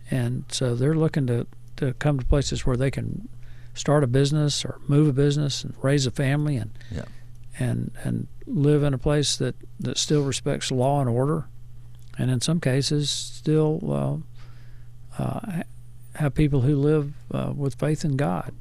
and 0.09 0.45
so 0.49 0.75
they're 0.75 0.95
looking 0.95 1.27
to, 1.27 1.47
to 1.77 1.93
come 1.93 2.19
to 2.19 2.25
places 2.25 2.65
where 2.65 2.77
they 2.77 2.91
can 2.91 3.27
start 3.73 4.03
a 4.03 4.07
business 4.07 4.63
or 4.63 4.79
move 4.87 5.07
a 5.07 5.13
business 5.13 5.63
and 5.63 5.73
raise 5.81 6.05
a 6.05 6.11
family 6.11 6.57
and 6.57 6.71
yeah. 6.91 7.05
And 7.59 7.91
and 8.03 8.27
live 8.45 8.83
in 8.83 8.93
a 8.93 8.97
place 8.97 9.37
that, 9.37 9.55
that 9.79 9.97
still 9.97 10.23
respects 10.23 10.71
law 10.71 10.99
and 10.99 11.09
order, 11.09 11.45
and 12.17 12.29
in 12.29 12.41
some 12.41 12.59
cases 12.59 13.09
still 13.09 14.23
uh, 15.19 15.23
uh, 15.23 15.63
have 16.15 16.33
people 16.33 16.61
who 16.61 16.75
live 16.75 17.13
uh, 17.31 17.53
with 17.55 17.75
faith 17.75 18.03
in 18.03 18.15
God. 18.15 18.53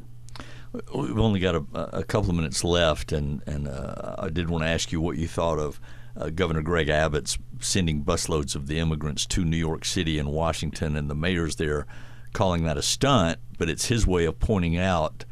We've 0.95 1.19
only 1.19 1.41
got 1.41 1.55
a, 1.55 1.65
a 1.99 2.05
couple 2.05 2.31
of 2.31 2.37
minutes 2.37 2.65
left, 2.65 3.13
and 3.13 3.43
and 3.47 3.69
uh, 3.69 4.17
I 4.19 4.29
did 4.29 4.49
want 4.49 4.65
to 4.65 4.69
ask 4.69 4.93
you 4.93 5.01
what 5.01 5.19
you 5.19 5.29
thought 5.29 5.59
of 5.59 5.81
uh, 6.17 6.31
Governor 6.31 6.63
Greg 6.63 6.89
Abbott's 6.89 7.39
sending 7.61 8.05
busloads 8.05 8.55
of 8.55 8.67
the 8.67 8.79
immigrants 8.79 9.27
to 9.27 9.45
New 9.45 9.57
York 9.57 9.85
City 9.85 10.19
and 10.19 10.31
Washington, 10.31 10.97
and 10.97 11.11
the 11.11 11.15
mayors 11.15 11.57
there 11.57 11.87
calling 12.33 12.65
that 12.65 12.79
a 12.79 12.83
stunt, 12.83 13.39
but 13.59 13.69
it's 13.69 13.87
his 13.87 14.07
way 14.07 14.25
of 14.25 14.39
pointing 14.39 14.79
out 14.79 15.25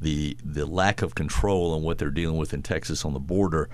the 0.00 0.36
the 0.44 0.66
lack 0.66 1.02
of 1.02 1.14
control 1.14 1.74
and 1.74 1.84
what 1.84 1.98
they're 1.98 2.10
dealing 2.10 2.36
with 2.36 2.54
in 2.54 2.62
Texas 2.62 3.04
on 3.04 3.12
the 3.12 3.20
border. 3.20 3.68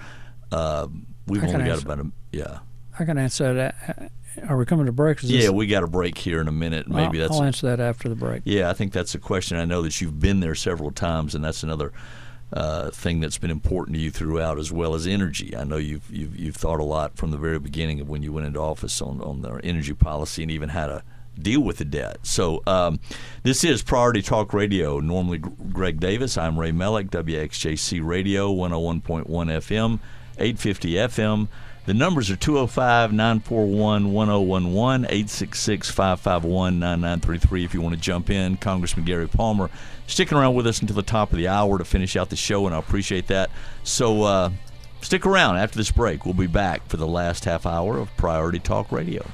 Uh, 0.50 0.88
we've 1.26 1.42
only 1.42 1.52
got 1.52 1.62
answer, 1.62 1.86
about 1.86 2.00
a 2.00 2.10
yeah. 2.32 2.58
I 2.98 3.04
can 3.04 3.18
answer 3.18 3.54
that. 3.54 4.12
Are 4.48 4.56
we 4.56 4.64
coming 4.64 4.86
to 4.86 4.92
break? 4.92 5.18
yeah, 5.22 5.50
we 5.50 5.66
got 5.66 5.84
a 5.84 5.86
break 5.86 6.18
here 6.18 6.40
in 6.40 6.48
a 6.48 6.52
minute. 6.52 6.88
Maybe 6.88 7.20
I'll, 7.20 7.28
that's. 7.28 7.40
I'll 7.40 7.46
answer 7.46 7.68
that 7.68 7.80
after 7.80 8.08
the 8.08 8.14
break. 8.14 8.42
Yeah, 8.44 8.70
I 8.70 8.72
think 8.72 8.92
that's 8.92 9.14
a 9.14 9.18
question. 9.18 9.58
I 9.58 9.64
know 9.64 9.82
that 9.82 10.00
you've 10.00 10.18
been 10.18 10.40
there 10.40 10.54
several 10.54 10.90
times, 10.90 11.34
and 11.34 11.44
that's 11.44 11.62
another 11.62 11.92
uh, 12.52 12.90
thing 12.90 13.20
that's 13.20 13.38
been 13.38 13.50
important 13.50 13.96
to 13.96 14.02
you 14.02 14.10
throughout, 14.10 14.58
as 14.58 14.72
well 14.72 14.94
as 14.94 15.06
energy. 15.06 15.56
I 15.56 15.64
know 15.64 15.76
you've, 15.76 16.08
you've 16.10 16.36
you've 16.36 16.56
thought 16.56 16.80
a 16.80 16.84
lot 16.84 17.16
from 17.16 17.30
the 17.30 17.36
very 17.36 17.58
beginning 17.58 18.00
of 18.00 18.08
when 18.08 18.22
you 18.22 18.32
went 18.32 18.46
into 18.46 18.60
office 18.60 19.00
on 19.00 19.20
on 19.20 19.42
their 19.42 19.60
energy 19.64 19.94
policy, 19.94 20.42
and 20.42 20.50
even 20.50 20.70
how 20.70 20.86
to 20.88 21.02
deal 21.40 21.60
with 21.60 21.78
the 21.78 21.84
debt. 21.84 22.18
So 22.22 22.62
um, 22.66 23.00
this 23.42 23.64
is 23.64 23.82
Priority 23.82 24.22
Talk 24.22 24.52
Radio. 24.52 25.00
Normally, 25.00 25.38
Greg 25.38 26.00
Davis. 26.00 26.38
I'm 26.38 26.58
Ray 26.58 26.72
Melick, 26.72 27.10
WXJC 27.10 28.04
Radio, 28.04 28.52
101.1 28.52 29.26
FM, 29.26 29.98
850 30.38 30.92
FM. 30.92 31.48
The 31.86 31.92
numbers 31.92 32.30
are 32.30 32.36
205 32.36 33.12
941 33.12 34.12
1011, 34.12 35.04
866 35.04 35.90
551 35.90 36.78
9933 36.78 37.64
if 37.64 37.74
you 37.74 37.82
want 37.82 37.94
to 37.94 38.00
jump 38.00 38.30
in. 38.30 38.56
Congressman 38.56 39.04
Gary 39.04 39.28
Palmer 39.28 39.68
sticking 40.06 40.38
around 40.38 40.54
with 40.54 40.66
us 40.66 40.80
until 40.80 40.96
the 40.96 41.02
top 41.02 41.30
of 41.30 41.36
the 41.36 41.48
hour 41.48 41.76
to 41.76 41.84
finish 41.84 42.16
out 42.16 42.30
the 42.30 42.36
show, 42.36 42.64
and 42.64 42.74
I 42.74 42.78
appreciate 42.78 43.26
that. 43.26 43.50
So 43.82 44.22
uh, 44.22 44.50
stick 45.02 45.26
around 45.26 45.58
after 45.58 45.76
this 45.76 45.90
break. 45.90 46.24
We'll 46.24 46.32
be 46.32 46.46
back 46.46 46.86
for 46.88 46.96
the 46.96 47.06
last 47.06 47.44
half 47.44 47.66
hour 47.66 47.98
of 47.98 48.14
Priority 48.16 48.60
Talk 48.60 48.90
Radio. 48.90 49.26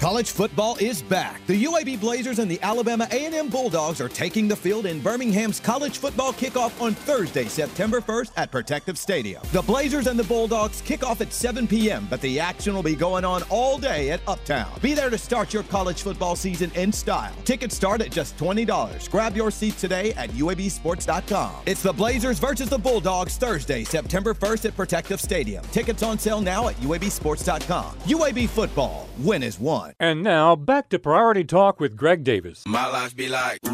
College 0.00 0.30
football 0.30 0.78
is 0.80 1.02
back. 1.02 1.46
The 1.46 1.64
UAB 1.64 2.00
Blazers 2.00 2.38
and 2.38 2.50
the 2.50 2.58
Alabama 2.62 3.06
A&M 3.10 3.50
Bulldogs 3.50 4.00
are 4.00 4.08
taking 4.08 4.48
the 4.48 4.56
field 4.56 4.86
in 4.86 4.98
Birmingham's 4.98 5.60
college 5.60 5.98
football 5.98 6.32
kickoff 6.32 6.80
on 6.80 6.94
Thursday, 6.94 7.44
September 7.44 8.00
1st 8.00 8.30
at 8.38 8.50
Protective 8.50 8.96
Stadium. 8.96 9.42
The 9.52 9.60
Blazers 9.60 10.06
and 10.06 10.18
the 10.18 10.24
Bulldogs 10.24 10.80
kick 10.80 11.04
off 11.04 11.20
at 11.20 11.34
7 11.34 11.68
p.m., 11.68 12.06
but 12.08 12.18
the 12.22 12.40
action 12.40 12.74
will 12.74 12.82
be 12.82 12.94
going 12.94 13.26
on 13.26 13.42
all 13.50 13.76
day 13.76 14.10
at 14.10 14.22
Uptown. 14.26 14.72
Be 14.80 14.94
there 14.94 15.10
to 15.10 15.18
start 15.18 15.52
your 15.52 15.64
college 15.64 16.00
football 16.00 16.34
season 16.34 16.72
in 16.74 16.92
style. 16.92 17.34
Tickets 17.44 17.76
start 17.76 18.00
at 18.00 18.10
just 18.10 18.38
$20. 18.38 19.10
Grab 19.10 19.36
your 19.36 19.50
seat 19.50 19.76
today 19.76 20.14
at 20.14 20.30
UABsports.com. 20.30 21.52
It's 21.66 21.82
the 21.82 21.92
Blazers 21.92 22.38
versus 22.38 22.70
the 22.70 22.78
Bulldogs 22.78 23.36
Thursday, 23.36 23.84
September 23.84 24.32
1st 24.32 24.64
at 24.64 24.76
Protective 24.76 25.20
Stadium. 25.20 25.62
Tickets 25.72 26.02
on 26.02 26.18
sale 26.18 26.40
now 26.40 26.68
at 26.68 26.76
UABsports.com. 26.76 27.96
UAB 28.06 28.48
football. 28.48 29.06
Win 29.18 29.42
is 29.42 29.60
one. 29.98 30.08
And 30.08 30.22
now 30.22 30.56
back 30.56 30.88
to 30.90 30.98
Priority 30.98 31.44
Talk 31.44 31.80
with 31.80 31.96
Greg 31.96 32.24
Davis. 32.24 32.64
My 32.66 32.86
life 32.86 33.16
be 33.16 33.28
like, 33.28 33.58
ooh, 33.66 33.70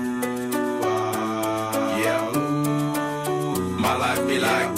yeah, 2.00 2.36
ooh. 2.36 3.70
My 3.78 3.96
life 3.96 4.26
be 4.26 4.38
like, 4.38 4.76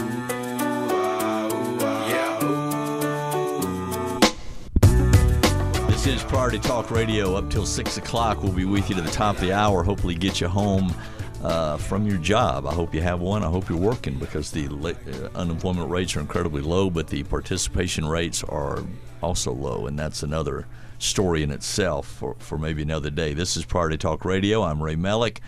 This 5.88 6.06
is 6.06 6.22
Priority 6.22 6.60
Talk 6.60 6.90
Radio 6.92 7.34
up 7.34 7.50
till 7.50 7.66
6 7.66 7.96
o'clock. 7.96 8.42
We'll 8.42 8.52
be 8.52 8.64
with 8.64 8.88
you 8.88 8.94
to 8.94 9.02
the 9.02 9.10
top 9.10 9.34
of 9.34 9.40
the 9.40 9.52
hour, 9.52 9.82
hopefully 9.82 10.14
get 10.14 10.40
you 10.40 10.46
home 10.46 10.94
uh, 11.42 11.76
from 11.76 12.06
your 12.06 12.18
job. 12.18 12.66
I 12.66 12.72
hope 12.72 12.94
you 12.94 13.00
have 13.00 13.20
one. 13.20 13.42
I 13.42 13.48
hope 13.48 13.68
you're 13.68 13.78
working 13.78 14.14
because 14.14 14.52
the 14.52 14.66
uh, 14.68 15.38
unemployment 15.38 15.90
rates 15.90 16.16
are 16.16 16.20
incredibly 16.20 16.62
low, 16.62 16.88
but 16.88 17.08
the 17.08 17.24
participation 17.24 18.06
rates 18.06 18.44
are 18.44 18.84
also 19.22 19.52
low, 19.52 19.86
and 19.86 19.98
that's 19.98 20.22
another 20.22 20.66
story 20.98 21.42
in 21.42 21.50
itself 21.50 22.06
for, 22.06 22.36
for 22.38 22.58
maybe 22.58 22.82
another 22.82 23.10
day. 23.10 23.34
This 23.34 23.56
is 23.56 23.64
Priority 23.64 23.98
Talk 23.98 24.24
Radio. 24.24 24.62
I'm 24.62 24.82
Ray 24.82 24.96
Melick. 24.96 25.38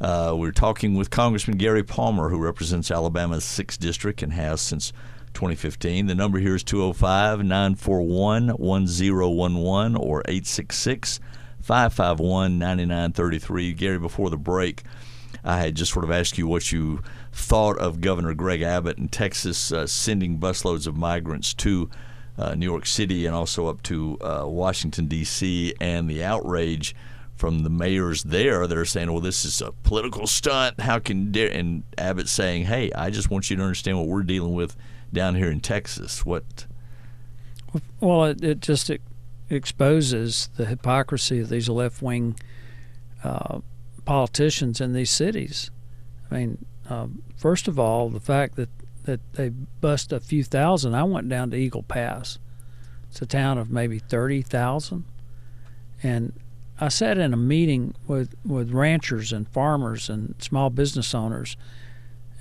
Uh, 0.00 0.34
we're 0.36 0.52
talking 0.52 0.94
with 0.94 1.10
Congressman 1.10 1.58
Gary 1.58 1.82
Palmer, 1.82 2.28
who 2.28 2.38
represents 2.38 2.90
Alabama's 2.90 3.44
6th 3.44 3.78
District 3.78 4.22
and 4.22 4.32
has 4.32 4.60
since 4.60 4.92
2015. 5.34 6.06
The 6.06 6.14
number 6.14 6.38
here 6.38 6.54
is 6.54 6.64
205 6.64 7.44
941 7.44 8.48
1011 8.48 9.96
or 9.96 10.22
866 10.26 11.20
551 11.60 12.58
9933. 12.58 13.72
Gary, 13.74 13.98
before 13.98 14.30
the 14.30 14.36
break, 14.36 14.82
I 15.44 15.58
had 15.60 15.74
just 15.74 15.92
sort 15.92 16.04
of 16.04 16.10
asked 16.10 16.38
you 16.38 16.46
what 16.46 16.72
you 16.72 17.02
thought 17.32 17.78
of 17.78 18.00
Governor 18.00 18.34
Greg 18.34 18.62
Abbott 18.62 18.98
in 18.98 19.08
Texas 19.08 19.72
uh, 19.72 19.86
sending 19.86 20.38
busloads 20.38 20.86
of 20.86 20.96
migrants 20.96 21.54
to 21.54 21.88
uh, 22.38 22.54
New 22.54 22.66
York 22.66 22.86
City 22.86 23.26
and 23.26 23.34
also 23.34 23.66
up 23.66 23.82
to 23.84 24.18
uh, 24.20 24.44
Washington, 24.46 25.06
D.C., 25.06 25.74
and 25.80 26.08
the 26.08 26.24
outrage 26.24 26.94
from 27.34 27.64
the 27.64 27.70
mayors 27.70 28.22
there 28.22 28.66
that 28.66 28.78
are 28.78 28.84
saying, 28.84 29.10
well, 29.10 29.20
this 29.20 29.44
is 29.44 29.60
a 29.60 29.72
political 29.72 30.26
stunt. 30.26 30.80
How 30.80 30.98
can, 30.98 31.36
and 31.36 31.82
Abbott 31.98 32.28
saying, 32.28 32.64
hey, 32.66 32.92
I 32.92 33.10
just 33.10 33.30
want 33.30 33.50
you 33.50 33.56
to 33.56 33.62
understand 33.62 33.98
what 33.98 34.06
we're 34.06 34.22
dealing 34.22 34.54
with 34.54 34.76
down 35.12 35.34
here 35.34 35.50
in 35.50 35.60
Texas. 35.60 36.24
What? 36.24 36.66
Well, 38.00 38.24
it, 38.24 38.42
it 38.44 38.60
just 38.60 38.90
it 38.90 39.00
exposes 39.50 40.50
the 40.56 40.66
hypocrisy 40.66 41.40
of 41.40 41.48
these 41.48 41.68
left 41.68 42.00
wing 42.00 42.36
uh, 43.24 43.60
politicians 44.04 44.80
in 44.80 44.92
these 44.92 45.10
cities. 45.10 45.70
I 46.30 46.34
mean, 46.34 46.64
um, 46.88 47.22
first 47.36 47.68
of 47.68 47.78
all, 47.78 48.08
the 48.08 48.20
fact 48.20 48.56
that, 48.56 48.68
that 49.04 49.20
they 49.34 49.48
bust 49.48 50.12
a 50.12 50.20
few 50.20 50.44
thousand. 50.44 50.94
I 50.94 51.04
went 51.04 51.28
down 51.28 51.50
to 51.50 51.56
Eagle 51.56 51.82
Pass. 51.82 52.38
It's 53.10 53.20
a 53.20 53.26
town 53.26 53.58
of 53.58 53.70
maybe 53.70 53.98
30,000. 53.98 55.04
And 56.02 56.32
I 56.80 56.88
sat 56.88 57.18
in 57.18 57.32
a 57.32 57.36
meeting 57.36 57.94
with, 58.06 58.34
with 58.44 58.72
ranchers 58.72 59.32
and 59.32 59.48
farmers 59.48 60.08
and 60.08 60.34
small 60.38 60.70
business 60.70 61.14
owners, 61.14 61.56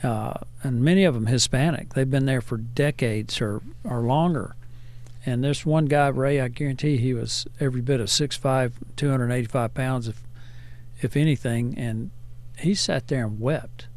uh, 0.01 0.33
and 0.63 0.81
many 0.81 1.03
of 1.03 1.13
them 1.13 1.27
Hispanic. 1.27 1.93
They've 1.93 2.09
been 2.09 2.25
there 2.25 2.41
for 2.41 2.57
decades 2.57 3.41
or, 3.41 3.61
or 3.83 4.01
longer. 4.01 4.55
And 5.25 5.43
this 5.43 5.65
one 5.65 5.85
guy, 5.85 6.07
Ray, 6.07 6.41
I 6.41 6.47
guarantee 6.47 6.97
he 6.97 7.13
was 7.13 7.45
every 7.59 7.81
bit 7.81 7.99
of 7.99 8.07
6'5, 8.07 8.71
285 8.95 9.73
pounds, 9.73 10.07
if, 10.07 10.23
if 11.01 11.15
anything, 11.15 11.77
and 11.77 12.09
he 12.57 12.73
sat 12.73 13.07
there 13.07 13.25
and 13.25 13.39
wept. 13.39 13.87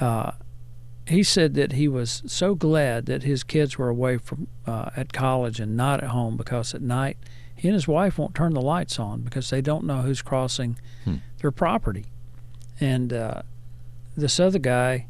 Uh, 0.00 0.32
he 1.06 1.22
said 1.22 1.54
that 1.54 1.72
he 1.72 1.86
was 1.86 2.22
so 2.26 2.54
glad 2.54 3.06
that 3.06 3.22
his 3.22 3.44
kids 3.44 3.76
were 3.76 3.88
away 3.88 4.16
from 4.16 4.48
uh, 4.66 4.90
at 4.96 5.12
college 5.12 5.60
and 5.60 5.76
not 5.76 6.02
at 6.02 6.10
home 6.10 6.36
because 6.36 6.74
at 6.74 6.80
night 6.80 7.18
he 7.54 7.68
and 7.68 7.74
his 7.74 7.86
wife 7.86 8.18
won't 8.18 8.34
turn 8.34 8.54
the 8.54 8.60
lights 8.60 8.98
on 8.98 9.20
because 9.20 9.50
they 9.50 9.60
don't 9.60 9.84
know 9.84 10.02
who's 10.02 10.22
crossing 10.22 10.78
hmm. 11.04 11.16
their 11.40 11.50
property. 11.50 12.06
And 12.80 13.12
uh, 13.12 13.42
this 14.16 14.40
other 14.40 14.58
guy, 14.58 15.06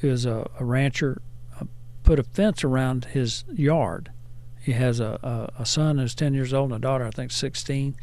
who 0.00 0.08
is 0.08 0.24
a, 0.26 0.48
a 0.58 0.64
rancher, 0.64 1.20
uh, 1.60 1.64
put 2.02 2.18
a 2.18 2.22
fence 2.22 2.62
around 2.62 3.06
his 3.06 3.44
yard. 3.52 4.10
He 4.60 4.72
has 4.72 5.00
a, 5.00 5.18
a, 5.58 5.62
a, 5.62 5.66
son 5.66 5.98
who's 5.98 6.14
ten 6.14 6.34
years 6.34 6.54
old 6.54 6.70
and 6.70 6.76
a 6.76 6.80
daughter, 6.80 7.04
I 7.04 7.10
think, 7.10 7.32
sixteen. 7.32 7.96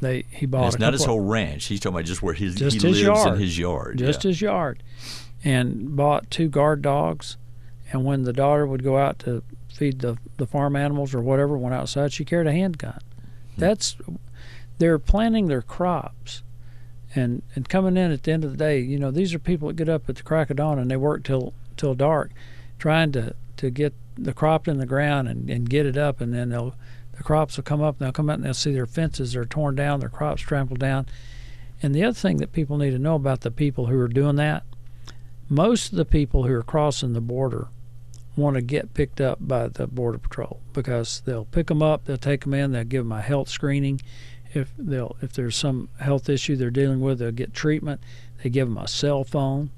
They 0.00 0.24
he 0.30 0.46
bought. 0.46 0.64
And 0.64 0.74
it's 0.74 0.80
not 0.80 0.92
his 0.94 1.04
whole 1.04 1.20
ranch. 1.20 1.66
He's 1.66 1.80
talking 1.80 1.96
about 1.96 2.06
just 2.06 2.22
where 2.22 2.34
his 2.34 2.54
just 2.54 2.80
he 2.80 2.88
his 2.88 3.02
lives 3.02 3.18
yard. 3.18 3.34
in 3.34 3.40
his 3.40 3.58
yard. 3.58 3.98
Just 3.98 4.24
yeah. 4.24 4.28
his 4.30 4.40
yard, 4.40 4.82
and 5.46 5.94
bought 5.94 6.28
two 6.28 6.48
guard 6.48 6.82
dogs. 6.82 7.36
And 7.92 8.04
when 8.04 8.24
the 8.24 8.32
daughter 8.32 8.66
would 8.66 8.82
go 8.82 8.98
out 8.98 9.20
to 9.20 9.44
feed 9.72 10.00
the 10.00 10.18
the 10.36 10.46
farm 10.46 10.74
animals 10.74 11.14
or 11.14 11.22
whatever, 11.22 11.56
went 11.56 11.74
outside, 11.74 12.12
she 12.12 12.24
carried 12.24 12.48
a 12.48 12.52
handgun. 12.52 12.98
Hmm. 13.54 13.60
That's 13.60 13.96
they're 14.78 14.98
planting 14.98 15.46
their 15.46 15.62
crops 15.62 16.42
and 17.14 17.42
and 17.54 17.68
coming 17.68 17.96
in 17.96 18.10
at 18.10 18.24
the 18.24 18.32
end 18.32 18.44
of 18.44 18.50
the 18.50 18.56
day, 18.56 18.80
you 18.80 18.98
know, 18.98 19.12
these 19.12 19.32
are 19.32 19.38
people 19.38 19.68
that 19.68 19.76
get 19.76 19.88
up 19.88 20.08
at 20.08 20.16
the 20.16 20.22
crack 20.24 20.50
of 20.50 20.56
dawn 20.56 20.78
and 20.78 20.90
they 20.90 20.96
work 20.96 21.22
till 21.22 21.54
till 21.76 21.94
dark, 21.94 22.32
trying 22.78 23.12
to 23.12 23.34
to 23.58 23.70
get 23.70 23.94
the 24.18 24.34
crop 24.34 24.66
in 24.66 24.78
the 24.78 24.86
ground 24.86 25.28
and, 25.28 25.48
and 25.48 25.70
get 25.70 25.86
it 25.86 25.96
up, 25.96 26.20
and 26.20 26.34
then 26.34 26.48
they'll 26.48 26.74
the 27.16 27.22
crops 27.22 27.56
will 27.56 27.64
come 27.64 27.80
up 27.80 27.98
and 27.98 28.06
they'll 28.06 28.12
come 28.12 28.28
out 28.28 28.34
and 28.34 28.44
they'll 28.44 28.52
see 28.54 28.74
their 28.74 28.86
fences 28.86 29.36
are 29.36 29.46
torn 29.46 29.76
down, 29.76 30.00
their 30.00 30.08
crops 30.08 30.42
trampled 30.42 30.80
down. 30.80 31.06
And 31.82 31.94
the 31.94 32.04
other 32.04 32.14
thing 32.14 32.38
that 32.38 32.52
people 32.52 32.78
need 32.78 32.90
to 32.90 32.98
know 32.98 33.14
about 33.14 33.42
the 33.42 33.50
people 33.50 33.86
who 33.86 33.98
are 34.00 34.08
doing 34.08 34.36
that, 34.36 34.64
most 35.48 35.92
of 35.92 35.96
the 35.96 36.04
people 36.04 36.44
who 36.44 36.54
are 36.54 36.62
crossing 36.62 37.12
the 37.12 37.20
border 37.20 37.68
want 38.36 38.56
to 38.56 38.62
get 38.62 38.94
picked 38.94 39.20
up 39.20 39.38
by 39.40 39.68
the 39.68 39.86
border 39.86 40.18
patrol 40.18 40.60
because 40.72 41.22
they'll 41.24 41.46
pick 41.46 41.68
them 41.68 41.82
up, 41.82 42.04
they'll 42.04 42.16
take 42.16 42.42
them 42.42 42.54
in, 42.54 42.72
they'll 42.72 42.84
give 42.84 43.04
them 43.04 43.12
a 43.12 43.22
health 43.22 43.48
screening, 43.48 44.00
if 44.54 44.72
they'll 44.78 45.16
if 45.20 45.32
there's 45.32 45.56
some 45.56 45.88
health 46.00 46.28
issue 46.28 46.56
they're 46.56 46.70
dealing 46.70 47.00
with, 47.00 47.18
they'll 47.18 47.30
get 47.30 47.52
treatment. 47.52 48.00
They 48.42 48.50
give 48.50 48.68
them 48.68 48.78
a 48.78 48.88
cell 48.88 49.24
phone, 49.24 49.70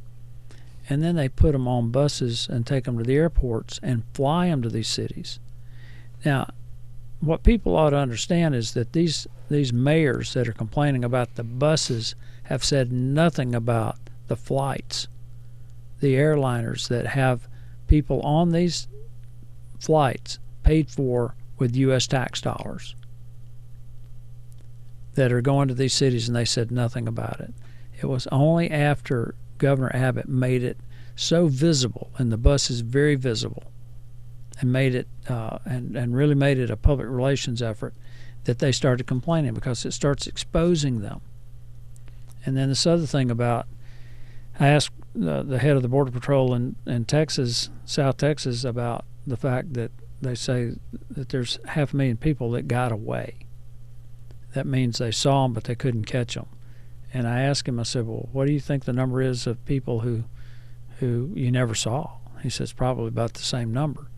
and 0.89 1.03
then 1.03 1.17
they 1.17 1.29
put 1.29 1.53
them 1.53 1.69
on 1.69 1.91
buses 1.91 2.49
and 2.49 2.67
take 2.67 2.85
them 2.85 2.99
to 2.99 3.05
the 3.05 3.17
airports 3.17 3.79
and 3.83 4.05
fly 4.15 4.49
them 4.49 4.63
to 4.63 4.69
these 4.69 4.89
cities. 4.89 5.39
Now, 6.25 6.51
what 7.21 7.43
people 7.43 7.77
ought 7.77 7.91
to 7.91 7.97
understand 7.97 8.55
is 8.55 8.75
that 8.75 8.93
these 8.93 9.27
these 9.49 9.73
mayors 9.73 10.35
that 10.35 10.49
are 10.49 10.53
complaining 10.53 11.05
about 11.05 11.35
the 11.35 11.45
buses 11.45 12.15
have 12.45 12.65
said 12.65 12.93
nothing 12.93 13.55
about 13.55 13.97
the 14.29 14.37
flights, 14.37 15.09
the 16.01 16.15
airliners 16.15 16.89
that 16.89 17.07
have 17.07 17.49
people 17.87 18.21
on 18.21 18.51
these 18.51 18.89
flights 19.79 20.39
paid 20.63 20.91
for 20.91 21.35
with 21.59 21.75
U.S. 21.77 22.07
tax 22.07 22.41
dollars 22.41 22.95
that 25.15 25.33
are 25.33 25.41
going 25.41 25.67
to 25.69 25.75
these 25.75 25.95
cities, 25.95 26.29
and 26.29 26.37
they 26.37 26.45
said 26.45 26.71
nothing 26.71 27.09
about 27.09 27.41
it. 27.41 27.53
It 28.01 28.07
was 28.07 28.29
only 28.29 28.71
after 28.71 29.35
Governor 29.59 29.91
Abbott 29.93 30.29
made 30.29 30.63
it 30.63 30.79
so 31.17 31.49
visible, 31.49 32.13
and 32.17 32.31
the 32.31 32.37
bus 32.37 32.71
is 32.71 32.83
very 32.83 33.17
visible, 33.17 33.65
and 34.61 34.73
made 34.73 34.95
it 34.95 35.09
uh, 35.29 35.59
and 35.65 35.97
and 35.97 36.15
really 36.15 36.37
made 36.37 36.59
it 36.59 36.71
a 36.71 36.77
public 36.77 37.09
relations 37.09 37.61
effort 37.61 37.95
that 38.45 38.61
they 38.61 38.71
started 38.71 39.07
complaining 39.07 39.55
because 39.55 39.85
it 39.85 39.93
starts 39.93 40.27
exposing 40.27 41.01
them. 41.01 41.21
And 42.47 42.57
then 42.57 42.69
this 42.69 42.87
other 42.87 43.05
thing 43.05 43.31
about, 43.31 43.67
I 44.61 44.69
asked 44.69 44.91
the, 45.15 45.43
the 45.43 45.59
head 45.59 45.77
of 45.77 45.83
the 45.83 45.89
border 45.89 46.11
patrol 46.11 46.55
in 46.55 46.77
in 46.87 47.05
Texas, 47.05 47.71
South 47.85 48.17
Texas, 48.17 48.65
about 48.65 49.05
the 49.27 49.37
fact 49.37 49.75
that 49.75 49.91
they 50.21 50.35
say 50.35 50.73
that 51.11 51.29
there's 51.29 51.59
half 51.67 51.93
a 51.93 51.97
million 51.97 52.17
people 52.17 52.51
that 52.53 52.67
got 52.67 52.91
away 52.91 53.37
that 54.55 54.67
means 54.67 54.99
they 54.99 55.11
saw 55.11 55.45
them 55.45 55.53
but 55.53 55.65
they 55.65 55.75
couldn't 55.75 56.05
catch 56.05 56.35
them. 56.35 56.47
And 57.13 57.27
I 57.27 57.41
asked 57.41 57.69
him, 57.69 57.81
I 57.81 57.85
said, 57.85 58.07
"Well, 58.07 58.29
what 58.33 58.47
do 58.47 58.53
you 58.53 58.61
think 58.61 58.85
the 58.85 58.93
number 58.93 59.23
is 59.23 59.47
of 59.47 59.65
people 59.65 60.01
who 60.01 60.25
who 60.99 61.31
you 61.35 61.51
never 61.51 61.75
saw?" 61.75 62.19
He 62.43 62.51
says 62.51 62.73
probably 62.73 63.09
about 63.09 63.35
the 63.35 63.43
same 63.43 63.73
number. 63.73 64.09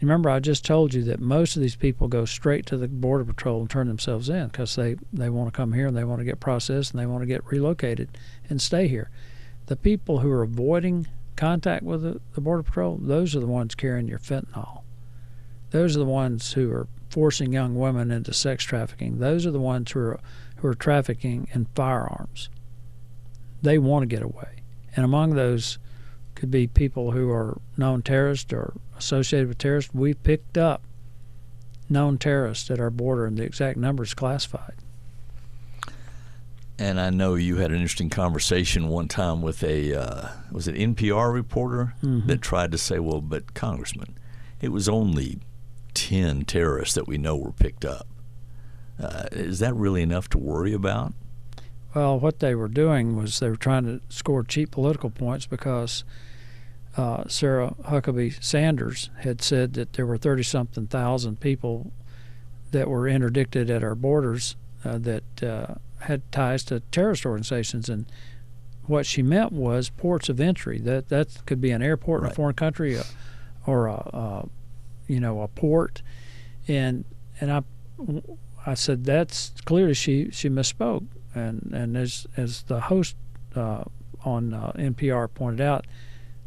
Remember, 0.00 0.30
I 0.30 0.40
just 0.40 0.64
told 0.64 0.94
you 0.94 1.02
that 1.04 1.20
most 1.20 1.56
of 1.56 1.62
these 1.62 1.76
people 1.76 2.08
go 2.08 2.24
straight 2.24 2.64
to 2.66 2.78
the 2.78 2.88
border 2.88 3.24
patrol 3.24 3.60
and 3.60 3.68
turn 3.68 3.86
themselves 3.86 4.30
in 4.30 4.48
because 4.48 4.74
they 4.74 4.96
they 5.12 5.28
want 5.28 5.52
to 5.52 5.56
come 5.56 5.74
here 5.74 5.86
and 5.86 5.96
they 5.96 6.04
want 6.04 6.20
to 6.20 6.24
get 6.24 6.40
processed 6.40 6.92
and 6.92 7.00
they 7.00 7.06
want 7.06 7.22
to 7.22 7.26
get 7.26 7.44
relocated 7.46 8.08
and 8.48 8.62
stay 8.62 8.88
here. 8.88 9.10
The 9.66 9.76
people 9.76 10.20
who 10.20 10.30
are 10.30 10.42
avoiding 10.42 11.06
contact 11.36 11.82
with 11.82 12.02
the, 12.02 12.20
the 12.34 12.40
border 12.40 12.62
patrol, 12.62 12.96
those 12.96 13.36
are 13.36 13.40
the 13.40 13.46
ones 13.46 13.74
carrying 13.74 14.08
your 14.08 14.18
fentanyl. 14.18 14.82
Those 15.70 15.96
are 15.96 16.00
the 16.00 16.06
ones 16.06 16.54
who 16.54 16.72
are 16.72 16.88
forcing 17.10 17.52
young 17.52 17.74
women 17.74 18.10
into 18.10 18.32
sex 18.32 18.64
trafficking. 18.64 19.18
Those 19.18 19.44
are 19.44 19.50
the 19.50 19.60
ones 19.60 19.90
who 19.92 20.00
are 20.00 20.20
who 20.56 20.68
are 20.68 20.74
trafficking 20.74 21.48
in 21.52 21.66
firearms. 21.74 22.48
They 23.62 23.78
want 23.78 24.02
to 24.02 24.06
get 24.06 24.22
away, 24.22 24.62
and 24.96 25.04
among 25.04 25.34
those 25.34 25.78
could 26.40 26.50
be 26.50 26.66
people 26.66 27.10
who 27.10 27.30
are 27.30 27.60
known 27.76 28.00
terrorists 28.00 28.50
or 28.50 28.72
associated 28.96 29.46
with 29.46 29.58
terrorists. 29.58 29.92
We 29.92 30.14
picked 30.14 30.56
up 30.56 30.82
known 31.90 32.16
terrorists 32.16 32.70
at 32.70 32.80
our 32.80 32.88
border, 32.88 33.26
and 33.26 33.36
the 33.36 33.42
exact 33.42 33.76
number 33.76 34.02
is 34.02 34.14
classified. 34.14 34.74
And 36.78 36.98
I 36.98 37.10
know 37.10 37.34
you 37.34 37.56
had 37.56 37.72
an 37.72 37.76
interesting 37.76 38.08
conversation 38.08 38.88
one 38.88 39.06
time 39.06 39.42
with 39.42 39.62
a 39.62 39.94
uh, 39.94 40.28
was 40.50 40.66
it 40.66 40.76
NPR 40.76 41.30
reporter 41.30 41.94
mm-hmm. 42.02 42.26
that 42.26 42.40
tried 42.40 42.72
to 42.72 42.78
say, 42.78 42.98
well, 42.98 43.20
but 43.20 43.52
Congressman, 43.52 44.16
it 44.62 44.70
was 44.70 44.88
only 44.88 45.40
10 45.92 46.46
terrorists 46.46 46.94
that 46.94 47.06
we 47.06 47.18
know 47.18 47.36
were 47.36 47.52
picked 47.52 47.84
up. 47.84 48.06
Uh, 48.98 49.24
is 49.32 49.58
that 49.58 49.74
really 49.74 50.00
enough 50.00 50.30
to 50.30 50.38
worry 50.38 50.72
about? 50.72 51.12
Well, 51.94 52.18
what 52.18 52.38
they 52.38 52.54
were 52.54 52.68
doing 52.68 53.14
was 53.14 53.40
they 53.40 53.50
were 53.50 53.56
trying 53.56 53.84
to 53.84 54.00
score 54.08 54.42
cheap 54.42 54.70
political 54.70 55.10
points 55.10 55.44
because 55.44 56.04
uh, 56.96 57.24
Sarah 57.28 57.74
Huckabee 57.84 58.42
Sanders 58.42 59.10
had 59.18 59.40
said 59.42 59.74
that 59.74 59.92
there 59.92 60.06
were 60.06 60.18
30 60.18 60.42
something 60.42 60.86
thousand 60.86 61.40
people 61.40 61.92
that 62.72 62.88
were 62.88 63.08
interdicted 63.08 63.70
at 63.70 63.82
our 63.82 63.94
borders 63.94 64.56
uh, 64.84 64.98
that 64.98 65.42
uh, 65.42 65.74
had 66.00 66.30
ties 66.32 66.64
to 66.64 66.80
terrorist 66.92 67.26
organizations, 67.26 67.88
and 67.88 68.06
what 68.86 69.06
she 69.06 69.22
meant 69.22 69.52
was 69.52 69.90
ports 69.90 70.28
of 70.28 70.40
entry. 70.40 70.78
That 70.78 71.08
that 71.08 71.44
could 71.46 71.60
be 71.60 71.70
an 71.70 71.82
airport 71.82 72.22
in 72.22 72.28
a 72.28 72.34
foreign 72.34 72.54
country, 72.54 72.96
uh, 72.96 73.04
or 73.66 73.86
a, 73.86 73.94
uh, 73.94 74.44
you 75.06 75.20
know 75.20 75.42
a 75.42 75.48
port, 75.48 76.02
and 76.66 77.04
and 77.40 77.52
I 77.52 77.62
I 78.66 78.74
said 78.74 79.04
that's 79.04 79.52
clearly 79.64 79.94
she 79.94 80.30
she 80.30 80.48
misspoke, 80.48 81.06
and 81.34 81.70
and 81.74 81.96
as 81.96 82.26
as 82.36 82.62
the 82.62 82.80
host 82.80 83.16
uh, 83.54 83.84
on 84.24 84.54
uh, 84.54 84.72
NPR 84.76 85.32
pointed 85.32 85.60
out, 85.60 85.86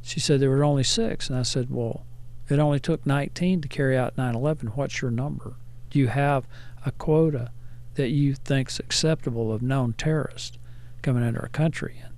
she 0.04 0.20
said 0.20 0.40
there 0.40 0.50
were 0.50 0.66
only 0.66 0.84
six, 0.84 1.30
and 1.30 1.40
I 1.40 1.44
said, 1.44 1.72
well, 1.72 2.06
it 2.50 2.60
only 2.60 2.80
took 2.80 3.06
19 3.06 3.62
to 3.62 3.68
carry 3.70 3.98
out 3.98 4.18
9/11. 4.18 4.76
What's 4.76 5.02
your 5.02 5.12
number? 5.12 5.56
Do 5.90 5.98
you 5.98 6.10
have 6.10 6.46
a 6.86 6.92
quota 6.92 7.52
that 7.96 8.10
you 8.10 8.36
think's 8.36 8.80
acceptable 8.80 9.52
of 9.54 9.62
known 9.62 9.94
terrorists 9.94 10.58
coming 11.02 11.26
into 11.26 11.40
our 11.40 11.48
country? 11.48 12.02
And 12.04 12.14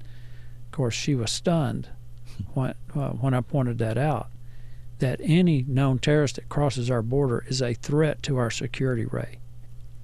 of 0.66 0.72
course, 0.72 0.95
she 0.95 1.14
was 1.14 1.32
stunned 1.32 1.90
when 2.53 2.74
uh, 2.95 3.10
when 3.10 3.36
I 3.36 3.41
pointed 3.41 3.78
that 3.78 3.98
out. 3.98 4.30
That 4.99 5.20
any 5.22 5.64
known 5.68 5.99
terrorist 5.99 6.36
that 6.36 6.49
crosses 6.49 6.90
our 6.90 7.02
border 7.03 7.45
is 7.48 7.62
a 7.62 7.74
threat 7.74 8.24
to 8.24 8.38
our 8.38 8.49
security, 8.49 9.06
Ray. 9.06 9.40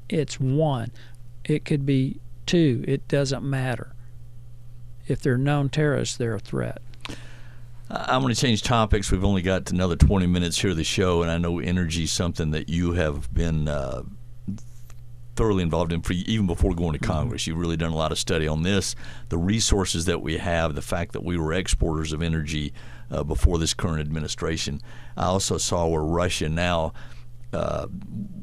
It's 0.07 0.39
one. 0.39 0.91
It 1.45 1.65
could 1.65 1.85
be 1.85 2.19
two. 2.45 2.83
It 2.87 3.07
doesn't 3.07 3.43
matter. 3.43 3.95
If 5.07 5.21
they're 5.21 5.37
known 5.37 5.69
terrorists, 5.69 6.17
they're 6.17 6.35
a 6.35 6.39
threat. 6.39 6.81
I'm 7.93 8.21
going 8.21 8.33
to 8.33 8.39
change 8.39 8.61
topics. 8.61 9.11
We've 9.11 9.25
only 9.25 9.41
got 9.41 9.69
another 9.71 9.97
20 9.97 10.25
minutes 10.25 10.59
here 10.59 10.71
of 10.71 10.77
the 10.77 10.83
show, 10.83 11.23
and 11.23 11.31
I 11.31 11.37
know 11.37 11.59
energy 11.59 12.03
is 12.03 12.11
something 12.11 12.51
that 12.51 12.69
you 12.69 12.93
have 12.93 13.33
been 13.33 13.67
uh, 13.67 14.03
thoroughly 15.35 15.63
involved 15.63 15.91
in 15.91 16.01
for 16.01 16.13
even 16.13 16.47
before 16.47 16.73
going 16.73 16.93
to 16.93 16.99
Mm-hmm. 16.99 17.11
Congress. 17.11 17.47
You've 17.47 17.57
really 17.57 17.77
done 17.77 17.91
a 17.91 17.95
lot 17.95 18.11
of 18.11 18.19
study 18.19 18.47
on 18.47 18.63
this, 18.63 18.95
the 19.29 19.37
resources 19.37 20.05
that 20.05 20.21
we 20.21 20.37
have, 20.37 20.75
the 20.75 20.81
fact 20.81 21.11
that 21.13 21.23
we 21.23 21.37
were 21.37 21.51
exporters 21.51 22.13
of 22.13 22.21
energy 22.21 22.73
uh, 23.09 23.23
before 23.23 23.57
this 23.57 23.73
current 23.73 23.99
administration. 23.99 24.81
I 25.17 25.25
also 25.25 25.57
saw 25.57 25.87
where 25.87 26.03
Russia 26.03 26.47
now 26.47 26.93
uh, 27.51 27.87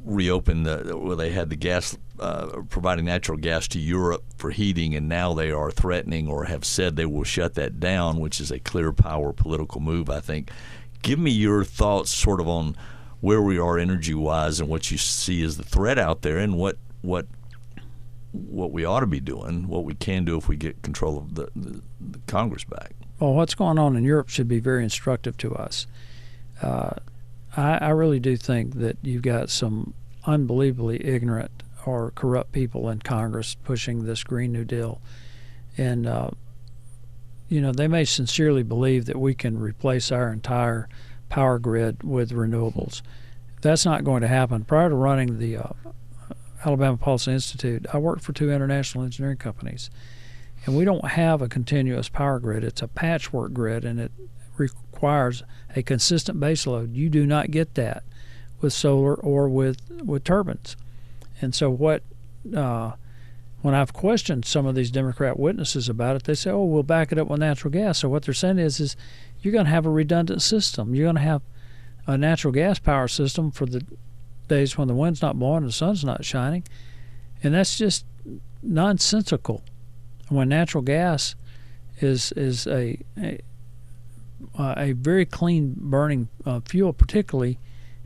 reopened 0.05 0.67
the 0.67 0.97
where 0.97 1.17
they 1.17 1.31
had 1.31 1.49
the 1.49 1.57
gas 1.57 1.97
uh, 2.21 2.63
providing 2.69 3.05
natural 3.05 3.39
gas 3.39 3.69
to 3.69 3.79
Europe 3.79 4.25
for 4.37 4.51
heating, 4.51 4.95
and 4.95 5.09
now 5.09 5.35
they 5.35 5.51
are 5.51 5.71
threatening 5.71 6.29
or 6.29 6.45
have 6.45 6.65
said 6.65 6.97
they 6.97 7.07
will 7.07 7.25
shut 7.25 7.55
that 7.55 7.81
down, 7.81 8.21
which 8.21 8.41
is 8.41 8.51
a 8.51 8.59
clear 8.59 8.93
power 8.93 9.33
political 9.33 9.81
move. 9.81 10.11
I 10.11 10.21
think. 10.21 10.51
Give 11.03 11.19
me 11.19 11.31
your 11.31 11.63
thoughts, 11.65 12.13
sort 12.13 12.41
of 12.41 12.49
on 12.49 12.77
where 13.21 13.41
we 13.41 13.59
are 13.59 13.79
energy 13.79 14.15
wise 14.15 14.59
and 14.61 14.69
what 14.69 14.91
you 14.91 14.99
see 14.99 15.43
as 15.43 15.57
the 15.57 15.63
threat 15.63 15.99
out 15.99 16.23
there, 16.23 16.39
and 16.39 16.57
what 16.57 16.77
what 17.03 17.27
what 18.33 18.73
we 18.73 18.85
ought 18.85 19.01
to 19.01 19.07
be 19.07 19.21
doing, 19.21 19.69
what 19.69 19.85
we 19.85 19.95
can 19.95 20.25
do 20.25 20.37
if 20.37 20.49
we 20.49 20.57
get 20.57 20.83
control 20.83 21.17
of 21.17 21.35
the, 21.35 21.49
the, 21.57 21.83
the 22.01 22.19
Congress 22.27 22.65
back. 22.65 22.93
Well, 23.19 23.35
what's 23.35 23.55
going 23.55 23.79
on 23.79 23.97
in 23.97 24.05
Europe 24.05 24.29
should 24.29 24.49
be 24.49 24.61
very 24.61 24.85
instructive 24.85 25.37
to 25.39 25.55
us. 25.55 25.87
Uh, 26.63 26.91
I, 27.57 27.79
I 27.79 27.89
really 27.91 28.21
do 28.21 28.37
think 28.37 28.75
that 28.75 28.99
you've 29.03 29.23
got 29.23 29.51
some 29.51 29.95
unbelievably 30.25 31.05
ignorant 31.05 31.51
or 31.89 32.11
corrupt 32.11 32.53
people 32.53 32.89
in 32.89 33.01
Congress 33.01 33.57
pushing 33.65 34.05
this 34.05 34.23
Green 34.23 34.53
New 34.53 34.65
Deal. 34.65 35.01
And, 35.77 36.07
uh, 36.07 36.31
you 37.49 37.61
know, 37.61 37.73
they 37.73 37.89
may 37.89 38.05
sincerely 38.05 38.63
believe 38.63 39.07
that 39.07 39.19
we 39.19 39.35
can 39.35 39.59
replace 39.59 40.13
our 40.13 40.33
entire 40.33 40.89
power 41.29 41.59
grid 41.59 42.03
with 42.03 42.33
renewables. 42.33 43.03
That's 43.63 43.85
not 43.85 44.05
going 44.05 44.23
to 44.23 44.29
happen. 44.29 44.65
Prior 44.65 44.89
to 44.89 44.95
running 44.95 45.39
the 45.39 45.57
uh, 45.57 45.69
Alabama 46.65 46.97
Policy 46.97 47.33
Institute, 47.33 47.87
I 47.93 47.99
worked 47.99 48.23
for 48.23 48.33
two 48.33 48.53
international 48.53 49.05
engineering 49.05 49.39
companies. 49.39 49.91
And 50.67 50.77
we 50.77 50.85
don't 50.85 51.09
have 51.09 51.41
a 51.41 51.49
continuous 51.49 52.09
power 52.09 52.39
grid. 52.39 52.65
It's 52.65 52.83
a 52.83 52.89
patchwork 52.89 53.53
grid, 53.53 53.85
and 53.85 53.99
it 53.99 54.13
requires 54.57 55.43
a 55.75 55.83
consistent 55.83 56.39
base 56.41 56.67
load. 56.67 56.95
You 56.95 57.09
do 57.09 57.25
not 57.27 57.51
get 57.51 57.75
that 57.77 58.03
with 58.61 58.73
solar 58.73 59.15
or 59.15 59.49
with 59.49 59.81
with 60.03 60.25
turbines. 60.25 60.77
And 61.41 61.55
so, 61.55 61.71
what 61.71 62.03
uh, 62.55 62.93
when 63.63 63.75
I've 63.75 63.93
questioned 63.93 64.45
some 64.45 64.67
of 64.67 64.75
these 64.75 64.91
Democrat 64.91 65.39
witnesses 65.39 65.89
about 65.89 66.17
it, 66.17 66.25
they 66.25 66.35
say, 66.35 66.51
"Oh, 66.51 66.65
we'll 66.65 66.83
back 66.83 67.13
it 67.13 67.19
up 67.19 67.29
with 67.29 67.41
natural 67.41 67.73
gas." 67.73 67.99
So 67.99 68.09
what 68.09 68.25
they're 68.25 68.35
saying 68.35 68.59
is, 68.59 68.81
is 68.81 68.97
you're 69.41 69.53
going 69.53 69.65
to 69.67 69.71
have 69.71 69.87
a 69.87 69.91
redundant 69.91 70.43
system. 70.43 70.95
You're 70.95 71.07
going 71.07 71.17
to 71.17 71.23
have 71.23 71.43
a 72.07 72.17
natural 72.17 72.53
gas 72.53 72.79
power 72.79 73.09
system 73.09 73.51
for 73.51 73.67
the 73.67 73.85
days 74.47 74.79
when 74.79 74.89
the 74.89 74.95
wind's 74.95 75.23
not 75.23 75.39
blowing 75.39 75.59
and 75.59 75.69
the 75.69 75.73
sun's 75.73 76.05
not 76.05 76.25
shining, 76.25 76.65
and 77.43 77.55
that's 77.55 77.77
just 77.77 78.05
nonsensical. 78.63 79.63
When 80.29 80.49
natural 80.49 80.83
gas 80.83 81.35
is 82.01 82.33
is 82.33 82.67
a 82.67 82.99
a, 83.17 83.41
uh, 84.57 84.75
a 84.77 84.93
very 84.93 85.27
clean 85.27 85.75
burning 85.77 86.29
uh, 86.47 86.61
fuel, 86.61 86.93
particularly 86.93 87.59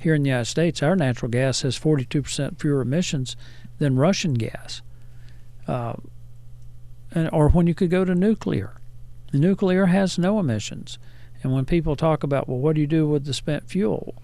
here 0.02 0.14
in 0.14 0.22
the 0.22 0.30
United 0.30 0.46
States, 0.46 0.82
our 0.82 0.96
natural 0.96 1.30
gas 1.30 1.62
has 1.62 1.78
42% 1.78 2.58
fewer 2.58 2.80
emissions 2.80 3.36
than 3.78 3.96
Russian 3.96 4.34
gas. 4.34 4.82
Uh, 5.66 5.94
and, 7.12 7.28
or 7.32 7.48
when 7.48 7.66
you 7.66 7.74
could 7.74 7.90
go 7.90 8.04
to 8.04 8.14
nuclear. 8.14 8.74
Nuclear 9.32 9.86
has 9.86 10.18
no 10.18 10.38
emissions. 10.38 10.98
And 11.42 11.52
when 11.52 11.64
people 11.64 11.96
talk 11.96 12.22
about, 12.22 12.48
well, 12.48 12.58
what 12.58 12.74
do 12.74 12.80
you 12.80 12.86
do 12.86 13.06
with 13.06 13.24
the 13.24 13.34
spent 13.34 13.68
fuel? 13.68 14.14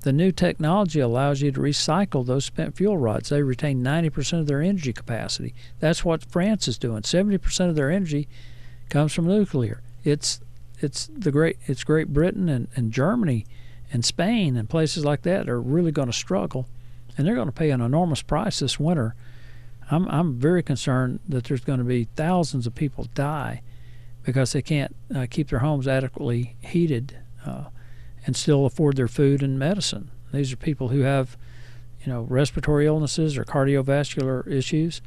The 0.00 0.12
new 0.12 0.32
technology 0.32 1.00
allows 1.00 1.42
you 1.42 1.50
to 1.52 1.60
recycle 1.60 2.24
those 2.24 2.44
spent 2.44 2.76
fuel 2.76 2.96
rods. 2.96 3.28
They 3.28 3.42
retain 3.42 3.82
90% 3.82 4.40
of 4.40 4.46
their 4.46 4.62
energy 4.62 4.92
capacity. 4.92 5.54
That's 5.80 6.04
what 6.04 6.24
France 6.24 6.68
is 6.68 6.78
doing. 6.78 7.02
70% 7.02 7.68
of 7.68 7.74
their 7.74 7.90
energy 7.90 8.28
comes 8.88 9.12
from 9.12 9.26
nuclear. 9.26 9.82
It's 10.04 10.40
it's 10.78 11.06
the 11.06 11.32
great 11.32 11.58
it's 11.66 11.84
Great 11.84 12.08
Britain 12.08 12.48
and, 12.48 12.68
and 12.76 12.92
Germany 12.92 13.46
and 13.92 14.04
Spain 14.04 14.56
and 14.56 14.68
places 14.68 15.04
like 15.04 15.22
that 15.22 15.48
are 15.48 15.60
really 15.60 15.92
going 15.92 16.08
to 16.08 16.12
struggle, 16.12 16.66
and 17.16 17.26
they're 17.26 17.34
going 17.34 17.46
to 17.46 17.52
pay 17.52 17.70
an 17.70 17.80
enormous 17.80 18.22
price 18.22 18.58
this 18.60 18.80
winter. 18.80 19.14
I'm 19.90 20.08
I'm 20.08 20.34
very 20.34 20.62
concerned 20.62 21.20
that 21.28 21.44
there's 21.44 21.64
going 21.64 21.78
to 21.78 21.84
be 21.84 22.04
thousands 22.16 22.66
of 22.66 22.74
people 22.74 23.06
die 23.14 23.62
because 24.24 24.52
they 24.52 24.62
can't 24.62 24.94
uh, 25.14 25.26
keep 25.30 25.48
their 25.50 25.60
homes 25.60 25.86
adequately 25.86 26.56
heated 26.60 27.16
uh, 27.46 27.66
and 28.26 28.36
still 28.36 28.66
afford 28.66 28.96
their 28.96 29.08
food 29.08 29.42
and 29.42 29.58
medicine. 29.58 30.10
These 30.32 30.52
are 30.52 30.56
people 30.56 30.88
who 30.88 31.00
have, 31.00 31.36
you 32.04 32.12
know, 32.12 32.22
respiratory 32.22 32.86
illnesses 32.86 33.38
or 33.38 33.44
cardiovascular 33.44 34.46
issues. 34.50 35.00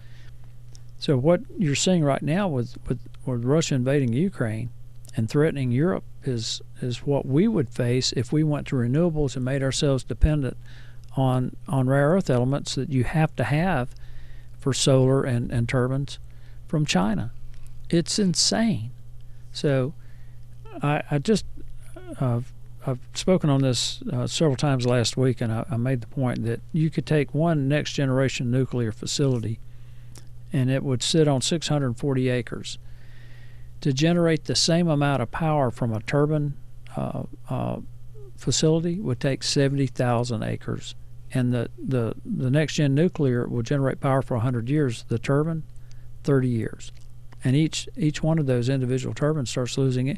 So 0.97 1.17
what 1.17 1.41
you're 1.57 1.75
seeing 1.75 2.03
right 2.03 2.21
now 2.21 2.47
with, 2.47 2.77
with, 2.87 2.99
with 3.25 3.43
Russia 3.43 3.75
invading 3.75 4.13
Ukraine 4.13 4.69
and 5.15 5.29
threatening 5.29 5.71
Europe 5.71 6.05
is 6.29 6.61
is 6.81 7.05
what 7.05 7.25
we 7.25 7.47
would 7.47 7.69
face 7.69 8.13
if 8.13 8.31
we 8.31 8.43
went 8.43 8.67
to 8.67 8.75
renewables 8.75 9.35
and 9.35 9.43
made 9.43 9.61
ourselves 9.61 10.03
dependent 10.03 10.55
on 11.17 11.55
on 11.67 11.87
rare 11.87 12.11
earth 12.11 12.29
elements 12.29 12.75
that 12.75 12.89
you 12.89 13.03
have 13.03 13.35
to 13.35 13.43
have 13.43 13.89
for 14.57 14.73
solar 14.73 15.23
and, 15.23 15.51
and 15.51 15.67
turbines 15.67 16.19
from 16.67 16.85
China. 16.85 17.31
It's 17.89 18.19
insane. 18.19 18.91
So 19.51 19.93
I, 20.81 21.01
I 21.09 21.17
just 21.17 21.45
I've 22.21 22.99
spoken 23.13 23.49
on 23.49 23.61
this 23.61 24.01
uh, 24.11 24.25
several 24.27 24.55
times 24.55 24.85
last 24.85 25.17
week, 25.17 25.41
and 25.41 25.51
I, 25.51 25.65
I 25.69 25.77
made 25.77 26.01
the 26.01 26.07
point 26.07 26.43
that 26.45 26.61
you 26.71 26.89
could 26.89 27.05
take 27.05 27.33
one 27.33 27.67
next 27.67 27.93
generation 27.93 28.49
nuclear 28.49 28.91
facility, 28.91 29.59
and 30.53 30.69
it 30.69 30.83
would 30.83 31.03
sit 31.03 31.27
on 31.27 31.41
640 31.41 32.29
acres 32.29 32.77
to 33.81 33.93
generate 33.93 34.45
the 34.45 34.55
same 34.55 34.87
amount 34.87 35.21
of 35.21 35.31
power 35.31 35.71
from 35.71 35.93
a 35.93 36.01
turbine 36.01 36.53
uh, 36.95 37.23
uh, 37.49 37.77
facility 38.37 38.99
would 38.99 39.19
take 39.19 39.43
70,000 39.43 40.43
acres. 40.43 40.95
And 41.31 41.53
the, 41.53 41.69
the, 41.77 42.15
the 42.25 42.49
next 42.49 42.75
gen 42.75 42.95
nuclear 42.95 43.47
will 43.47 43.61
generate 43.61 43.99
power 43.99 44.21
for 44.21 44.35
100 44.35 44.69
years, 44.69 45.05
the 45.07 45.19
turbine, 45.19 45.63
30 46.23 46.47
years. 46.47 46.91
And 47.43 47.55
each, 47.55 47.87
each 47.95 48.23
one 48.23 48.39
of 48.39 48.47
those 48.47 48.67
individual 48.67 49.13
turbines 49.13 49.49
starts 49.49 49.77
losing 49.77 50.17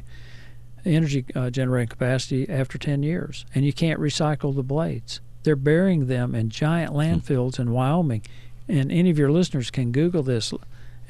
energy 0.84 1.24
uh, 1.34 1.50
generating 1.50 1.88
capacity 1.88 2.48
after 2.48 2.78
10 2.78 3.02
years. 3.02 3.44
And 3.54 3.64
you 3.64 3.72
can't 3.72 4.00
recycle 4.00 4.54
the 4.54 4.62
blades. 4.62 5.20
They're 5.42 5.56
burying 5.56 6.06
them 6.06 6.34
in 6.34 6.50
giant 6.50 6.92
landfills 6.92 7.58
in 7.58 7.72
Wyoming. 7.72 8.22
And 8.68 8.90
any 8.90 9.10
of 9.10 9.18
your 9.18 9.30
listeners 9.30 9.70
can 9.70 9.92
Google 9.92 10.22
this 10.22 10.52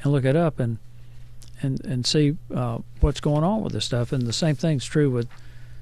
and 0.01 0.11
look 0.11 0.25
it 0.25 0.35
up 0.35 0.59
and 0.59 0.79
and 1.63 1.83
and 1.85 2.05
see 2.05 2.37
uh, 2.53 2.79
what's 2.99 3.19
going 3.19 3.43
on 3.43 3.61
with 3.61 3.73
this 3.73 3.85
stuff. 3.85 4.11
And 4.11 4.27
the 4.27 4.33
same 4.33 4.55
thing's 4.55 4.85
true 4.85 5.09
with 5.09 5.27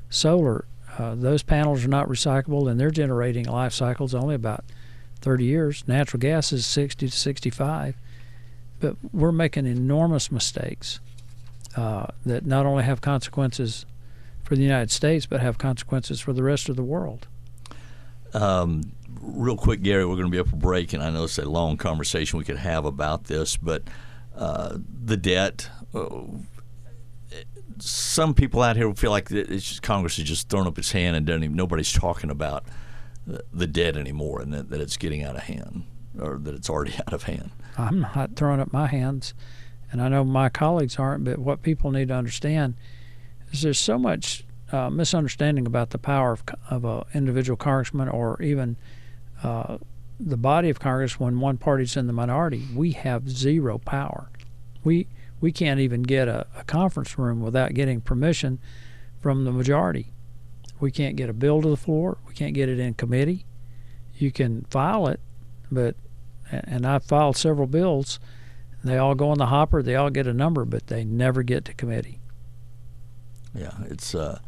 solar. 0.09 0.65
Uh, 0.97 1.15
those 1.15 1.43
panels 1.43 1.83
are 1.85 1.89
not 1.89 2.07
recyclable, 2.07 2.69
and 2.69 2.79
they're 2.79 2.91
generating 2.91 3.45
life 3.45 3.73
cycles 3.73 4.13
only 4.13 4.35
about 4.35 4.63
30 5.21 5.45
years. 5.45 5.83
Natural 5.87 6.19
gas 6.19 6.51
is 6.51 6.65
60 6.65 7.07
to 7.07 7.17
65, 7.17 7.95
but 8.79 8.95
we're 9.13 9.31
making 9.31 9.65
enormous 9.65 10.31
mistakes 10.31 10.99
uh, 11.77 12.07
that 12.25 12.45
not 12.45 12.65
only 12.65 12.83
have 12.83 12.99
consequences 13.01 13.85
for 14.43 14.55
the 14.55 14.63
United 14.63 14.91
States, 14.91 15.25
but 15.25 15.39
have 15.39 15.57
consequences 15.57 16.19
for 16.19 16.33
the 16.33 16.43
rest 16.43 16.67
of 16.67 16.75
the 16.75 16.83
world. 16.83 17.27
Um, 18.33 18.91
real 19.21 19.57
quick, 19.57 19.81
Gary, 19.81 20.05
we're 20.05 20.15
going 20.15 20.27
to 20.27 20.31
be 20.31 20.39
up 20.39 20.49
for 20.49 20.55
break, 20.57 20.93
and 20.93 21.01
I 21.01 21.09
know 21.09 21.23
it's 21.23 21.37
a 21.37 21.49
long 21.49 21.77
conversation 21.77 22.37
we 22.37 22.45
could 22.45 22.57
have 22.57 22.85
about 22.85 23.25
this, 23.25 23.55
but 23.55 23.83
uh, 24.35 24.77
the 25.03 25.17
debt. 25.17 25.69
Uh, 25.93 26.09
some 27.79 28.33
people 28.33 28.61
out 28.61 28.75
here 28.75 28.87
will 28.87 28.95
feel 28.95 29.11
like 29.11 29.29
just, 29.29 29.81
Congress 29.81 30.17
has 30.17 30.25
just 30.25 30.49
thrown 30.49 30.67
up 30.67 30.77
its 30.77 30.91
hand 30.91 31.15
and 31.15 31.29
even, 31.29 31.55
nobody's 31.55 31.91
talking 31.91 32.29
about 32.29 32.65
the 33.25 33.67
debt 33.67 33.97
anymore, 33.97 34.41
and 34.41 34.53
that, 34.53 34.69
that 34.69 34.81
it's 34.81 34.97
getting 34.97 35.23
out 35.23 35.35
of 35.35 35.43
hand, 35.43 35.83
or 36.19 36.37
that 36.37 36.55
it's 36.55 36.69
already 36.69 36.93
out 37.07 37.13
of 37.13 37.23
hand. 37.23 37.51
I'm 37.77 38.01
not 38.01 38.35
throwing 38.35 38.59
up 38.59 38.73
my 38.73 38.87
hands, 38.87 39.33
and 39.91 40.01
I 40.01 40.09
know 40.09 40.23
my 40.23 40.49
colleagues 40.49 40.97
aren't. 40.97 41.23
But 41.23 41.39
what 41.39 41.61
people 41.61 41.91
need 41.91 42.09
to 42.09 42.13
understand 42.15 42.75
is 43.51 43.61
there's 43.61 43.79
so 43.79 43.97
much 43.97 44.43
uh, 44.71 44.89
misunderstanding 44.89 45.65
about 45.65 45.91
the 45.91 45.97
power 45.97 46.31
of, 46.33 46.43
of 46.69 46.85
an 46.85 47.03
individual 47.13 47.57
congressman 47.57 48.09
or 48.09 48.41
even 48.41 48.77
uh, 49.43 49.77
the 50.25 50.37
body 50.37 50.69
of 50.69 50.79
Congress 50.79 51.19
when 51.19 51.39
one 51.39 51.57
party's 51.57 51.97
in 51.97 52.07
the 52.07 52.13
minority. 52.13 52.67
We 52.75 52.91
have 52.91 53.29
zero 53.29 53.77
power. 53.77 54.29
We 54.83 55.07
we 55.39 55.51
can't 55.51 55.79
even 55.79 56.03
get 56.03 56.27
a, 56.27 56.45
a 56.55 56.63
conference 56.63 57.17
room 57.17 57.41
without 57.41 57.73
getting 57.73 58.01
permission 58.01 58.59
from 59.19 59.45
the 59.45 59.51
majority. 59.51 60.13
We 60.79 60.91
can't 60.91 61.15
get 61.15 61.29
a 61.29 61.33
bill 61.33 61.61
to 61.61 61.69
the 61.69 61.77
floor. 61.77 62.17
We 62.27 62.33
can't 62.33 62.53
get 62.53 62.69
it 62.69 62.79
in 62.79 62.93
committee. 62.93 63.45
You 64.15 64.31
can 64.31 64.65
file 64.69 65.07
it, 65.07 65.19
but 65.71 65.95
and 66.51 66.85
I've 66.85 67.03
filed 67.03 67.37
several 67.37 67.67
bills. 67.67 68.19
They 68.83 68.97
all 68.97 69.15
go 69.15 69.31
in 69.31 69.37
the 69.37 69.47
hopper. 69.47 69.83
They 69.83 69.95
all 69.95 70.09
get 70.09 70.27
a 70.27 70.33
number, 70.33 70.65
but 70.65 70.87
they 70.87 71.03
never 71.03 71.43
get 71.43 71.65
to 71.65 71.73
committee. 71.73 72.19
Yeah, 73.53 73.73
it's 73.85 74.15
uh, 74.15 74.39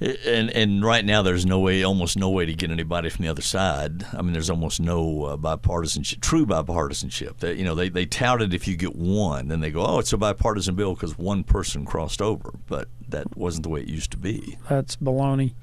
and 0.00 0.50
and 0.50 0.84
right 0.84 1.04
now 1.04 1.22
there's 1.22 1.44
no 1.44 1.58
way, 1.58 1.82
almost 1.82 2.16
no 2.16 2.30
way 2.30 2.46
to 2.46 2.54
get 2.54 2.70
anybody 2.70 3.08
from 3.08 3.24
the 3.24 3.30
other 3.30 3.42
side. 3.42 4.06
I 4.12 4.22
mean, 4.22 4.32
there's 4.32 4.50
almost 4.50 4.80
no 4.80 5.24
uh, 5.24 5.36
bipartisanship, 5.36 6.20
true 6.20 6.46
bipartisanship. 6.46 7.38
That 7.38 7.56
you 7.56 7.64
know, 7.64 7.74
they 7.74 7.88
they 7.88 8.06
touted 8.06 8.54
if 8.54 8.68
you 8.68 8.76
get 8.76 8.94
one, 8.94 9.48
then 9.48 9.60
they 9.60 9.70
go, 9.70 9.84
oh, 9.84 9.98
it's 9.98 10.12
a 10.12 10.16
bipartisan 10.16 10.76
bill 10.76 10.94
because 10.94 11.18
one 11.18 11.42
person 11.42 11.84
crossed 11.84 12.22
over, 12.22 12.54
but 12.66 12.88
that 13.08 13.36
wasn't 13.36 13.64
the 13.64 13.70
way 13.70 13.80
it 13.80 13.88
used 13.88 14.12
to 14.12 14.16
be. 14.16 14.56
That's 14.68 14.96
baloney. 14.96 15.54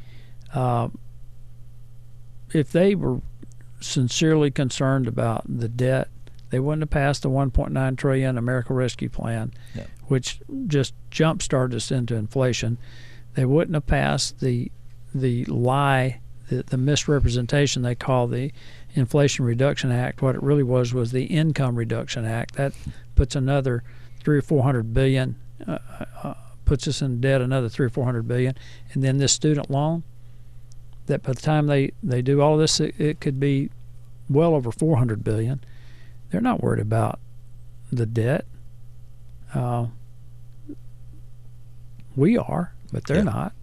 Uh, 0.53 0.89
if 2.53 2.71
they 2.71 2.95
were 2.95 3.21
sincerely 3.79 4.51
concerned 4.51 5.07
about 5.07 5.43
the 5.47 5.69
debt, 5.69 6.09
they 6.49 6.59
wouldn't 6.59 6.83
have 6.83 6.89
passed 6.89 7.23
the 7.23 7.29
1.9 7.29 7.97
trillion 7.97 8.37
America 8.37 8.73
Rescue 8.73 9.09
Plan, 9.09 9.53
yeah. 9.73 9.85
which 10.07 10.39
just 10.67 10.93
jump 11.09 11.41
started 11.41 11.75
us 11.75 11.91
into 11.91 12.15
inflation 12.15 12.77
they 13.35 13.45
wouldn't 13.45 13.75
have 13.75 13.87
passed 13.87 14.39
the 14.39 14.71
the 15.13 15.45
lie, 15.45 16.19
the, 16.49 16.63
the 16.63 16.77
misrepresentation 16.77 17.83
they 17.83 17.95
call 17.95 18.27
the 18.27 18.51
Inflation 18.95 19.45
Reduction 19.45 19.91
Act. 19.91 20.21
What 20.21 20.35
it 20.35 20.43
really 20.43 20.63
was 20.63 20.93
was 20.93 21.11
the 21.11 21.25
Income 21.25 21.75
Reduction 21.75 22.25
Act. 22.25 22.55
That 22.55 22.73
puts 23.15 23.35
another 23.35 23.83
three 24.23 24.37
or 24.37 24.41
four 24.41 24.63
hundred 24.63 24.93
billion, 24.93 25.35
uh, 25.65 25.77
uh, 26.23 26.33
puts 26.65 26.87
us 26.87 27.01
in 27.01 27.21
debt 27.21 27.41
another 27.41 27.69
three 27.69 27.85
or 27.85 27.89
four 27.89 28.05
hundred 28.05 28.27
billion, 28.27 28.55
and 28.93 29.03
then 29.03 29.17
this 29.17 29.33
student 29.33 29.69
loan. 29.69 30.03
That 31.07 31.21
by 31.21 31.33
the 31.33 31.41
time 31.41 31.67
they 31.67 31.91
they 32.01 32.21
do 32.21 32.41
all 32.41 32.57
this, 32.57 32.79
it, 32.79 32.95
it 32.99 33.19
could 33.19 33.39
be 33.39 33.69
well 34.29 34.55
over 34.55 34.71
four 34.71 34.97
hundred 34.97 35.23
billion. 35.23 35.63
They're 36.31 36.41
not 36.41 36.61
worried 36.61 36.81
about 36.81 37.19
the 37.91 38.05
debt. 38.05 38.45
Uh, 39.53 39.87
we 42.15 42.37
are 42.37 42.73
but 42.95 43.03
they're 43.05 43.17
yeah. 43.17 43.23
not. 43.23 43.53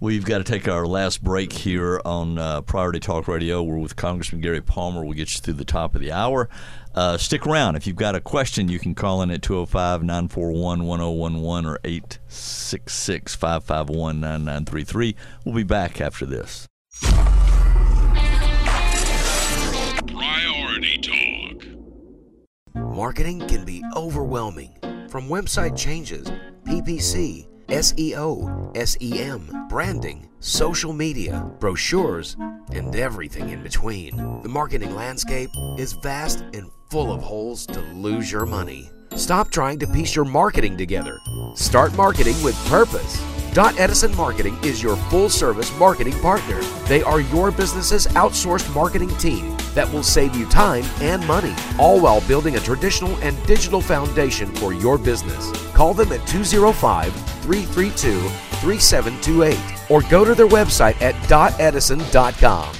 We've 0.00 0.24
got 0.24 0.38
to 0.38 0.44
take 0.44 0.66
our 0.66 0.86
last 0.86 1.22
break 1.22 1.52
here 1.52 2.00
on 2.06 2.38
uh, 2.38 2.62
Priority 2.62 3.00
Talk 3.00 3.28
Radio. 3.28 3.62
We're 3.62 3.76
with 3.76 3.96
Congressman 3.96 4.40
Gary 4.40 4.62
Palmer. 4.62 5.04
We'll 5.04 5.12
get 5.12 5.34
you 5.34 5.42
through 5.42 5.54
the 5.54 5.66
top 5.66 5.94
of 5.94 6.00
the 6.00 6.10
hour. 6.10 6.48
Uh, 6.94 7.18
stick 7.18 7.46
around. 7.46 7.76
If 7.76 7.86
you've 7.86 7.96
got 7.96 8.14
a 8.14 8.20
question, 8.20 8.70
you 8.70 8.78
can 8.78 8.94
call 8.94 9.20
in 9.20 9.30
at 9.30 9.42
205 9.42 10.02
941 10.02 10.84
1011 10.84 11.70
or 11.70 11.78
866 11.84 13.34
551 13.34 14.20
9933. 14.20 15.16
We'll 15.44 15.54
be 15.54 15.62
back 15.62 16.00
after 16.00 16.24
this. 16.24 16.66
Priority 20.06 20.96
Talk. 21.02 21.62
Marketing 22.74 23.46
can 23.46 23.66
be 23.66 23.84
overwhelming. 23.94 24.74
From 25.10 25.28
website 25.28 25.76
changes, 25.76 26.30
PPC, 26.64 27.49
SEO, 27.70 28.76
SEM, 28.76 29.68
branding, 29.68 30.28
social 30.40 30.92
media, 30.92 31.48
brochures, 31.60 32.36
and 32.72 32.94
everything 32.96 33.50
in 33.50 33.62
between. 33.62 34.16
The 34.42 34.48
marketing 34.48 34.94
landscape 34.94 35.50
is 35.78 35.92
vast 35.92 36.40
and 36.52 36.70
full 36.90 37.12
of 37.12 37.22
holes 37.22 37.66
to 37.66 37.80
lose 37.94 38.30
your 38.30 38.44
money. 38.44 38.90
Stop 39.14 39.50
trying 39.50 39.78
to 39.78 39.86
piece 39.86 40.16
your 40.16 40.24
marketing 40.24 40.76
together. 40.76 41.18
Start 41.54 41.94
marketing 41.96 42.40
with 42.42 42.56
purpose. 42.66 43.22
Dot 43.52 43.78
Edison 43.78 44.16
Marketing 44.16 44.56
is 44.64 44.82
your 44.82 44.96
full 44.96 45.28
service 45.28 45.76
marketing 45.78 46.18
partner. 46.20 46.60
They 46.86 47.02
are 47.02 47.20
your 47.20 47.50
business's 47.50 48.06
outsourced 48.08 48.72
marketing 48.74 49.16
team 49.18 49.56
that 49.74 49.90
will 49.92 50.02
save 50.02 50.34
you 50.34 50.46
time 50.46 50.84
and 51.00 51.26
money, 51.26 51.54
all 51.78 52.00
while 52.00 52.20
building 52.22 52.56
a 52.56 52.60
traditional 52.60 53.14
and 53.16 53.36
digital 53.46 53.80
foundation 53.80 54.54
for 54.56 54.72
your 54.72 54.98
business. 54.98 55.50
Call 55.72 55.94
them 55.94 56.12
at 56.12 56.26
205 56.26 57.12
332 57.42 58.20
3728 58.60 59.90
or 59.90 60.02
go 60.10 60.24
to 60.24 60.34
their 60.34 60.48
website 60.48 61.00
at 61.00 61.14
dotedison.com. 61.24 62.74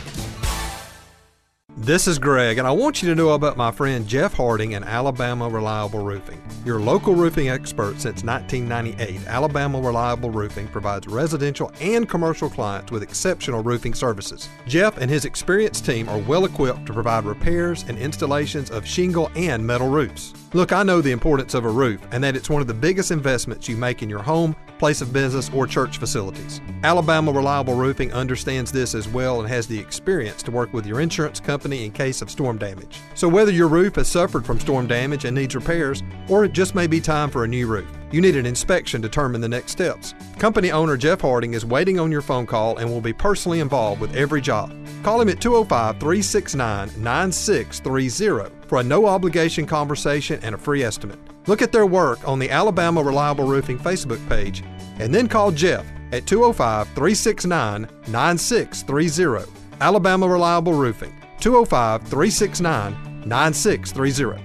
This 1.82 2.07
is 2.07 2.19
Greg, 2.19 2.59
and 2.59 2.69
I 2.69 2.73
want 2.73 3.01
you 3.01 3.09
to 3.09 3.15
know 3.15 3.31
about 3.31 3.57
my 3.57 3.70
friend 3.70 4.07
Jeff 4.07 4.35
Harding 4.35 4.74
and 4.74 4.85
Alabama 4.85 5.48
Reliable 5.48 6.05
Roofing. 6.05 6.39
Your 6.62 6.78
local 6.78 7.15
roofing 7.15 7.48
expert 7.48 7.98
since 7.98 8.23
1998, 8.23 9.27
Alabama 9.27 9.81
Reliable 9.81 10.28
Roofing 10.28 10.69
provides 10.69 11.07
residential 11.07 11.73
and 11.81 12.07
commercial 12.07 12.51
clients 12.51 12.93
with 12.93 13.02
exceptional 13.02 13.62
roofing 13.62 13.94
services. 13.94 14.47
Jeff 14.66 14.98
and 14.98 15.11
his 15.11 15.24
experienced 15.24 15.86
team 15.86 16.07
are 16.11 16.19
well 16.19 16.44
equipped 16.44 16.85
to 16.85 16.93
provide 16.93 17.24
repairs 17.24 17.86
and 17.89 17.97
installations 17.97 18.70
of 18.70 18.86
shingle 18.86 19.31
and 19.35 19.66
metal 19.66 19.89
roofs. 19.89 20.35
Look, 20.52 20.74
I 20.74 20.82
know 20.82 21.01
the 21.01 21.12
importance 21.12 21.55
of 21.55 21.65
a 21.65 21.70
roof 21.70 22.07
and 22.12 22.23
that 22.23 22.36
it's 22.36 22.51
one 22.51 22.61
of 22.61 22.69
the 22.69 22.74
biggest 22.74 23.11
investments 23.11 23.70
you 23.70 23.78
make 23.78 24.02
in 24.02 24.11
your 24.11 24.23
home, 24.23 24.55
place 24.81 25.01
of 25.01 25.12
business, 25.12 25.48
or 25.55 25.66
church 25.69 25.98
facilities. 25.98 26.61
Alabama 26.82 27.31
Reliable 27.31 27.74
Roofing 27.74 28.12
understands 28.12 28.73
this 28.73 28.97
as 28.97 29.07
well 29.07 29.40
and 29.40 29.48
has 29.48 29.69
the 29.69 29.78
experience 29.78 30.43
to 30.43 30.51
work 30.51 30.73
with 30.73 30.86
your 30.86 31.01
insurance 31.01 31.39
company 31.39 31.85
in 31.85 31.93
case 31.93 32.23
of 32.23 32.31
storm 32.31 32.59
damage. 32.59 32.98
So, 33.15 33.28
whether 33.28 33.52
your 33.52 33.69
roof 33.69 33.94
has 33.94 34.09
suffered 34.09 34.44
from 34.44 34.59
storm 34.59 34.89
damage 34.89 35.24
and 35.24 35.36
needs 35.36 35.55
repairs, 35.55 36.02
or 36.28 36.44
it 36.44 36.52
just 36.52 36.74
may 36.74 36.89
be 36.89 37.01
time 37.01 37.31
for 37.31 37.44
a 37.44 37.48
new 37.48 37.69
roof, 37.69 37.89
you 38.11 38.20
need 38.20 38.35
an 38.35 38.47
inspection 38.47 39.02
to 39.02 39.09
determine 39.09 39.40
the 39.40 39.48
next 39.48 39.73
steps. 39.73 40.15
Company 40.39 40.73
owner 40.73 40.97
Jeff 40.97 41.20
Harding 41.20 41.55
is 41.55 41.65
waiting 41.65 42.01
on 42.01 42.11
your 42.11 42.23
phone 42.23 42.47
call 42.47 42.78
and 42.78 42.89
will 42.89 43.01
be 43.01 43.12
personally 43.12 43.61
involved 43.61 44.01
with 44.01 44.16
every 44.16 44.40
job. 44.40 44.74
Call 45.02 45.20
him 45.20 45.28
at 45.28 45.40
205 45.40 46.01
369 46.01 46.90
9630 46.97 48.66
for 48.66 48.81
a 48.81 48.82
no 48.82 49.07
obligation 49.07 49.66
conversation 49.66 50.40
and 50.43 50.55
a 50.55 50.59
free 50.59 50.82
estimate. 50.82 51.19
Look 51.46 51.62
at 51.62 51.72
their 51.72 51.86
work 51.86 52.26
on 52.28 52.38
the 52.38 52.50
Alabama 52.50 53.02
Reliable 53.02 53.46
Roofing 53.46 53.78
Facebook 53.78 54.26
page 54.28 54.62
and 54.98 55.14
then 55.14 55.28
call 55.28 55.50
Jeff 55.50 55.86
at 56.12 56.26
205 56.26 56.86
369 56.88 57.88
9630. 58.08 59.50
Alabama 59.80 60.28
Reliable 60.28 60.74
Roofing, 60.74 61.14
205 61.40 62.02
369 62.02 63.22
9630. 63.26 64.44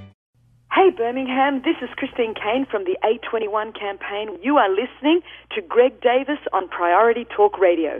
Hey 0.72 0.89
Birmingham, 0.91 1.61
this 1.63 1.76
is 1.81 1.89
Christine 1.95 2.34
Kane 2.34 2.65
from 2.69 2.84
the 2.84 2.97
821 3.03 3.73
campaign. 3.73 4.38
You 4.41 4.57
are 4.57 4.69
listening 4.69 5.22
to 5.51 5.61
Greg 5.61 5.99
Davis 6.01 6.39
on 6.53 6.67
Priority 6.69 7.26
Talk 7.35 7.57
Radio. 7.59 7.99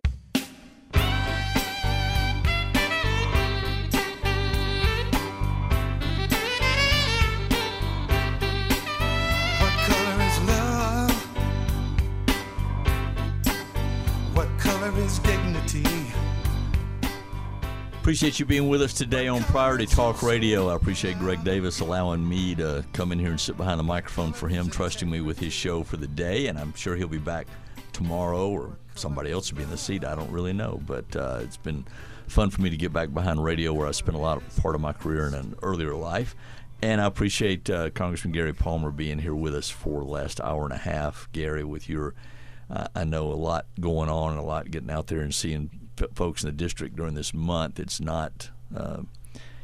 His 14.94 15.20
dignity. 15.20 15.84
Appreciate 18.06 18.40
you 18.40 18.46
being 18.46 18.70
with 18.70 18.84
us 18.84 18.94
today 18.94 19.28
on 19.28 19.44
Priority 19.46 19.88
Talk 19.88 20.22
Radio. 20.22 20.70
I 20.70 20.76
appreciate 20.76 21.18
Greg 21.18 21.44
Davis 21.44 21.80
allowing 21.80 22.28
me 22.28 22.54
to 22.54 22.86
come 22.94 23.12
in 23.12 23.18
here 23.18 23.32
and 23.32 23.42
sit 23.42 23.58
behind 23.58 23.80
the 23.80 23.84
microphone 23.84 24.32
for 24.32 24.48
him, 24.48 24.70
trusting 24.70 25.10
me 25.10 25.22
with 25.22 25.40
his 25.40 25.54
show 25.54 25.84
for 25.84 25.98
the 25.98 26.08
day. 26.08 26.46
And 26.46 26.60
I'm 26.60 26.72
sure 26.76 26.96
he'll 26.96 27.08
be 27.08 27.18
back 27.18 27.48
tomorrow 27.94 28.48
or 28.48 28.78
somebody 28.94 29.32
else 29.32 29.52
will 29.52 29.58
be 29.58 29.64
in 29.64 29.72
the 29.72 29.78
seat. 29.78 30.06
I 30.06 30.14
don't 30.14 30.30
really 30.30 30.54
know. 30.54 30.80
But 30.86 31.16
uh, 31.16 31.40
it's 31.42 31.58
been 31.58 31.84
fun 32.28 32.52
for 32.52 32.62
me 32.62 32.70
to 32.70 32.78
get 32.78 32.94
back 32.94 33.12
behind 33.12 33.44
radio 33.44 33.74
where 33.74 33.88
I 33.88 33.92
spent 33.92 34.16
a 34.16 34.22
lot 34.22 34.38
of 34.38 34.56
part 34.58 34.76
of 34.76 34.82
my 34.82 34.94
career 34.94 35.28
in 35.28 35.34
an 35.34 35.56
earlier 35.64 35.96
life. 35.96 36.36
And 36.84 37.02
I 37.02 37.06
appreciate 37.06 37.70
uh, 37.72 37.90
Congressman 37.90 38.34
Gary 38.34 38.54
Palmer 38.54 38.92
being 38.92 39.18
here 39.18 39.34
with 39.34 39.56
us 39.56 39.70
for 39.70 40.02
the 40.02 40.10
last 40.12 40.40
hour 40.42 40.64
and 40.66 40.74
a 40.74 40.78
half. 40.78 41.28
Gary, 41.32 41.64
with 41.64 41.90
your 41.90 42.14
uh, 42.70 42.88
I 42.96 43.04
know 43.04 43.32
a 43.32 43.34
lot 43.34 43.66
going 43.80 44.10
on 44.10 44.32
and 44.32 44.40
a 44.40 44.44
lot 44.44 44.72
getting 44.72 44.90
out 44.90 45.08
there 45.08 45.22
and 45.22 45.34
seeing 45.34 45.70
p- 45.96 46.08
folks 46.14 46.44
in 46.44 46.48
the 46.48 46.56
district 46.56 46.96
during 46.96 47.14
this 47.14 47.34
month. 47.34 47.80
It's 47.80 48.00
not. 48.00 48.50
Uh, 48.76 49.04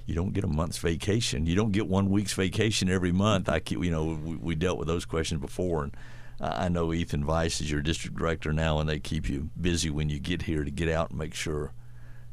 you 0.06 0.16
don't 0.16 0.34
get 0.34 0.44
a 0.44 0.48
month's 0.48 0.78
vacation. 0.78 1.46
You 1.46 1.56
don't 1.56 1.72
get 1.72 1.88
one 1.88 2.10
week's 2.10 2.34
vacation 2.34 2.90
every 2.90 3.12
month. 3.12 3.48
I, 3.48 3.62
you 3.70 3.92
know, 3.92 4.20
we, 4.24 4.36
we 4.36 4.56
dealt 4.56 4.78
with 4.78 4.88
those 4.88 5.06
questions 5.06 5.40
before, 5.40 5.84
and 5.84 5.96
I 6.40 6.70
know 6.70 6.92
Ethan 6.92 7.26
Weiss 7.26 7.62
is 7.62 7.72
your 7.72 7.82
district 7.82 8.18
director 8.18 8.52
now, 8.52 8.80
and 8.80 8.90
they 8.90 9.00
keep 9.00 9.30
you 9.30 9.50
busy 9.60 9.90
when 9.90 10.10
you 10.10 10.20
get 10.20 10.44
here 10.44 10.64
to 10.64 10.72
get 10.72 10.90
out 10.90 11.12
and 11.12 11.20
make 11.20 11.34
sure 11.34 11.72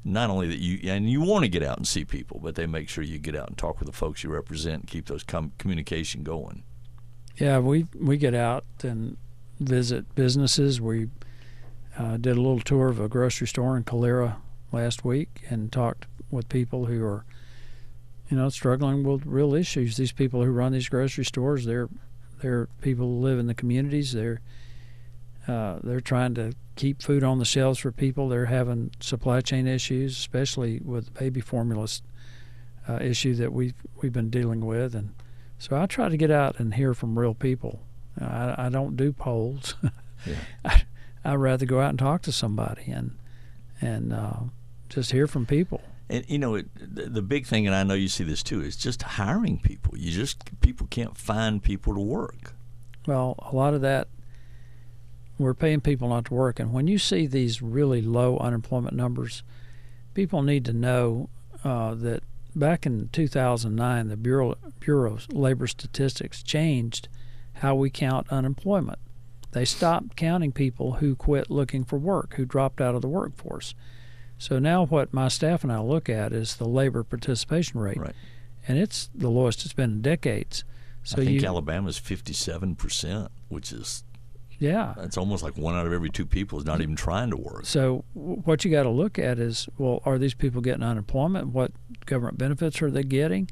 not 0.05 0.31
only 0.31 0.49
that 0.49 0.59
you 0.59 0.90
and 0.90 1.11
you 1.11 1.20
want 1.20 1.45
to 1.45 1.49
get 1.49 1.62
out 1.62 1.77
and 1.77 1.86
see 1.86 2.05
people, 2.05 2.40
but 2.43 2.55
they 2.55 2.66
make 2.66 2.89
sure 2.89 3.05
you 3.05 3.19
get 3.19 3.36
out 3.36 3.49
and 3.49 3.59
talk 3.59 3.78
with 3.78 3.86
the 3.86 3.93
folks 3.93 4.24
you 4.24 4.31
represent 4.31 4.82
and 4.82 4.86
keep 4.86 5.07
those 5.07 5.23
com- 5.23 5.53
communication 5.59 6.23
going. 6.23 6.62
Yeah, 7.36 7.59
we 7.59 7.86
we 8.01 8.16
get 8.16 8.35
out 8.35 8.65
and 8.82 9.16
visit 9.60 10.14
businesses. 10.14 10.80
We 10.80 11.09
uh, 11.98 12.16
did 12.16 12.36
a 12.36 12.40
little 12.40 12.60
tour 12.60 12.89
of 12.89 13.01
a 13.01 13.09
grocery 13.09 13.47
store 13.47 13.76
in 13.76 13.85
Calera 13.85 14.36
last 14.72 15.05
week 15.05 15.43
and 15.51 15.72
talked 15.72 16.06
with 16.30 16.48
people 16.48 16.86
who 16.86 17.05
are, 17.05 17.24
you 18.28 18.36
know, 18.36 18.48
struggling 18.48 19.02
with 19.02 19.26
real 19.26 19.55
issues. 19.55 19.97
These 19.97 20.12
people 20.12 20.44
who 20.44 20.51
run 20.51 20.72
these 20.72 20.89
grocery 20.89 21.24
stores, 21.24 21.64
they're 21.64 21.89
they're 22.40 22.68
people 22.80 23.06
who 23.06 23.20
live 23.20 23.39
in 23.39 23.47
the 23.47 23.55
communities. 23.55 24.12
They're 24.12 24.40
uh, 25.48 25.78
they're 25.82 26.01
trying 26.01 26.35
to 26.35 26.52
keep 26.76 27.02
food 27.02 27.24
on 27.24 27.39
the 27.39 27.44
shelves 27.44 27.78
for 27.78 27.90
people. 27.90 28.28
They're 28.28 28.47
having 28.47 28.90
supply 29.01 29.40
chain 29.40 29.66
issues, 29.66 30.16
especially 30.16 30.80
with 30.85 31.06
the 31.06 31.10
baby 31.12 31.40
formula 31.40 31.89
uh, 32.89 32.98
issue 33.01 33.35
that 33.35 33.52
we've 33.52 33.74
we've 34.01 34.12
been 34.12 34.30
dealing 34.30 34.64
with. 34.64 34.94
And 34.94 35.14
so 35.59 35.80
I 35.80 35.86
try 35.86 36.09
to 36.09 36.16
get 36.16 36.30
out 36.30 36.60
and 36.60 36.74
hear 36.74 36.94
from 36.94 37.18
real 37.18 37.35
people. 37.35 37.80
I, 38.20 38.66
I 38.66 38.69
don't 38.69 38.97
do 38.97 39.12
polls. 39.12 39.74
yeah. 40.27 40.35
I, 40.65 40.82
I'd 41.24 41.35
rather 41.35 41.66
go 41.66 41.81
out 41.81 41.90
and 41.90 41.99
talk 41.99 42.23
to 42.23 42.32
somebody 42.32 42.90
and 42.90 43.16
and 43.81 44.12
uh, 44.12 44.40
just 44.89 45.12
hear 45.12 45.27
from 45.27 45.47
people. 45.47 45.81
And 46.09 46.24
you 46.28 46.39
know, 46.39 46.55
it, 46.55 46.66
the 46.74 47.23
big 47.23 47.47
thing, 47.47 47.66
and 47.66 47.77
I 47.77 47.82
know 47.85 47.95
you 47.95 48.09
see 48.09 48.24
this 48.24 48.43
too, 48.43 48.62
is 48.62 48.77
just 48.77 49.03
hiring 49.03 49.59
people. 49.59 49.97
You 49.97 50.11
just 50.11 50.61
people 50.61 50.86
can't 50.89 51.16
find 51.16 51.62
people 51.62 51.95
to 51.95 52.01
work. 52.01 52.55
Well, 53.07 53.36
a 53.39 53.55
lot 53.55 53.74
of 53.74 53.81
that 53.82 54.09
we're 55.39 55.55
paying 55.55 55.81
people 55.81 56.09
not 56.09 56.27
to 56.27 56.35
work, 56.35 56.59
and 56.59 56.73
when 56.73 56.89
you 56.89 56.99
see 56.99 57.27
these 57.27 57.62
really 57.62 58.03
low 58.03 58.39
unemployment 58.39 58.97
numbers, 58.97 59.43
people 60.15 60.43
need 60.43 60.65
to 60.65 60.73
know 60.73 61.28
uh, 61.62 61.95
that 61.95 62.23
back 62.57 62.86
in 62.86 63.09
2009, 63.12 64.09
the 64.09 64.16
Bureau 64.16 64.57
Bureau 64.81 65.15
of 65.15 65.32
Labor 65.32 65.66
Statistics 65.66 66.43
changed 66.43 67.09
how 67.59 67.74
we 67.74 67.90
count 67.90 68.26
unemployment. 68.30 68.98
They 69.52 69.64
stopped 69.64 70.16
counting 70.16 70.52
people 70.52 70.94
who 70.94 71.16
quit 71.16 71.51
looking 71.51 71.85
for 71.85 71.98
work, 71.98 72.35
who 72.35 72.44
dropped 72.44 72.80
out 72.80 72.94
of 72.94 73.02
the 73.02 73.09
workforce. 73.09 73.74
So 74.36 74.59
now 74.59 74.85
what 74.86 75.12
my 75.12 75.28
staff 75.28 75.64
and 75.64 75.72
I 75.72 75.80
look 75.80 76.09
at 76.09 76.32
is 76.32 76.56
the 76.56 76.68
labor 76.68 77.02
participation 77.02 77.80
rate, 77.80 77.98
right. 77.98 78.14
and 78.68 78.78
it's 78.78 79.10
the 79.14 79.30
lowest 79.30 79.64
it's 79.64 79.74
been 79.74 79.90
in 79.90 80.02
decades. 80.02 80.64
So 81.02 81.20
I 81.20 81.24
think 81.24 81.40
you, 81.40 81.48
Alabama's 81.48 81.98
fifty-seven 81.98 82.76
percent, 82.76 83.30
which 83.48 83.72
is 83.72 84.05
yeah, 84.60 84.94
it's 84.98 85.16
almost 85.16 85.43
like 85.43 85.56
one 85.56 85.74
out 85.74 85.86
of 85.86 85.93
every 85.93 86.10
two 86.10 86.26
people 86.26 86.59
is 86.59 86.64
not 86.64 86.80
even 86.80 86.94
trying 86.94 87.30
to 87.30 87.36
work. 87.36 87.64
So 87.64 88.05
what 88.14 88.64
you 88.64 88.70
got 88.70 88.82
to 88.82 88.90
look 88.90 89.18
at 89.18 89.39
is, 89.39 89.68
well, 89.78 90.02
are 90.05 90.18
these 90.18 90.35
people 90.35 90.60
getting 90.60 90.82
unemployment? 90.82 91.48
What 91.48 91.72
government 92.06 92.39
benefits 92.39 92.82
are 92.82 92.90
they 92.90 93.05
getting? 93.05 93.51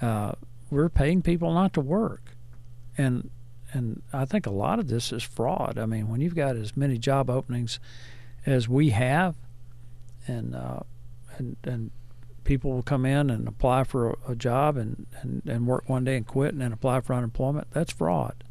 Uh, 0.00 0.32
we're 0.70 0.88
paying 0.88 1.22
people 1.22 1.52
not 1.54 1.72
to 1.74 1.80
work, 1.80 2.31
and 3.02 3.30
and 3.74 4.02
I 4.12 4.24
think 4.24 4.46
a 4.46 4.50
lot 4.50 4.78
of 4.78 4.88
this 4.88 5.12
is 5.12 5.22
fraud. 5.22 5.78
I 5.78 5.86
mean, 5.86 6.08
when 6.08 6.20
you've 6.20 6.34
got 6.34 6.56
as 6.56 6.76
many 6.76 6.98
job 6.98 7.30
openings 7.30 7.80
as 8.46 8.68
we 8.68 8.90
have, 8.90 9.34
and 10.26 10.54
uh, 10.54 10.80
and 11.38 11.56
and 11.64 11.90
people 12.44 12.72
will 12.72 12.82
come 12.82 13.06
in 13.06 13.30
and 13.30 13.46
apply 13.48 13.84
for 13.84 14.10
a, 14.10 14.32
a 14.32 14.34
job 14.34 14.76
and, 14.76 15.06
and, 15.20 15.42
and 15.46 15.66
work 15.66 15.88
one 15.88 16.04
day 16.04 16.16
and 16.16 16.26
quit 16.26 16.52
and 16.52 16.60
then 16.60 16.72
apply 16.72 17.00
for 17.00 17.14
unemployment, 17.14 17.70
that's 17.70 17.92
fraud. 17.92 18.44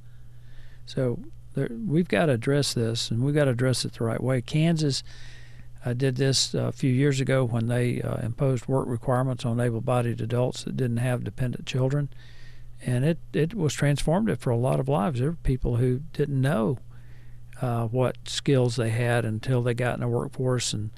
So 0.85 1.19
there, 1.55 1.69
we've 1.85 2.07
got 2.07 2.27
to 2.27 2.33
address 2.33 2.73
this, 2.73 3.11
and 3.11 3.21
we've 3.21 3.35
got 3.35 3.45
to 3.45 3.51
address 3.51 3.85
it 3.85 3.93
the 3.93 4.03
right 4.05 4.21
way. 4.21 4.41
Kansas 4.41 5.03
uh, 5.85 5.93
did 5.93 6.15
this 6.15 6.53
a 6.53 6.71
few 6.71 6.91
years 6.91 7.19
ago 7.19 7.43
when 7.43 7.67
they 7.67 8.01
uh, 8.01 8.17
imposed 8.17 8.67
work 8.67 8.87
requirements 8.87 9.45
on 9.45 9.59
able-bodied 9.59 10.21
adults 10.21 10.63
that 10.63 10.77
didn't 10.77 10.97
have 10.97 11.23
dependent 11.23 11.65
children, 11.65 12.09
and 12.85 13.05
it 13.05 13.19
it 13.33 13.53
was 13.53 13.75
transformative 13.75 14.39
for 14.39 14.49
a 14.49 14.57
lot 14.57 14.79
of 14.79 14.87
lives. 14.87 15.19
There 15.19 15.29
were 15.29 15.37
people 15.37 15.77
who 15.77 15.99
didn't 16.13 16.39
know 16.39 16.79
uh, 17.61 17.87
what 17.87 18.17
skills 18.27 18.75
they 18.75 18.89
had 18.89 19.23
until 19.23 19.61
they 19.61 19.73
got 19.73 19.95
in 19.95 20.01
the 20.01 20.07
workforce 20.07 20.73
and 20.73 20.91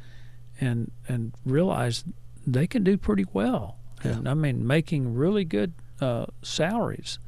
and 0.59 0.91
and 1.07 1.33
realized 1.45 2.05
they 2.45 2.67
can 2.67 2.83
do 2.83 2.97
pretty 2.97 3.25
well. 3.33 3.77
Yeah. 4.03 4.11
And 4.11 4.29
I 4.29 4.33
mean, 4.33 4.65
making 4.65 5.13
really 5.13 5.45
good 5.45 5.73
uh, 5.99 6.25
salaries, 6.41 7.19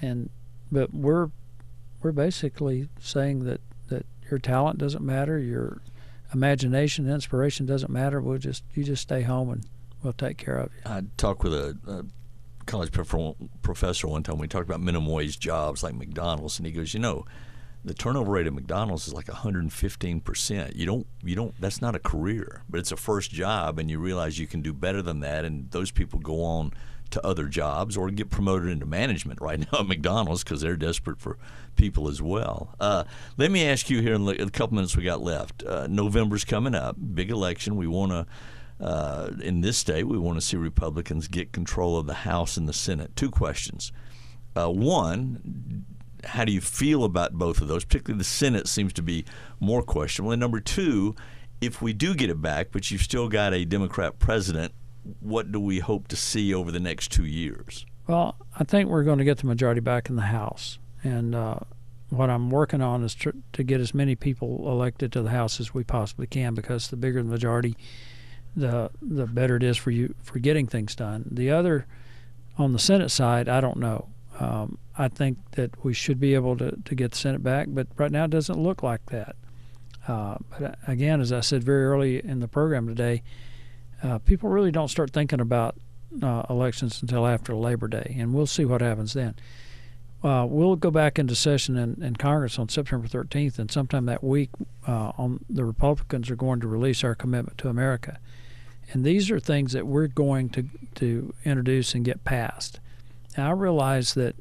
and 0.00 0.30
but 0.70 0.92
we're 0.92 1.30
we're 2.02 2.12
basically 2.12 2.88
saying 3.00 3.44
that, 3.44 3.60
that 3.88 4.06
your 4.30 4.38
talent 4.38 4.78
doesn't 4.78 5.04
matter, 5.04 5.38
your 5.38 5.80
imagination, 6.32 7.10
inspiration 7.10 7.66
doesn't 7.66 7.90
matter. 7.90 8.20
We'll 8.20 8.38
just 8.38 8.62
you 8.74 8.84
just 8.84 9.02
stay 9.02 9.22
home 9.22 9.50
and 9.50 9.66
we'll 10.02 10.12
take 10.12 10.36
care 10.36 10.58
of 10.58 10.70
you. 10.74 10.90
I 10.90 11.02
talked 11.16 11.42
with 11.42 11.54
a, 11.54 11.76
a 11.86 12.04
college 12.68 12.92
professor 13.62 14.06
one 14.06 14.22
time. 14.22 14.38
We 14.38 14.46
talked 14.46 14.68
about 14.68 14.80
minimum 14.80 15.10
wage 15.10 15.40
jobs 15.40 15.82
like 15.82 15.94
McDonald's, 15.94 16.58
and 16.58 16.66
he 16.66 16.72
goes, 16.72 16.94
you 16.94 17.00
know, 17.00 17.24
the 17.84 17.94
turnover 17.94 18.32
rate 18.32 18.46
at 18.46 18.52
McDonald's 18.52 19.08
is 19.08 19.14
like 19.14 19.28
115 19.28 20.20
percent. 20.20 20.76
You 20.76 20.86
don't, 20.86 21.06
you 21.24 21.34
don't. 21.34 21.54
That's 21.60 21.80
not 21.80 21.94
a 21.94 21.98
career, 21.98 22.62
but 22.68 22.78
it's 22.78 22.92
a 22.92 22.96
first 22.96 23.30
job, 23.30 23.78
and 23.78 23.90
you 23.90 23.98
realize 23.98 24.38
you 24.38 24.46
can 24.46 24.62
do 24.62 24.72
better 24.72 25.02
than 25.02 25.20
that. 25.20 25.44
And 25.44 25.70
those 25.70 25.90
people 25.90 26.18
go 26.18 26.44
on 26.44 26.72
to 27.10 27.26
other 27.26 27.46
jobs 27.46 27.96
or 27.96 28.10
get 28.10 28.28
promoted 28.28 28.68
into 28.68 28.84
management 28.84 29.40
right 29.40 29.60
now 29.72 29.80
at 29.80 29.86
McDonald's 29.86 30.44
because 30.44 30.60
they're 30.60 30.76
desperate 30.76 31.18
for 31.18 31.38
people 31.76 32.08
as 32.08 32.20
well. 32.20 32.74
Uh, 32.78 33.04
let 33.36 33.50
me 33.50 33.66
ask 33.66 33.88
you 33.88 34.02
here 34.02 34.14
in 34.14 34.26
the 34.26 34.50
couple 34.50 34.74
minutes 34.74 34.96
we 34.96 35.04
got 35.04 35.22
left. 35.22 35.62
Uh, 35.64 35.86
November's 35.86 36.44
coming 36.44 36.74
up, 36.74 36.96
big 37.14 37.30
election. 37.30 37.76
We 37.76 37.86
want 37.86 38.12
to. 38.12 38.26
Uh, 38.80 39.30
in 39.42 39.60
this 39.60 39.76
state, 39.76 40.04
we 40.04 40.18
want 40.18 40.38
to 40.38 40.44
see 40.44 40.56
Republicans 40.56 41.28
get 41.28 41.52
control 41.52 41.98
of 41.98 42.06
the 42.06 42.14
House 42.14 42.56
and 42.56 42.68
the 42.68 42.72
Senate. 42.72 43.14
Two 43.16 43.30
questions. 43.30 43.92
Uh, 44.54 44.70
one, 44.70 45.84
how 46.24 46.44
do 46.44 46.52
you 46.52 46.60
feel 46.60 47.04
about 47.04 47.32
both 47.32 47.60
of 47.60 47.68
those? 47.68 47.84
Particularly 47.84 48.18
the 48.18 48.24
Senate 48.24 48.68
seems 48.68 48.92
to 48.94 49.02
be 49.02 49.24
more 49.60 49.82
questionable. 49.82 50.32
And 50.32 50.40
number 50.40 50.60
two, 50.60 51.14
if 51.60 51.82
we 51.82 51.92
do 51.92 52.14
get 52.14 52.30
it 52.30 52.40
back, 52.40 52.68
but 52.72 52.90
you've 52.90 53.02
still 53.02 53.28
got 53.28 53.52
a 53.52 53.64
Democrat 53.64 54.18
president, 54.18 54.72
what 55.20 55.50
do 55.50 55.58
we 55.58 55.78
hope 55.78 56.08
to 56.08 56.16
see 56.16 56.54
over 56.54 56.70
the 56.70 56.80
next 56.80 57.10
two 57.10 57.24
years? 57.24 57.86
Well, 58.06 58.36
I 58.58 58.64
think 58.64 58.88
we're 58.88 59.04
going 59.04 59.18
to 59.18 59.24
get 59.24 59.38
the 59.38 59.46
majority 59.46 59.80
back 59.80 60.08
in 60.08 60.16
the 60.16 60.22
House. 60.22 60.78
And 61.02 61.34
uh, 61.34 61.58
what 62.10 62.30
I'm 62.30 62.50
working 62.50 62.80
on 62.80 63.04
is 63.04 63.14
tr- 63.14 63.30
to 63.52 63.62
get 63.62 63.80
as 63.80 63.94
many 63.94 64.14
people 64.14 64.70
elected 64.70 65.12
to 65.12 65.22
the 65.22 65.30
House 65.30 65.60
as 65.60 65.74
we 65.74 65.84
possibly 65.84 66.26
can 66.26 66.54
because 66.54 66.88
the 66.88 66.96
bigger 66.96 67.22
the 67.22 67.28
majority, 67.28 67.76
the 68.56 68.90
the 69.00 69.26
better 69.26 69.56
it 69.56 69.62
is 69.62 69.76
for 69.76 69.90
you 69.90 70.14
for 70.22 70.38
getting 70.38 70.66
things 70.66 70.94
done. 70.94 71.28
The 71.30 71.50
other, 71.50 71.86
on 72.56 72.72
the 72.72 72.78
Senate 72.78 73.10
side, 73.10 73.48
I 73.48 73.60
don't 73.60 73.78
know. 73.78 74.08
Um, 74.38 74.78
I 74.96 75.08
think 75.08 75.38
that 75.52 75.84
we 75.84 75.94
should 75.94 76.20
be 76.20 76.34
able 76.34 76.56
to, 76.58 76.76
to 76.84 76.94
get 76.94 77.12
the 77.12 77.18
Senate 77.18 77.42
back, 77.42 77.68
but 77.70 77.86
right 77.96 78.10
now 78.10 78.24
it 78.24 78.30
doesn't 78.30 78.58
look 78.58 78.82
like 78.82 79.04
that. 79.06 79.36
Uh, 80.06 80.36
but 80.58 80.78
again, 80.86 81.20
as 81.20 81.32
I 81.32 81.40
said 81.40 81.62
very 81.62 81.84
early 81.84 82.24
in 82.24 82.40
the 82.40 82.48
program 82.48 82.86
today, 82.86 83.22
uh, 84.02 84.18
people 84.18 84.48
really 84.48 84.70
don't 84.70 84.88
start 84.88 85.12
thinking 85.12 85.40
about 85.40 85.76
uh, 86.22 86.44
elections 86.48 87.02
until 87.02 87.26
after 87.26 87.54
Labor 87.54 87.88
Day, 87.88 88.16
and 88.18 88.32
we'll 88.32 88.46
see 88.46 88.64
what 88.64 88.80
happens 88.80 89.12
then. 89.12 89.34
Uh, 90.22 90.44
we'll 90.48 90.76
go 90.76 90.90
back 90.90 91.18
into 91.18 91.34
session 91.34 91.76
in, 91.76 92.02
in, 92.02 92.16
Congress 92.16 92.58
on 92.58 92.68
September 92.68 93.06
13th, 93.06 93.58
and 93.58 93.70
sometime 93.70 94.06
that 94.06 94.24
week, 94.24 94.50
uh, 94.86 95.12
on 95.16 95.44
the 95.48 95.64
Republicans 95.64 96.28
are 96.28 96.36
going 96.36 96.58
to 96.60 96.66
release 96.66 97.04
our 97.04 97.14
commitment 97.14 97.56
to 97.58 97.68
America, 97.68 98.18
and 98.92 99.04
these 99.04 99.30
are 99.30 99.40
things 99.40 99.72
that 99.72 99.86
we're 99.86 100.06
going 100.06 100.48
to 100.50 100.68
to 100.96 101.34
introduce 101.44 101.94
and 101.94 102.04
get 102.04 102.24
passed. 102.24 102.80
Now, 103.36 103.50
I 103.50 103.52
realize 103.52 104.14
that 104.14 104.34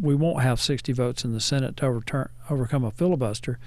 we 0.00 0.14
won't 0.14 0.42
have 0.42 0.60
60 0.60 0.92
votes 0.92 1.24
in 1.24 1.32
the 1.32 1.40
Senate 1.40 1.76
to 1.78 1.86
overturn 1.86 2.30
overcome 2.48 2.84
a 2.84 2.90
filibuster, 2.90 3.58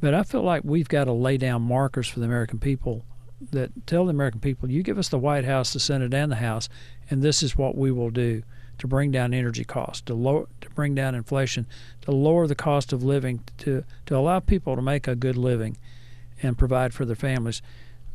but 0.00 0.14
I 0.14 0.22
feel 0.22 0.42
like 0.42 0.62
we've 0.64 0.88
got 0.88 1.04
to 1.04 1.12
lay 1.12 1.36
down 1.36 1.62
markers 1.62 2.08
for 2.08 2.20
the 2.20 2.26
American 2.26 2.58
people 2.58 3.04
that 3.50 3.86
tell 3.86 4.04
the 4.04 4.10
American 4.10 4.40
people, 4.40 4.70
you 4.70 4.82
give 4.82 4.98
us 4.98 5.08
the 5.08 5.18
White 5.18 5.44
House, 5.44 5.72
the 5.72 5.80
Senate, 5.80 6.14
and 6.14 6.30
the 6.30 6.36
House, 6.36 6.68
and 7.10 7.22
this 7.22 7.42
is 7.42 7.56
what 7.56 7.76
we 7.76 7.90
will 7.90 8.10
do 8.10 8.42
to 8.78 8.86
bring 8.86 9.10
down 9.10 9.34
energy 9.34 9.64
costs, 9.64 10.00
to 10.02 10.14
lower, 10.14 10.46
to 10.60 10.70
bring 10.70 10.94
down 10.94 11.14
inflation, 11.14 11.66
to 12.02 12.10
lower 12.10 12.46
the 12.46 12.54
cost 12.54 12.92
of 12.92 13.02
living, 13.02 13.42
to 13.58 13.84
to 14.06 14.16
allow 14.16 14.40
people 14.40 14.76
to 14.76 14.82
make 14.82 15.06
a 15.06 15.14
good 15.14 15.36
living, 15.36 15.76
and 16.42 16.58
provide 16.58 16.94
for 16.94 17.04
their 17.04 17.16
families. 17.16 17.62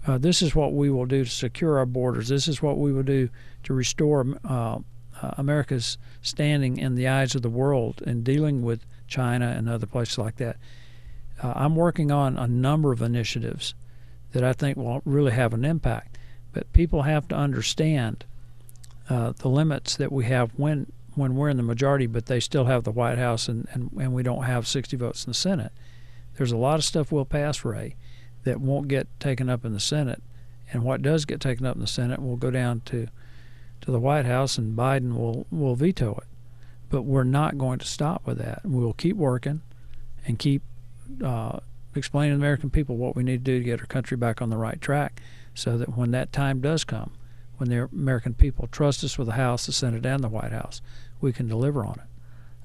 Uh, 0.07 0.17
this 0.17 0.41
is 0.41 0.55
what 0.55 0.73
we 0.73 0.89
will 0.89 1.05
do 1.05 1.25
to 1.25 1.29
secure 1.29 1.77
our 1.77 1.85
borders. 1.85 2.29
This 2.29 2.47
is 2.47 2.61
what 2.61 2.77
we 2.77 2.93
will 2.93 3.03
do 3.03 3.29
to 3.63 3.73
restore 3.73 4.25
uh, 4.47 4.79
uh, 5.21 5.31
America's 5.37 5.97
standing 6.21 6.77
in 6.77 6.95
the 6.95 7.07
eyes 7.07 7.35
of 7.35 7.41
the 7.41 7.49
world 7.49 8.01
in 8.03 8.23
dealing 8.23 8.63
with 8.63 8.85
China 9.07 9.53
and 9.57 9.67
other 9.67 9.85
places 9.85 10.17
like 10.17 10.37
that. 10.37 10.55
Uh, 11.43 11.53
I'm 11.55 11.75
working 11.75 12.09
on 12.09 12.37
a 12.37 12.47
number 12.47 12.93
of 12.93 13.01
initiatives 13.01 13.75
that 14.31 14.43
I 14.43 14.53
think 14.53 14.77
will 14.77 15.01
really 15.03 15.31
have 15.31 15.53
an 15.53 15.65
impact. 15.65 16.17
But 16.53 16.71
people 16.71 17.03
have 17.03 17.27
to 17.27 17.35
understand 17.35 18.25
uh, 19.09 19.33
the 19.37 19.49
limits 19.49 19.95
that 19.97 20.11
we 20.11 20.25
have 20.25 20.51
when 20.57 20.91
when 21.15 21.35
we're 21.35 21.49
in 21.49 21.57
the 21.57 21.63
majority, 21.63 22.05
but 22.05 22.27
they 22.27 22.39
still 22.39 22.65
have 22.65 22.83
the 22.83 22.91
White 22.91 23.17
House 23.17 23.47
and, 23.47 23.67
and, 23.71 23.89
and 23.99 24.13
we 24.13 24.21
don't 24.21 24.43
have 24.43 24.67
60 24.67 24.95
votes 24.97 25.25
in 25.25 25.31
the 25.31 25.33
Senate. 25.33 25.71
There's 26.37 26.51
a 26.51 26.57
lot 26.57 26.77
of 26.77 26.85
stuff 26.85 27.11
we'll 27.11 27.25
pass, 27.25 27.65
Ray, 27.65 27.95
that 28.47 28.61
won't 28.61 28.87
get 28.87 29.07
taken 29.19 29.49
up 29.49 29.65
in 29.65 29.73
the 29.73 29.79
Senate. 29.79 30.23
And 30.71 30.83
what 30.83 31.01
does 31.01 31.25
get 31.25 31.39
taken 31.39 31.65
up 31.65 31.75
in 31.75 31.81
the 31.81 31.87
Senate 31.87 32.21
will 32.21 32.37
go 32.37 32.49
down 32.49 32.81
to 32.85 33.07
to 33.81 33.91
the 33.91 33.99
White 33.99 34.25
House 34.25 34.57
and 34.57 34.75
Biden 34.75 35.15
will, 35.15 35.45
will 35.51 35.75
veto 35.75 36.15
it. 36.15 36.27
But 36.89 37.03
we're 37.03 37.23
not 37.23 37.57
going 37.57 37.77
to 37.77 37.85
stop 37.85 38.25
with 38.25 38.39
that. 38.39 38.61
We'll 38.63 38.93
keep 38.93 39.15
working 39.15 39.61
and 40.25 40.39
keep 40.39 40.63
uh, 41.23 41.59
explaining 41.93 42.33
to 42.33 42.37
the 42.37 42.41
American 42.41 42.69
people 42.71 42.97
what 42.97 43.15
we 43.15 43.23
need 43.23 43.45
to 43.45 43.51
do 43.51 43.59
to 43.59 43.63
get 43.63 43.79
our 43.81 43.85
country 43.85 44.17
back 44.17 44.41
on 44.41 44.49
the 44.49 44.57
right 44.57 44.81
track 44.81 45.21
so 45.53 45.77
that 45.77 45.95
when 45.95 46.11
that 46.11 46.31
time 46.31 46.59
does 46.59 46.83
come, 46.83 47.11
when 47.57 47.69
the 47.69 47.83
American 47.83 48.33
people 48.33 48.67
trust 48.71 49.03
us 49.03 49.17
with 49.17 49.27
the 49.27 49.33
House, 49.33 49.65
the 49.67 49.71
Senate, 49.71 50.05
and 50.05 50.23
the 50.23 50.29
White 50.29 50.51
House, 50.51 50.81
we 51.21 51.31
can 51.31 51.47
deliver 51.47 51.85
on 51.85 51.95
it. 51.95 52.07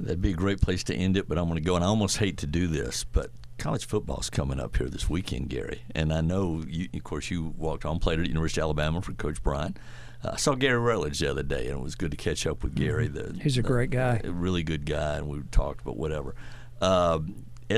That'd 0.01 0.23
be 0.23 0.31
a 0.31 0.35
great 0.35 0.61
place 0.61 0.83
to 0.85 0.95
end 0.95 1.17
it, 1.17 1.29
but 1.29 1.37
I'm 1.37 1.45
going 1.45 1.57
to 1.57 1.65
go, 1.65 1.77
and 1.77 1.85
I 1.85 1.89
almost 1.89 2.19
hate 2.19 2.39
to 2.39 2.47
do 2.47 2.67
this, 2.67 3.05
but 3.05 3.31
college 3.59 3.87
football's 3.87 4.31
coming 4.31 4.61
up 4.61 4.77
here 4.77 4.89
this 4.89 5.09
weekend, 5.09 5.49
Gary. 5.49 5.83
And 5.95 6.13
I 6.13 6.21
know, 6.21 6.63
you, 6.67 6.89
of 6.95 7.05
course, 7.05 7.31
you 7.31 7.55
walked 7.57 7.85
on, 7.85 7.99
played 7.99 8.21
at 8.21 8.27
University 8.27 8.61
of 8.61 8.65
Alabama 8.65 9.03
for 9.03 9.13
Coach 9.13 9.43
Bryant. 9.43 9.79
Uh, 10.25 10.31
I 10.33 10.37
saw 10.37 10.55
Gary 10.55 10.79
Rutledge 10.79 11.19
the 11.19 11.31
other 11.31 11.43
day, 11.43 11.69
and 11.69 11.79
it 11.79 11.83
was 11.83 11.95
good 11.95 12.11
to 12.11 12.17
catch 12.17 12.47
up 12.47 12.63
with 12.63 12.75
Gary. 12.75 13.09
The, 13.09 13.39
He's 13.43 13.59
a 13.59 13.63
great 13.63 13.91
guy. 13.91 14.21
A 14.25 14.31
really 14.31 14.63
good 14.63 14.87
guy, 14.87 15.17
and 15.17 15.29
we 15.29 15.41
talked 15.51 15.81
about 15.83 15.97
whatever. 15.97 16.35
Uh, 16.81 17.21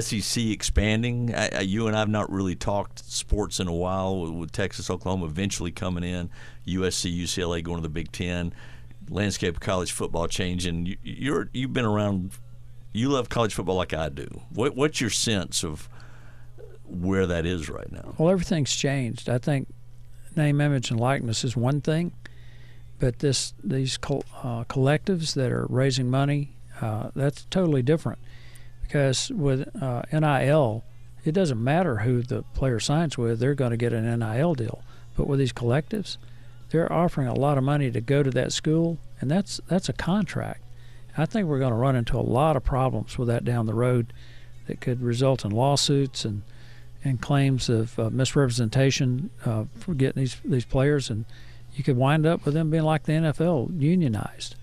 SEC 0.01 0.44
expanding. 0.44 1.34
I, 1.34 1.51
I, 1.56 1.60
you 1.60 1.86
and 1.86 1.96
I 1.96 2.01
have 2.01 2.09
not 2.09 2.30
really 2.30 2.55
talked 2.55 3.05
sports 3.10 3.60
in 3.60 3.68
a 3.68 3.74
while 3.74 4.20
with, 4.20 4.30
with, 4.32 4.52
Texas, 4.52 4.90
Oklahoma 4.90 5.26
eventually 5.26 5.70
coming 5.70 6.05
in, 6.05 6.30
USC, 6.66 7.16
UCLA 7.16 7.62
going 7.62 7.78
to 7.78 7.82
the 7.82 7.88
Big 7.88 8.10
Ten, 8.12 8.52
landscape 9.09 9.55
of 9.55 9.60
college 9.60 9.92
football 9.92 10.26
changing. 10.26 10.86
You, 10.86 10.96
you're 11.02 11.51
you've 11.52 11.72
been 11.72 11.84
around. 11.84 12.32
You 12.97 13.09
love 13.09 13.29
college 13.29 13.53
football 13.53 13.75
like 13.75 13.93
I 13.93 14.09
do. 14.09 14.29
What, 14.51 14.77
what's 14.77 15.01
your 15.01 15.11
sense 15.11 15.65
of 15.65 15.89
where 16.85 17.27
that 17.27 17.45
is 17.45 17.69
right 17.69 17.91
now? 17.91 18.15
Well, 18.16 18.31
everything's 18.31 18.75
changed. 18.75 19.29
I 19.29 19.39
think 19.39 19.66
name, 20.37 20.61
image, 20.61 20.93
and 20.93 21.01
likeness 21.01 21.43
is 21.43 21.57
one 21.57 21.81
thing, 21.81 22.12
but 23.01 23.19
this 23.19 23.53
these 23.65 23.97
uh, 23.97 24.62
collectives 24.65 25.35
that 25.35 25.51
are 25.51 25.66
raising 25.69 26.09
money, 26.09 26.55
uh, 26.81 27.11
that's 27.16 27.47
totally 27.51 27.83
different 27.83 28.21
because 28.83 29.29
with 29.31 29.69
uh, 29.83 30.03
NIL, 30.12 30.85
it 31.25 31.33
doesn't 31.33 31.62
matter 31.62 31.99
who 31.99 32.23
the 32.23 32.43
player 32.55 32.79
signs 32.79 33.19
with, 33.19 33.41
they're 33.41 33.55
going 33.55 33.73
to 33.73 33.77
get 33.77 33.93
an 33.93 34.19
NIL 34.21 34.55
deal. 34.55 34.85
But 35.16 35.27
with 35.27 35.41
these 35.41 35.53
collectives, 35.53 36.16
they're 36.71 36.93
offering 36.93 37.27
a 37.27 37.35
lot 37.35 37.59
of 37.59 37.65
money 37.65 37.91
to 37.91 38.01
go 38.01 38.23
to 38.23 38.31
that 38.31 38.53
school, 38.53 38.99
and 39.21 39.29
that's 39.29 39.61
that's 39.66 39.89
a 39.89 39.93
contract. 39.93 40.61
I 41.16 41.27
think 41.27 41.47
we're 41.47 41.59
going 41.59 41.70
to 41.70 41.77
run 41.77 41.97
into 41.97 42.19
a 42.19 42.23
lot 42.23 42.57
of 42.57 42.65
problems 42.65 43.16
with 43.16 43.28
that 43.28 43.45
down 43.45 43.66
the 43.66 43.74
road 43.74 44.12
that 44.66 44.81
could 44.81 45.03
result 45.03 45.45
in 45.45 45.51
lawsuits 45.51 46.24
and 46.24 46.43
and 47.05 47.20
claims 47.20 47.69
of 47.69 47.99
uh, 47.99 48.09
misrepresentation 48.11 49.28
uh, 49.45 49.65
for 49.78 49.95
getting 49.95 50.23
these 50.23 50.36
these 50.45 50.65
players, 50.65 51.11
and 51.11 51.27
you 51.74 51.85
could 51.85 51.97
wind 51.97 52.27
up 52.27 52.45
with 52.45 52.55
them 52.55 52.70
being 52.70 52.82
like 52.82 53.05
the 53.05 53.12
NFL, 53.12 53.78
unionized. 53.81 54.57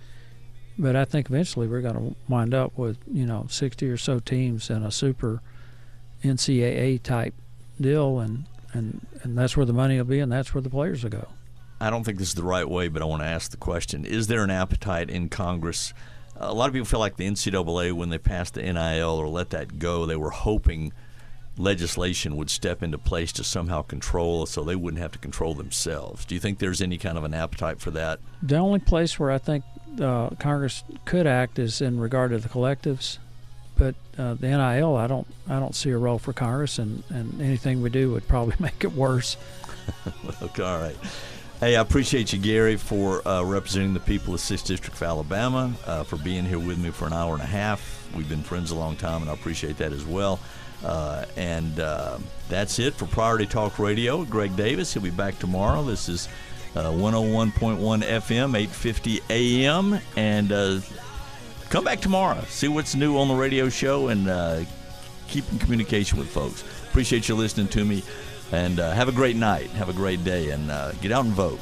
But 0.78 0.96
I 0.96 1.06
think 1.06 1.30
eventually 1.30 1.68
we're 1.68 1.82
going 1.82 1.96
to 1.96 2.16
wind 2.28 2.54
up 2.54 2.78
with 2.78 2.98
you 3.12 3.26
know 3.26 3.46
60 3.50 3.88
or 3.88 3.98
so 3.98 4.20
teams 4.20 4.70
and 4.70 4.84
a 4.84 4.92
super 4.92 5.42
NCAA 6.24 7.04
type 7.04 7.36
deal, 7.80 8.20
and 8.20 8.46
and 8.74 9.06
and 9.22 9.38
that's 9.38 9.56
where 9.56 9.66
the 9.66 9.74
money 9.74 9.98
will 9.98 10.06
be, 10.06 10.20
and 10.20 10.32
that's 10.32 10.54
where 10.54 10.62
the 10.62 10.70
players 10.70 11.04
will 11.04 11.12
go. 11.12 11.28
I 11.80 11.90
don't 11.90 12.04
think 12.04 12.18
this 12.18 12.30
is 12.30 12.36
the 12.36 12.44
right 12.44 12.68
way, 12.68 12.88
but 12.88 13.02
I 13.02 13.06
want 13.06 13.22
to 13.22 13.28
ask 13.28 13.52
the 13.52 13.58
question: 13.58 14.04
Is 14.04 14.28
there 14.28 14.44
an 14.44 14.52
appetite 14.52 15.12
in 15.12 15.30
Congress? 15.30 15.94
A 16.44 16.54
lot 16.54 16.68
of 16.68 16.74
people 16.74 16.88
feel 16.88 17.00
like 17.00 17.18
the 17.18 17.28
NCAA, 17.28 17.94
when 17.94 18.10
they 18.10 18.18
passed 18.18 18.56
the 18.56 18.64
NIL 18.64 19.10
or 19.10 19.28
let 19.28 19.52
that 19.52 19.78
go, 19.78 20.08
they 20.08 20.16
were 20.16 20.32
hoping 20.32 20.92
legislation 21.56 22.36
would 22.36 22.50
step 22.50 22.82
into 22.82 22.98
place 22.98 23.32
to 23.34 23.44
somehow 23.44 23.84
control 23.84 24.48
so 24.48 24.64
they 24.64 24.76
wouldn't 24.76 25.02
have 25.02 25.12
to 25.12 25.20
control 25.20 25.54
themselves. 25.54 26.26
Do 26.26 26.34
you 26.34 26.42
think 26.42 26.58
there's 26.58 26.82
any 26.82 26.98
kind 26.98 27.18
of 27.18 27.24
an 27.24 27.36
appetite 27.36 27.80
for 27.80 27.92
that? 27.92 28.20
The 28.42 28.58
only 28.58 28.80
place 28.80 29.20
where 29.20 29.30
I 29.30 29.38
think 29.38 29.64
uh, 30.02 30.30
Congress 30.40 30.84
could 31.06 31.28
act 31.28 31.60
is 31.60 31.80
in 31.80 32.00
regard 32.00 32.32
to 32.32 32.40
the 32.40 32.50
collectives, 32.50 33.20
but 33.78 33.94
uh, 34.18 34.34
the 34.34 34.48
NIL, 34.48 34.96
I 34.96 35.06
don't, 35.08 35.28
I 35.48 35.60
don't 35.60 35.76
see 35.76 35.92
a 35.92 35.98
role 35.98 36.18
for 36.18 36.34
Congress, 36.34 36.80
and, 36.80 37.04
and 37.10 37.40
anything 37.40 37.82
we 37.82 37.92
do 37.92 38.12
would 38.14 38.28
probably 38.28 38.56
make 38.60 38.84
it 38.84 38.94
worse. 38.94 39.38
okay, 40.42 40.64
all 40.64 40.80
right. 40.80 40.96
Hey, 41.62 41.76
I 41.76 41.82
appreciate 41.82 42.34
you, 42.34 42.40
Gary, 42.40 42.76
for 42.76 43.26
uh, 43.28 43.44
representing 43.44 43.94
the 43.94 44.00
people 44.00 44.34
of 44.34 44.40
6th 44.40 44.66
District 44.66 44.96
of 44.96 45.04
Alabama, 45.04 45.72
uh, 45.86 46.04
for 46.04 46.18
being 46.18 46.44
here 46.44 46.58
with 46.58 46.80
me 46.80 46.90
for 46.90 47.06
an 47.06 47.14
hour 47.14 47.34
and 47.34 47.44
a 47.44 47.46
half. 47.46 48.10
We've 48.16 48.28
been 48.28 48.42
friends 48.42 48.72
a 48.72 48.76
long 48.76 48.96
time, 48.96 49.22
and 49.22 49.30
I 49.30 49.36
appreciate 49.36 49.78
that 49.78 49.94
as 49.94 50.04
well. 50.04 50.40
Uh, 50.84 51.26
and 51.38 51.80
uh, 51.80 52.18
that's 52.50 52.80
it 52.80 52.96
for 52.96 53.06
Priority 53.06 53.46
Talk 53.46 53.78
Radio. 53.78 54.26
Greg 54.26 54.56
Davis, 54.56 54.92
he'll 54.92 55.04
be 55.04 55.12
back 55.12 55.38
tomorrow. 55.38 55.84
This 55.84 56.10
is 56.10 56.30
uh, 56.76 56.86
101.1 56.86 57.52
FM, 57.52 58.68
8:50 58.68 59.22
a.m. 59.30 60.00
And 60.18 60.52
uh, 60.52 60.80
come 61.70 61.84
back 61.84 62.00
tomorrow. 62.00 62.42
See 62.48 62.70
what's 62.70 62.96
new 62.96 63.20
on 63.20 63.28
the 63.28 63.36
radio 63.36 63.70
show, 63.70 64.08
and 64.08 64.66
keep 65.28 65.48
in 65.52 65.60
communication 65.60 66.18
with 66.18 66.28
folks. 66.28 66.64
Appreciate 66.90 67.30
you 67.30 67.36
listening 67.36 67.68
to 67.68 67.86
me, 67.86 68.02
and 68.52 68.80
uh, 68.80 68.92
have 68.92 69.08
a 69.08 69.12
great 69.12 69.36
night. 69.36 69.70
Have 69.72 69.90
a 69.90 69.94
great 69.94 70.24
day, 70.24 70.50
and 70.52 70.70
get 71.02 71.12
out 71.12 71.26
and 71.26 71.34
vote. 71.34 71.60